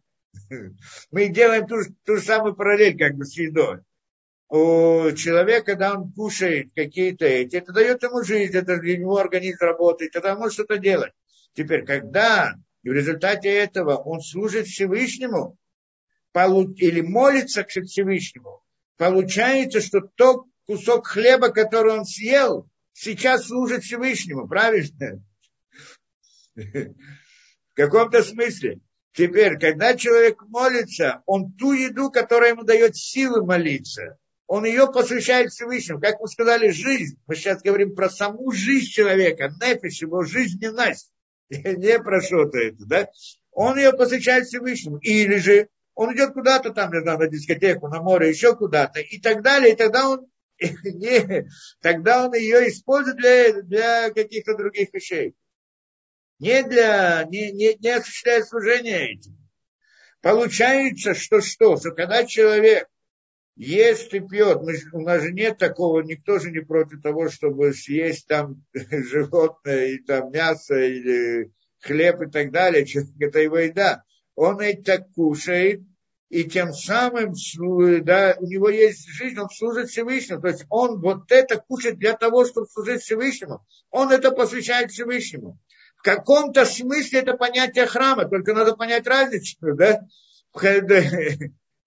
Мы 1.10 1.28
делаем 1.28 1.66
ту, 1.66 1.76
ту 2.04 2.16
же 2.16 2.22
самую 2.22 2.54
параллель 2.54 2.98
как 2.98 3.14
бы 3.14 3.24
с 3.24 3.36
едой. 3.36 3.80
У 4.48 5.10
человека, 5.12 5.72
когда 5.72 5.94
он 5.94 6.12
кушает 6.12 6.68
какие-то 6.74 7.24
эти, 7.24 7.56
это 7.56 7.72
дает 7.72 8.02
ему 8.02 8.22
жизнь, 8.22 8.56
это 8.56 8.76
для 8.78 8.96
него 8.96 9.16
организм 9.16 9.64
работает, 9.64 10.12
тогда 10.12 10.34
он 10.34 10.38
может 10.38 10.54
что-то 10.54 10.78
делать. 10.78 11.12
Теперь, 11.54 11.84
когда 11.84 12.54
в 12.84 12.92
результате 12.92 13.48
этого 13.48 13.96
он 13.96 14.20
служит 14.20 14.66
Всевышнему, 14.66 15.58
или 16.34 17.00
молится 17.00 17.64
к 17.64 17.70
Всевышнему, 17.70 18.62
получается, 18.96 19.80
что 19.80 20.00
тот 20.00 20.46
кусок 20.66 21.06
хлеба, 21.08 21.48
который 21.48 21.94
он 21.94 22.04
съел, 22.04 22.68
сейчас 22.92 23.46
служит 23.46 23.82
Всевышнему, 23.82 24.46
правильно? 24.46 25.22
В 26.54 26.94
каком-то 27.74 28.22
смысле. 28.22 28.80
Теперь, 29.16 29.58
когда 29.58 29.96
человек 29.96 30.42
молится, 30.42 31.22
он 31.24 31.52
ту 31.52 31.72
еду, 31.72 32.10
которая 32.10 32.50
ему 32.50 32.64
дает 32.64 32.96
силы 32.96 33.44
молиться, 33.44 34.18
он 34.46 34.66
ее 34.66 34.92
посвящает 34.92 35.50
Всевышнему. 35.50 36.00
Как 36.00 36.20
мы 36.20 36.28
сказали, 36.28 36.68
жизнь. 36.68 37.18
Мы 37.26 37.34
сейчас 37.34 37.62
говорим 37.62 37.94
про 37.94 38.10
саму 38.10 38.52
жизнь 38.52 38.90
человека, 38.90 39.50
нефиш, 39.60 40.02
его 40.02 40.22
жизненность. 40.22 41.10
Не 41.50 41.98
про 41.98 42.20
что-то 42.20 42.58
это, 42.58 42.84
да? 42.84 43.08
Он 43.52 43.78
ее 43.78 43.94
посвящает 43.94 44.46
Всевышнему. 44.46 44.98
Или 44.98 45.36
же 45.36 45.70
он 45.94 46.14
идет 46.14 46.34
куда-то 46.34 46.74
там, 46.74 46.92
не 46.92 47.00
знаю, 47.00 47.18
на 47.18 47.26
дискотеку, 47.26 47.88
на 47.88 48.02
море, 48.02 48.28
еще 48.28 48.54
куда-то, 48.54 49.00
и 49.00 49.18
так 49.18 49.42
далее, 49.42 49.72
и 49.72 49.76
тогда 49.76 50.10
он, 50.10 50.26
не, 50.58 51.48
тогда 51.80 52.26
он 52.26 52.34
ее 52.34 52.68
использует 52.68 53.16
для, 53.16 53.62
для 53.62 54.10
каких-то 54.10 54.54
других 54.54 54.92
вещей. 54.92 55.34
Не 56.38 56.62
для, 56.62 57.24
не, 57.24 57.52
не, 57.52 57.76
не 57.76 57.90
осуществляет 57.90 58.46
служение 58.46 59.14
этим. 59.14 59.36
Получается, 60.20 61.14
что 61.14 61.40
что? 61.40 61.76
Что 61.76 61.92
когда 61.92 62.24
человек 62.24 62.88
ест 63.54 64.12
и 64.12 64.20
пьет, 64.20 64.60
мы, 64.62 64.74
у 64.92 65.00
нас 65.00 65.22
же 65.22 65.32
нет 65.32 65.58
такого, 65.58 66.02
никто 66.02 66.38
же 66.38 66.50
не 66.50 66.60
против 66.60 67.00
того, 67.00 67.30
чтобы 67.30 67.72
съесть 67.72 68.26
там 68.26 68.64
животное, 68.72 69.86
и 69.86 69.98
там 69.98 70.30
мясо, 70.30 70.76
или 70.76 71.50
хлеб 71.80 72.22
и 72.22 72.30
так 72.30 72.50
далее, 72.50 72.86
это 73.20 73.40
его 73.40 73.58
еда 73.58 74.02
он 74.36 74.60
это 74.60 74.98
кушает, 75.14 75.80
и 76.28 76.44
тем 76.44 76.72
самым 76.72 77.34
да, 78.04 78.36
у 78.38 78.46
него 78.46 78.68
есть 78.68 79.08
жизнь, 79.08 79.38
он 79.38 79.48
служит 79.48 79.88
Всевышнему. 79.88 80.42
То 80.42 80.48
есть 80.48 80.66
он 80.68 81.00
вот 81.00 81.30
это 81.32 81.56
кушает 81.56 81.98
для 81.98 82.14
того, 82.14 82.44
чтобы 82.44 82.66
служить 82.66 83.02
Всевышнему. 83.02 83.64
Он 83.90 84.10
это 84.12 84.30
посвящает 84.30 84.90
Всевышнему. 84.90 85.58
В 85.96 86.02
каком-то 86.02 86.64
смысле 86.64 87.20
это 87.20 87.34
понятие 87.34 87.86
храма, 87.86 88.28
только 88.28 88.54
надо 88.54 88.76
понять 88.76 89.06
разницу. 89.06 89.56
Да? 89.60 90.00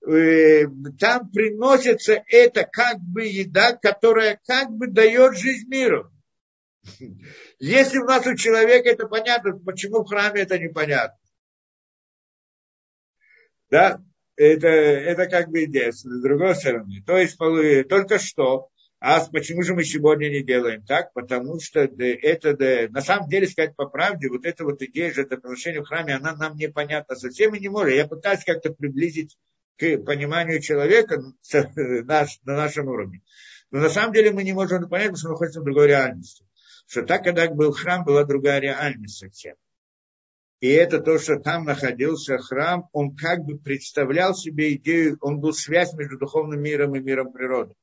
Э, 0.07 0.65
там 0.97 1.29
приносится 1.29 2.23
это 2.27 2.63
как 2.63 2.99
бы 2.99 3.25
еда, 3.25 3.73
которая 3.73 4.39
как 4.47 4.71
бы 4.71 4.87
дает 4.87 5.37
жизнь 5.37 5.67
миру. 5.67 6.09
Если 7.59 7.97
у 7.97 8.05
нас 8.05 8.25
у 8.25 8.35
человека 8.35 8.89
это 8.89 9.07
понятно, 9.07 9.59
почему 9.59 10.03
в 10.03 10.07
храме 10.07 10.41
это 10.41 10.57
непонятно? 10.57 11.19
Да, 13.69 14.01
это, 14.35 14.67
это 14.67 15.27
как 15.27 15.49
бы 15.49 15.65
идея, 15.65 15.91
с 15.91 16.03
другой 16.03 16.55
стороны. 16.55 17.03
То 17.05 17.17
есть 17.17 17.37
только 17.37 18.19
что, 18.19 18.69
а 19.01 19.25
почему 19.25 19.63
же 19.63 19.73
мы 19.73 19.85
сегодня 19.85 20.29
не 20.29 20.43
делаем 20.43 20.83
так? 20.85 21.13
Потому 21.13 21.59
что 21.61 21.79
это, 21.79 22.89
на 22.91 23.01
самом 23.01 23.29
деле, 23.29 23.47
сказать 23.47 23.75
по 23.75 23.85
правде, 23.85 24.27
вот 24.27 24.45
эта 24.45 24.65
вот 24.65 24.81
идея 24.81 25.13
же 25.13 25.21
отношение 25.21 25.81
в 25.81 25.87
храме, 25.87 26.15
она 26.15 26.35
нам 26.35 26.57
непонятна 26.57 27.15
совсем 27.15 27.55
и 27.55 27.59
не 27.59 27.69
может. 27.69 27.93
Я 27.93 28.07
пытаюсь 28.07 28.43
как-то 28.43 28.73
приблизить 28.73 29.37
к 29.77 29.97
пониманию 29.99 30.61
человека 30.61 31.21
на 32.03 32.27
нашем 32.45 32.89
уровне. 32.89 33.21
Но 33.71 33.79
на 33.79 33.89
самом 33.89 34.13
деле 34.13 34.31
мы 34.31 34.43
не 34.43 34.51
можем 34.51 34.89
понять, 34.89 35.11
потому 35.11 35.17
что 35.17 35.27
мы 35.27 35.33
находимся 35.33 35.61
в 35.61 35.63
другой 35.63 35.87
реальности. 35.87 36.45
Что 36.87 37.03
так, 37.03 37.23
когда 37.23 37.49
был 37.49 37.71
храм, 37.71 38.03
была 38.03 38.25
другая 38.25 38.59
реальность 38.59 39.19
совсем. 39.19 39.55
И 40.59 40.67
это 40.67 40.99
то, 40.99 41.17
что 41.19 41.39
там 41.39 41.63
находился 41.63 42.37
храм, 42.37 42.89
он 42.91 43.15
как 43.15 43.45
бы 43.45 43.57
представлял 43.57 44.35
себе 44.35 44.73
идею, 44.73 45.17
он 45.21 45.39
был 45.39 45.53
связь 45.53 45.93
между 45.93 46.17
духовным 46.17 46.61
миром 46.61 46.95
и 46.95 46.99
миром 46.99 47.31
природы. 47.31 47.75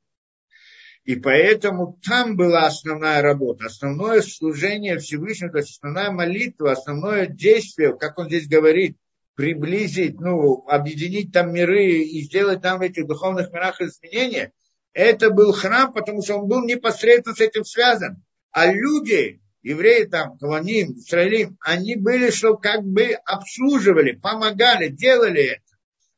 И 1.06 1.14
поэтому 1.14 2.00
там 2.04 2.36
была 2.36 2.66
основная 2.66 3.22
работа, 3.22 3.66
основное 3.66 4.22
служение 4.22 4.98
Всевышнего, 4.98 5.52
то 5.52 5.58
есть 5.58 5.70
основная 5.70 6.10
молитва, 6.10 6.72
основное 6.72 7.26
действие, 7.26 7.96
как 7.96 8.18
он 8.18 8.26
здесь 8.26 8.48
говорит, 8.48 8.96
приблизить, 9.36 10.18
ну, 10.18 10.66
объединить 10.66 11.32
там 11.32 11.52
миры 11.52 12.00
и 12.00 12.22
сделать 12.22 12.60
там 12.60 12.80
в 12.80 12.82
этих 12.82 13.06
духовных 13.06 13.52
мирах 13.52 13.80
изменения, 13.80 14.50
это 14.94 15.30
был 15.30 15.52
храм, 15.52 15.92
потому 15.92 16.24
что 16.24 16.38
он 16.38 16.48
был 16.48 16.64
непосредственно 16.64 17.36
с 17.36 17.40
этим 17.40 17.64
связан. 17.64 18.24
А 18.50 18.66
люди, 18.66 19.40
евреи 19.62 20.06
там, 20.06 20.36
Каваним, 20.38 20.94
Израилим, 20.94 21.56
они 21.60 21.94
были, 21.94 22.30
что 22.30 22.56
как 22.56 22.82
бы 22.82 23.12
обслуживали, 23.26 24.10
помогали, 24.10 24.88
делали 24.88 25.52
это. 25.52 25.62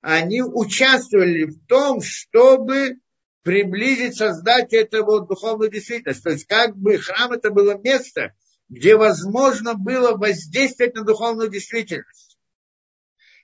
Они 0.00 0.40
участвовали 0.40 1.44
в 1.44 1.66
том, 1.66 2.00
чтобы 2.00 2.94
приблизить, 3.42 4.16
создать 4.16 4.72
вот 4.92 5.28
духовную 5.28 5.70
действительность. 5.70 6.22
То 6.22 6.30
есть 6.30 6.46
как 6.46 6.76
бы 6.76 6.98
храм 6.98 7.32
это 7.32 7.50
было 7.50 7.78
место, 7.78 8.34
где 8.68 8.96
возможно 8.96 9.74
было 9.74 10.16
воздействовать 10.16 10.94
на 10.94 11.04
духовную 11.04 11.50
действительность. 11.50 12.38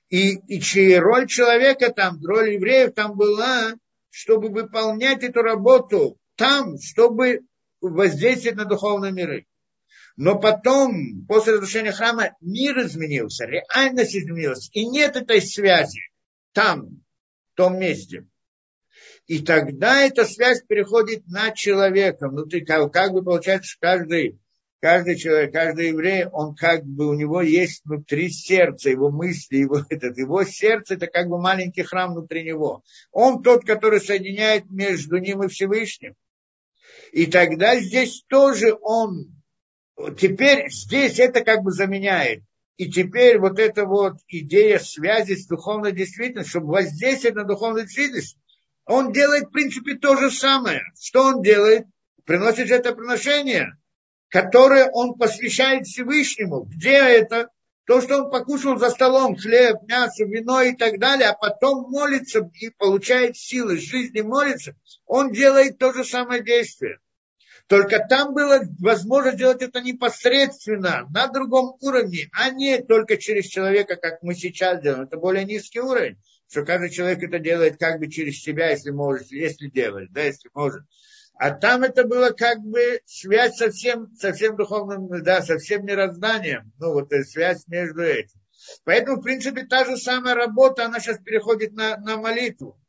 И, 0.09 0.35
и 0.35 0.61
чья 0.61 1.01
роль 1.01 1.27
человека 1.27 1.91
там, 1.91 2.19
роль 2.23 2.53
евреев 2.53 2.93
там 2.93 3.17
была, 3.17 3.73
чтобы 4.09 4.49
выполнять 4.49 5.23
эту 5.23 5.41
работу 5.41 6.19
там, 6.35 6.77
чтобы 6.79 7.41
воздействовать 7.81 8.57
на 8.57 8.65
духовные 8.65 9.11
миры. 9.11 9.47
Но 10.17 10.39
потом, 10.39 11.25
после 11.27 11.53
разрушения 11.53 11.91
храма, 11.91 12.31
мир 12.39 12.79
изменился, 12.85 13.45
реальность 13.45 14.15
изменилась. 14.15 14.69
И 14.71 14.85
нет 14.85 15.17
этой 15.17 15.41
связи 15.41 16.01
там, 16.53 17.03
в 17.53 17.57
том 17.57 17.77
месте. 17.77 18.25
И 19.27 19.39
тогда 19.39 20.01
эта 20.01 20.25
связь 20.25 20.61
переходит 20.61 21.27
на 21.27 21.51
человека. 21.51 22.27
Внутри, 22.27 22.63
как, 22.63 22.91
как 22.93 23.11
бы 23.11 23.23
получается, 23.23 23.75
каждый, 23.79 24.39
каждый 24.79 25.15
человек, 25.15 25.51
каждый 25.51 25.87
еврей, 25.89 26.25
он 26.25 26.55
как 26.55 26.85
бы, 26.85 27.07
у 27.07 27.13
него 27.13 27.41
есть 27.41 27.83
внутри 27.85 28.29
сердца, 28.29 28.89
его 28.89 29.09
мысли, 29.09 29.57
его, 29.57 29.83
этот, 29.89 30.17
его 30.17 30.43
сердце, 30.43 30.93
это 30.93 31.07
как 31.07 31.27
бы 31.27 31.41
маленький 31.41 31.81
храм 31.81 32.13
внутри 32.13 32.43
него. 32.43 32.83
Он 33.11 33.41
тот, 33.41 33.65
который 33.65 33.99
соединяет 33.99 34.69
между 34.69 35.17
ним 35.17 35.43
и 35.43 35.47
Всевышним. 35.47 36.13
И 37.11 37.25
тогда 37.25 37.79
здесь 37.79 38.23
тоже 38.27 38.77
он 38.81 39.35
теперь 40.17 40.69
здесь 40.69 41.19
это 41.19 41.43
как 41.43 41.63
бы 41.63 41.71
заменяет. 41.71 42.43
И 42.77 42.91
теперь 42.91 43.39
вот 43.39 43.57
эта 43.57 43.85
вот 43.85 44.17
идея 44.27 44.79
связи 44.79 45.35
с 45.35 45.47
духовной 45.47 45.93
действительностью, 45.93 46.49
чтобы 46.59 46.73
воздействовать 46.73 47.35
на 47.35 47.45
духовную 47.45 47.85
действительность, 47.85 48.37
он 48.85 49.11
делает, 49.11 49.45
в 49.45 49.51
принципе, 49.51 49.95
то 49.95 50.15
же 50.15 50.31
самое. 50.31 50.81
Что 50.99 51.23
он 51.23 51.41
делает? 51.41 51.85
Приносит 52.23 52.71
это 52.71 52.93
приношение, 52.93 53.77
которое 54.29 54.89
он 54.91 55.15
посвящает 55.15 55.85
Всевышнему. 55.85 56.61
Где 56.63 56.97
это? 56.97 57.49
То, 57.85 58.01
что 58.01 58.23
он 58.23 58.31
покушал 58.31 58.77
за 58.77 58.89
столом, 58.89 59.35
хлеб, 59.35 59.77
мясо, 59.87 60.25
вино 60.25 60.61
и 60.61 60.75
так 60.75 60.99
далее, 60.99 61.29
а 61.29 61.33
потом 61.33 61.89
молится 61.91 62.49
и 62.59 62.69
получает 62.69 63.37
силы, 63.37 63.77
жизни 63.77 64.21
молится, 64.21 64.75
он 65.05 65.31
делает 65.31 65.77
то 65.77 65.93
же 65.93 66.03
самое 66.03 66.43
действие. 66.43 66.97
Только 67.67 67.99
там 68.07 68.33
было 68.33 68.61
возможно 68.79 69.31
сделать 69.31 69.61
это 69.61 69.81
непосредственно, 69.81 71.07
на 71.11 71.27
другом 71.27 71.75
уровне, 71.81 72.29
а 72.33 72.49
не 72.49 72.79
только 72.79 73.17
через 73.17 73.45
человека, 73.45 73.95
как 73.95 74.21
мы 74.23 74.35
сейчас 74.35 74.81
делаем. 74.81 75.03
Это 75.03 75.17
более 75.17 75.45
низкий 75.45 75.79
уровень, 75.79 76.17
что 76.49 76.63
каждый 76.63 76.89
человек 76.89 77.23
это 77.23 77.39
делает 77.39 77.77
как 77.77 77.99
бы 77.99 78.07
через 78.07 78.41
себя, 78.41 78.69
если 78.69 78.91
может, 78.91 79.31
если 79.31 79.67
делает, 79.69 80.11
да, 80.11 80.23
если 80.23 80.49
может. 80.53 80.83
А 81.37 81.51
там 81.51 81.83
это 81.83 82.05
было 82.05 82.29
как 82.29 82.59
бы 82.59 83.01
связь 83.05 83.57
со 83.57 83.69
всем, 83.69 84.13
со 84.15 84.31
всем 84.31 84.55
духовным, 84.55 85.09
да, 85.23 85.41
со 85.41 85.57
всем 85.57 85.85
мирозданием. 85.85 86.71
Ну, 86.79 86.93
вот 86.93 87.11
э, 87.11 87.23
связь 87.23 87.67
между 87.67 88.03
этим. 88.03 88.39
Поэтому, 88.85 89.17
в 89.17 89.23
принципе, 89.23 89.65
та 89.65 89.83
же 89.83 89.97
самая 89.97 90.33
работа, 90.33 90.85
она 90.85 90.99
сейчас 90.99 91.19
переходит 91.19 91.73
на, 91.73 91.97
на 91.97 92.17
молитву. 92.17 92.79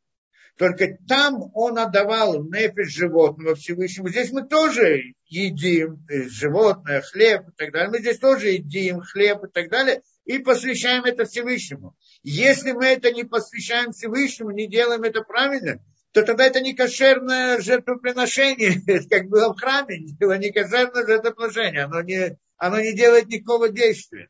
Только 0.57 0.97
там 1.07 1.51
он 1.53 1.77
отдавал 1.77 2.43
нефиш 2.43 2.91
животного 2.91 3.55
Всевышнему. 3.55 4.09
Здесь 4.09 4.31
мы 4.31 4.47
тоже 4.47 5.13
едим 5.25 6.03
животное, 6.09 7.01
хлеб 7.01 7.49
и 7.49 7.51
так 7.55 7.71
далее. 7.71 7.89
Мы 7.91 7.99
здесь 7.99 8.17
тоже 8.17 8.49
едим 8.49 9.01
хлеб 9.01 9.43
и 9.43 9.47
так 9.49 9.69
далее. 9.69 10.01
И 10.27 10.39
посвящаем 10.39 11.05
это 11.05 11.23
Всевышнему. 11.23 11.95
Если 12.21 12.73
мы 12.73 12.87
это 12.87 13.13
не 13.13 13.23
посвящаем 13.23 13.93
Всевышнему, 13.93 14.51
не 14.51 14.67
делаем 14.67 15.03
это 15.03 15.21
правильно, 15.21 15.81
то 16.11 16.21
тогда 16.21 16.45
это 16.45 16.59
не 16.59 16.75
кошерное 16.75 17.61
жертвоприношение, 17.61 18.81
как 19.09 19.29
было 19.29 19.53
в 19.53 19.57
храме, 19.57 20.01
было 20.19 20.37
не 20.37 20.51
кошерное 20.51 21.05
жертвоприношение. 21.05 21.85
Оно 21.85 22.01
не, 22.01 22.37
оно 22.57 22.81
не 22.81 22.93
делает 22.93 23.27
никакого 23.27 23.69
действия 23.69 24.29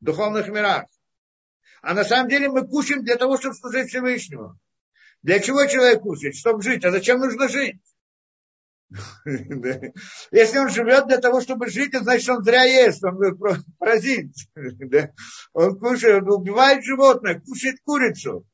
в 0.00 0.04
духовных 0.04 0.46
мирах. 0.46 0.84
А 1.82 1.92
на 1.92 2.04
самом 2.04 2.28
деле 2.28 2.48
мы 2.48 2.64
кушаем 2.64 3.02
для 3.02 3.16
того, 3.16 3.36
чтобы 3.36 3.56
служить 3.56 3.88
Всевышнему. 3.88 4.56
Для 5.22 5.40
чего 5.40 5.66
человек 5.66 6.02
кушает? 6.02 6.36
Чтобы 6.36 6.62
жить. 6.62 6.84
А 6.84 6.92
зачем 6.92 7.18
нужно 7.18 7.48
жить? 7.48 7.80
Если 10.30 10.58
он 10.58 10.70
живет 10.70 11.06
для 11.06 11.18
того, 11.18 11.40
чтобы 11.40 11.68
жить, 11.68 11.94
значит, 11.94 12.28
он 12.28 12.44
зря 12.44 12.62
ест, 12.62 13.02
он 13.04 13.18
паразит. 13.78 14.32
Он 15.52 15.78
кушает, 15.78 16.24
убивает 16.24 16.84
животное, 16.84 17.40
кушает 17.40 17.76
курицу. 17.84 18.46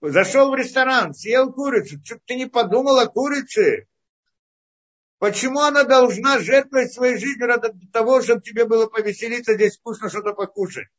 Зашел 0.00 0.50
в 0.50 0.54
ресторан, 0.54 1.12
съел 1.12 1.52
курицу. 1.52 1.98
Что 2.04 2.18
ты 2.24 2.36
не 2.36 2.46
подумал 2.46 2.98
о 2.98 3.06
курице? 3.06 3.86
Почему 5.18 5.60
она 5.60 5.82
должна 5.84 6.38
жертвовать 6.38 6.92
своей 6.92 7.18
жизнью 7.18 7.48
ради 7.48 7.72
того, 7.92 8.22
чтобы 8.22 8.40
тебе 8.40 8.66
было 8.66 8.86
повеселиться, 8.86 9.54
здесь 9.54 9.76
вкусно 9.76 10.08
что-то 10.08 10.32
покушать? 10.32 10.88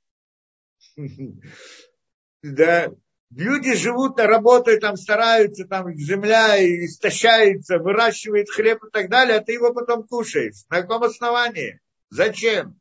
Да, 2.41 2.89
Люди 3.31 3.75
живут, 3.75 4.19
работают, 4.19 4.81
там 4.81 4.97
стараются, 4.97 5.65
там 5.65 5.93
земля 5.93 6.57
истощается, 6.85 7.77
выращивает 7.77 8.49
хлеб 8.49 8.83
и 8.83 8.89
так 8.89 9.09
далее, 9.09 9.37
а 9.37 9.43
ты 9.43 9.53
его 9.53 9.71
потом 9.71 10.07
кушаешь. 10.07 10.65
На 10.69 10.81
каком 10.81 11.03
основании? 11.03 11.79
Зачем? 12.09 12.79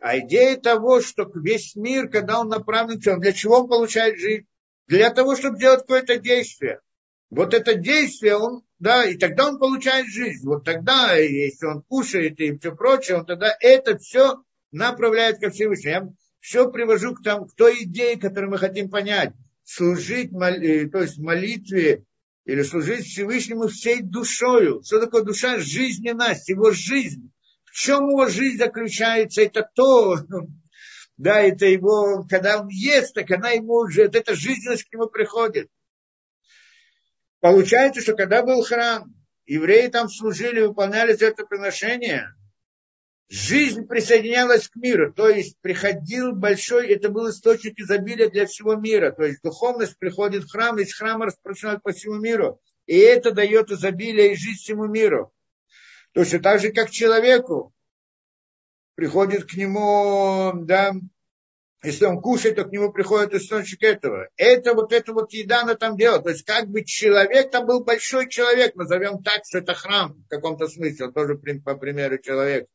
А 0.00 0.18
идея 0.18 0.56
того, 0.56 1.00
что 1.00 1.28
весь 1.34 1.74
мир, 1.74 2.08
когда 2.08 2.40
он 2.40 2.48
направлен, 2.48 3.00
для 3.20 3.32
чего 3.32 3.60
он 3.60 3.68
получает 3.68 4.18
жизнь? 4.18 4.46
Для 4.86 5.10
того, 5.10 5.34
чтобы 5.34 5.58
делать 5.58 5.80
какое-то 5.80 6.18
действие. 6.18 6.80
Вот 7.30 7.52
это 7.52 7.74
действие, 7.74 8.36
он, 8.36 8.62
да, 8.78 9.04
и 9.04 9.16
тогда 9.16 9.48
он 9.48 9.58
получает 9.58 10.06
жизнь. 10.06 10.46
Вот 10.46 10.64
тогда, 10.64 11.16
если 11.16 11.66
он 11.66 11.82
кушает 11.82 12.38
и 12.38 12.56
все 12.56 12.74
прочее, 12.74 13.18
он 13.18 13.26
тогда 13.26 13.56
это 13.60 13.98
все 13.98 14.44
направляет 14.70 15.40
ко 15.40 15.50
Всевышнему 15.50 16.16
все 16.46 16.70
привожу 16.70 17.12
к, 17.12 17.24
там, 17.24 17.48
к 17.48 17.56
той 17.56 17.82
идее, 17.82 18.16
которую 18.16 18.52
мы 18.52 18.58
хотим 18.58 18.88
понять. 18.88 19.32
Служить, 19.64 20.30
моли, 20.30 20.88
то 20.88 21.02
есть 21.02 21.18
молитве 21.18 22.04
или 22.44 22.62
служить 22.62 23.04
Всевышнему 23.04 23.66
всей 23.66 24.00
душою. 24.00 24.80
Что 24.84 25.00
такое 25.00 25.24
душа? 25.24 25.58
Жизненность, 25.58 26.48
его 26.48 26.70
жизнь. 26.70 27.32
В 27.64 27.72
чем 27.72 28.08
его 28.10 28.28
жизнь 28.28 28.58
заключается? 28.58 29.42
Это 29.42 29.68
то, 29.74 30.18
да, 31.16 31.40
это 31.40 31.66
его, 31.66 32.24
когда 32.30 32.60
он 32.60 32.68
ест, 32.68 33.14
так 33.14 33.28
она 33.32 33.50
ему 33.50 33.80
уже, 33.80 34.04
эта 34.04 34.36
жизненность 34.36 34.84
к 34.84 34.92
нему 34.92 35.08
приходит. 35.08 35.68
Получается, 37.40 38.02
что 38.02 38.14
когда 38.14 38.44
был 38.44 38.62
храм, 38.62 39.12
евреи 39.46 39.88
там 39.88 40.08
служили, 40.08 40.60
выполняли 40.60 41.20
это 41.20 41.44
приношение, 41.44 42.28
жизнь 43.28 43.86
присоединялась 43.86 44.68
к 44.68 44.76
миру, 44.76 45.12
то 45.12 45.28
есть 45.28 45.56
приходил 45.60 46.32
большой, 46.32 46.88
это 46.88 47.08
был 47.08 47.28
источник 47.30 47.78
изобилия 47.78 48.28
для 48.28 48.46
всего 48.46 48.76
мира, 48.76 49.10
то 49.10 49.24
есть 49.24 49.42
духовность 49.42 49.98
приходит 49.98 50.44
в 50.44 50.50
храм, 50.50 50.78
из 50.78 50.94
храма 50.94 51.26
распространяют 51.26 51.82
по 51.82 51.92
всему 51.92 52.16
миру, 52.16 52.60
и 52.86 52.96
это 52.96 53.32
дает 53.32 53.70
изобилие 53.70 54.32
и 54.32 54.36
жизнь 54.36 54.58
всему 54.58 54.86
миру. 54.86 55.32
Точно 56.12 56.40
так 56.40 56.60
же, 56.60 56.72
как 56.72 56.90
человеку. 56.90 57.72
Приходит 58.94 59.44
к 59.44 59.54
нему, 59.54 60.64
да, 60.64 60.94
если 61.82 62.06
он 62.06 62.22
кушает, 62.22 62.56
то 62.56 62.64
к 62.64 62.72
нему 62.72 62.90
приходит 62.90 63.34
источник 63.34 63.82
этого. 63.82 64.28
Это 64.36 64.72
вот 64.72 64.92
эта 64.92 65.12
вот 65.12 65.32
еда 65.32 65.62
она 65.62 65.74
там 65.74 65.96
делает. 65.96 66.24
То 66.24 66.30
есть 66.30 66.44
как 66.44 66.68
бы 66.68 66.84
человек, 66.84 67.50
там 67.50 67.66
был 67.66 67.84
большой 67.84 68.28
человек, 68.28 68.74
назовем 68.74 69.22
так, 69.22 69.42
что 69.46 69.58
это 69.58 69.74
храм 69.74 70.14
в 70.14 70.28
каком-то 70.28 70.68
смысле, 70.68 71.12
тоже 71.12 71.36
по 71.36 71.74
примеру 71.76 72.18
человек. 72.18 72.66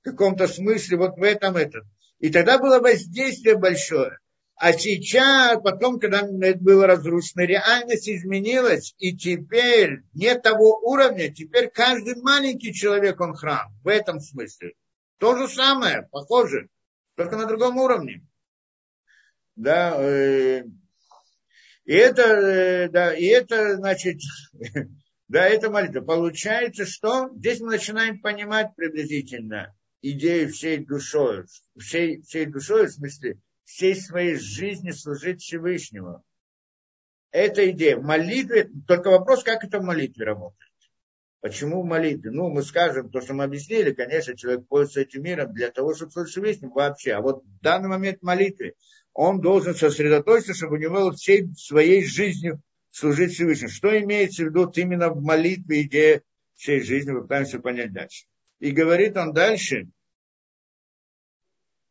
В 0.00 0.10
каком-то 0.10 0.46
смысле 0.46 0.96
вот 0.96 1.16
в 1.16 1.22
этом 1.22 1.56
этот. 1.56 1.84
И 2.18 2.30
тогда 2.30 2.58
было 2.58 2.80
воздействие 2.80 3.56
большое. 3.56 4.18
А 4.56 4.74
сейчас, 4.74 5.58
потом, 5.62 5.98
когда 5.98 6.20
это 6.20 6.58
было 6.58 6.86
разрушено, 6.86 7.44
реальность 7.44 8.08
изменилась, 8.10 8.94
и 8.98 9.16
теперь 9.16 10.02
нет 10.12 10.42
того 10.42 10.80
уровня, 10.82 11.32
теперь 11.32 11.70
каждый 11.70 12.20
маленький 12.20 12.74
человек, 12.74 13.18
он 13.20 13.34
храм. 13.34 13.72
В 13.82 13.88
этом 13.88 14.20
смысле. 14.20 14.74
То 15.16 15.34
же 15.36 15.48
самое, 15.48 16.08
похоже, 16.10 16.68
только 17.14 17.38
на 17.38 17.46
другом 17.46 17.78
уровне. 17.78 18.22
Да, 19.56 19.94
э, 19.98 20.64
и 21.86 21.94
это, 21.94 22.22
э, 22.22 22.88
да, 22.90 23.14
и 23.14 23.24
это, 23.24 23.76
значит, 23.76 24.18
да, 25.28 25.48
это 25.48 25.70
молитва. 25.70 26.02
Получается, 26.02 26.84
что 26.84 27.30
здесь 27.34 27.60
мы 27.60 27.72
начинаем 27.72 28.20
понимать 28.20 28.74
приблизительно 28.76 29.74
идею 30.02 30.50
всей 30.50 30.78
душой, 30.78 31.44
всей, 31.78 32.22
всей 32.22 32.46
душой, 32.46 32.86
в 32.86 32.92
смысле, 32.92 33.38
всей 33.64 33.94
своей 33.94 34.36
жизни 34.36 34.90
служить 34.90 35.42
Всевышнему. 35.42 36.24
Это 37.30 37.70
идея. 37.70 37.96
В 37.96 38.02
молитве, 38.02 38.68
только 38.86 39.10
вопрос, 39.10 39.44
как 39.44 39.64
это 39.64 39.78
в 39.78 39.84
молитве 39.84 40.24
работает. 40.24 40.70
Почему 41.40 41.82
в 41.82 41.86
молитве? 41.86 42.30
Ну, 42.30 42.50
мы 42.50 42.62
скажем, 42.62 43.10
то, 43.10 43.20
что 43.20 43.32
мы 43.32 43.44
объяснили, 43.44 43.92
конечно, 43.92 44.36
человек 44.36 44.66
пользуется 44.66 45.00
этим 45.00 45.22
миром 45.22 45.54
для 45.54 45.70
того, 45.70 45.94
чтобы 45.94 46.12
служить 46.12 46.32
Всевышнему 46.32 46.74
вообще. 46.74 47.12
А 47.12 47.22
вот 47.22 47.44
в 47.44 47.60
данный 47.62 47.88
момент 47.88 48.18
в 48.18 48.24
молитве 48.24 48.74
он 49.14 49.40
должен 49.40 49.74
сосредоточиться, 49.74 50.54
чтобы 50.54 50.74
у 50.74 50.80
него 50.80 51.12
всей 51.12 51.46
своей 51.54 52.04
жизнью 52.04 52.60
служить 52.90 53.32
Всевышнему. 53.32 53.70
Что 53.70 53.98
имеется 53.98 54.42
в 54.42 54.46
виду 54.48 54.70
именно 54.74 55.08
в 55.10 55.22
молитве, 55.22 55.82
идея 55.82 56.22
всей 56.56 56.82
жизни, 56.82 57.12
мы 57.12 57.22
пытаемся 57.22 57.58
понять 57.58 57.92
дальше. 57.92 58.26
И 58.60 58.70
говорит 58.70 59.16
он 59.16 59.32
дальше, 59.32 59.88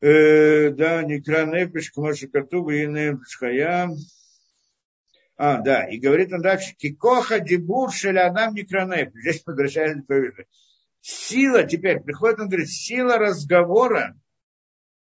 Э, 0.02 0.70
да, 0.70 1.04
Никра 1.04 1.46
Нефиш, 1.46 1.92
Кмаши 1.92 2.30
Катуба 2.30 2.74
и 2.74 2.88
Нефишхая. 2.88 3.90
А, 5.36 5.62
да, 5.62 5.90
и 5.90 5.98
говорит 6.00 6.32
он 6.32 6.42
дальше, 6.42 6.74
Кикоха 6.76 7.40
Дебур 7.40 7.92
Шелянам 7.92 8.54
Никранеф. 8.54 9.12
Здесь 9.14 9.44
возвращается 9.46 10.06
Сила, 11.02 11.64
теперь 11.64 12.02
приходит, 12.02 12.40
он 12.40 12.48
говорит, 12.50 12.70
сила 12.70 13.18
разговора 13.18 14.20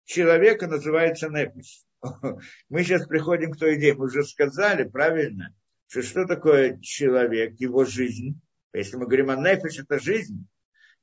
человека 0.04 0.68
называется 0.68 1.30
нефиш. 1.30 1.86
Мы 2.70 2.84
сейчас 2.84 3.08
приходим 3.08 3.54
к 3.54 3.58
той 3.58 3.78
идее, 3.78 3.94
мы 3.94 4.06
уже 4.06 4.24
сказали, 4.24 4.84
правильно, 4.84 5.56
что 5.88 6.02
что 6.02 6.26
такое 6.26 6.80
человек, 6.82 7.54
его 7.62 7.86
жизнь. 7.86 8.42
Если 8.74 8.98
мы 8.98 9.06
говорим 9.06 9.30
о 9.30 9.38
нефиш, 9.38 9.80
это 9.80 10.00
жизнь. 10.00 10.46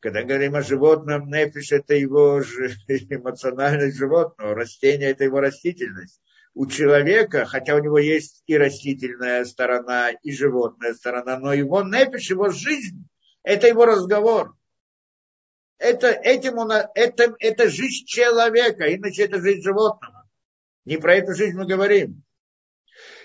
Когда 0.01 0.23
говорим 0.23 0.55
о 0.55 0.62
животном, 0.62 1.31
нефиш– 1.31 1.73
это 1.73 1.94
его 1.94 2.40
эмоциональность 2.89 3.97
животного, 3.97 4.55
растение– 4.55 5.10
это 5.10 5.24
его 5.24 5.40
растительность. 5.40 6.20
У 6.55 6.66
человека, 6.66 7.44
хотя 7.44 7.74
у 7.74 7.81
него 7.82 7.98
есть 7.98 8.43
и 8.47 8.56
растительная 8.56 9.44
сторона, 9.44 10.10
и 10.10 10.32
животная 10.32 10.94
сторона, 10.94 11.39
но 11.39 11.52
его 11.52 11.82
нефиш, 11.82 12.31
его 12.31 12.51
жизнь– 12.51 13.06
это 13.43 13.66
его 13.68 13.85
разговор. 13.85 14.55
Это, 15.78 16.09
этим 16.09 16.59
он, 16.59 16.73
это, 16.73 17.35
это 17.39 17.68
жизнь 17.68 18.06
человека, 18.06 18.94
иначе 18.94 19.24
это 19.24 19.40
жизнь 19.40 19.62
животного. 19.62 20.27
Не 20.85 20.97
про 20.98 21.16
эту 21.16 21.35
жизнь 21.35 21.56
мы 21.56 21.66
говорим. 21.66 22.23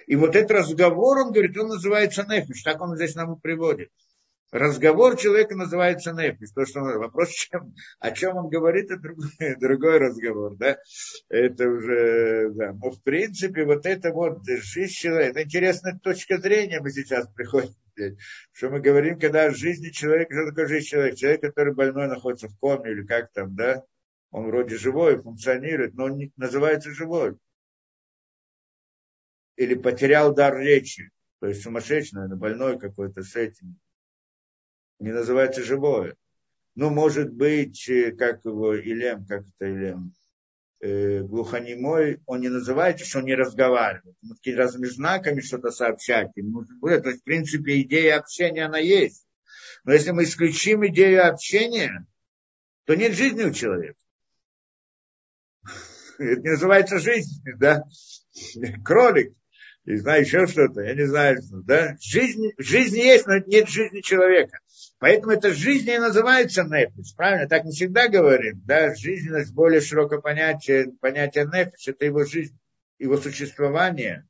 И 0.08 0.16
вот 0.16 0.36
этот 0.36 0.52
разговор, 0.52 1.20
он 1.20 1.32
говорит, 1.32 1.58
он 1.58 1.70
называется 1.70 2.26
нефиш, 2.28 2.64
так 2.64 2.82
он 2.82 2.96
здесь 2.96 3.16
нам 3.16 3.34
и 3.34 3.40
приводит. 3.40 3.92
Разговор 4.52 5.16
человека 5.16 5.56
называется 5.56 6.12
нефис. 6.12 6.52
То, 6.52 6.66
что 6.66 6.82
он, 6.82 7.00
вопрос, 7.00 7.30
чем, 7.50 7.74
о 8.00 8.12
чем 8.12 8.36
он 8.36 8.50
говорит, 8.50 8.92
это 8.92 9.00
другой, 9.00 9.30
другой 9.60 9.98
разговор. 9.98 10.58
Да? 10.58 10.78
Это 11.30 11.70
уже, 11.70 12.52
да. 12.52 12.74
Но 12.74 12.92
в 12.92 13.02
принципе, 13.02 13.64
вот 13.64 13.86
это 13.86 14.12
вот 14.12 14.46
жизнь 14.46 14.94
человека, 14.94 15.32
это 15.32 15.44
интересная 15.44 15.98
точка 15.98 16.38
зрения 16.38 16.82
мы 16.82 16.92
сейчас 16.92 17.28
приходим. 17.30 17.74
Что 18.52 18.70
мы 18.70 18.82
говорим, 18.82 19.20
когда 19.20 19.46
о 19.46 19.54
жизни 19.54 19.90
человека, 19.90 20.34
что 20.34 20.48
такое 20.48 20.68
жизнь 20.68 20.88
человека? 20.88 21.16
Человек, 21.16 21.42
который 21.42 21.74
больной 21.74 22.08
находится 22.08 22.50
в 22.50 22.58
коме 22.58 22.92
или 22.92 23.06
как 23.06 23.32
там, 23.32 23.56
да? 23.56 23.84
Он 24.32 24.48
вроде 24.48 24.78
живой, 24.78 25.22
функционирует, 25.22 25.94
но 25.94 26.06
он 26.06 26.18
не 26.18 26.32
называется 26.36 26.92
живой. 26.92 27.38
Или 29.56 29.76
потерял 29.76 30.34
дар 30.34 30.58
речи. 30.58 31.10
То 31.40 31.48
есть 31.48 31.64
сумасшедший, 31.64 32.16
наверное, 32.16 32.38
больной 32.38 32.80
какой-то 32.80 33.24
с 33.24 33.36
этим 33.36 33.78
не 35.02 35.12
называется 35.12 35.64
живое. 35.64 36.16
Ну, 36.76 36.90
может 36.90 37.34
быть, 37.34 37.90
э, 37.90 38.12
как 38.12 38.46
его 38.46 38.80
Илем, 38.80 39.26
как 39.26 39.42
это 39.42 39.70
Илем, 39.70 40.14
э, 40.80 41.22
глухонемой, 41.22 42.22
он 42.26 42.42
не 42.42 42.50
называется, 42.50 43.06
что 43.06 43.20
он 43.20 43.26
не 43.26 43.36
разговаривает. 43.36 44.16
Он 44.24 44.56
разными 44.56 44.86
знаками 44.86 45.42
что-то 45.42 45.72
сообщать. 45.72 46.32
Ему, 46.36 46.64
то 46.64 47.10
есть, 47.10 47.22
в 47.22 47.24
принципе, 47.24 47.82
идея 47.82 48.20
общения, 48.20 48.66
она 48.66 48.78
есть. 48.78 49.26
Но 49.84 49.94
если 49.94 50.12
мы 50.12 50.24
исключим 50.24 50.86
идею 50.88 51.28
общения, 51.28 52.06
то 52.86 52.96
нет 52.96 53.14
жизни 53.14 53.44
у 53.44 53.52
человека. 53.52 54.00
Это 56.20 56.42
называется 56.42 57.00
жизнь, 57.00 57.44
да? 57.58 57.84
Кролик 58.86 59.36
не 59.86 59.98
знаю, 59.98 60.22
еще 60.22 60.46
что-то, 60.46 60.82
я 60.82 60.94
не 60.94 61.08
знаю, 61.08 61.40
да. 61.66 61.96
Жизнь, 62.00 62.52
жизнь 62.58 62.98
есть, 62.98 63.26
но 63.26 63.38
нет 63.38 63.68
жизни 63.68 64.02
человека. 64.02 64.60
Поэтому 65.00 65.32
эта 65.32 65.54
жизнь 65.54 65.90
и 65.90 65.98
называется 65.98 66.64
нефиш, 66.64 67.16
правильно? 67.16 67.50
Так 67.50 67.66
не 67.66 67.72
всегда 67.72 68.08
говорим, 68.08 68.62
да. 68.66 68.94
Жизненность 68.94 69.54
более 69.54 69.82
широкое 69.82 70.20
понятие, 70.20 70.92
понятие 71.02 71.46
нефиш, 71.46 71.88
это 71.88 72.06
его 72.06 72.26
жизнь, 72.26 72.58
его 73.00 73.18
существование, 73.18 74.28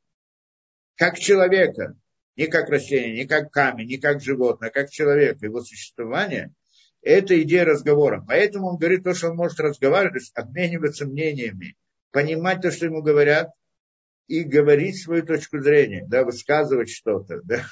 как 0.95 1.19
человека, 1.19 1.95
не 2.37 2.47
как 2.47 2.69
растение, 2.69 3.13
не 3.13 3.25
как 3.25 3.51
камень, 3.51 3.87
не 3.87 3.97
как 3.97 4.21
животное, 4.21 4.69
а 4.69 4.71
как 4.71 4.89
человек, 4.89 5.41
его 5.41 5.61
существование, 5.61 6.53
это 7.01 7.39
идея 7.41 7.65
разговора. 7.65 8.23
Поэтому 8.25 8.69
он 8.69 8.77
говорит 8.77 9.03
то, 9.03 9.13
что 9.13 9.29
он 9.31 9.35
может 9.35 9.59
разговаривать, 9.59 10.31
обмениваться 10.33 11.05
мнениями, 11.05 11.75
понимать 12.11 12.61
то, 12.61 12.71
что 12.71 12.85
ему 12.85 13.01
говорят, 13.01 13.49
и 14.27 14.43
говорить 14.43 15.01
свою 15.01 15.25
точку 15.25 15.59
зрения, 15.59 16.05
да, 16.07 16.23
высказывать 16.23 16.89
что-то, 16.89 17.41
да. 17.43 17.65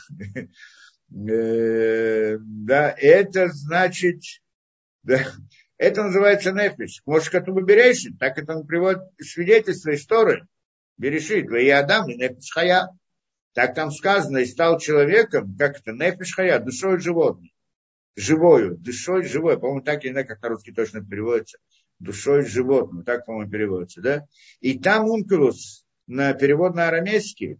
Э, 1.11 2.37
да, 2.39 2.93
это 2.95 3.49
значит, 3.49 4.21
да, 5.01 5.25
это 5.79 6.03
называется 6.03 6.51
нефиш. 6.51 7.01
Может, 7.05 7.29
как 7.29 7.45
берешит, 7.65 8.19
так 8.19 8.37
это 8.37 8.57
он 8.57 8.67
приводит 8.67 9.01
свидетельство 9.19 9.95
истории. 9.95 10.45
Берешит, 10.97 11.49
и 11.49 11.69
Адам, 11.69 12.09
и 12.09 12.15
нефиш 12.15 12.51
хая. 12.53 12.89
Так 13.53 13.73
там 13.73 13.89
сказано, 13.89 14.39
и 14.39 14.45
стал 14.45 14.77
человеком, 14.79 15.55
как 15.57 15.79
это, 15.79 15.93
нефиш 15.93 16.35
хая, 16.35 16.59
душой 16.59 16.99
животным. 16.99 17.49
Живою, 18.15 18.77
душой 18.77 19.23
живой. 19.23 19.57
По-моему, 19.57 19.81
так 19.81 20.03
или 20.03 20.11
иначе, 20.11 20.27
как 20.27 20.41
на 20.41 20.49
русский 20.49 20.73
точно 20.73 21.03
переводится. 21.03 21.57
Душой 21.99 22.45
животным, 22.45 23.03
так, 23.03 23.25
по-моему, 23.25 23.49
переводится, 23.49 24.01
да? 24.01 24.25
И 24.59 24.77
там 24.77 25.05
ункулус, 25.05 25.85
на 26.09 26.33
перевод 26.33 26.75
на 26.75 26.87
арамейский, 26.87 27.59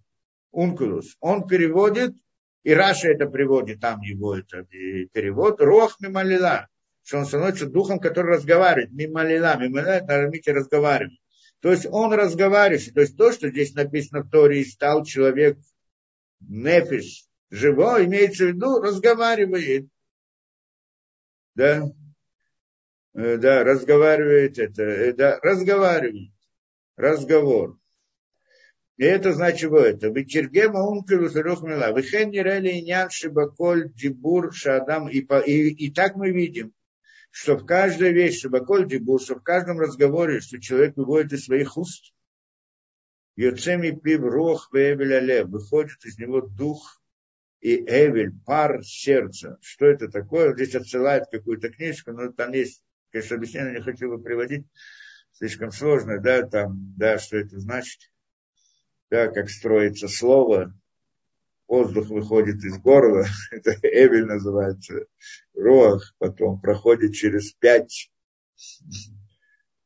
ункулус, 0.51 1.15
он 1.19 1.47
переводит, 1.47 2.15
и 2.63 2.73
Раша 2.73 3.09
это 3.09 3.27
приводит, 3.27 3.79
там 3.79 4.01
его 4.01 4.35
это 4.35 4.63
перевод, 4.63 5.61
рох 5.61 5.99
мималила, 5.99 6.67
что 7.03 7.19
он 7.19 7.25
становится 7.27 7.67
духом, 7.67 7.99
который 7.99 8.35
разговаривает, 8.35 8.91
мималила, 8.91 9.55
мималила, 9.55 10.03
на 10.03 10.15
арамите 10.15 10.51
разговаривает. 10.51 11.19
То 11.61 11.71
есть 11.71 11.85
он 11.85 12.11
разговаривает, 12.11 12.93
то 12.93 13.01
есть 13.01 13.15
то, 13.17 13.31
что 13.31 13.49
здесь 13.49 13.75
написано 13.75 14.23
в 14.23 14.29
Торе, 14.31 14.65
стал 14.65 15.05
человек 15.05 15.59
нефиш, 16.39 17.25
живой, 17.51 18.05
имеется 18.05 18.45
в 18.45 18.47
виду, 18.47 18.79
разговаривает. 18.81 19.87
Да, 21.53 21.83
э, 23.13 23.37
да, 23.37 23.63
разговаривает 23.63 24.57
это, 24.57 24.81
э, 24.81 25.13
да, 25.13 25.39
разговаривает, 25.43 26.31
разговор. 26.95 27.77
И 28.99 29.05
это 29.05 29.31
значит 29.31 29.69
вот 29.69 29.85
это. 29.85 30.09
Вичергема 30.09 30.81
ункерус 30.81 31.33
рухмила. 31.33 31.97
Вихен 31.97 32.31
нирели 32.31 32.81
инян 32.81 33.09
шибаколь 33.09 33.93
дибур 33.93 34.53
шадам. 34.53 35.07
И, 35.07 35.19
и, 35.19 35.85
и 35.85 35.93
так 35.93 36.17
мы 36.17 36.31
видим, 36.31 36.73
что 37.31 37.55
в 37.55 37.65
каждой 37.65 38.11
вещи, 38.11 38.41
шибаколь 38.41 38.89
дибур, 38.89 39.21
что 39.21 39.35
в 39.35 39.41
каждом 39.41 39.79
разговоре, 39.79 40.41
что 40.41 40.59
человек 40.59 40.97
выводит 40.97 41.31
из 41.31 41.45
своих 41.45 41.77
уст, 41.77 42.13
Йоцеми 43.37 43.91
пив 43.91 44.19
рох 44.19 44.67
вебеля 44.73 45.45
выходит 45.45 46.03
из 46.03 46.19
него 46.19 46.41
дух 46.41 47.01
и 47.61 47.77
Эвель, 47.77 48.33
пар 48.45 48.83
сердца. 48.83 49.57
Что 49.61 49.85
это 49.85 50.09
такое? 50.09 50.53
Здесь 50.53 50.75
отсылает 50.75 51.29
какую-то 51.31 51.69
книжку, 51.69 52.11
но 52.11 52.33
там 52.33 52.51
есть, 52.51 52.83
конечно, 53.13 53.37
объяснение, 53.37 53.75
не 53.75 53.81
хочу 53.81 54.07
его 54.07 54.17
приводить, 54.17 54.65
слишком 55.31 55.71
сложно, 55.71 56.19
да, 56.19 56.45
там, 56.45 56.95
да, 56.97 57.17
что 57.17 57.37
это 57.37 57.57
значит, 57.59 58.11
да, 59.09 59.27
как 59.27 59.49
строится 59.49 60.07
слово, 60.07 60.73
воздух 61.67 62.09
выходит 62.09 62.63
из 62.63 62.77
горла, 62.77 63.25
это 63.51 63.71
Эвель 63.83 64.25
называется, 64.25 65.05
Роах, 65.55 66.15
потом 66.17 66.59
проходит 66.59 67.13
через 67.13 67.51
пять, 67.53 68.11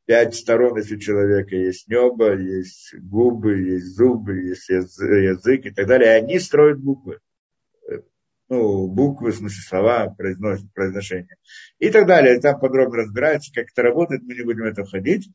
пять 0.06 0.36
сторон 0.36 0.78
у 0.78 0.98
человека. 0.98 1.56
Есть 1.56 1.88
небо, 1.88 2.36
есть 2.38 2.94
губы, 3.00 3.60
есть 3.60 3.96
зубы, 3.96 4.48
есть 4.48 4.70
язык 4.70 5.66
и 5.66 5.72
так 5.72 5.88
далее. 5.88 6.10
И 6.12 6.24
они 6.24 6.40
строят 6.40 6.80
буквы 6.80 7.20
ну, 8.54 8.88
буквы, 8.88 9.32
в 9.32 9.36
смысле 9.36 9.62
слова, 9.62 10.16
произношение. 10.16 11.38
И 11.80 11.90
так 11.90 12.08
далее. 12.08 12.40
Там 12.40 12.60
подробно 12.60 12.98
разбирается, 12.98 13.52
как 13.54 13.68
это 13.72 13.82
работает, 13.82 14.24
мы 14.24 14.36
не 14.36 14.44
будем 14.44 14.66
это 14.66 14.84
входить. 14.84 15.30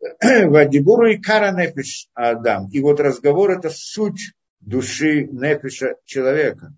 Вадибуру 0.22 1.08
и 1.10 1.18
кара 1.18 1.52
нефиш 1.52 2.08
Адам. 2.14 2.68
И 2.70 2.80
вот 2.80 3.00
разговор 3.00 3.50
это 3.50 3.70
суть 3.70 4.32
души 4.60 5.24
нефиша 5.24 5.96
человека. 6.04 6.74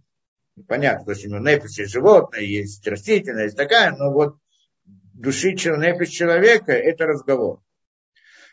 Понятно, 0.69 1.07
то 1.07 1.11
есть 1.13 1.25
у 1.27 1.29
него 1.29 1.39
нефиш 1.39 1.79
есть 1.79 1.93
животное, 1.93 2.41
есть 2.41 2.87
растительное, 2.87 3.45
есть 3.45 3.57
такая, 3.57 3.93
но 3.93 4.13
вот 4.13 4.37
души 5.15 5.53
нефиш 5.53 6.09
человека 6.09 6.73
это 6.73 7.07
разговор. 7.07 7.63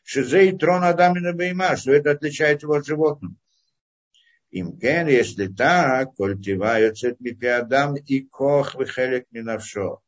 Шизей 0.03 0.57
трон 0.57 0.83
Адамина 0.83 1.33
Бейма, 1.33 1.75
что 1.75 1.91
это 1.91 2.11
отличает 2.11 2.63
его 2.63 2.75
от 2.75 2.85
животного. 2.85 3.35
Им 4.51 4.77
кен, 4.79 5.07
если 5.07 5.47
так, 5.47 6.15
коль 6.15 6.41
тива 6.41 6.79
йоцет 6.79 7.17
адам 7.43 7.95
и 7.95 8.21
кох 8.21 8.75
выхелек 8.75 9.25
минавшо. 9.31 10.01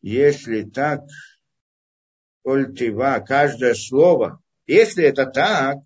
Если 0.00 0.62
так, 0.62 1.00
коль 2.42 2.74
тива, 2.74 3.20
каждое 3.26 3.74
слово, 3.74 4.42
если 4.66 5.04
это 5.04 5.26
так, 5.26 5.78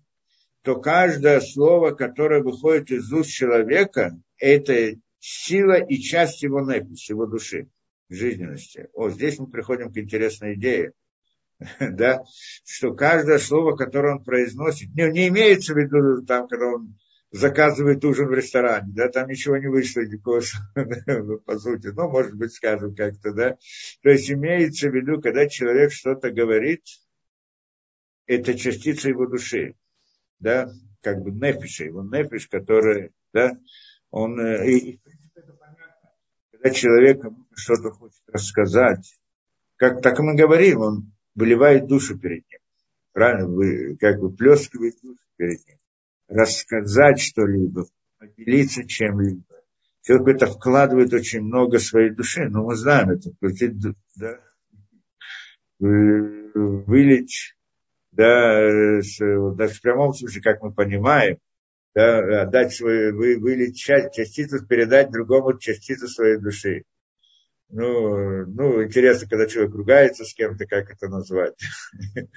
то 0.63 0.79
каждое 0.79 1.39
слово, 1.39 1.91
которое 1.91 2.41
выходит 2.41 2.91
из 2.91 3.11
уст 3.11 3.29
человека, 3.29 4.19
это 4.37 4.95
сила 5.19 5.81
и 5.81 5.97
часть 5.97 6.43
его 6.43 6.61
неписи, 6.61 7.11
его 7.11 7.25
души, 7.25 7.69
жизненности. 8.09 8.89
О, 8.93 9.09
здесь 9.09 9.39
мы 9.39 9.47
приходим 9.47 9.91
к 9.91 9.97
интересной 9.97 10.55
идее. 10.55 10.93
да, 11.79 12.23
что 12.65 12.93
каждое 12.93 13.39
слово, 13.39 13.75
которое 13.75 14.15
он 14.15 14.23
произносит, 14.23 14.93
не, 14.93 15.09
не 15.11 15.27
имеется 15.29 15.73
в 15.73 15.77
виду 15.77 16.25
там, 16.25 16.47
когда 16.47 16.67
он 16.67 16.97
заказывает 17.31 18.03
ужин 18.05 18.27
в 18.27 18.33
ресторане, 18.33 18.91
да, 18.93 19.09
там 19.09 19.29
ничего 19.29 19.57
не 19.57 19.67
вышло, 19.67 20.01
никакого, 20.01 20.41
по 21.45 21.59
сути, 21.59 21.87
ну, 21.87 22.09
может 22.09 22.33
быть, 22.35 22.53
скажем 22.53 22.95
как-то, 22.95 23.33
да. 23.33 23.57
То 24.01 24.09
есть 24.09 24.31
имеется 24.31 24.89
в 24.89 24.93
виду, 24.93 25.21
когда 25.21 25.47
человек 25.47 25.91
что-то 25.91 26.31
говорит, 26.31 26.83
это 28.25 28.57
частица 28.57 29.09
его 29.09 29.27
души, 29.27 29.75
да, 30.39 30.69
как 31.01 31.21
бы 31.21 31.31
нефиша, 31.31 31.85
его 31.85 32.03
нефиш, 32.03 32.47
который, 32.47 33.11
да, 33.33 33.57
он, 34.09 34.39
э, 34.39 34.69
и, 34.69 35.01
когда 36.51 36.69
человек 36.69 37.21
что-то 37.55 37.91
хочет 37.91 38.21
рассказать, 38.27 39.19
как 39.75 40.01
так 40.01 40.19
мы 40.19 40.35
говорим, 40.35 40.79
он 40.79 41.13
выливает 41.35 41.87
душу 41.87 42.17
перед 42.17 42.49
ним, 42.49 42.59
правильно, 43.11 43.97
как 43.97 44.19
бы 44.19 44.33
плескивает 44.33 44.95
душу 45.01 45.21
перед 45.37 45.65
ним 45.67 45.77
рассказать 46.27 47.19
что-либо, 47.19 47.85
поделиться 48.19 48.85
чем-либо. 48.85 49.43
Человек 50.01 50.37
это 50.37 50.47
вкладывает 50.47 51.13
очень 51.13 51.41
много 51.41 51.79
своей 51.79 52.11
души, 52.11 52.47
но 52.49 52.63
мы 52.63 52.75
знаем 52.75 53.09
это, 53.09 53.31
да, 54.15 54.39
вылить, 55.79 57.55
да, 58.11 58.61
даже 59.55 59.73
в 59.73 59.81
прямом 59.81 60.13
смысле, 60.13 60.41
как 60.41 60.61
мы 60.61 60.73
понимаем, 60.73 61.37
да, 61.93 62.41
отдать 62.43 62.73
свою, 62.73 63.15
вы, 63.15 63.37
вылить 63.37 63.77
часть, 63.77 64.13
частицу, 64.13 64.65
передать 64.65 65.11
другому 65.11 65.57
частицу 65.57 66.07
своей 66.07 66.37
души. 66.37 66.83
Ну, 67.69 68.45
ну, 68.45 68.83
интересно, 68.83 69.27
когда 69.27 69.45
человек 69.45 69.75
ругается 69.75 70.23
с 70.23 70.33
кем-то, 70.33 70.65
как 70.65 70.89
это 70.89 71.09
назвать, 71.09 71.55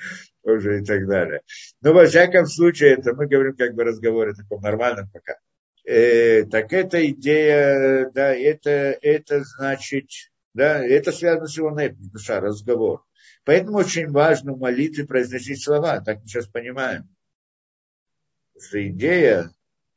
тоже 0.45 0.81
и 0.81 0.85
так 0.85 1.07
далее. 1.07 1.43
Но 1.81 1.93
во 1.93 2.07
всяком 2.07 2.47
случае, 2.47 2.95
это 2.95 3.15
мы 3.15 3.27
говорим 3.29 3.55
как 3.57 3.75
бы 3.75 3.85
разговоре 3.85 4.35
таком 4.35 4.61
нормальном 4.61 5.09
пока. 5.09 5.37
Э, 5.85 6.45
так 6.45 6.73
эта 6.73 7.09
идея, 7.11 8.11
да, 8.13 8.35
это, 8.35 8.71
это 8.71 9.45
значит, 9.45 10.07
да, 10.53 10.85
это 10.85 11.13
связано 11.13 11.47
с 11.47 11.57
его 11.57 11.71
непи, 11.71 11.97
душа, 12.13 12.41
разговор. 12.41 13.05
Поэтому 13.45 13.79
очень 13.79 14.11
важно 14.11 14.53
в 14.53 14.59
молитве 14.59 15.07
произносить 15.07 15.63
слова, 15.63 16.01
так 16.01 16.21
мы 16.21 16.27
сейчас 16.27 16.49
понимаем. 16.49 17.09
Что 18.59 18.87
идея 18.89 19.51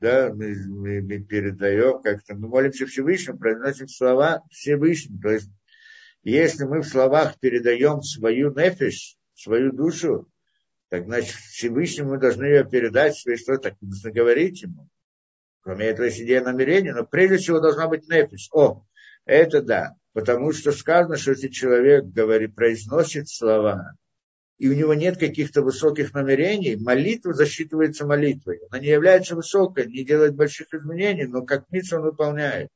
да, 0.03 0.33
мы, 0.33 0.53
мы, 0.67 1.01
мы 1.01 1.19
передаем 1.19 2.01
как-то, 2.01 2.35
мы 2.35 2.49
молимся 2.49 2.85
Всевышнему, 2.85 3.39
произносим 3.39 3.87
слова 3.87 4.43
Всевышнему. 4.51 5.21
То 5.21 5.29
есть, 5.29 5.49
если 6.23 6.65
мы 6.65 6.81
в 6.81 6.87
словах 6.87 7.39
передаем 7.39 8.01
свою 8.01 8.53
нефиш, 8.53 9.15
свою 9.33 9.71
душу, 9.71 10.27
так 10.89 11.05
значит 11.05 11.31
Всевышнему 11.31 12.11
мы 12.11 12.17
должны 12.19 12.43
ее 12.43 12.65
передать, 12.65 13.15
свои 13.15 13.37
что 13.37 13.57
так 13.57 13.75
нужно 13.79 14.11
говорить 14.11 14.63
ему. 14.63 14.89
Кроме 15.61 15.85
этого 15.85 16.07
есть 16.07 16.19
идея 16.19 16.41
намерения, 16.41 16.93
но 16.93 17.05
прежде 17.05 17.37
всего 17.37 17.61
должна 17.61 17.87
быть 17.87 18.09
нефиш. 18.09 18.49
О, 18.51 18.85
это 19.23 19.61
да. 19.61 19.95
Потому 20.11 20.51
что 20.51 20.73
сказано, 20.73 21.15
что 21.15 21.31
если 21.31 21.47
человек 21.47 22.03
говорит, 22.03 22.55
произносит 22.55 23.29
слова, 23.29 23.93
и 24.57 24.69
у 24.69 24.73
него 24.73 24.93
нет 24.93 25.17
каких-то 25.17 25.61
высоких 25.61 26.13
намерений, 26.13 26.75
молитва 26.75 27.33
засчитывается 27.33 28.05
молитвой. 28.05 28.59
Она 28.69 28.79
не 28.79 28.87
является 28.87 29.35
высокой, 29.35 29.87
не 29.87 30.05
делает 30.05 30.35
больших 30.35 30.73
изменений, 30.73 31.25
но 31.25 31.43
как 31.43 31.65
митцва 31.71 31.97
он 31.99 32.05
выполняет. 32.05 32.69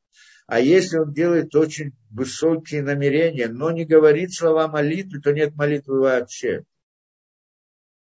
А 0.48 0.60
если 0.60 0.98
он 0.98 1.14
делает 1.14 1.54
очень 1.56 1.92
высокие 2.10 2.82
намерения, 2.82 3.48
но 3.48 3.72
не 3.72 3.86
говорит 3.86 4.34
слова 4.34 4.68
молитвы, 4.68 5.20
то 5.20 5.34
нет 5.34 5.56
молитвы 5.56 6.00
вообще. 6.00 6.64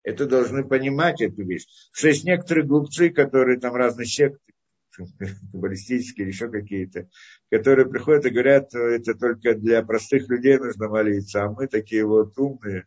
Это 0.03 0.25
должны 0.25 0.63
понимать 0.63 1.19
эту 1.21 1.43
вещь. 1.43 1.65
Что 1.91 2.07
есть 2.07 2.23
некоторые 2.23 2.65
глупцы, 2.65 3.09
которые 3.09 3.59
там 3.59 3.75
разные 3.75 4.05
секты, 4.05 4.53
каббалистические 5.51 6.25
или 6.25 6.31
еще 6.31 6.49
какие-то, 6.49 7.09
которые 7.51 7.89
приходят 7.89 8.25
и 8.25 8.29
говорят, 8.29 8.73
это 8.73 9.15
только 9.15 9.55
для 9.55 9.83
простых 9.83 10.29
людей 10.29 10.57
нужно 10.57 10.87
молиться, 10.87 11.43
а 11.43 11.51
мы 11.51 11.67
такие 11.67 12.05
вот 12.05 12.37
умные, 12.37 12.85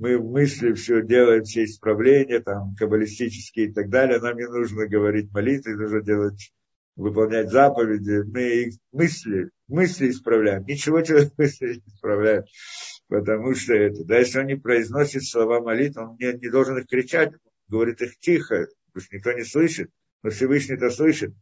мы 0.00 0.16
в 0.16 0.30
мысли 0.30 0.72
все 0.72 1.02
делаем, 1.02 1.44
все 1.44 1.64
исправления, 1.64 2.40
там, 2.40 2.74
каббалистические 2.74 3.66
и 3.66 3.72
так 3.72 3.90
далее, 3.90 4.18
нам 4.18 4.34
не 4.34 4.48
нужно 4.48 4.88
говорить 4.88 5.30
молитвы, 5.30 5.76
нужно 5.76 6.00
делать, 6.00 6.52
выполнять 6.96 7.50
заповеди, 7.50 8.22
мы 8.26 8.40
их 8.40 8.74
мысли, 8.92 9.50
мысли 9.68 10.08
исправляем, 10.08 10.64
ничего 10.64 11.02
человек 11.02 11.34
мысли 11.38 11.74
не 11.74 11.94
исправляет, 11.94 12.46
потому 13.08 13.54
что 13.54 13.74
это, 13.74 14.02
да, 14.04 14.18
если 14.18 14.38
он 14.38 14.46
не 14.46 14.56
произносит 14.56 15.22
слова 15.24 15.60
молитвы, 15.60 16.02
он 16.02 16.16
не, 16.18 16.32
не 16.32 16.48
должен 16.48 16.78
их 16.78 16.86
кричать, 16.86 17.32
говорит 17.68 18.00
их 18.00 18.18
тихо, 18.18 18.68
потому 18.86 19.04
что 19.04 19.16
никто 19.16 19.32
не 19.32 19.44
слышит, 19.44 19.90
но 20.22 20.30
Всевышний 20.30 20.76
это 20.76 20.90
слышит. 20.90 21.34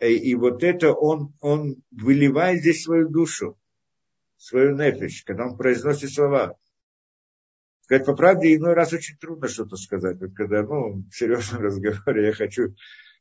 И, 0.00 0.14
и 0.14 0.34
вот 0.34 0.64
это 0.64 0.94
он, 0.94 1.34
он 1.40 1.76
выливает 1.90 2.60
здесь 2.60 2.84
свою 2.84 3.10
душу, 3.10 3.58
свою 4.38 4.74
нефиш, 4.74 5.24
когда 5.24 5.44
он 5.46 5.58
произносит 5.58 6.10
слова. 6.10 6.56
Сказать 7.92 8.06
по 8.06 8.16
правде, 8.16 8.56
иной 8.56 8.72
раз 8.72 8.94
очень 8.94 9.18
трудно 9.18 9.48
что-то 9.48 9.76
сказать. 9.76 10.18
Вот 10.18 10.32
когда, 10.34 10.62
ну, 10.62 11.04
в 11.10 11.14
серьезном 11.14 11.60
разговоре 11.64 12.28
я 12.28 12.32
хочу 12.32 12.74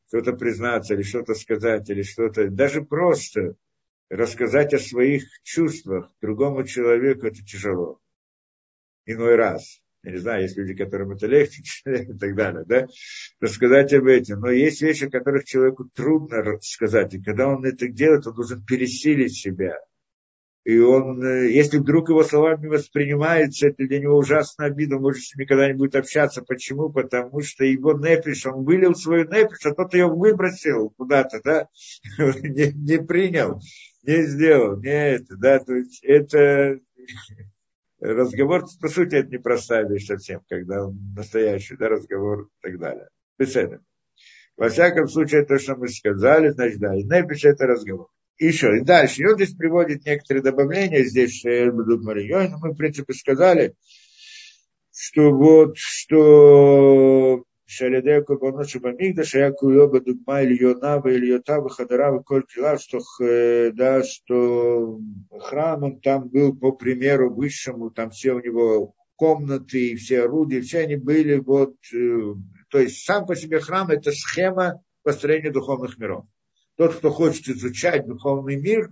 что-то 0.08 0.32
признаться 0.32 0.94
или 0.94 1.02
что-то 1.02 1.34
сказать, 1.34 1.90
или 1.90 2.04
что-то, 2.04 2.50
даже 2.50 2.82
просто 2.82 3.56
рассказать 4.10 4.74
о 4.74 4.80
своих 4.80 5.26
чувствах 5.44 6.10
другому 6.22 6.64
человеку, 6.64 7.26
это 7.26 7.44
тяжело. 7.44 8.00
Иной 9.06 9.36
раз. 9.36 9.82
Я 10.04 10.12
не 10.14 10.20
знаю, 10.20 10.44
есть 10.44 10.56
люди, 10.56 10.74
которым 10.74 11.12
это 11.12 11.28
легче 11.28 11.64
и 11.86 12.18
так 12.18 12.34
далее, 12.36 12.64
да, 12.66 12.88
рассказать 13.42 13.92
об 13.92 14.06
этом. 14.06 14.40
Но 14.40 14.52
есть 14.52 14.82
вещи, 14.82 15.04
о 15.04 15.12
которых 15.12 15.44
человеку 15.44 15.90
трудно 15.94 16.60
сказать. 16.62 17.14
И 17.14 17.22
когда 17.22 17.50
он 17.50 17.66
это 17.66 17.90
делает, 17.90 18.26
он 18.26 18.36
должен 18.36 18.64
пересилить 18.64 19.36
себя– 19.36 19.78
и 20.64 20.78
он, 20.78 21.24
э, 21.24 21.52
если 21.52 21.80
вдруг 21.80 22.10
его 22.10 22.24
словами 22.24 22.68
воспринимается, 22.68 23.68
это 23.68 23.84
для 23.88 24.00
него 24.00 24.18
ужасно 24.18 24.66
обидно, 24.66 24.98
он 24.98 25.04
может 25.04 25.24
с 25.24 25.36
ним 25.36 25.44
никогда 25.44 25.68
не 25.68 25.74
будет 25.74 25.96
общаться. 25.96 26.44
Почему? 26.44 26.90
Потому 26.90 27.42
что 27.42 27.66
его 27.66 27.94
нефиш, 27.94 28.46
он 28.46 28.64
вылил 28.64 28.94
свою 28.94 29.28
нефиш, 29.28 29.66
а 29.66 29.74
тот 29.74 29.94
ее 29.96 30.08
выбросил 30.08 30.92
куда-то, 30.92 31.42
да, 31.44 31.68
не, 32.20 32.72
не 32.74 33.04
принял, 33.04 33.60
не 34.04 34.24
сделал, 34.28 34.80
не 34.80 35.16
это, 35.16 35.36
да, 35.36 35.60
то 35.60 35.74
есть 35.74 36.04
это 36.04 36.80
разговор, 38.00 38.66
по 38.80 38.88
сути, 38.88 39.16
это 39.16 39.30
непростая 39.30 39.88
вещь 39.88 40.06
совсем, 40.06 40.42
когда 40.48 40.86
он 40.86 41.14
настоящий, 41.16 41.76
да, 41.76 41.90
разговор 41.90 42.44
и 42.44 42.62
так 42.62 42.80
далее. 42.80 43.08
Беседа. 43.40 43.82
Во 44.58 44.70
всяком 44.70 45.08
случае, 45.08 45.44
то, 45.44 45.58
что 45.58 45.76
мы 45.76 45.88
сказали, 45.88 46.50
значит, 46.50 46.80
да, 46.80 46.96
и 46.96 47.04
Непиш 47.04 47.46
это 47.46 47.66
разговор 47.66 48.10
еще 48.38 48.78
и 48.78 48.82
дальше. 48.82 49.22
И 49.22 49.26
он 49.26 49.36
здесь 49.36 49.54
приводит 49.54 50.06
некоторые 50.06 50.44
добавления, 50.44 51.04
здесь 51.04 51.44
будут 51.44 52.04
Марьей, 52.04 52.50
но 52.50 52.58
ну, 52.58 52.68
мы, 52.68 52.72
в 52.72 52.78
принципе, 52.78 53.14
сказали, 53.14 53.76
что 54.92 55.32
вот, 55.32 55.78
что 55.78 57.44
Шалидеку 57.72 58.38
Баноши 58.38 58.82
Бамигда, 58.82 59.24
Шаяку 59.24 59.70
Йоба 59.70 60.02
Дугма, 60.02 60.44
Ильонава, 60.44 61.08
Ильотава, 61.16 61.70
Хадарава, 61.70 62.20
Кольтила, 62.22 62.78
что, 62.78 63.00
э, 63.22 63.72
да, 63.72 64.04
что 64.04 65.00
храм 65.40 65.84
он 65.84 66.02
там 66.02 66.28
был 66.28 66.54
по 66.54 66.74
примеру 66.74 67.34
высшему, 67.34 67.90
там 67.90 68.10
все 68.10 68.34
у 68.34 68.42
него 68.42 68.94
комнаты 69.16 69.92
и 69.92 69.96
все 69.96 70.24
орудия, 70.24 70.62
все 70.62 70.80
они 70.80 70.98
были 70.98 71.38
вот, 71.38 71.76
э, 71.94 72.34
то 72.70 72.80
есть 72.80 73.06
сам 73.06 73.26
по 73.26 73.38
себе 73.38 73.62
храм 73.62 73.90
это 73.90 74.12
схема 74.12 74.84
построения 75.04 75.52
духовных 75.52 75.98
миров. 75.98 76.26
Тот, 76.82 76.96
кто 76.96 77.12
хочет 77.12 77.48
изучать 77.48 78.08
духовный 78.08 78.56
мир, 78.56 78.90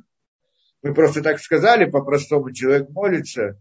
мы 0.83 0.93
просто 0.93 1.23
так 1.23 1.39
сказали, 1.39 1.89
по-простому 1.89 2.53
человек 2.53 2.87
молится, 2.89 3.59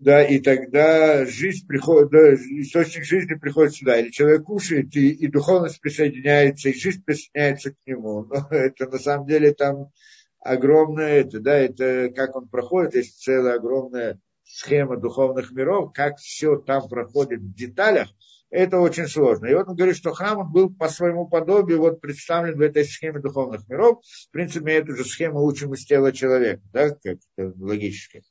да, 0.00 0.24
и 0.24 0.40
тогда 0.40 1.24
жизнь 1.24 1.64
приходит, 1.68 2.10
да, 2.10 2.34
источник 2.34 3.04
жизни 3.04 3.34
приходит 3.34 3.74
сюда, 3.74 4.00
или 4.00 4.10
человек 4.10 4.42
кушает, 4.42 4.96
и, 4.96 5.10
и 5.10 5.28
духовность 5.28 5.80
присоединяется, 5.80 6.70
и 6.70 6.74
жизнь 6.74 7.04
присоединяется 7.04 7.70
к 7.70 7.76
нему. 7.86 8.24
Но 8.24 8.48
это 8.50 8.88
на 8.88 8.98
самом 8.98 9.28
деле 9.28 9.54
там 9.54 9.92
огромное, 10.40 11.20
это, 11.20 11.38
да, 11.38 11.56
это 11.56 12.10
как 12.10 12.34
он 12.34 12.48
проходит, 12.48 12.96
есть 12.96 13.22
целая 13.22 13.58
огромная 13.58 14.18
схема 14.42 14.96
духовных 14.96 15.52
миров, 15.52 15.92
как 15.92 16.16
все 16.18 16.56
там 16.56 16.88
проходит 16.88 17.42
в 17.42 17.54
деталях, 17.54 18.08
это 18.50 18.80
очень 18.80 19.06
сложно. 19.06 19.46
И 19.46 19.54
вот 19.54 19.68
он 19.68 19.76
говорит, 19.76 19.96
что 19.96 20.12
храм 20.12 20.50
был 20.50 20.74
по 20.74 20.88
своему 20.88 21.28
подобию 21.28 21.80
вот 21.80 22.00
представлен 22.00 22.56
в 22.56 22.60
этой 22.60 22.84
схеме 22.84 23.20
духовных 23.20 23.68
миров. 23.68 24.02
В 24.04 24.30
принципе, 24.30 24.72
эту 24.72 24.96
же 24.96 25.04
схему 25.04 25.44
учим 25.44 25.74
из 25.74 25.84
тела 25.84 26.12
человека, 26.12 26.62
да, 26.72 26.90
как 26.90 27.18
это 27.36 27.52
логически. 27.58 28.22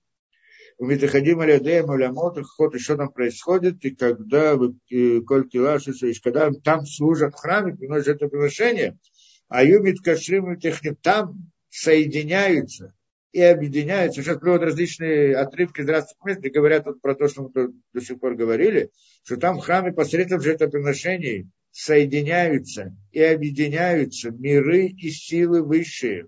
У 0.80 0.85
Митахадим 0.85 1.39
Алядеем 1.39 1.89
Алямот, 1.89 2.39
ход 2.44 2.76
еще 2.76 2.95
там 2.98 3.11
происходит, 3.11 3.84
и 3.84 3.95
когда 3.95 4.56
э, 4.91 5.22
Кольки 5.22 5.57
Лашиса, 5.57 6.07
когда 6.23 6.52
там 6.64 6.85
служат 6.85 7.34
в 7.34 7.38
храме, 7.38 7.76
приносят 7.76 8.18
это 8.18 8.27
приношение, 8.27 8.98
а 9.48 9.64
Юмит 9.64 10.02
Кашрим 10.02 10.53
и 10.53 10.95
там 11.02 11.52
соединяются 11.69 12.94
и 13.31 13.41
объединяются. 13.41 14.21
Сейчас 14.21 14.39
приводят 14.39 14.63
различные 14.63 15.35
отрывки 15.35 15.81
из 15.81 15.89
разных 15.89 16.15
мест, 16.25 16.39
где 16.39 16.49
говорят 16.49 16.85
вот 16.85 17.01
про 17.01 17.15
то, 17.15 17.27
что 17.27 17.43
мы 17.43 17.73
до 17.93 18.01
сих 18.01 18.19
пор 18.19 18.35
говорили, 18.35 18.89
что 19.23 19.37
там 19.37 19.57
в 19.57 19.61
храме 19.61 19.91
посредством 19.91 20.41
жертвоприношений 20.41 21.49
соединяются 21.71 22.95
и 23.11 23.21
объединяются 23.21 24.31
миры 24.31 24.87
и 24.87 25.09
силы 25.09 25.61
высшие. 25.61 26.27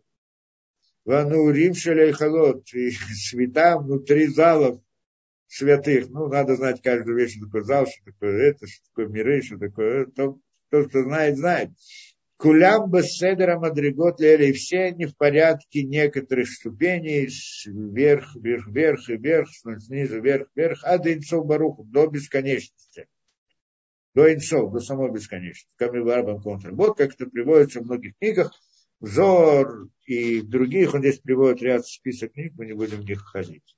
Ванурим 1.05 1.73
шаляйхалот, 1.73 2.71
и 2.73 2.91
света 2.91 3.79
внутри 3.79 4.27
залов 4.27 4.79
святых. 5.47 6.09
Ну, 6.09 6.27
надо 6.27 6.55
знать 6.55 6.81
каждую 6.81 7.17
вещь, 7.17 7.35
что 7.35 7.45
такое 7.45 7.63
зал, 7.63 7.87
что 7.87 8.11
такое 8.11 8.51
это, 8.51 8.67
что 8.67 8.85
такое 8.89 9.07
миры, 9.07 9.41
что 9.41 9.57
такое... 9.57 10.05
То, 10.05 10.39
кто 10.69 11.01
знает, 11.01 11.37
знает. 11.37 11.71
Кулям 12.39 12.89
беседера 12.89 13.59
мадригот 13.59 14.21
лели, 14.21 14.53
все 14.53 14.85
они 14.85 15.05
в 15.07 15.17
порядке 15.17 15.83
некоторых 15.83 16.47
ступеней, 16.47 17.27
вверх, 17.65 18.33
вверх, 18.33 18.65
вверх 18.65 19.09
и 19.09 19.17
вверх, 19.17 19.49
снизу, 19.49 20.21
вверх, 20.21 20.47
вверх, 20.55 20.79
а 20.83 20.97
до 20.99 21.13
инцов 21.13 21.45
баруху, 21.45 21.83
до 21.83 22.07
бесконечности. 22.07 23.09
До 24.15 24.33
инцов, 24.33 24.71
до 24.71 24.79
самой 24.79 25.11
бесконечности. 25.11 25.69
Камиварбам 25.75 26.41
контр. 26.41 26.71
Вот 26.71 26.97
как 26.97 27.13
это 27.13 27.25
приводится 27.25 27.81
в 27.81 27.83
многих 27.83 28.17
книгах. 28.17 28.53
Зор 29.01 29.89
и 30.05 30.41
других, 30.41 30.93
он 30.93 31.01
здесь 31.01 31.19
приводит 31.19 31.61
ряд 31.61 31.85
список 31.85 32.31
книг, 32.31 32.53
мы 32.55 32.67
не 32.67 32.73
будем 32.73 33.01
в 33.01 33.05
них 33.05 33.19
ходить. 33.19 33.75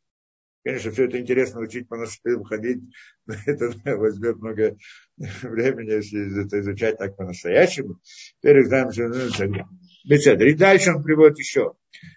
Конечно, 0.63 0.91
все 0.91 1.05
это 1.05 1.19
интересно 1.19 1.59
учить 1.59 1.87
по 1.87 1.97
нашим 1.97 2.43
ходить, 2.43 2.81
но 3.25 3.33
это 3.45 3.73
возьмет 3.97 4.37
много 4.37 4.77
времени, 5.17 5.91
если 5.91 6.45
это 6.45 6.59
изучать 6.59 6.97
так 6.97 7.15
по-настоящему. 7.15 7.99
Теперь 8.41 8.63
же 8.63 9.07
ну, 9.07 9.65
Беседа. 10.03 10.45
И 10.45 10.53
дальше 10.53 10.91
он 10.91 11.03
приводит 11.03 11.39
еще. 11.39 11.73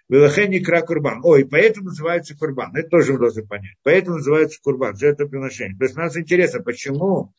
Велахени 0.09 0.59
кра 0.61 0.83
курбан. 0.83 1.21
Ой, 1.23 1.47
поэтому 1.47 1.87
называется 1.87 2.37
курбан. 2.37 2.75
Это 2.77 2.89
тоже 2.89 3.13
мы 3.13 3.19
должны 3.19 3.47
понять. 3.47 3.77
Поэтому 3.83 4.17
называется 4.17 4.59
курбан, 4.63 4.97
жертвоприношение. 4.97 5.77
То 5.77 5.85
есть 5.85 5.97
нас 5.97 6.17
интересно, 6.17 6.63
почему 6.63 7.35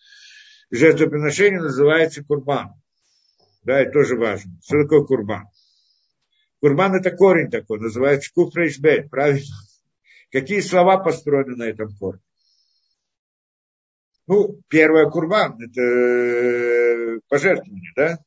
жертвоприношение 0.71 1.61
называется 1.61 2.23
курбан. 2.23 2.73
Да, 3.63 3.79
это 3.79 3.91
тоже 3.91 4.15
важно. 4.15 4.51
Что 4.63 4.83
такое 4.83 5.03
курбан? 5.03 5.45
Курбан 6.61 6.95
это 6.95 7.11
корень 7.11 7.49
такой, 7.49 7.79
называется 7.79 8.31
куфрейшбет, 8.33 9.09
правильно? 9.09 9.45
Какие 10.31 10.59
слова 10.59 10.97
построены 10.97 11.55
на 11.55 11.63
этом 11.63 11.95
корне? 11.97 12.21
Ну, 14.27 14.59
первое 14.69 15.09
курбан, 15.09 15.61
это 15.61 15.81
э, 15.81 17.19
пожертвование, 17.29 17.91
да? 17.95 18.17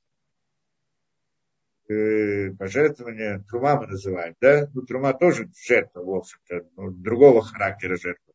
Э, 1.89 2.51
пожертвование, 2.53 3.45
трума 3.49 3.81
мы 3.81 3.89
называем, 3.89 4.37
да? 4.41 4.69
Ну, 4.75 4.83
трума 4.83 5.13
тоже 5.13 5.51
жертва, 5.67 6.05
в 6.05 6.15
общем-то, 6.15 6.69
ну, 6.77 6.91
другого 6.91 7.43
характера 7.43 7.97
жертва. 7.97 8.33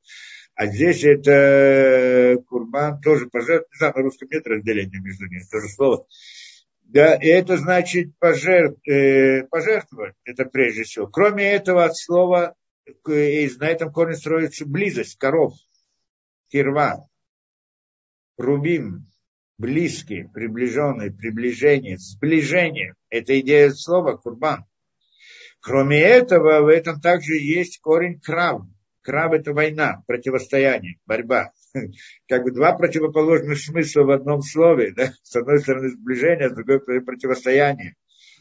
А 0.56 0.66
здесь 0.68 1.04
это 1.06 2.38
курбан 2.48 3.00
тоже 3.00 3.28
пожертвование, 3.28 3.70
не 3.72 3.78
знаю, 3.78 3.94
на 3.96 4.02
русском 4.02 4.28
нет 4.30 4.46
разделения 4.46 5.00
между 5.00 5.26
ними, 5.28 5.44
тоже 5.50 5.70
слово. 5.70 6.06
Да, 6.84 7.16
и 7.16 7.28
это 7.28 7.58
значит 7.58 8.18
пожертв, 8.20 8.86
э, 8.88 9.44
пожертвовать, 9.44 10.16
это 10.26 10.46
прежде 10.46 10.84
всего. 10.84 11.08
Кроме 11.08 11.50
этого, 11.50 11.86
от 11.86 11.96
слова, 11.96 12.56
э, 12.86 13.48
на 13.60 13.68
этом 13.68 13.92
корне 13.92 14.16
строится 14.16 14.66
близость, 14.66 15.18
коров, 15.18 15.54
кирва, 16.50 17.08
рубим, 18.38 19.08
близкий, 19.58 20.24
приближенный, 20.34 21.12
приближение, 21.12 21.98
сближение. 21.98 22.96
Это 23.10 23.40
идея 23.40 23.72
слова 23.72 24.18
курбан. 24.18 24.66
Кроме 25.62 26.02
этого, 26.02 26.62
в 26.62 26.68
этом 26.68 27.00
также 27.00 27.36
есть 27.36 27.80
корень 27.80 28.20
крав. 28.20 28.64
Крав– 29.02 29.34
это 29.34 29.54
война, 29.54 30.04
противостояние, 30.08 30.98
борьба. 31.06 31.52
Как 32.28 32.44
бы 32.44 32.52
два 32.52 32.74
противоположных 32.74 33.60
смысла 33.60 34.04
в 34.04 34.12
одном 34.12 34.42
слове. 34.42 34.94
Да? 34.94 35.14
С 35.24 35.36
одной 35.36 35.60
стороны 35.60 35.90
сближение, 35.90 36.50
с 36.50 36.54
другой 36.54 36.80
противостояние. 36.80 37.96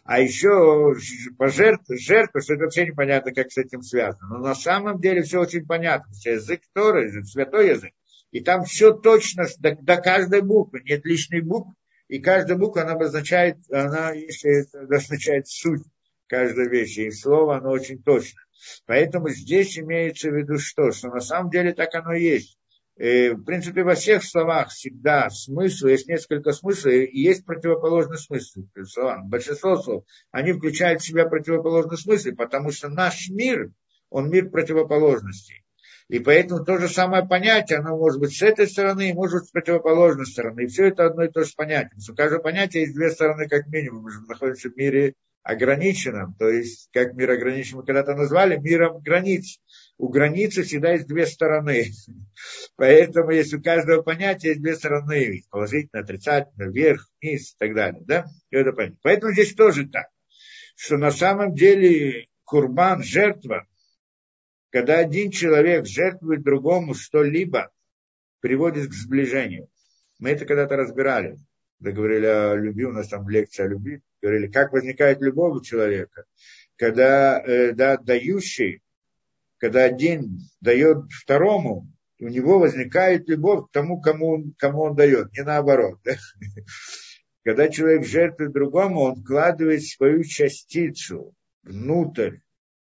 А 0.04 0.20
еще 0.20 0.94
пожертва, 1.38 1.96
жертва, 1.96 2.40
что 2.40 2.54
это 2.54 2.64
вообще 2.64 2.86
непонятно, 2.86 3.32
как 3.32 3.52
с 3.52 3.58
этим 3.58 3.82
связано. 3.82 4.28
Но 4.28 4.38
на 4.38 4.54
самом 4.54 5.00
деле 5.00 5.22
все 5.22 5.40
очень 5.40 5.64
понятно. 5.64 6.12
Язык 6.24 6.62
Торы, 6.72 7.24
святой 7.24 7.70
язык. 7.70 7.92
И 8.32 8.40
там 8.40 8.64
все 8.64 8.92
точно, 8.92 9.46
до, 9.58 9.76
до 9.76 9.96
каждой 9.98 10.40
буквы, 10.40 10.82
нет 10.84 11.04
лишних 11.04 11.44
букв. 11.44 11.70
И 12.08 12.18
каждая 12.18 12.58
буква, 12.58 12.82
она 12.82 12.92
обозначает, 12.92 13.58
она, 13.70 14.12
если 14.12 14.62
это 14.62 14.80
обозначает 14.80 15.46
суть 15.46 15.82
каждой 16.26 16.68
вещи. 16.68 17.00
И 17.00 17.10
слово, 17.10 17.58
оно 17.58 17.70
очень 17.70 18.02
точно. 18.02 18.40
Поэтому 18.86 19.28
здесь 19.28 19.78
имеется 19.78 20.30
в 20.30 20.34
виду 20.34 20.58
что? 20.58 20.90
Что 20.90 21.08
на 21.08 21.20
самом 21.20 21.50
деле 21.50 21.74
так 21.74 21.94
оно 21.94 22.14
и 22.14 22.22
есть. 22.22 22.58
И, 22.98 23.30
в 23.30 23.44
принципе, 23.44 23.84
во 23.84 23.94
всех 23.94 24.22
словах 24.22 24.68
всегда 24.68 25.30
смысл, 25.30 25.86
есть 25.86 26.08
несколько 26.08 26.52
смыслов, 26.52 26.92
и 26.92 27.20
есть 27.20 27.44
противоположный 27.44 28.18
смысл. 28.18 28.64
Словам. 28.86 29.28
Большинство 29.28 29.76
слов, 29.76 30.04
они 30.30 30.52
включают 30.52 31.00
в 31.00 31.06
себя 31.06 31.26
противоположный 31.26 31.96
смысл, 31.96 32.30
потому 32.36 32.70
что 32.70 32.88
наш 32.88 33.28
мир, 33.30 33.70
он 34.10 34.30
мир 34.30 34.50
противоположностей. 34.50 35.64
И 36.08 36.18
поэтому 36.18 36.62
то 36.62 36.76
же 36.76 36.88
самое 36.88 37.26
понятие, 37.26 37.78
оно 37.78 37.96
может 37.96 38.20
быть 38.20 38.36
с 38.36 38.42
этой 38.42 38.66
стороны 38.68 39.08
и 39.08 39.14
может 39.14 39.40
быть 39.40 39.48
с 39.48 39.50
противоположной 39.50 40.26
стороны. 40.26 40.64
И 40.64 40.66
все 40.66 40.88
это 40.88 41.06
одно 41.06 41.24
и 41.24 41.30
то 41.30 41.42
же 41.42 41.52
понятие. 41.56 41.88
Потому 41.88 42.02
что 42.02 42.12
у 42.12 42.16
каждого 42.16 42.42
понятия 42.42 42.80
есть 42.80 42.94
две 42.94 43.10
стороны 43.10 43.48
как 43.48 43.66
минимум. 43.68 44.02
Мы 44.02 44.10
же 44.10 44.20
находимся 44.28 44.68
в 44.68 44.76
мире 44.76 45.14
ограниченном, 45.42 46.34
то 46.38 46.48
есть, 46.48 46.88
как 46.92 47.14
мир 47.14 47.30
ограничен 47.30 47.78
мы 47.78 47.84
когда-то 47.84 48.14
назвали, 48.14 48.58
миром 48.58 49.00
границ. 49.00 49.58
У 50.02 50.08
границы 50.08 50.64
всегда 50.64 50.94
есть 50.94 51.06
две 51.06 51.26
стороны. 51.26 51.92
Поэтому 52.74 53.30
есть 53.30 53.54
у 53.54 53.62
каждого 53.62 54.02
понятия 54.02 54.48
есть 54.48 54.60
две 54.60 54.74
стороны. 54.74 55.44
Положительно, 55.48 56.02
отрицательно, 56.02 56.64
вверх, 56.64 57.08
вниз 57.20 57.52
и 57.52 57.54
так 57.56 57.72
далее. 57.72 58.02
Да? 58.04 58.24
И 58.50 58.56
это 58.56 58.72
понятно. 58.72 58.98
Поэтому 59.04 59.32
здесь 59.32 59.54
тоже 59.54 59.88
так. 59.88 60.08
Что 60.74 60.96
на 60.96 61.12
самом 61.12 61.54
деле 61.54 62.26
курбан, 62.42 63.04
жертва, 63.04 63.68
когда 64.70 64.98
один 64.98 65.30
человек 65.30 65.86
жертвует 65.86 66.42
другому 66.42 66.94
что-либо, 66.94 67.70
приводит 68.40 68.90
к 68.90 68.94
сближению. 68.94 69.68
Мы 70.18 70.30
это 70.30 70.46
когда-то 70.46 70.74
разбирали. 70.74 71.36
Когда 71.78 71.92
говорили 71.96 72.26
о 72.26 72.56
любви, 72.56 72.86
у 72.86 72.92
нас 72.92 73.06
там 73.06 73.28
лекция 73.28 73.66
о 73.66 73.68
любви 73.68 74.00
говорили, 74.20 74.50
как 74.50 74.72
возникает 74.72 75.20
любовь 75.20 75.60
у 75.60 75.64
человека, 75.64 76.24
когда 76.74 77.40
э, 77.40 77.70
да, 77.70 77.98
дающий, 77.98 78.82
когда 79.62 79.84
один 79.84 80.40
дает 80.60 81.04
второму, 81.12 81.88
у 82.18 82.26
него 82.26 82.58
возникает 82.58 83.28
любовь 83.28 83.68
к 83.68 83.72
тому, 83.72 84.00
кому 84.00 84.30
он, 84.30 84.54
кому 84.58 84.82
он 84.82 84.96
дает, 84.96 85.32
не 85.34 85.44
наоборот. 85.44 86.00
Да? 86.04 86.14
когда 87.44 87.68
человек 87.68 88.04
жертвует 88.04 88.52
другому, 88.52 89.02
он 89.02 89.22
вкладывает 89.22 89.84
свою 89.84 90.24
частицу 90.24 91.32
внутрь, 91.62 92.38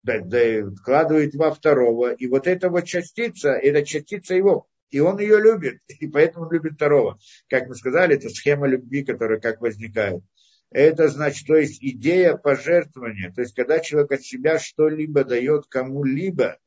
да, 0.04 0.20
да, 0.20 0.70
вкладывает 0.80 1.34
во 1.34 1.52
второго, 1.52 2.12
и 2.12 2.28
вот 2.28 2.46
эта 2.46 2.70
вот 2.70 2.84
частица, 2.84 3.50
это 3.50 3.84
частица 3.84 4.36
его, 4.36 4.68
и 4.90 5.00
он 5.00 5.18
ее 5.18 5.40
любит, 5.40 5.80
и 5.88 6.06
поэтому 6.06 6.48
любит 6.48 6.74
второго. 6.74 7.18
Как 7.48 7.66
мы 7.66 7.74
сказали, 7.74 8.14
это 8.14 8.28
схема 8.28 8.68
любви, 8.68 9.04
которая 9.04 9.40
как 9.40 9.60
возникает. 9.60 10.22
Это 10.70 11.08
значит, 11.08 11.46
то 11.46 11.56
есть 11.56 11.82
идея 11.82 12.36
пожертвования, 12.36 13.32
то 13.32 13.40
есть 13.40 13.54
когда 13.54 13.80
человек 13.80 14.12
от 14.12 14.22
себя 14.22 14.58
что-либо 14.58 15.24
дает 15.24 15.66
кому-либо, 15.66 16.58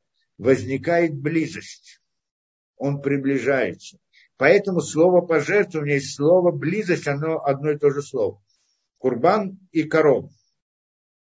возникает 0.42 1.14
близость, 1.14 2.02
он 2.76 3.00
приближается. 3.00 4.00
Поэтому 4.38 4.82
слово 4.82 5.22
пожертвование 5.22 5.98
и 5.98 6.02
слово 6.02 6.52
близость, 6.52 7.08
оно 7.08 7.46
одно 7.46 7.70
и 7.70 7.78
то 7.78 7.92
же 7.92 8.02
слово. 8.02 8.42
Курбан 8.98 9.60
и 9.72 9.84
коров. 9.84 10.32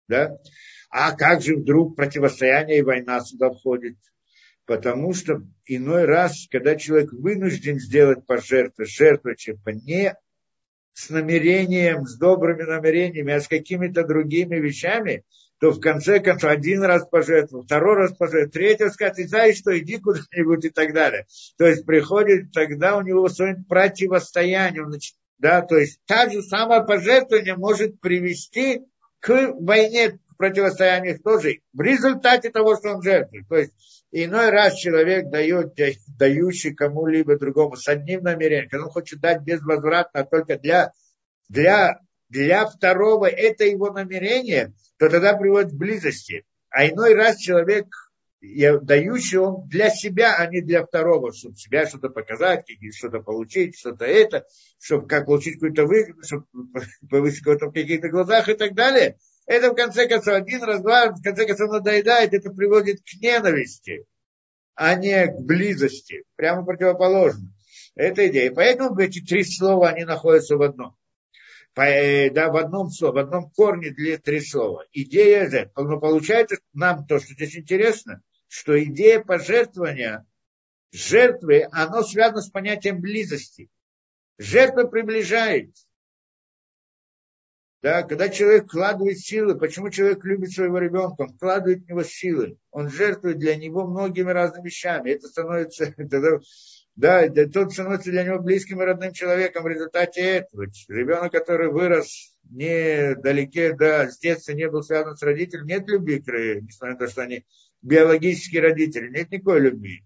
Да? 0.09 0.36
А 0.91 1.12
как 1.12 1.43
же 1.43 1.55
вдруг 1.55 1.95
противостояние 1.95 2.78
и 2.78 2.82
война 2.82 3.20
сюда 3.20 3.51
входит? 3.51 3.97
Потому 4.66 5.15
что 5.15 5.43
иной 5.65 6.07
раз, 6.07 6.49
когда 6.51 6.74
человек 6.74 7.12
вынужден 7.12 7.78
сделать 7.78 8.27
пожертву, 8.27 8.85
жертву 8.85 9.36
чем-то 9.36 9.73
не 9.74 10.16
с 10.93 11.09
намерением, 11.11 12.05
с 12.05 12.19
добрыми 12.19 12.65
намерениями, 12.65 13.32
а 13.32 13.41
с 13.41 13.47
какими-то 13.47 14.05
другими 14.05 14.57
вещами, 14.57 15.24
то 15.60 15.70
в 15.70 15.81
конце 15.81 16.20
концов 16.20 16.51
один 16.51 16.82
раз 16.82 17.06
пожертвовал, 17.09 17.64
второй 17.64 17.97
раз 17.97 18.12
пожертвовал, 18.12 18.51
третий 18.51 18.85
раз 18.85 18.94
сказать, 18.94 19.28
знаешь 19.28 19.56
что, 19.56 19.78
иди 19.78 19.98
куда-нибудь 19.98 20.64
и 20.64 20.70
так 20.70 20.93
далее. 20.93 21.26
То 21.56 21.66
есть 21.66 21.86
приходит, 21.86 22.52
тогда 22.52 22.97
у 22.97 23.02
него 23.02 23.28
свое 23.28 23.56
противостояние, 23.68 24.85
да, 25.39 25.62
то 25.62 25.76
есть 25.76 26.01
та 26.06 26.28
же 26.28 26.43
самое 26.43 26.85
пожертвование 26.85 27.56
может 27.56 28.01
привести 28.01 28.82
к 29.20 29.55
войне, 29.59 30.12
к 30.12 30.36
противостоянию 30.36 31.18
тоже, 31.20 31.60
в 31.72 31.81
результате 31.81 32.51
того, 32.51 32.76
что 32.76 32.94
он 32.94 33.02
жертвует. 33.02 33.48
То 33.48 33.56
есть 33.56 33.72
иной 34.10 34.51
раз 34.51 34.74
человек 34.74 35.31
дает, 35.31 35.74
дающий 36.18 36.74
кому-либо 36.74 37.39
другому 37.39 37.76
с 37.76 37.89
одним 37.89 38.22
намерением, 38.22 38.68
он 38.85 38.90
хочет 38.90 39.20
дать 39.20 39.43
безвозвратно, 39.43 40.24
только 40.24 40.59
для, 40.59 40.93
для, 41.48 42.01
для 42.29 42.67
второго 42.67 43.27
это 43.27 43.65
его 43.65 43.91
намерение, 43.91 44.73
то 44.99 45.09
тогда 45.09 45.35
приводит 45.35 45.73
к 45.73 45.77
близости. 45.77 46.45
А 46.71 46.87
иной 46.89 47.15
раз 47.15 47.39
человек, 47.39 47.87
дающий 48.41 49.39
он 49.39 49.69
для 49.69 49.91
себя, 49.91 50.37
а 50.37 50.47
не 50.47 50.61
для 50.61 50.85
второго, 50.85 51.33
чтобы 51.33 51.57
себя 51.57 51.87
что-то 51.87 52.09
показать, 52.09 52.67
что-то 52.93 53.21
получить, 53.21 53.79
что-то 53.79 54.05
это, 54.05 54.47
чтобы 54.79 55.07
как 55.07 55.27
получить 55.27 55.55
какую-то 55.55 55.87
выгоду, 55.87 56.23
чтобы 56.23 56.47
повысить 57.11 57.43
кого-то 57.43 57.67
в 57.67 57.73
каких-то 57.73 58.09
глазах 58.09 58.49
и 58.49 58.55
так 58.55 58.75
далее– 58.75 59.17
это 59.47 59.73
в 59.73 59.75
конце 59.75 60.09
концов 60.09 60.35
один 60.35 60.63
раз, 60.63 60.81
два, 60.81 61.11
в 61.11 61.23
конце 61.23 61.47
концов 61.47 61.71
надоедает, 61.71 62.33
это 62.33 62.51
приводит 62.51 63.01
к 63.03 63.21
ненависти, 63.21 64.07
а 64.75 64.95
не 64.95 65.27
к 65.27 65.41
близости. 65.41 66.25
Прямо 66.37 66.65
противоположно. 66.65 67.53
Это 67.95 68.27
идея. 68.29 68.53
Поэтому 68.53 68.99
эти 68.99 69.21
три 69.21 69.45
слова, 69.45 69.91
они 69.91 70.05
находятся 70.05 70.57
в 70.57 70.63
одном. 70.63 70.97
Э, 71.77 72.31
да, 72.31 72.51
в 72.51 72.57
одном 72.57 72.91
слове, 72.91 73.15
в 73.15 73.19
одном 73.25 73.51
корне 73.51 73.91
для 73.91 74.19
три 74.19 74.41
слова. 74.41 74.85
Идея 74.93 75.51
же, 75.51 75.73
но 75.77 75.99
получается 75.99 76.59
нам 76.73 77.07
то, 77.07 77.19
что 77.19 77.35
здесь 77.35 77.57
интересно, 77.57 78.23
что 78.47 78.83
идея 78.85 79.21
пожертвования, 79.21 80.25
жертвы, 80.93 81.67
оно 81.73 82.03
связано 82.03 82.43
с 82.43 82.51
понятием 82.51 83.01
близости. 83.01 83.71
Жертва 84.39 84.85
приближает. 84.85 85.75
Да, 87.83 88.03
когда 88.03 88.29
человек 88.29 88.65
вкладывает 88.65 89.19
силы, 89.19 89.59
почему 89.59 89.91
человек 89.91 90.25
любит 90.25 90.53
своего 90.53 90.79
ребенка? 90.79 91.23
Он 91.23 91.29
вкладывает 91.35 91.85
в 91.85 91.89
него 91.89 92.03
силы, 92.03 92.57
он 92.71 92.89
жертвует 92.89 93.39
для 93.39 93.57
него 93.57 93.87
многими 93.87 94.31
разными 94.31 94.67
вещами. 94.67 95.11
Это 95.11 95.27
становится, 95.27 95.85
это, 95.97 96.41
да, 96.97 97.29
тот 97.29 97.73
становится 97.73 98.11
для 98.11 98.23
него 98.23 98.39
близким 98.39 98.81
и 98.81 98.85
родным 98.85 99.12
человеком 99.12 99.65
в 99.65 99.69
результате 99.69 100.21
этого. 100.21 100.66
Ребенок, 100.89 101.33
который 101.33 101.71
вырос 101.71 102.37
недалеке, 102.51 103.73
да, 103.73 104.09
с 104.11 104.19
детства 104.19 104.53
не 104.53 104.69
был 104.69 104.83
связан 104.83 105.16
с 105.16 105.23
родителем, 105.23 105.66
нет 105.66 105.89
любви 105.89 106.21
к 106.21 106.27
несмотря 106.29 106.95
на 106.95 106.99
то, 106.99 107.09
что 107.09 107.23
они 107.23 107.45
биологические 107.83 108.62
родители, 108.62 109.09
нет 109.09 109.31
никакой 109.31 109.61
любви. 109.61 110.05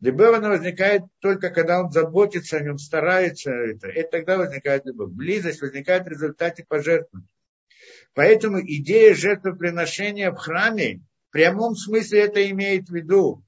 Любовь, 0.00 0.36
она 0.36 0.50
возникает 0.50 1.02
только 1.18 1.50
когда 1.50 1.82
он 1.82 1.90
заботится 1.90 2.58
о 2.58 2.60
нем, 2.60 2.78
старается 2.78 3.50
это. 3.50 3.88
Это 3.88 4.10
тогда 4.10 4.38
возникает 4.38 4.86
любовь. 4.86 5.10
Близость 5.10 5.60
возникает 5.60 6.04
в 6.04 6.08
результате 6.08 6.64
пожертвования. 6.68 7.28
Поэтому 8.14 8.60
идея 8.60 9.14
жертвоприношения 9.14 10.30
в 10.30 10.36
храме, 10.36 11.00
в 11.28 11.32
прямом 11.32 11.74
смысле 11.74 12.20
это 12.20 12.48
имеет 12.50 12.88
в 12.88 12.94
виду, 12.94 13.44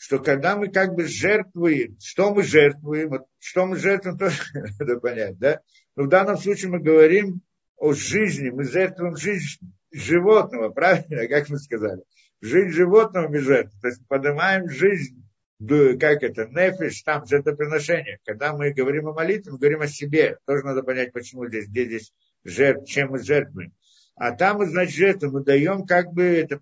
что 0.00 0.18
когда 0.18 0.56
мы 0.56 0.68
как 0.68 0.94
бы 0.94 1.04
жертвуем, 1.04 1.98
что 2.00 2.32
мы 2.32 2.42
жертвуем, 2.42 3.10
вот, 3.10 3.26
что 3.38 3.66
мы 3.66 3.76
жертвуем, 3.76 4.16
тоже 4.18 4.40
надо 4.78 4.98
понять, 4.98 5.38
да? 5.38 5.60
Но 5.94 6.04
в 6.04 6.08
данном 6.08 6.38
случае 6.38 6.70
мы 6.70 6.80
говорим 6.80 7.42
о 7.76 7.92
жизни, 7.92 8.48
мы 8.48 8.64
жертвуем 8.64 9.16
жизнь 9.16 9.60
животного, 9.92 10.70
правильно, 10.72 11.28
как 11.28 11.50
мы 11.50 11.58
сказали? 11.58 12.02
Жизнь 12.40 12.70
животного 12.70 13.28
мы 13.28 13.40
жертвуем, 13.40 13.80
то 13.82 13.88
есть 13.88 14.00
поднимаем 14.08 14.70
жизнь 14.70 15.22
как 15.58 16.22
это, 16.22 16.46
нефиш, 16.46 17.02
там 17.02 17.26
жертвоприношение. 17.26 18.20
Когда 18.24 18.56
мы 18.56 18.72
говорим 18.72 19.08
о 19.08 19.12
молитве, 19.12 19.52
мы 19.52 19.58
говорим 19.58 19.82
о 19.82 19.86
себе. 19.86 20.38
Тоже 20.46 20.64
надо 20.64 20.82
понять, 20.82 21.12
почему 21.12 21.46
здесь, 21.46 21.68
где 21.68 21.84
здесь 21.84 22.14
жертв, 22.44 22.88
чем 22.88 23.10
мы 23.10 23.18
жертвуем. 23.18 23.74
А 24.14 24.34
там 24.34 24.64
значит, 24.64 24.94
жертву 24.94 25.30
мы 25.30 25.44
даем, 25.44 25.84
как 25.84 26.14
бы 26.14 26.22
это, 26.22 26.58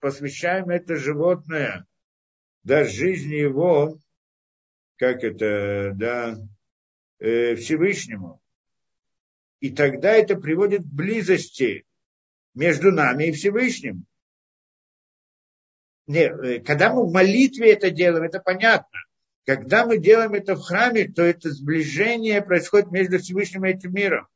посвящаем 0.00 0.68
это 0.68 0.96
животное, 0.96 1.86
да, 2.64 2.84
жизни 2.84 3.34
его, 3.34 3.98
как 4.96 5.22
это, 5.22 5.92
да, 5.94 6.36
э, 7.18 7.54
Всевышнему. 7.56 8.40
И 9.60 9.70
тогда 9.70 10.12
это 10.12 10.36
приводит 10.36 10.82
к 10.82 10.92
близости 10.92 11.84
между 12.54 12.90
нами 12.90 13.24
и 13.24 13.32
Всевышним. 13.32 14.06
Нет, 16.06 16.32
э, 16.40 16.60
когда 16.60 16.92
мы 16.92 17.06
в 17.06 17.12
молитве 17.12 17.72
это 17.72 17.90
делаем, 17.90 18.24
это 18.24 18.40
понятно. 18.40 18.98
Когда 19.44 19.84
мы 19.84 19.98
делаем 19.98 20.32
это 20.32 20.54
в 20.54 20.62
храме, 20.62 21.08
то 21.08 21.22
это 21.22 21.50
сближение 21.50 22.40
происходит 22.42 22.90
между 22.90 23.18
Всевышним 23.18 23.66
и 23.66 23.70
этим 23.70 23.92
миром. 23.92 24.26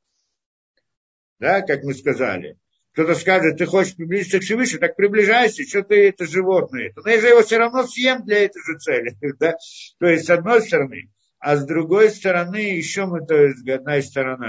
Да, 1.38 1.62
как 1.62 1.82
мы 1.82 1.94
сказали. 1.94 2.58
Кто-то 2.98 3.14
скажет, 3.14 3.58
ты 3.58 3.64
хочешь 3.64 3.94
приблизиться 3.94 4.40
к 4.40 4.42
Всевышнему, 4.42 4.80
так 4.80 4.96
приближайся, 4.96 5.62
что 5.62 5.84
ты 5.84 6.08
это 6.08 6.26
животное. 6.26 6.92
Но 6.96 7.08
я 7.08 7.20
же 7.20 7.28
его 7.28 7.42
все 7.42 7.58
равно 7.58 7.86
съем 7.86 8.24
для 8.24 8.38
этой 8.38 8.60
же 8.60 8.76
цели. 8.76 9.16
Да? 9.38 9.54
То 10.00 10.06
есть, 10.08 10.26
с 10.26 10.30
одной 10.30 10.62
стороны. 10.62 11.08
А 11.38 11.54
с 11.54 11.64
другой 11.64 12.10
стороны, 12.10 12.56
еще 12.56 13.06
мы, 13.06 13.24
то 13.24 13.36
есть, 13.36 13.68
одна 13.68 13.98
из 13.98 14.08
сторон, 14.08 14.40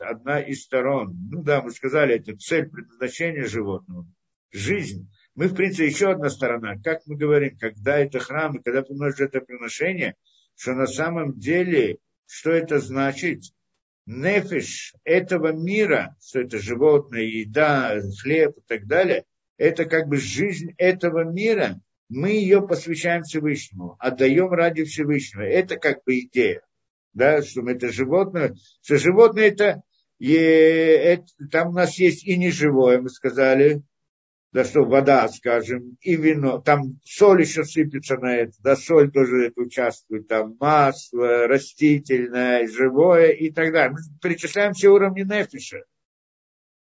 одна 0.00 0.38
из 0.38 0.64
сторон. 0.64 1.16
Ну 1.30 1.42
да, 1.44 1.62
мы 1.62 1.70
сказали, 1.70 2.16
это 2.16 2.36
цель 2.36 2.68
предназначения 2.68 3.46
животного. 3.46 4.06
Жизнь. 4.52 5.10
Мы, 5.34 5.46
в 5.46 5.54
принципе, 5.54 5.86
еще 5.86 6.10
одна 6.10 6.28
сторона. 6.28 6.74
Как 6.84 7.06
мы 7.06 7.16
говорим, 7.16 7.56
когда 7.56 7.96
это 7.96 8.18
храм, 8.18 8.54
и 8.54 8.62
когда 8.62 8.82
приносишь 8.82 9.20
это 9.20 9.40
приношение, 9.40 10.14
что 10.56 10.74
на 10.74 10.86
самом 10.86 11.38
деле, 11.38 11.96
что 12.26 12.50
это 12.50 12.80
значит? 12.80 13.44
Нефиш 14.06 14.94
этого 15.04 15.52
мира, 15.52 16.16
что 16.22 16.40
это 16.40 16.58
животное, 16.58 17.22
еда, 17.22 18.00
хлеб 18.22 18.58
и 18.58 18.62
так 18.66 18.86
далее, 18.86 19.24
это 19.56 19.86
как 19.86 20.08
бы 20.08 20.18
жизнь 20.18 20.74
этого 20.76 21.24
мира, 21.24 21.80
мы 22.08 22.30
ее 22.30 22.66
посвящаем 22.66 23.22
Всевышнему, 23.22 23.96
отдаем 23.98 24.50
ради 24.50 24.84
Всевышнего. 24.84 25.42
Это 25.42 25.76
как 25.76 26.04
бы 26.04 26.20
идея, 26.20 26.62
да, 27.14 27.42
что 27.42 27.68
это 27.68 27.90
животное, 27.90 28.54
что 28.82 28.98
животное 28.98 29.44
это, 29.44 29.82
и, 30.18 30.32
это 30.34 31.24
там 31.50 31.68
у 31.68 31.72
нас 31.72 31.98
есть 31.98 32.24
и 32.24 32.36
неживое, 32.36 33.00
мы 33.00 33.08
сказали, 33.08 33.82
да 34.54 34.64
что 34.64 34.84
вода, 34.84 35.28
скажем, 35.28 35.98
и 36.00 36.14
вино, 36.14 36.58
там 36.60 37.00
соль 37.04 37.40
еще 37.40 37.64
сыпется 37.64 38.16
на 38.18 38.36
это, 38.36 38.52
да, 38.60 38.76
соль 38.76 39.10
тоже 39.10 39.48
это 39.48 39.60
участвует, 39.60 40.28
там 40.28 40.56
масло, 40.60 41.48
растительное, 41.48 42.68
живое 42.68 43.30
и 43.30 43.50
так 43.50 43.72
далее. 43.72 43.96
Мы 43.98 44.18
перечисляем 44.22 44.72
все 44.72 44.90
уровни 44.90 45.22
нефиша, 45.22 45.82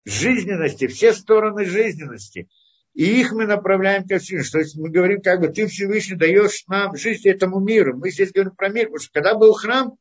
жизненности, 0.05 0.89
все 0.89 1.15
стороны 1.15 1.65
жизненности. 1.65 2.51
И 2.93 3.21
их 3.21 3.33
мы 3.33 3.47
направляем 3.47 4.07
ко 4.07 4.19
Всевышнему. 4.19 4.53
То 4.53 4.59
есть 4.59 4.77
мы 4.77 4.91
говорим, 4.91 5.23
как 5.23 5.41
бы 5.41 5.49
ты 5.49 5.67
Всевышний 5.67 6.17
даешь 6.17 6.65
нам 6.69 6.95
жизнь 6.97 7.27
этому 7.27 7.61
миру. 7.61 7.97
Мы 7.97 8.11
здесь 8.11 8.31
говорим 8.31 8.55
про 8.55 8.69
мир, 8.69 8.85
потому 8.85 9.01
что 9.01 9.13
когда 9.15 9.35
был 9.35 9.55
храм, 9.55 9.97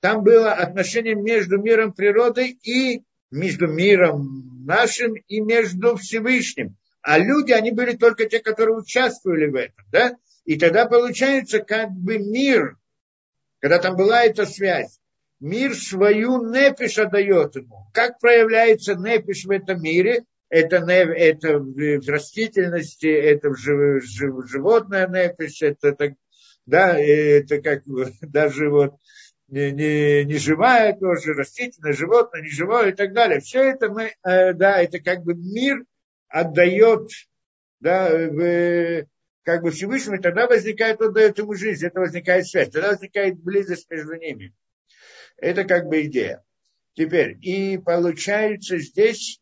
там 0.00 0.22
было 0.22 0.52
отношение 0.52 1.16
между 1.16 1.58
миром 1.58 1.92
природы 1.92 2.56
и 2.62 3.02
между 3.32 3.66
миром 3.66 4.64
нашим 4.64 5.14
и 5.14 5.40
между 5.40 5.96
Всевышним. 5.96 6.76
А 7.02 7.18
люди, 7.18 7.52
они 7.52 7.70
были 7.70 7.96
только 7.96 8.26
те, 8.26 8.40
которые 8.40 8.76
участвовали 8.76 9.46
в 9.46 9.54
этом, 9.54 9.84
да? 9.90 10.16
И 10.44 10.58
тогда 10.58 10.86
получается 10.86 11.60
как 11.60 11.90
бы 11.90 12.18
мир, 12.18 12.76
когда 13.60 13.78
там 13.78 13.96
была 13.96 14.24
эта 14.24 14.46
связь, 14.46 14.98
мир 15.40 15.74
свою 15.74 16.50
непиш 16.50 16.98
отдает 16.98 17.56
ему. 17.56 17.86
Как 17.92 18.18
проявляется 18.18 18.94
непиш 18.94 19.44
в 19.44 19.50
этом 19.50 19.82
мире? 19.82 20.24
Это, 20.48 20.76
это 20.78 21.58
в 21.58 22.08
растительности, 22.08 23.06
это 23.06 23.50
в 23.50 23.58
жив, 23.58 24.02
жив, 24.04 24.48
животное 24.48 25.06
непиш, 25.06 25.60
это, 25.60 25.88
это, 25.88 26.14
да, 26.64 26.98
это 26.98 27.60
как 27.60 27.82
даже 28.22 28.70
вот 28.70 28.94
не, 29.48 29.70
не, 29.72 30.24
не 30.24 30.38
живая 30.38 30.96
тоже, 30.96 31.34
растительное, 31.34 31.92
животное, 31.92 32.42
не 32.42 32.50
живое 32.50 32.90
и 32.90 32.94
так 32.94 33.12
далее. 33.12 33.40
Все 33.40 33.62
это 33.62 33.90
мы, 33.90 34.14
э, 34.22 34.52
да, 34.54 34.80
это 34.80 35.00
как 35.00 35.22
бы 35.22 35.34
мир 35.34 35.84
отдает, 36.28 37.10
да, 37.80 38.10
в, 38.10 39.06
как 39.42 39.62
бы 39.62 39.70
Всевышнему, 39.70 40.20
тогда 40.20 40.46
возникает, 40.46 41.00
он 41.00 41.12
дает 41.12 41.38
ему 41.38 41.54
жизнь, 41.54 41.86
это 41.86 42.00
возникает 42.00 42.46
связь, 42.46 42.70
тогда 42.70 42.90
возникает 42.90 43.42
близость 43.42 43.90
между 43.90 44.14
ними. 44.14 44.54
Это 45.36 45.64
как 45.64 45.86
бы 45.86 46.02
идея. 46.02 46.44
Теперь, 46.94 47.38
и 47.42 47.78
получается 47.78 48.78
здесь, 48.78 49.40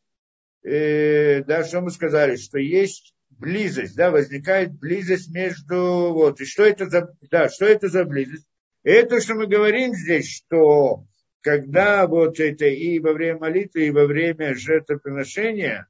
э, 0.62 1.42
да, 1.44 1.64
что 1.64 1.80
мы 1.80 1.90
сказали, 1.90 2.36
что 2.36 2.58
есть 2.58 3.14
близость, 3.30 3.96
да, 3.96 4.10
возникает 4.10 4.78
близость 4.78 5.30
между, 5.30 6.12
вот, 6.12 6.40
и 6.40 6.44
что 6.44 6.64
это 6.64 6.86
за, 6.86 7.14
да, 7.30 7.48
что 7.48 7.66
это 7.66 7.88
за 7.88 8.04
близость? 8.04 8.46
Это, 8.82 9.20
что 9.20 9.34
мы 9.34 9.46
говорим 9.46 9.94
здесь, 9.94 10.30
что 10.30 11.04
когда 11.40 12.06
вот 12.06 12.40
это 12.40 12.66
и 12.66 12.98
во 12.98 13.12
время 13.12 13.38
молитвы, 13.38 13.86
и 13.86 13.90
во 13.90 14.06
время 14.06 14.54
жертвоприношения, 14.54 15.88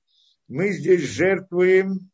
мы 0.49 0.71
здесь 0.73 1.03
жертвуем, 1.03 2.11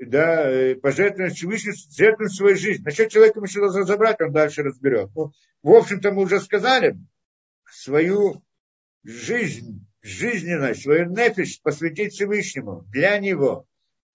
да, 0.00 0.50
э, 0.50 0.74
пожертвуем 0.76 1.30
Всевышнему, 1.30 1.76
жертвуем 1.90 2.30
свою 2.30 2.56
жизнь. 2.56 2.82
Насчет 2.84 3.10
человека 3.10 3.40
мы 3.40 3.46
еще 3.46 3.60
должны 3.60 3.80
разобрать, 3.80 4.20
он 4.20 4.32
дальше 4.32 4.62
разберет. 4.62 5.10
Ну, 5.14 5.32
в 5.62 5.70
общем-то, 5.70 6.12
мы 6.12 6.22
уже 6.22 6.40
сказали, 6.40 6.96
свою 7.70 8.42
жизнь, 9.02 9.86
жизненность, 10.02 10.82
свою 10.82 11.10
нефиш 11.10 11.60
посвятить 11.62 12.12
Всевышнему 12.12 12.84
для 12.90 13.18
него 13.18 13.66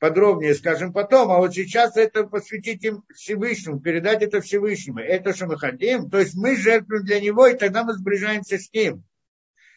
подробнее 0.01 0.55
скажем 0.55 0.93
потом, 0.93 1.31
а 1.31 1.37
вот 1.37 1.53
сейчас 1.53 1.95
это 1.95 2.23
посвятить 2.23 2.83
им 2.83 3.03
Всевышнему, 3.13 3.79
передать 3.79 4.23
это 4.23 4.41
Всевышнему. 4.41 4.99
Это 4.99 5.31
что 5.31 5.45
мы 5.45 5.59
хотим, 5.59 6.09
то 6.09 6.17
есть 6.17 6.33
мы 6.33 6.57
жертвуем 6.57 7.05
для 7.05 7.21
него, 7.21 7.45
и 7.45 7.55
тогда 7.55 7.83
мы 7.83 7.93
сближаемся 7.93 8.57
с 8.57 8.73
ним. 8.73 9.03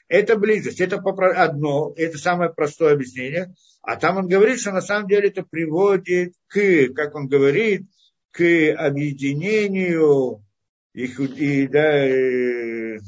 Это 0.08 0.36
близость, 0.36 0.80
это 0.80 0.96
одно, 0.96 1.92
это 1.96 2.18
самое 2.18 2.52
простое 2.52 2.92
объяснение. 2.94 3.54
А 3.82 3.96
там 3.96 4.18
он 4.18 4.28
говорит, 4.28 4.60
что 4.60 4.72
на 4.72 4.80
самом 4.80 5.08
деле 5.08 5.28
это 5.28 5.42
приводит 5.42 6.34
к, 6.48 6.88
как 6.94 7.14
он 7.14 7.28
говорит, 7.28 7.86
к 8.30 8.42
объединению 8.76 10.42
их, 10.92 11.18
и, 11.18 11.66
да, 11.66 12.08
и, 12.08 12.98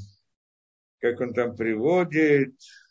как 1.01 1.21
он 1.21 1.35
там 1.35 1.57
приводит, 1.57 2.55
Э, 2.55 2.86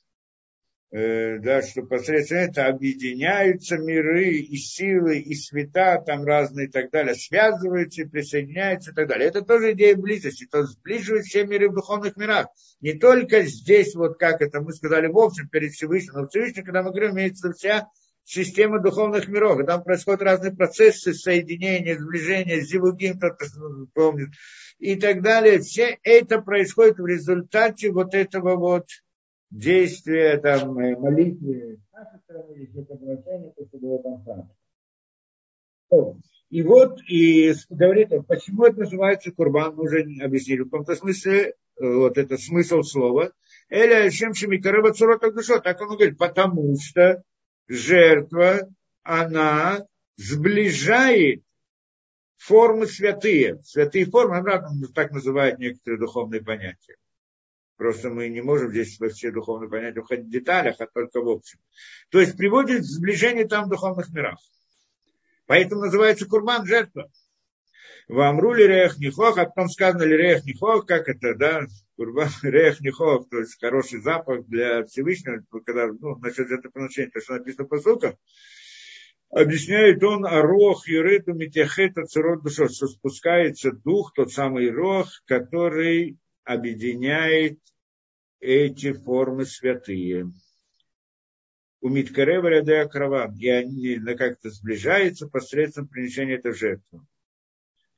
да, 0.95 1.61
что 1.61 1.81
посредством 1.83 2.37
этого 2.37 2.67
объединяются 2.67 3.77
миры 3.77 4.29
и 4.35 4.55
силы, 4.55 5.19
и 5.19 5.35
света, 5.35 6.01
там 6.05 6.23
разные 6.23 6.67
и 6.67 6.69
так 6.71 6.89
далее, 6.89 7.15
связываются 7.15 8.03
и 8.03 8.05
присоединяются 8.05 8.91
и 8.91 8.93
так 8.93 9.09
далее. 9.09 9.27
Это 9.27 9.41
тоже 9.41 9.73
идея 9.73 9.97
близости, 9.97 10.47
то 10.49 10.63
сближивает 10.63 11.25
все 11.25 11.45
миры 11.45 11.69
в 11.69 11.73
духовных 11.73 12.15
мирах. 12.15 12.47
Не 12.79 12.93
только 12.93 13.41
здесь, 13.41 13.93
вот 13.93 14.17
как 14.17 14.41
это 14.41 14.61
мы 14.61 14.71
сказали 14.71 15.07
в 15.07 15.17
общем, 15.17 15.49
перед 15.49 15.73
Всевышним, 15.73 16.13
но 16.13 16.27
Всевышний, 16.29 16.63
когда 16.63 16.81
мы 16.81 16.91
говорим, 16.91 17.11
имеется 17.11 17.51
вся 17.51 17.89
система 18.23 18.79
духовных 18.79 19.27
миров. 19.27 19.65
Там 19.65 19.83
происходят 19.83 20.21
разные 20.21 20.53
процессы 20.55 21.13
соединения, 21.13 21.97
сближения, 21.97 22.61
зивугим, 22.61 23.17
кто-то 23.17 23.45
помнит, 23.93 24.29
и 24.79 24.95
так 24.95 25.21
далее. 25.21 25.59
Все 25.59 25.97
это 26.03 26.39
происходит 26.39 26.99
в 26.99 27.05
результате 27.05 27.91
вот 27.91 28.15
этого 28.15 28.55
вот 28.55 28.87
действия, 29.49 30.37
там, 30.37 30.77
э, 30.79 30.95
молитвы 30.97 31.79
и 36.49 36.61
вот, 36.61 36.99
и 37.07 37.53
говорит, 37.69 38.09
почему 38.27 38.65
это 38.65 38.79
называется 38.79 39.31
курбан, 39.31 39.75
мы 39.75 39.83
уже 39.83 40.01
объяснили, 40.21 40.61
в 40.61 40.65
каком-то 40.65 40.95
смысле, 40.95 41.49
э, 41.49 41.53
вот 41.79 42.17
это 42.17 42.37
смысл 42.37 42.81
слова. 42.81 43.31
Эля 43.69 44.09
чем 44.09 44.33
шемикарева 44.33 44.93
цурота 44.93 45.31
душа, 45.31 45.59
так 45.59 45.81
он 45.81 45.95
говорит, 45.95 46.17
потому 46.17 46.75
что 46.79 47.23
жертва, 47.67 48.69
она 49.03 49.85
сближает 50.17 51.43
формы 52.37 52.87
святые. 52.87 53.61
Святые 53.63 54.05
формы, 54.05 54.37
обратно 54.37 54.69
так 54.93 55.11
называют 55.11 55.59
некоторые 55.59 55.99
духовные 55.99 56.43
понятия. 56.43 56.95
Просто 57.77 58.09
мы 58.09 58.29
не 58.29 58.41
можем 58.41 58.71
здесь 58.71 58.99
во 58.99 59.09
все 59.09 59.31
духовные 59.31 59.69
понятия 59.69 59.99
уходить 59.99 60.27
в 60.27 60.31
деталях, 60.31 60.75
а 60.79 60.87
только 60.87 61.21
в 61.21 61.27
общем. 61.27 61.59
То 62.09 62.21
есть 62.21 62.37
приводит 62.37 62.81
к 62.81 62.85
сближению 62.85 63.49
там 63.49 63.69
духовных 63.69 64.09
мирах. 64.13 64.39
Поэтому 65.45 65.81
называется 65.81 66.25
курбан 66.25 66.65
жертва. 66.65 67.11
В 68.07 68.19
Амрули 68.19 68.67
Рех 68.67 68.97
Нихох, 68.99 69.37
а 69.37 69.45
потом 69.45 69.67
сказано 69.67 70.03
ли 70.03 70.15
Рех 70.15 70.45
Нихох, 70.45 70.85
как 70.85 71.09
это, 71.09 71.35
да, 71.35 71.65
курбан 71.97 72.29
Рех 72.43 72.79
Нихох, 72.79 73.27
то 73.29 73.39
есть 73.39 73.59
хороший 73.59 73.99
запах 73.99 74.45
для 74.45 74.85
Всевышнего, 74.85 75.43
когда, 75.65 75.87
ну, 75.87 76.15
насчет 76.17 76.49
этого 76.51 76.71
приношения, 76.71 77.09
то, 77.11 77.19
что 77.19 77.33
написано 77.33 77.67
по 77.67 77.79
сукам, 77.79 78.15
объясняет 79.31 80.03
он 80.03 80.25
Арох 80.25 80.87
Юрету 80.87 81.33
Митяхета 81.33 82.05
Цирот 82.05 82.43
Душо, 82.43 82.69
что 82.69 82.87
спускается 82.87 83.71
дух, 83.71 84.13
тот 84.13 84.31
самый 84.31 84.69
Рох, 84.69 85.09
который 85.25 86.17
объединяет 86.45 87.59
эти 88.39 88.93
формы 88.93 89.45
святые. 89.45 90.31
У 91.81 91.89
Миткарева 91.89 92.47
ряда 92.47 92.87
кровам, 92.87 93.37
и 93.37 93.47
они 93.47 93.99
как-то 94.15 94.49
сближаются 94.49 95.27
посредством 95.27 95.87
принесения 95.87 96.37
этой 96.37 96.53
жертвы. 96.53 97.05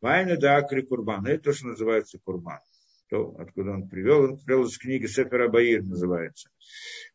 Вайна 0.01 0.37
да 0.37 0.57
акри 0.57 0.81
курбан. 0.81 1.25
Это 1.27 1.45
то, 1.45 1.53
что 1.53 1.67
называется 1.67 2.19
курбан. 2.19 2.59
То, 3.09 3.33
откуда 3.39 3.71
он 3.71 3.87
привел, 3.87 4.23
он 4.23 4.37
привел 4.37 4.65
из 4.65 4.77
книги 4.77 5.05
Сефера 5.05 5.47
Баир 5.47 5.81
называется. 5.81 6.49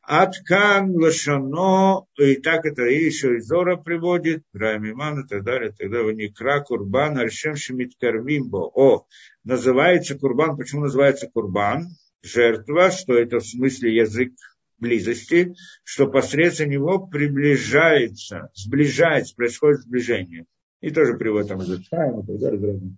Аткан 0.00 0.96
лашано, 0.96 2.06
и 2.18 2.36
так 2.36 2.64
это 2.64 2.86
и 2.86 3.04
еще 3.04 3.36
из 3.36 3.46
Зора 3.46 3.76
приводит, 3.76 4.42
Рамиман 4.54 5.20
и 5.20 5.28
так 5.28 5.44
далее, 5.44 5.74
тогда 5.78 6.02
вы 6.02 6.14
не 6.14 6.28
кра 6.28 6.60
курбан, 6.60 7.18
альшем 7.18 7.56
шемит 7.56 7.92
кармимбо. 8.00 8.70
О, 8.74 9.06
называется 9.44 10.18
курбан, 10.18 10.56
почему 10.56 10.82
называется 10.82 11.28
курбан? 11.28 11.88
Жертва, 12.22 12.90
что 12.90 13.14
это 13.14 13.40
в 13.40 13.46
смысле 13.46 13.94
язык 13.94 14.32
близости, 14.78 15.54
что 15.84 16.06
посредством 16.06 16.70
него 16.70 17.06
приближается, 17.06 18.50
сближается, 18.54 19.34
происходит 19.36 19.82
сближение. 19.82 20.46
И 20.80 20.90
тоже 20.90 21.14
приводит 21.14 21.48
там 21.48 21.60
из 21.60 21.68
Умеючи, 21.70 22.96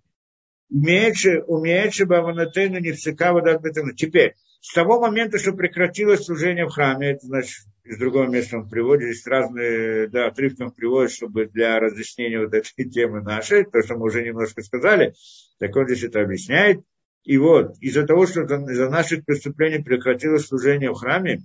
умеючи 0.69 2.03
баванатейну 2.03 2.79
не 2.79 2.91
всека 2.91 3.33
вода 3.33 3.59
Теперь, 3.95 4.35
с 4.61 4.73
того 4.73 4.99
момента, 4.99 5.37
что 5.37 5.53
прекратилось 5.53 6.25
служение 6.25 6.65
в 6.65 6.71
храме, 6.71 7.11
это 7.11 7.27
значит, 7.27 7.65
из 7.83 7.99
другого 7.99 8.27
места 8.27 8.57
он 8.57 8.67
приводит, 8.67 9.09
здесь 9.09 9.27
разные, 9.27 10.07
да, 10.07 10.27
отрывки 10.27 10.63
он 10.63 10.71
приводит, 10.71 11.11
чтобы 11.11 11.45
для 11.45 11.79
разъяснения 11.79 12.39
вот 12.39 12.53
этой 12.53 12.85
темы 12.89 13.21
нашей, 13.21 13.63
то, 13.65 13.81
что 13.83 13.95
мы 13.95 14.05
уже 14.05 14.23
немножко 14.23 14.63
сказали, 14.63 15.13
так 15.59 15.75
он 15.75 15.87
здесь 15.87 16.03
это 16.05 16.21
объясняет. 16.21 16.81
И 17.23 17.37
вот, 17.37 17.77
из-за 17.79 18.05
того, 18.05 18.25
что 18.25 18.41
из-за 18.41 18.89
наших 18.89 19.25
преступлений 19.25 19.83
прекратилось 19.83 20.47
служение 20.47 20.91
в 20.91 20.95
храме, 20.95 21.41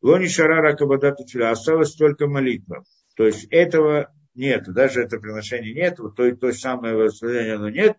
Лони 0.00 0.28
Шарара 0.28 0.76
Кабадата 0.76 1.24
осталась 1.50 1.94
только 1.94 2.26
молитва. 2.26 2.84
То 3.16 3.24
есть 3.24 3.46
этого 3.50 4.12
нет, 4.34 4.64
даже 4.66 5.02
это 5.02 5.18
приношение 5.18 5.74
нет, 5.74 5.96
то, 5.96 6.36
то 6.36 6.52
самое 6.52 7.10
служение 7.10 7.54
оно 7.54 7.70
нет, 7.70 7.96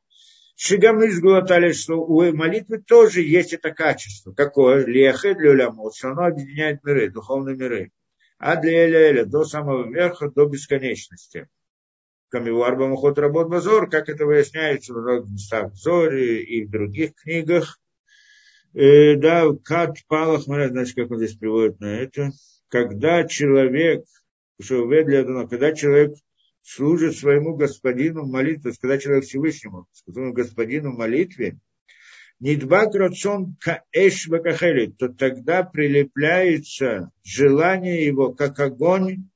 Шигамы 0.56 1.08
изгулатали, 1.10 1.74
что 1.74 1.96
у 1.96 2.22
молитвы 2.34 2.82
тоже 2.82 3.22
есть 3.22 3.54
это 3.54 3.72
качество. 3.72 4.32
Какое? 4.32 4.86
Лехе 4.86 5.36
для 5.36 5.52
улямот, 5.52 5.96
что 5.96 6.10
оно 6.12 6.26
объединяет 6.26 6.84
миры, 6.84 7.10
духовные 7.10 7.58
миры. 7.58 7.92
А 8.38 8.56
для 8.56 8.88
Эля 8.88 9.26
до 9.26 9.44
самого 9.44 9.92
верха, 9.92 10.30
до 10.30 10.46
бесконечности. 10.46 11.50
Камиварба 12.30 12.88
Мухот 12.88 13.18
Работ 13.20 13.50
Базор, 13.50 13.90
как 13.90 14.10
это 14.10 14.26
выясняется 14.26 14.94
в 14.94 15.32
местах 15.32 15.72
в 15.72 15.76
Зоре 15.76 16.44
и 16.44 16.66
в 16.66 16.70
других 16.70 17.16
книгах. 17.16 17.80
Э, 18.74 19.16
да, 19.16 19.46
Кат 19.64 19.98
Палах, 20.08 20.44
значит, 20.44 20.96
как 20.96 21.12
он 21.12 21.18
здесь 21.18 21.36
приводит 21.36 21.80
на 21.80 21.98
это. 21.98 22.32
Когда 22.68 23.26
человек, 23.26 24.06
когда 24.60 25.72
человек 25.74 26.16
служит 26.66 27.16
своему 27.16 27.56
господину 27.56 28.24
в 28.24 28.32
молитве, 28.32 28.74
сказать 28.74 29.04
человек 29.04 29.26
Всевышнему, 29.26 29.88
своему 29.92 30.34
господину 30.34 30.92
в 30.92 30.98
молитве, 30.98 31.60
Нидбак 32.40 32.94
рацион 32.96 33.56
каэш 33.62 34.28
то 34.98 35.08
тогда 35.08 35.64
прилепляется 35.64 37.12
желание 37.24 38.06
его, 38.06 38.34
как 38.34 38.60
огонь, 38.60 39.30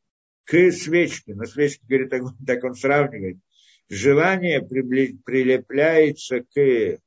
к 0.43 0.71
свечке. 0.71 1.33
На 1.33 1.45
свечке, 1.45 1.85
говорит, 1.87 2.11
огонь, 2.11 2.35
так 2.45 2.63
он 2.63 2.75
сравнивает. 2.75 3.37
Желание 3.87 4.61
прилепляется 4.61 6.41
к, 6.41 6.99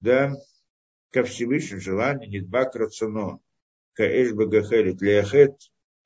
да, 0.00 0.32
ко 1.10 1.22
Всевышнему 1.24 1.80
желанию, 1.80 2.30
нидбак 2.30 2.74
рацино, 2.74 3.40
каэш 3.92 4.32
багахелит, 4.32 5.02
леяхет, 5.02 5.54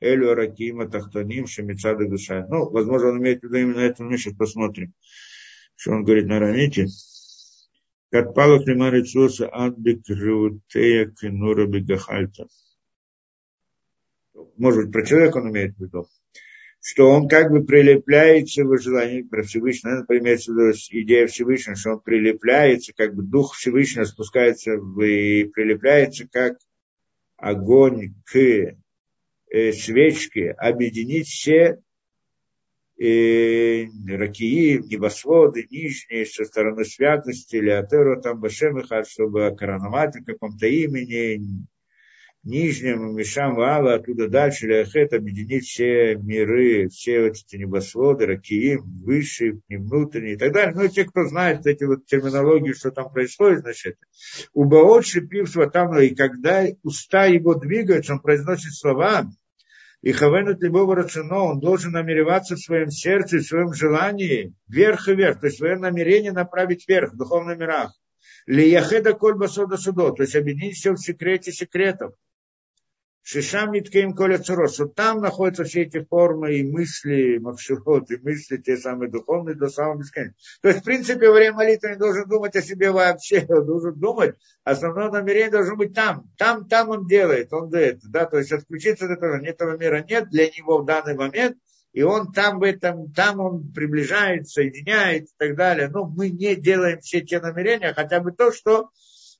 элю 0.00 0.30
аракима 0.32 0.88
тахтаним 0.88 1.46
шамицада 1.46 2.08
душа. 2.08 2.46
Ну, 2.48 2.68
возможно, 2.70 3.08
он 3.10 3.18
имеет 3.18 3.40
в 3.40 3.44
виду 3.44 3.56
именно 3.56 3.80
это, 3.80 4.02
мы 4.02 4.18
сейчас 4.18 4.34
посмотрим, 4.34 4.92
что 5.76 5.92
он 5.92 6.04
говорит 6.04 6.26
на 6.26 6.36
арамите. 6.36 6.86
Катпалах 8.10 8.66
лимар 8.66 8.94
Ицуса 9.00 9.48
адбик 9.48 10.02
рутея 10.08 11.10
кенура 11.10 11.66
бегахальта. 11.66 12.46
Может 14.56 14.84
быть, 14.84 14.92
про 14.92 15.04
человека 15.04 15.38
он 15.38 15.50
имеет 15.50 15.76
в 15.76 15.80
виду 15.80 16.08
что 16.80 17.10
он 17.10 17.28
как 17.28 17.50
бы 17.50 17.64
прилепляется 17.64 18.64
в 18.64 18.78
желании 18.80 19.22
про 19.22 19.42
Всевышнего, 19.42 19.96
например, 19.96 20.36
идея 20.36 21.26
Всевышнего, 21.26 21.76
что 21.76 21.90
он 21.92 22.00
прилепляется, 22.00 22.92
как 22.96 23.14
бы 23.14 23.22
Дух 23.22 23.54
Всевышнего 23.54 24.04
спускается 24.04 24.76
в, 24.76 25.00
и 25.02 25.44
прилепляется 25.44 26.28
как 26.30 26.58
огонь 27.36 28.14
к 28.24 28.76
э, 29.50 29.72
свечке, 29.72 30.52
объединить 30.52 31.28
все 31.28 31.80
э, 32.98 33.84
ракии, 34.08 34.78
небосводы, 34.78 35.66
нижние, 35.70 36.26
со 36.26 36.44
стороны 36.44 36.84
святости, 36.84 37.56
или 37.56 37.70
Атеру, 37.70 38.20
там 38.20 38.40
Башемиха, 38.40 39.04
чтобы 39.04 39.54
короновать 39.56 40.16
в 40.16 40.24
каком-то 40.24 40.66
имени, 40.66 41.66
нижнем 42.48 43.14
Мишам 43.14 43.54
Вала, 43.54 43.94
оттуда 43.94 44.28
дальше 44.28 44.66
Ляхет 44.66 45.12
объединить 45.12 45.66
все 45.66 46.16
миры, 46.16 46.88
все 46.88 47.22
вот 47.22 47.36
эти 47.36 47.56
небосводы, 47.56 48.26
Ракиим, 48.26 48.82
высшие, 49.04 49.60
внутренние 49.68 50.34
и 50.34 50.36
так 50.36 50.52
далее. 50.52 50.74
Ну, 50.74 50.84
и 50.84 50.88
те, 50.88 51.04
кто 51.04 51.24
знает 51.24 51.66
эти 51.66 51.84
вот 51.84 52.06
терминологии, 52.06 52.72
что 52.72 52.90
там 52.90 53.12
происходит, 53.12 53.60
значит, 53.60 53.98
у 54.54 54.64
Баотши 54.64 55.20
пивства 55.20 55.70
там, 55.70 55.96
и 55.98 56.14
когда 56.14 56.64
уста 56.82 57.26
его 57.26 57.54
двигаются, 57.54 58.14
он 58.14 58.20
произносит 58.20 58.74
слова, 58.74 59.30
и 60.00 60.12
хавенут 60.12 60.62
любого 60.62 60.94
рацино, 60.94 61.44
он 61.44 61.60
должен 61.60 61.92
намереваться 61.92 62.54
в 62.54 62.60
своем 62.60 62.90
сердце, 62.90 63.38
в 63.38 63.42
своем 63.42 63.74
желании, 63.74 64.54
вверх 64.68 65.08
и 65.08 65.14
вверх, 65.14 65.40
то 65.40 65.46
есть 65.46 65.58
свое 65.58 65.76
намерение 65.76 66.32
направить 66.32 66.88
вверх 66.88 67.12
в 67.12 67.16
духовных 67.16 67.58
мирах. 67.58 67.92
Лияхеда 68.46 69.12
кольба 69.12 69.48
сода 69.48 69.76
судо, 69.76 70.12
то 70.12 70.22
есть 70.22 70.34
объединить 70.34 70.76
все 70.76 70.92
в 70.92 70.98
секрете 70.98 71.52
секретов. 71.52 72.14
Шишам 73.30 73.72
Ниткеем 73.72 74.14
Коля 74.14 74.38
Цурос, 74.38 74.72
что 74.72 74.86
там 74.86 75.20
находятся 75.20 75.64
все 75.64 75.82
эти 75.82 76.02
формы 76.02 76.54
и 76.54 76.62
мысли, 76.62 77.36
макширот, 77.36 78.10
и 78.10 78.16
мысли 78.16 78.56
те 78.56 78.78
самые 78.78 79.10
духовные 79.10 79.54
до 79.54 79.68
самого 79.68 79.98
бесконечного. 79.98 80.38
То 80.62 80.68
есть, 80.68 80.80
в 80.80 80.84
принципе, 80.84 81.28
во 81.28 81.34
время 81.34 81.56
молитвы 81.56 81.90
не 81.90 81.96
должен 81.96 82.26
думать 82.26 82.56
о 82.56 82.62
себе 82.62 82.90
вообще, 82.90 83.44
он 83.50 83.66
должен 83.66 84.00
думать, 84.00 84.34
основное 84.64 85.10
намерение 85.10 85.50
должно 85.50 85.76
быть 85.76 85.92
там, 85.92 86.30
там, 86.38 86.66
там 86.66 86.88
он 86.88 87.06
делает, 87.06 87.52
он 87.52 87.68
делает, 87.68 88.00
да, 88.02 88.24
то 88.24 88.38
есть 88.38 88.50
отключиться 88.50 89.04
от 89.04 89.18
этого, 89.18 89.44
этого 89.44 89.76
мира 89.76 90.02
нет 90.08 90.30
для 90.30 90.46
него 90.48 90.78
в 90.78 90.86
данный 90.86 91.14
момент, 91.14 91.58
и 91.92 92.00
он 92.00 92.32
там 92.32 92.60
в 92.60 92.62
этом, 92.62 93.12
там 93.12 93.40
он 93.40 93.72
приближает, 93.74 94.48
соединяет 94.48 95.24
и 95.24 95.34
так 95.36 95.54
далее. 95.54 95.88
Но 95.88 96.06
мы 96.06 96.30
не 96.30 96.56
делаем 96.56 97.00
все 97.00 97.20
те 97.20 97.40
намерения, 97.40 97.92
хотя 97.92 98.20
бы 98.20 98.32
то, 98.32 98.52
что 98.52 98.88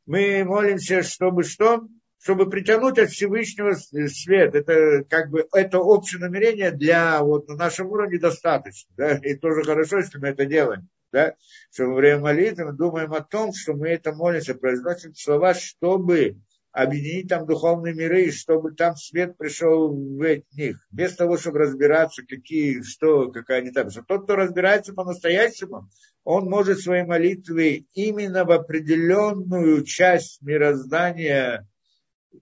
мы 0.05 0.45
молимся, 0.45 1.03
чтобы 1.03 1.43
что? 1.43 1.89
Чтобы 2.21 2.51
притянуть 2.51 2.99
от 2.99 3.11
Всевышнего 3.11 3.75
свет. 3.75 4.55
Это 4.55 5.05
как 5.09 5.31
бы 5.31 5.47
это 5.53 5.79
общее 5.79 6.21
намерение 6.21 6.71
для 6.71 7.23
вот 7.23 7.49
на 7.49 7.57
нашем 7.57 7.89
уровне 7.89 8.19
достаточно. 8.19 8.93
Да? 8.97 9.17
И 9.19 9.35
тоже 9.35 9.63
хорошо, 9.63 9.99
если 9.99 10.19
мы 10.19 10.29
это 10.29 10.45
делаем. 10.47 10.89
Да? 11.13 11.35
Что 11.73 11.87
во 11.87 11.95
время 11.95 12.21
молитвы 12.21 12.67
мы 12.67 12.73
думаем 12.73 13.13
о 13.15 13.23
том, 13.23 13.53
что 13.53 13.75
мы 13.75 13.89
это 13.89 14.13
молимся, 14.13 14.55
произносим 14.55 15.15
слова, 15.15 15.55
чтобы 15.55 16.37
объединить 16.71 17.29
там 17.29 17.47
духовные 17.47 17.95
миры, 17.95 18.31
чтобы 18.31 18.73
там 18.73 18.95
свет 18.95 19.37
пришел 19.37 19.89
в 19.91 20.43
них, 20.53 20.77
без 20.91 21.15
того, 21.17 21.39
чтобы 21.39 21.61
разбираться, 21.61 22.23
какие, 22.27 22.83
что, 22.83 23.31
какая 23.33 23.63
не 23.63 23.71
так. 23.71 23.91
Что 23.91 24.03
тот, 24.03 24.25
кто 24.25 24.37
разбирается 24.37 24.93
по-настоящему, 24.93 25.89
он 26.25 26.45
может 26.45 26.81
своей 26.81 27.05
молитвой 27.05 27.87
именно 27.95 28.45
в 28.45 28.51
определенную 28.51 29.83
часть 29.85 30.43
мироздания 30.43 31.67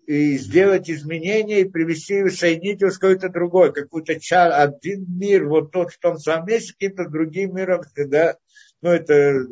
и 0.06 0.36
сделать 0.36 0.90
изменения 0.90 1.60
и 1.60 1.68
привести, 1.68 2.28
соединить 2.28 2.80
его 2.80 2.90
с 2.90 2.98
какой-то 2.98 3.28
другой, 3.28 3.72
какой-то 3.72 4.20
чар, 4.20 4.52
один 4.52 5.06
мир, 5.08 5.46
вот 5.46 5.72
тот 5.72 5.92
в 5.92 5.98
том 5.98 6.18
самом 6.18 6.46
месте, 6.46 6.72
каким-то 6.72 7.08
другим 7.08 7.54
миром, 7.54 7.82
да, 7.96 8.36
ну, 8.82 8.90
это 8.90 9.46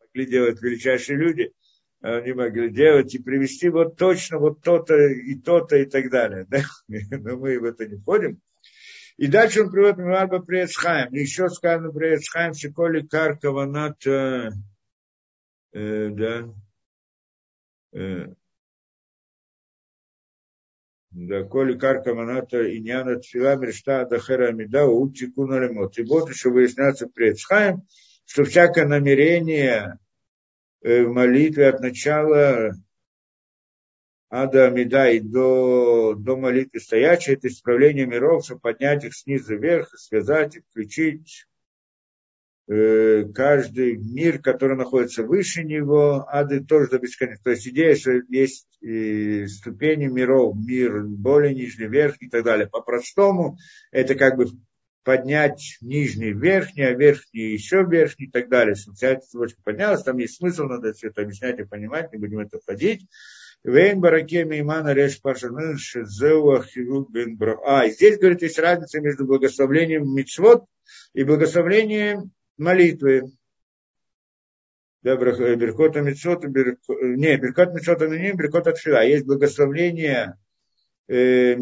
могли 0.00 0.26
делать 0.26 0.62
величайшие 0.62 1.18
люди, 1.18 1.52
они 2.00 2.32
могли 2.32 2.70
делать 2.70 3.14
и 3.14 3.22
привести 3.22 3.68
вот 3.68 3.96
точно 3.96 4.38
вот 4.38 4.62
то-то 4.62 4.96
и 4.96 5.34
то-то 5.34 5.76
и 5.76 5.84
так 5.84 6.10
далее, 6.10 6.46
да, 6.48 6.62
но 6.88 7.36
мы 7.36 7.58
в 7.58 7.64
это 7.64 7.86
не 7.86 7.96
входим. 7.96 8.40
И 9.16 9.26
дальше 9.26 9.62
он 9.62 9.70
приводит 9.70 9.98
Миварба 9.98 10.40
Приецхайм. 10.40 11.12
Еще 11.12 11.50
сказано 11.50 11.92
Приецхайм, 11.92 12.54
Шиколи 12.54 13.06
Каркаванат, 13.06 14.06
э, 14.06 14.48
э, 15.74 16.08
да, 16.08 16.54
э, 17.92 18.28
да, 21.10 21.44
коли 21.44 21.78
карка 21.78 22.14
маната 22.14 22.68
и 22.68 22.80
няна 22.80 23.20
тфила 23.20 23.56
мечта 23.56 24.04
дахера 24.04 24.48
амида 24.48 24.86
учи 24.86 25.26
куналемот. 25.32 25.98
И 25.98 26.02
вот 26.02 26.30
еще 26.30 26.50
выясняется 26.50 27.06
пред 27.08 27.38
Схаем, 27.38 27.82
что 28.24 28.44
всякое 28.44 28.86
намерение 28.86 29.98
в 30.82 31.06
молитве 31.08 31.68
от 31.68 31.80
начала 31.80 32.72
Ада 34.30 34.66
Амида 34.66 35.10
и 35.10 35.18
до, 35.18 36.14
до 36.14 36.36
молитвы 36.36 36.78
стоячей, 36.78 37.34
это 37.34 37.48
исправление 37.48 38.06
миров, 38.06 38.44
чтобы 38.44 38.60
поднять 38.60 39.04
их 39.04 39.16
снизу 39.16 39.58
вверх, 39.58 39.92
связать 39.98 40.56
их, 40.56 40.62
включить 40.70 41.46
Э, 41.49 41.49
каждый 42.70 43.96
мир, 43.96 44.38
который 44.38 44.76
находится 44.76 45.24
выше 45.24 45.64
него, 45.64 46.24
ады 46.28 46.64
тоже 46.64 46.88
до 46.88 47.00
бесконечности. 47.00 47.42
То 47.42 47.50
есть 47.50 47.66
идея, 47.66 47.96
что 47.96 48.12
есть 48.28 48.68
э, 48.80 49.48
ступени 49.48 50.06
миров, 50.06 50.54
мир 50.56 51.02
более 51.02 51.52
нижний, 51.52 51.88
верхний 51.88 52.28
и 52.28 52.30
так 52.30 52.44
далее. 52.44 52.68
По-простому 52.68 53.58
это 53.90 54.14
как 54.14 54.36
бы 54.36 54.46
поднять 55.02 55.78
нижний 55.80 56.32
верхний, 56.32 56.84
а 56.84 56.94
верхний 56.94 57.54
еще 57.54 57.84
верхний 57.84 58.26
и 58.26 58.30
так 58.30 58.48
далее. 58.48 58.76
Чтобы 58.76 58.96
вся 58.96 59.08
эта 59.08 59.22
цепочка 59.26 59.60
поднялась, 59.64 60.04
там 60.04 60.18
есть 60.18 60.36
смысл, 60.36 60.64
надо 60.64 60.92
все 60.92 61.08
это 61.08 61.22
объяснять 61.22 61.58
и 61.58 61.64
понимать, 61.64 62.12
не 62.12 62.18
будем 62.18 62.38
это 62.38 62.60
входить. 62.60 63.04
Вейн 63.64 64.00
бараке 64.00 64.44
меймана 64.44 64.92
реш 64.94 65.20
пашанын 65.20 65.76
шезеуа 65.76 66.64
бен 67.10 67.36
А, 67.66 67.88
здесь, 67.88 68.18
говорит, 68.18 68.42
есть 68.42 68.60
разница 68.60 69.00
между 69.00 69.26
благословлением 69.26 70.14
мицвод 70.14 70.66
и 71.14 71.24
благословлением 71.24 72.30
молитвы. 72.60 73.32
Да, 75.02 75.16
Беркот 75.16 75.96
Мицот, 75.96 76.44
не, 76.44 77.36
Беркот 77.36 77.74
Мицот 77.74 78.02
Аноним, 78.02 78.36
Беркот 78.36 78.66
Атфила. 78.66 79.04
Есть 79.04 79.24
благословление 79.24 80.36
э, 81.08 81.56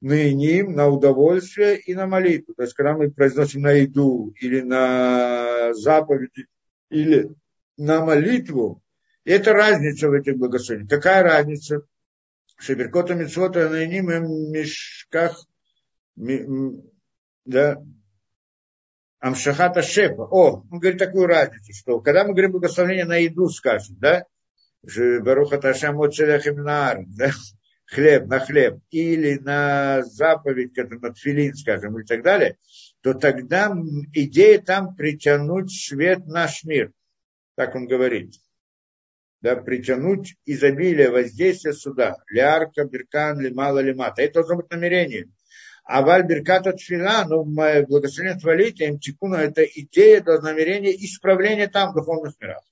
на 0.00 0.32
ним, 0.32 0.72
на 0.72 0.88
удовольствие 0.88 1.78
и 1.78 1.94
на 1.94 2.06
молитву. 2.06 2.54
То 2.54 2.62
есть, 2.62 2.74
когда 2.74 2.94
мы 2.94 3.10
произносим 3.10 3.62
на 3.62 3.72
еду 3.72 4.34
или 4.40 4.60
на 4.60 5.72
заповеди, 5.74 6.46
или 6.90 7.30
на 7.76 8.04
молитву, 8.04 8.82
это 9.24 9.52
разница 9.52 10.08
в 10.08 10.12
этих 10.12 10.36
благословениях. 10.36 10.90
Какая 10.90 11.22
разница? 11.22 11.82
Шеберкота 12.58 13.14
Мицвота 13.14 13.68
на 13.68 13.84
ним 13.86 14.10
и 14.10 14.18
мешках, 14.18 15.44
да, 17.44 17.82
Амшахата 19.26 19.82
Шепа. 19.82 20.22
О, 20.22 20.62
он 20.70 20.78
говорит 20.78 21.00
такую 21.00 21.26
разницу, 21.26 21.72
что 21.72 22.00
когда 22.00 22.22
мы 22.22 22.30
говорим 22.30 22.52
благословение 22.52 23.04
на 23.04 23.16
еду, 23.16 23.48
скажем, 23.48 23.96
да, 23.98 24.24
Баруха 24.84 25.58
Ташам 25.58 25.98
да, 25.98 27.30
хлеб 27.86 28.26
на 28.26 28.38
хлеб, 28.38 28.78
или 28.90 29.38
на 29.38 30.04
заповедь, 30.04 30.74
как 30.74 30.90
на 30.90 31.12
тфилин, 31.12 31.54
скажем, 31.54 31.98
и 31.98 32.04
так 32.04 32.22
далее, 32.22 32.56
то 33.00 33.14
тогда 33.14 33.74
идея 34.12 34.60
там 34.60 34.94
притянуть 34.94 35.72
свет 35.72 36.26
наш 36.26 36.62
мир. 36.62 36.92
Так 37.56 37.74
он 37.74 37.88
говорит. 37.88 38.34
Да, 39.40 39.56
притянуть 39.56 40.36
изобилие, 40.44 41.10
воздействие 41.10 41.74
сюда. 41.74 42.16
Лярка, 42.30 42.84
биркан, 42.84 43.40
лимала, 43.40 43.80
лимата. 43.80 44.22
Это 44.22 44.34
должно 44.34 44.56
быть 44.56 44.70
намерение. 44.70 45.28
А 45.86 46.02
вальберката 46.02 46.72
тфила, 46.72 47.24
ну, 47.28 47.44
благословение 47.44 48.38
твалите, 48.40 48.88
имтикуна, 48.88 49.36
это 49.36 49.62
идея, 49.62 50.18
это 50.18 50.40
намерение 50.40 50.92
исправления 51.04 51.68
там, 51.68 51.92
в 51.92 51.94
духовных 51.94 52.34
мирах. 52.40 52.64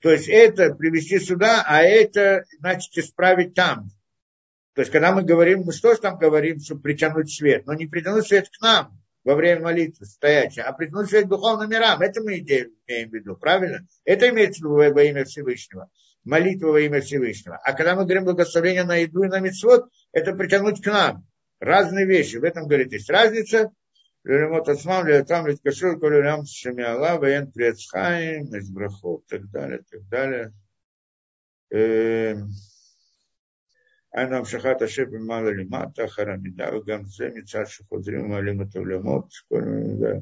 То 0.00 0.12
есть 0.12 0.28
это 0.28 0.72
привести 0.72 1.18
сюда, 1.18 1.64
а 1.66 1.82
это, 1.82 2.44
значит, 2.60 2.96
исправить 2.96 3.54
там. 3.54 3.90
То 4.74 4.82
есть, 4.82 4.92
когда 4.92 5.12
мы 5.12 5.22
говорим, 5.22 5.62
мы 5.62 5.72
что 5.72 5.94
же 5.94 6.00
там 6.00 6.16
говорим, 6.16 6.60
чтобы 6.60 6.82
притянуть 6.82 7.34
свет? 7.34 7.66
Но 7.66 7.74
не 7.74 7.86
притянуть 7.86 8.26
свет 8.26 8.48
к 8.48 8.60
нам 8.60 9.00
во 9.24 9.34
время 9.34 9.62
молитвы 9.62 10.06
стоячей, 10.06 10.62
а 10.62 10.72
притянуть 10.72 11.08
свет 11.08 11.24
к 11.24 11.28
духовным 11.28 11.68
мирам. 11.68 12.00
Это 12.02 12.22
мы 12.22 12.38
идею 12.38 12.70
имеем 12.86 13.10
в 13.10 13.14
виду, 13.14 13.36
правильно? 13.36 13.84
Это 14.04 14.28
имеется 14.28 14.60
в 14.60 14.64
виду 14.66 14.94
во 14.94 15.02
имя 15.02 15.24
Всевышнего. 15.24 15.90
молитва 16.22 16.68
во 16.68 16.80
имя 16.80 17.00
Всевышнего. 17.00 17.56
А 17.64 17.72
когда 17.72 17.96
мы 17.96 18.02
говорим 18.02 18.24
благословение 18.24 18.84
на 18.84 18.96
еду 18.96 19.24
и 19.24 19.28
на 19.28 19.40
мецвод, 19.40 19.86
это 20.12 20.34
притянуть 20.34 20.80
к 20.82 20.86
нам. 20.86 21.26
Разные 21.63 22.05
вещи. 22.05 22.37
В 22.37 22.43
этом, 22.43 22.67
говорит, 22.67 22.91
есть 22.93 23.09
разница. 23.09 23.71
Леремот 24.23 24.67
Ацмам, 24.67 25.07
Леотам, 25.07 25.47
Литкашур, 25.47 25.99
Колюлям, 25.99 26.45
Шемиала, 26.45 27.17
Ваен, 27.17 27.51
Прецхайм, 27.51 28.45
Эсбрахов, 28.57 29.23
так 29.27 29.49
далее, 29.49 29.81
так 29.89 30.07
далее. 30.07 30.53
אנו 34.15 34.35
המשכת 34.35 34.81
השם 34.81 35.03
ממעלה 35.11 35.51
למטה, 35.51 36.05
אחר 36.05 36.29
המידה, 36.29 36.75
וגם 36.75 37.05
זה 37.05 37.29
מצד 37.35 37.63
שחוזרים 37.65 38.25
ומעלים 38.25 38.61
את 38.61 38.75
העולמות, 38.75 39.33
כל 39.49 39.61
מיני, 39.61 40.19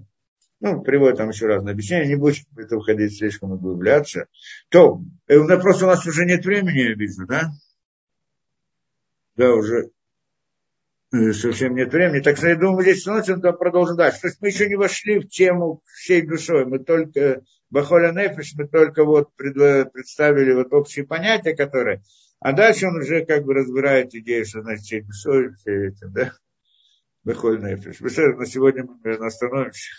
ну, 0.59 0.81
приводит 0.81 1.17
там 1.17 1.29
еще 1.29 1.45
разные 1.45 1.73
объяснения, 1.73 2.07
не 2.07 2.15
будем 2.15 2.43
в 2.51 2.57
это 2.57 2.79
входить 2.79 3.15
слишком 3.17 3.51
углубляться. 3.51 4.25
То, 4.69 5.01
э, 5.27 5.37
просто 5.45 5.85
у 5.85 5.87
нас 5.87 6.05
уже 6.05 6.25
нет 6.25 6.43
времени, 6.43 6.79
я 6.79 6.95
вижу, 6.95 7.27
да? 7.27 7.51
Да, 9.35 9.53
уже 9.53 9.75
э, 9.75 9.89
совсем 11.12 11.74
нет 11.74 11.92
времени. 11.92 12.20
Так 12.20 12.38
что 12.38 12.48
я 12.48 12.56
думаю, 12.56 12.82
здесь 12.82 13.04
то 13.04 13.52
продолжим 13.52 13.96
дальше. 13.96 14.20
То 14.22 14.28
есть 14.28 14.40
мы 14.40 14.48
еще 14.48 14.66
не 14.66 14.76
вошли 14.76 15.18
в 15.18 15.28
тему 15.28 15.82
всей 15.86 16.22
душой. 16.22 16.64
Мы 16.64 16.78
только, 16.78 17.42
Бахоля 17.70 18.12
Нефиш, 18.12 18.54
мы 18.56 18.66
только 18.66 19.04
вот 19.04 19.28
представили 19.36 20.54
вот 20.54 20.72
общие 20.72 21.06
понятия, 21.06 21.54
которые... 21.54 22.02
А 22.40 22.52
дальше 22.52 22.88
он 22.88 22.96
уже 22.96 23.24
как 23.24 23.44
бы 23.44 23.54
разбирает 23.54 24.14
идею, 24.14 24.44
что 24.44 24.62
значит 24.62 24.84
всей 24.84 25.02
душой, 25.02 25.54
все 25.54 25.88
это, 25.88 26.08
да? 26.08 26.32
Бахоля 27.24 27.58
Нефиш. 27.58 28.00
На 28.00 28.46
сегодня 28.46 28.84
мы 28.84 29.12
остановимся. 29.12 29.92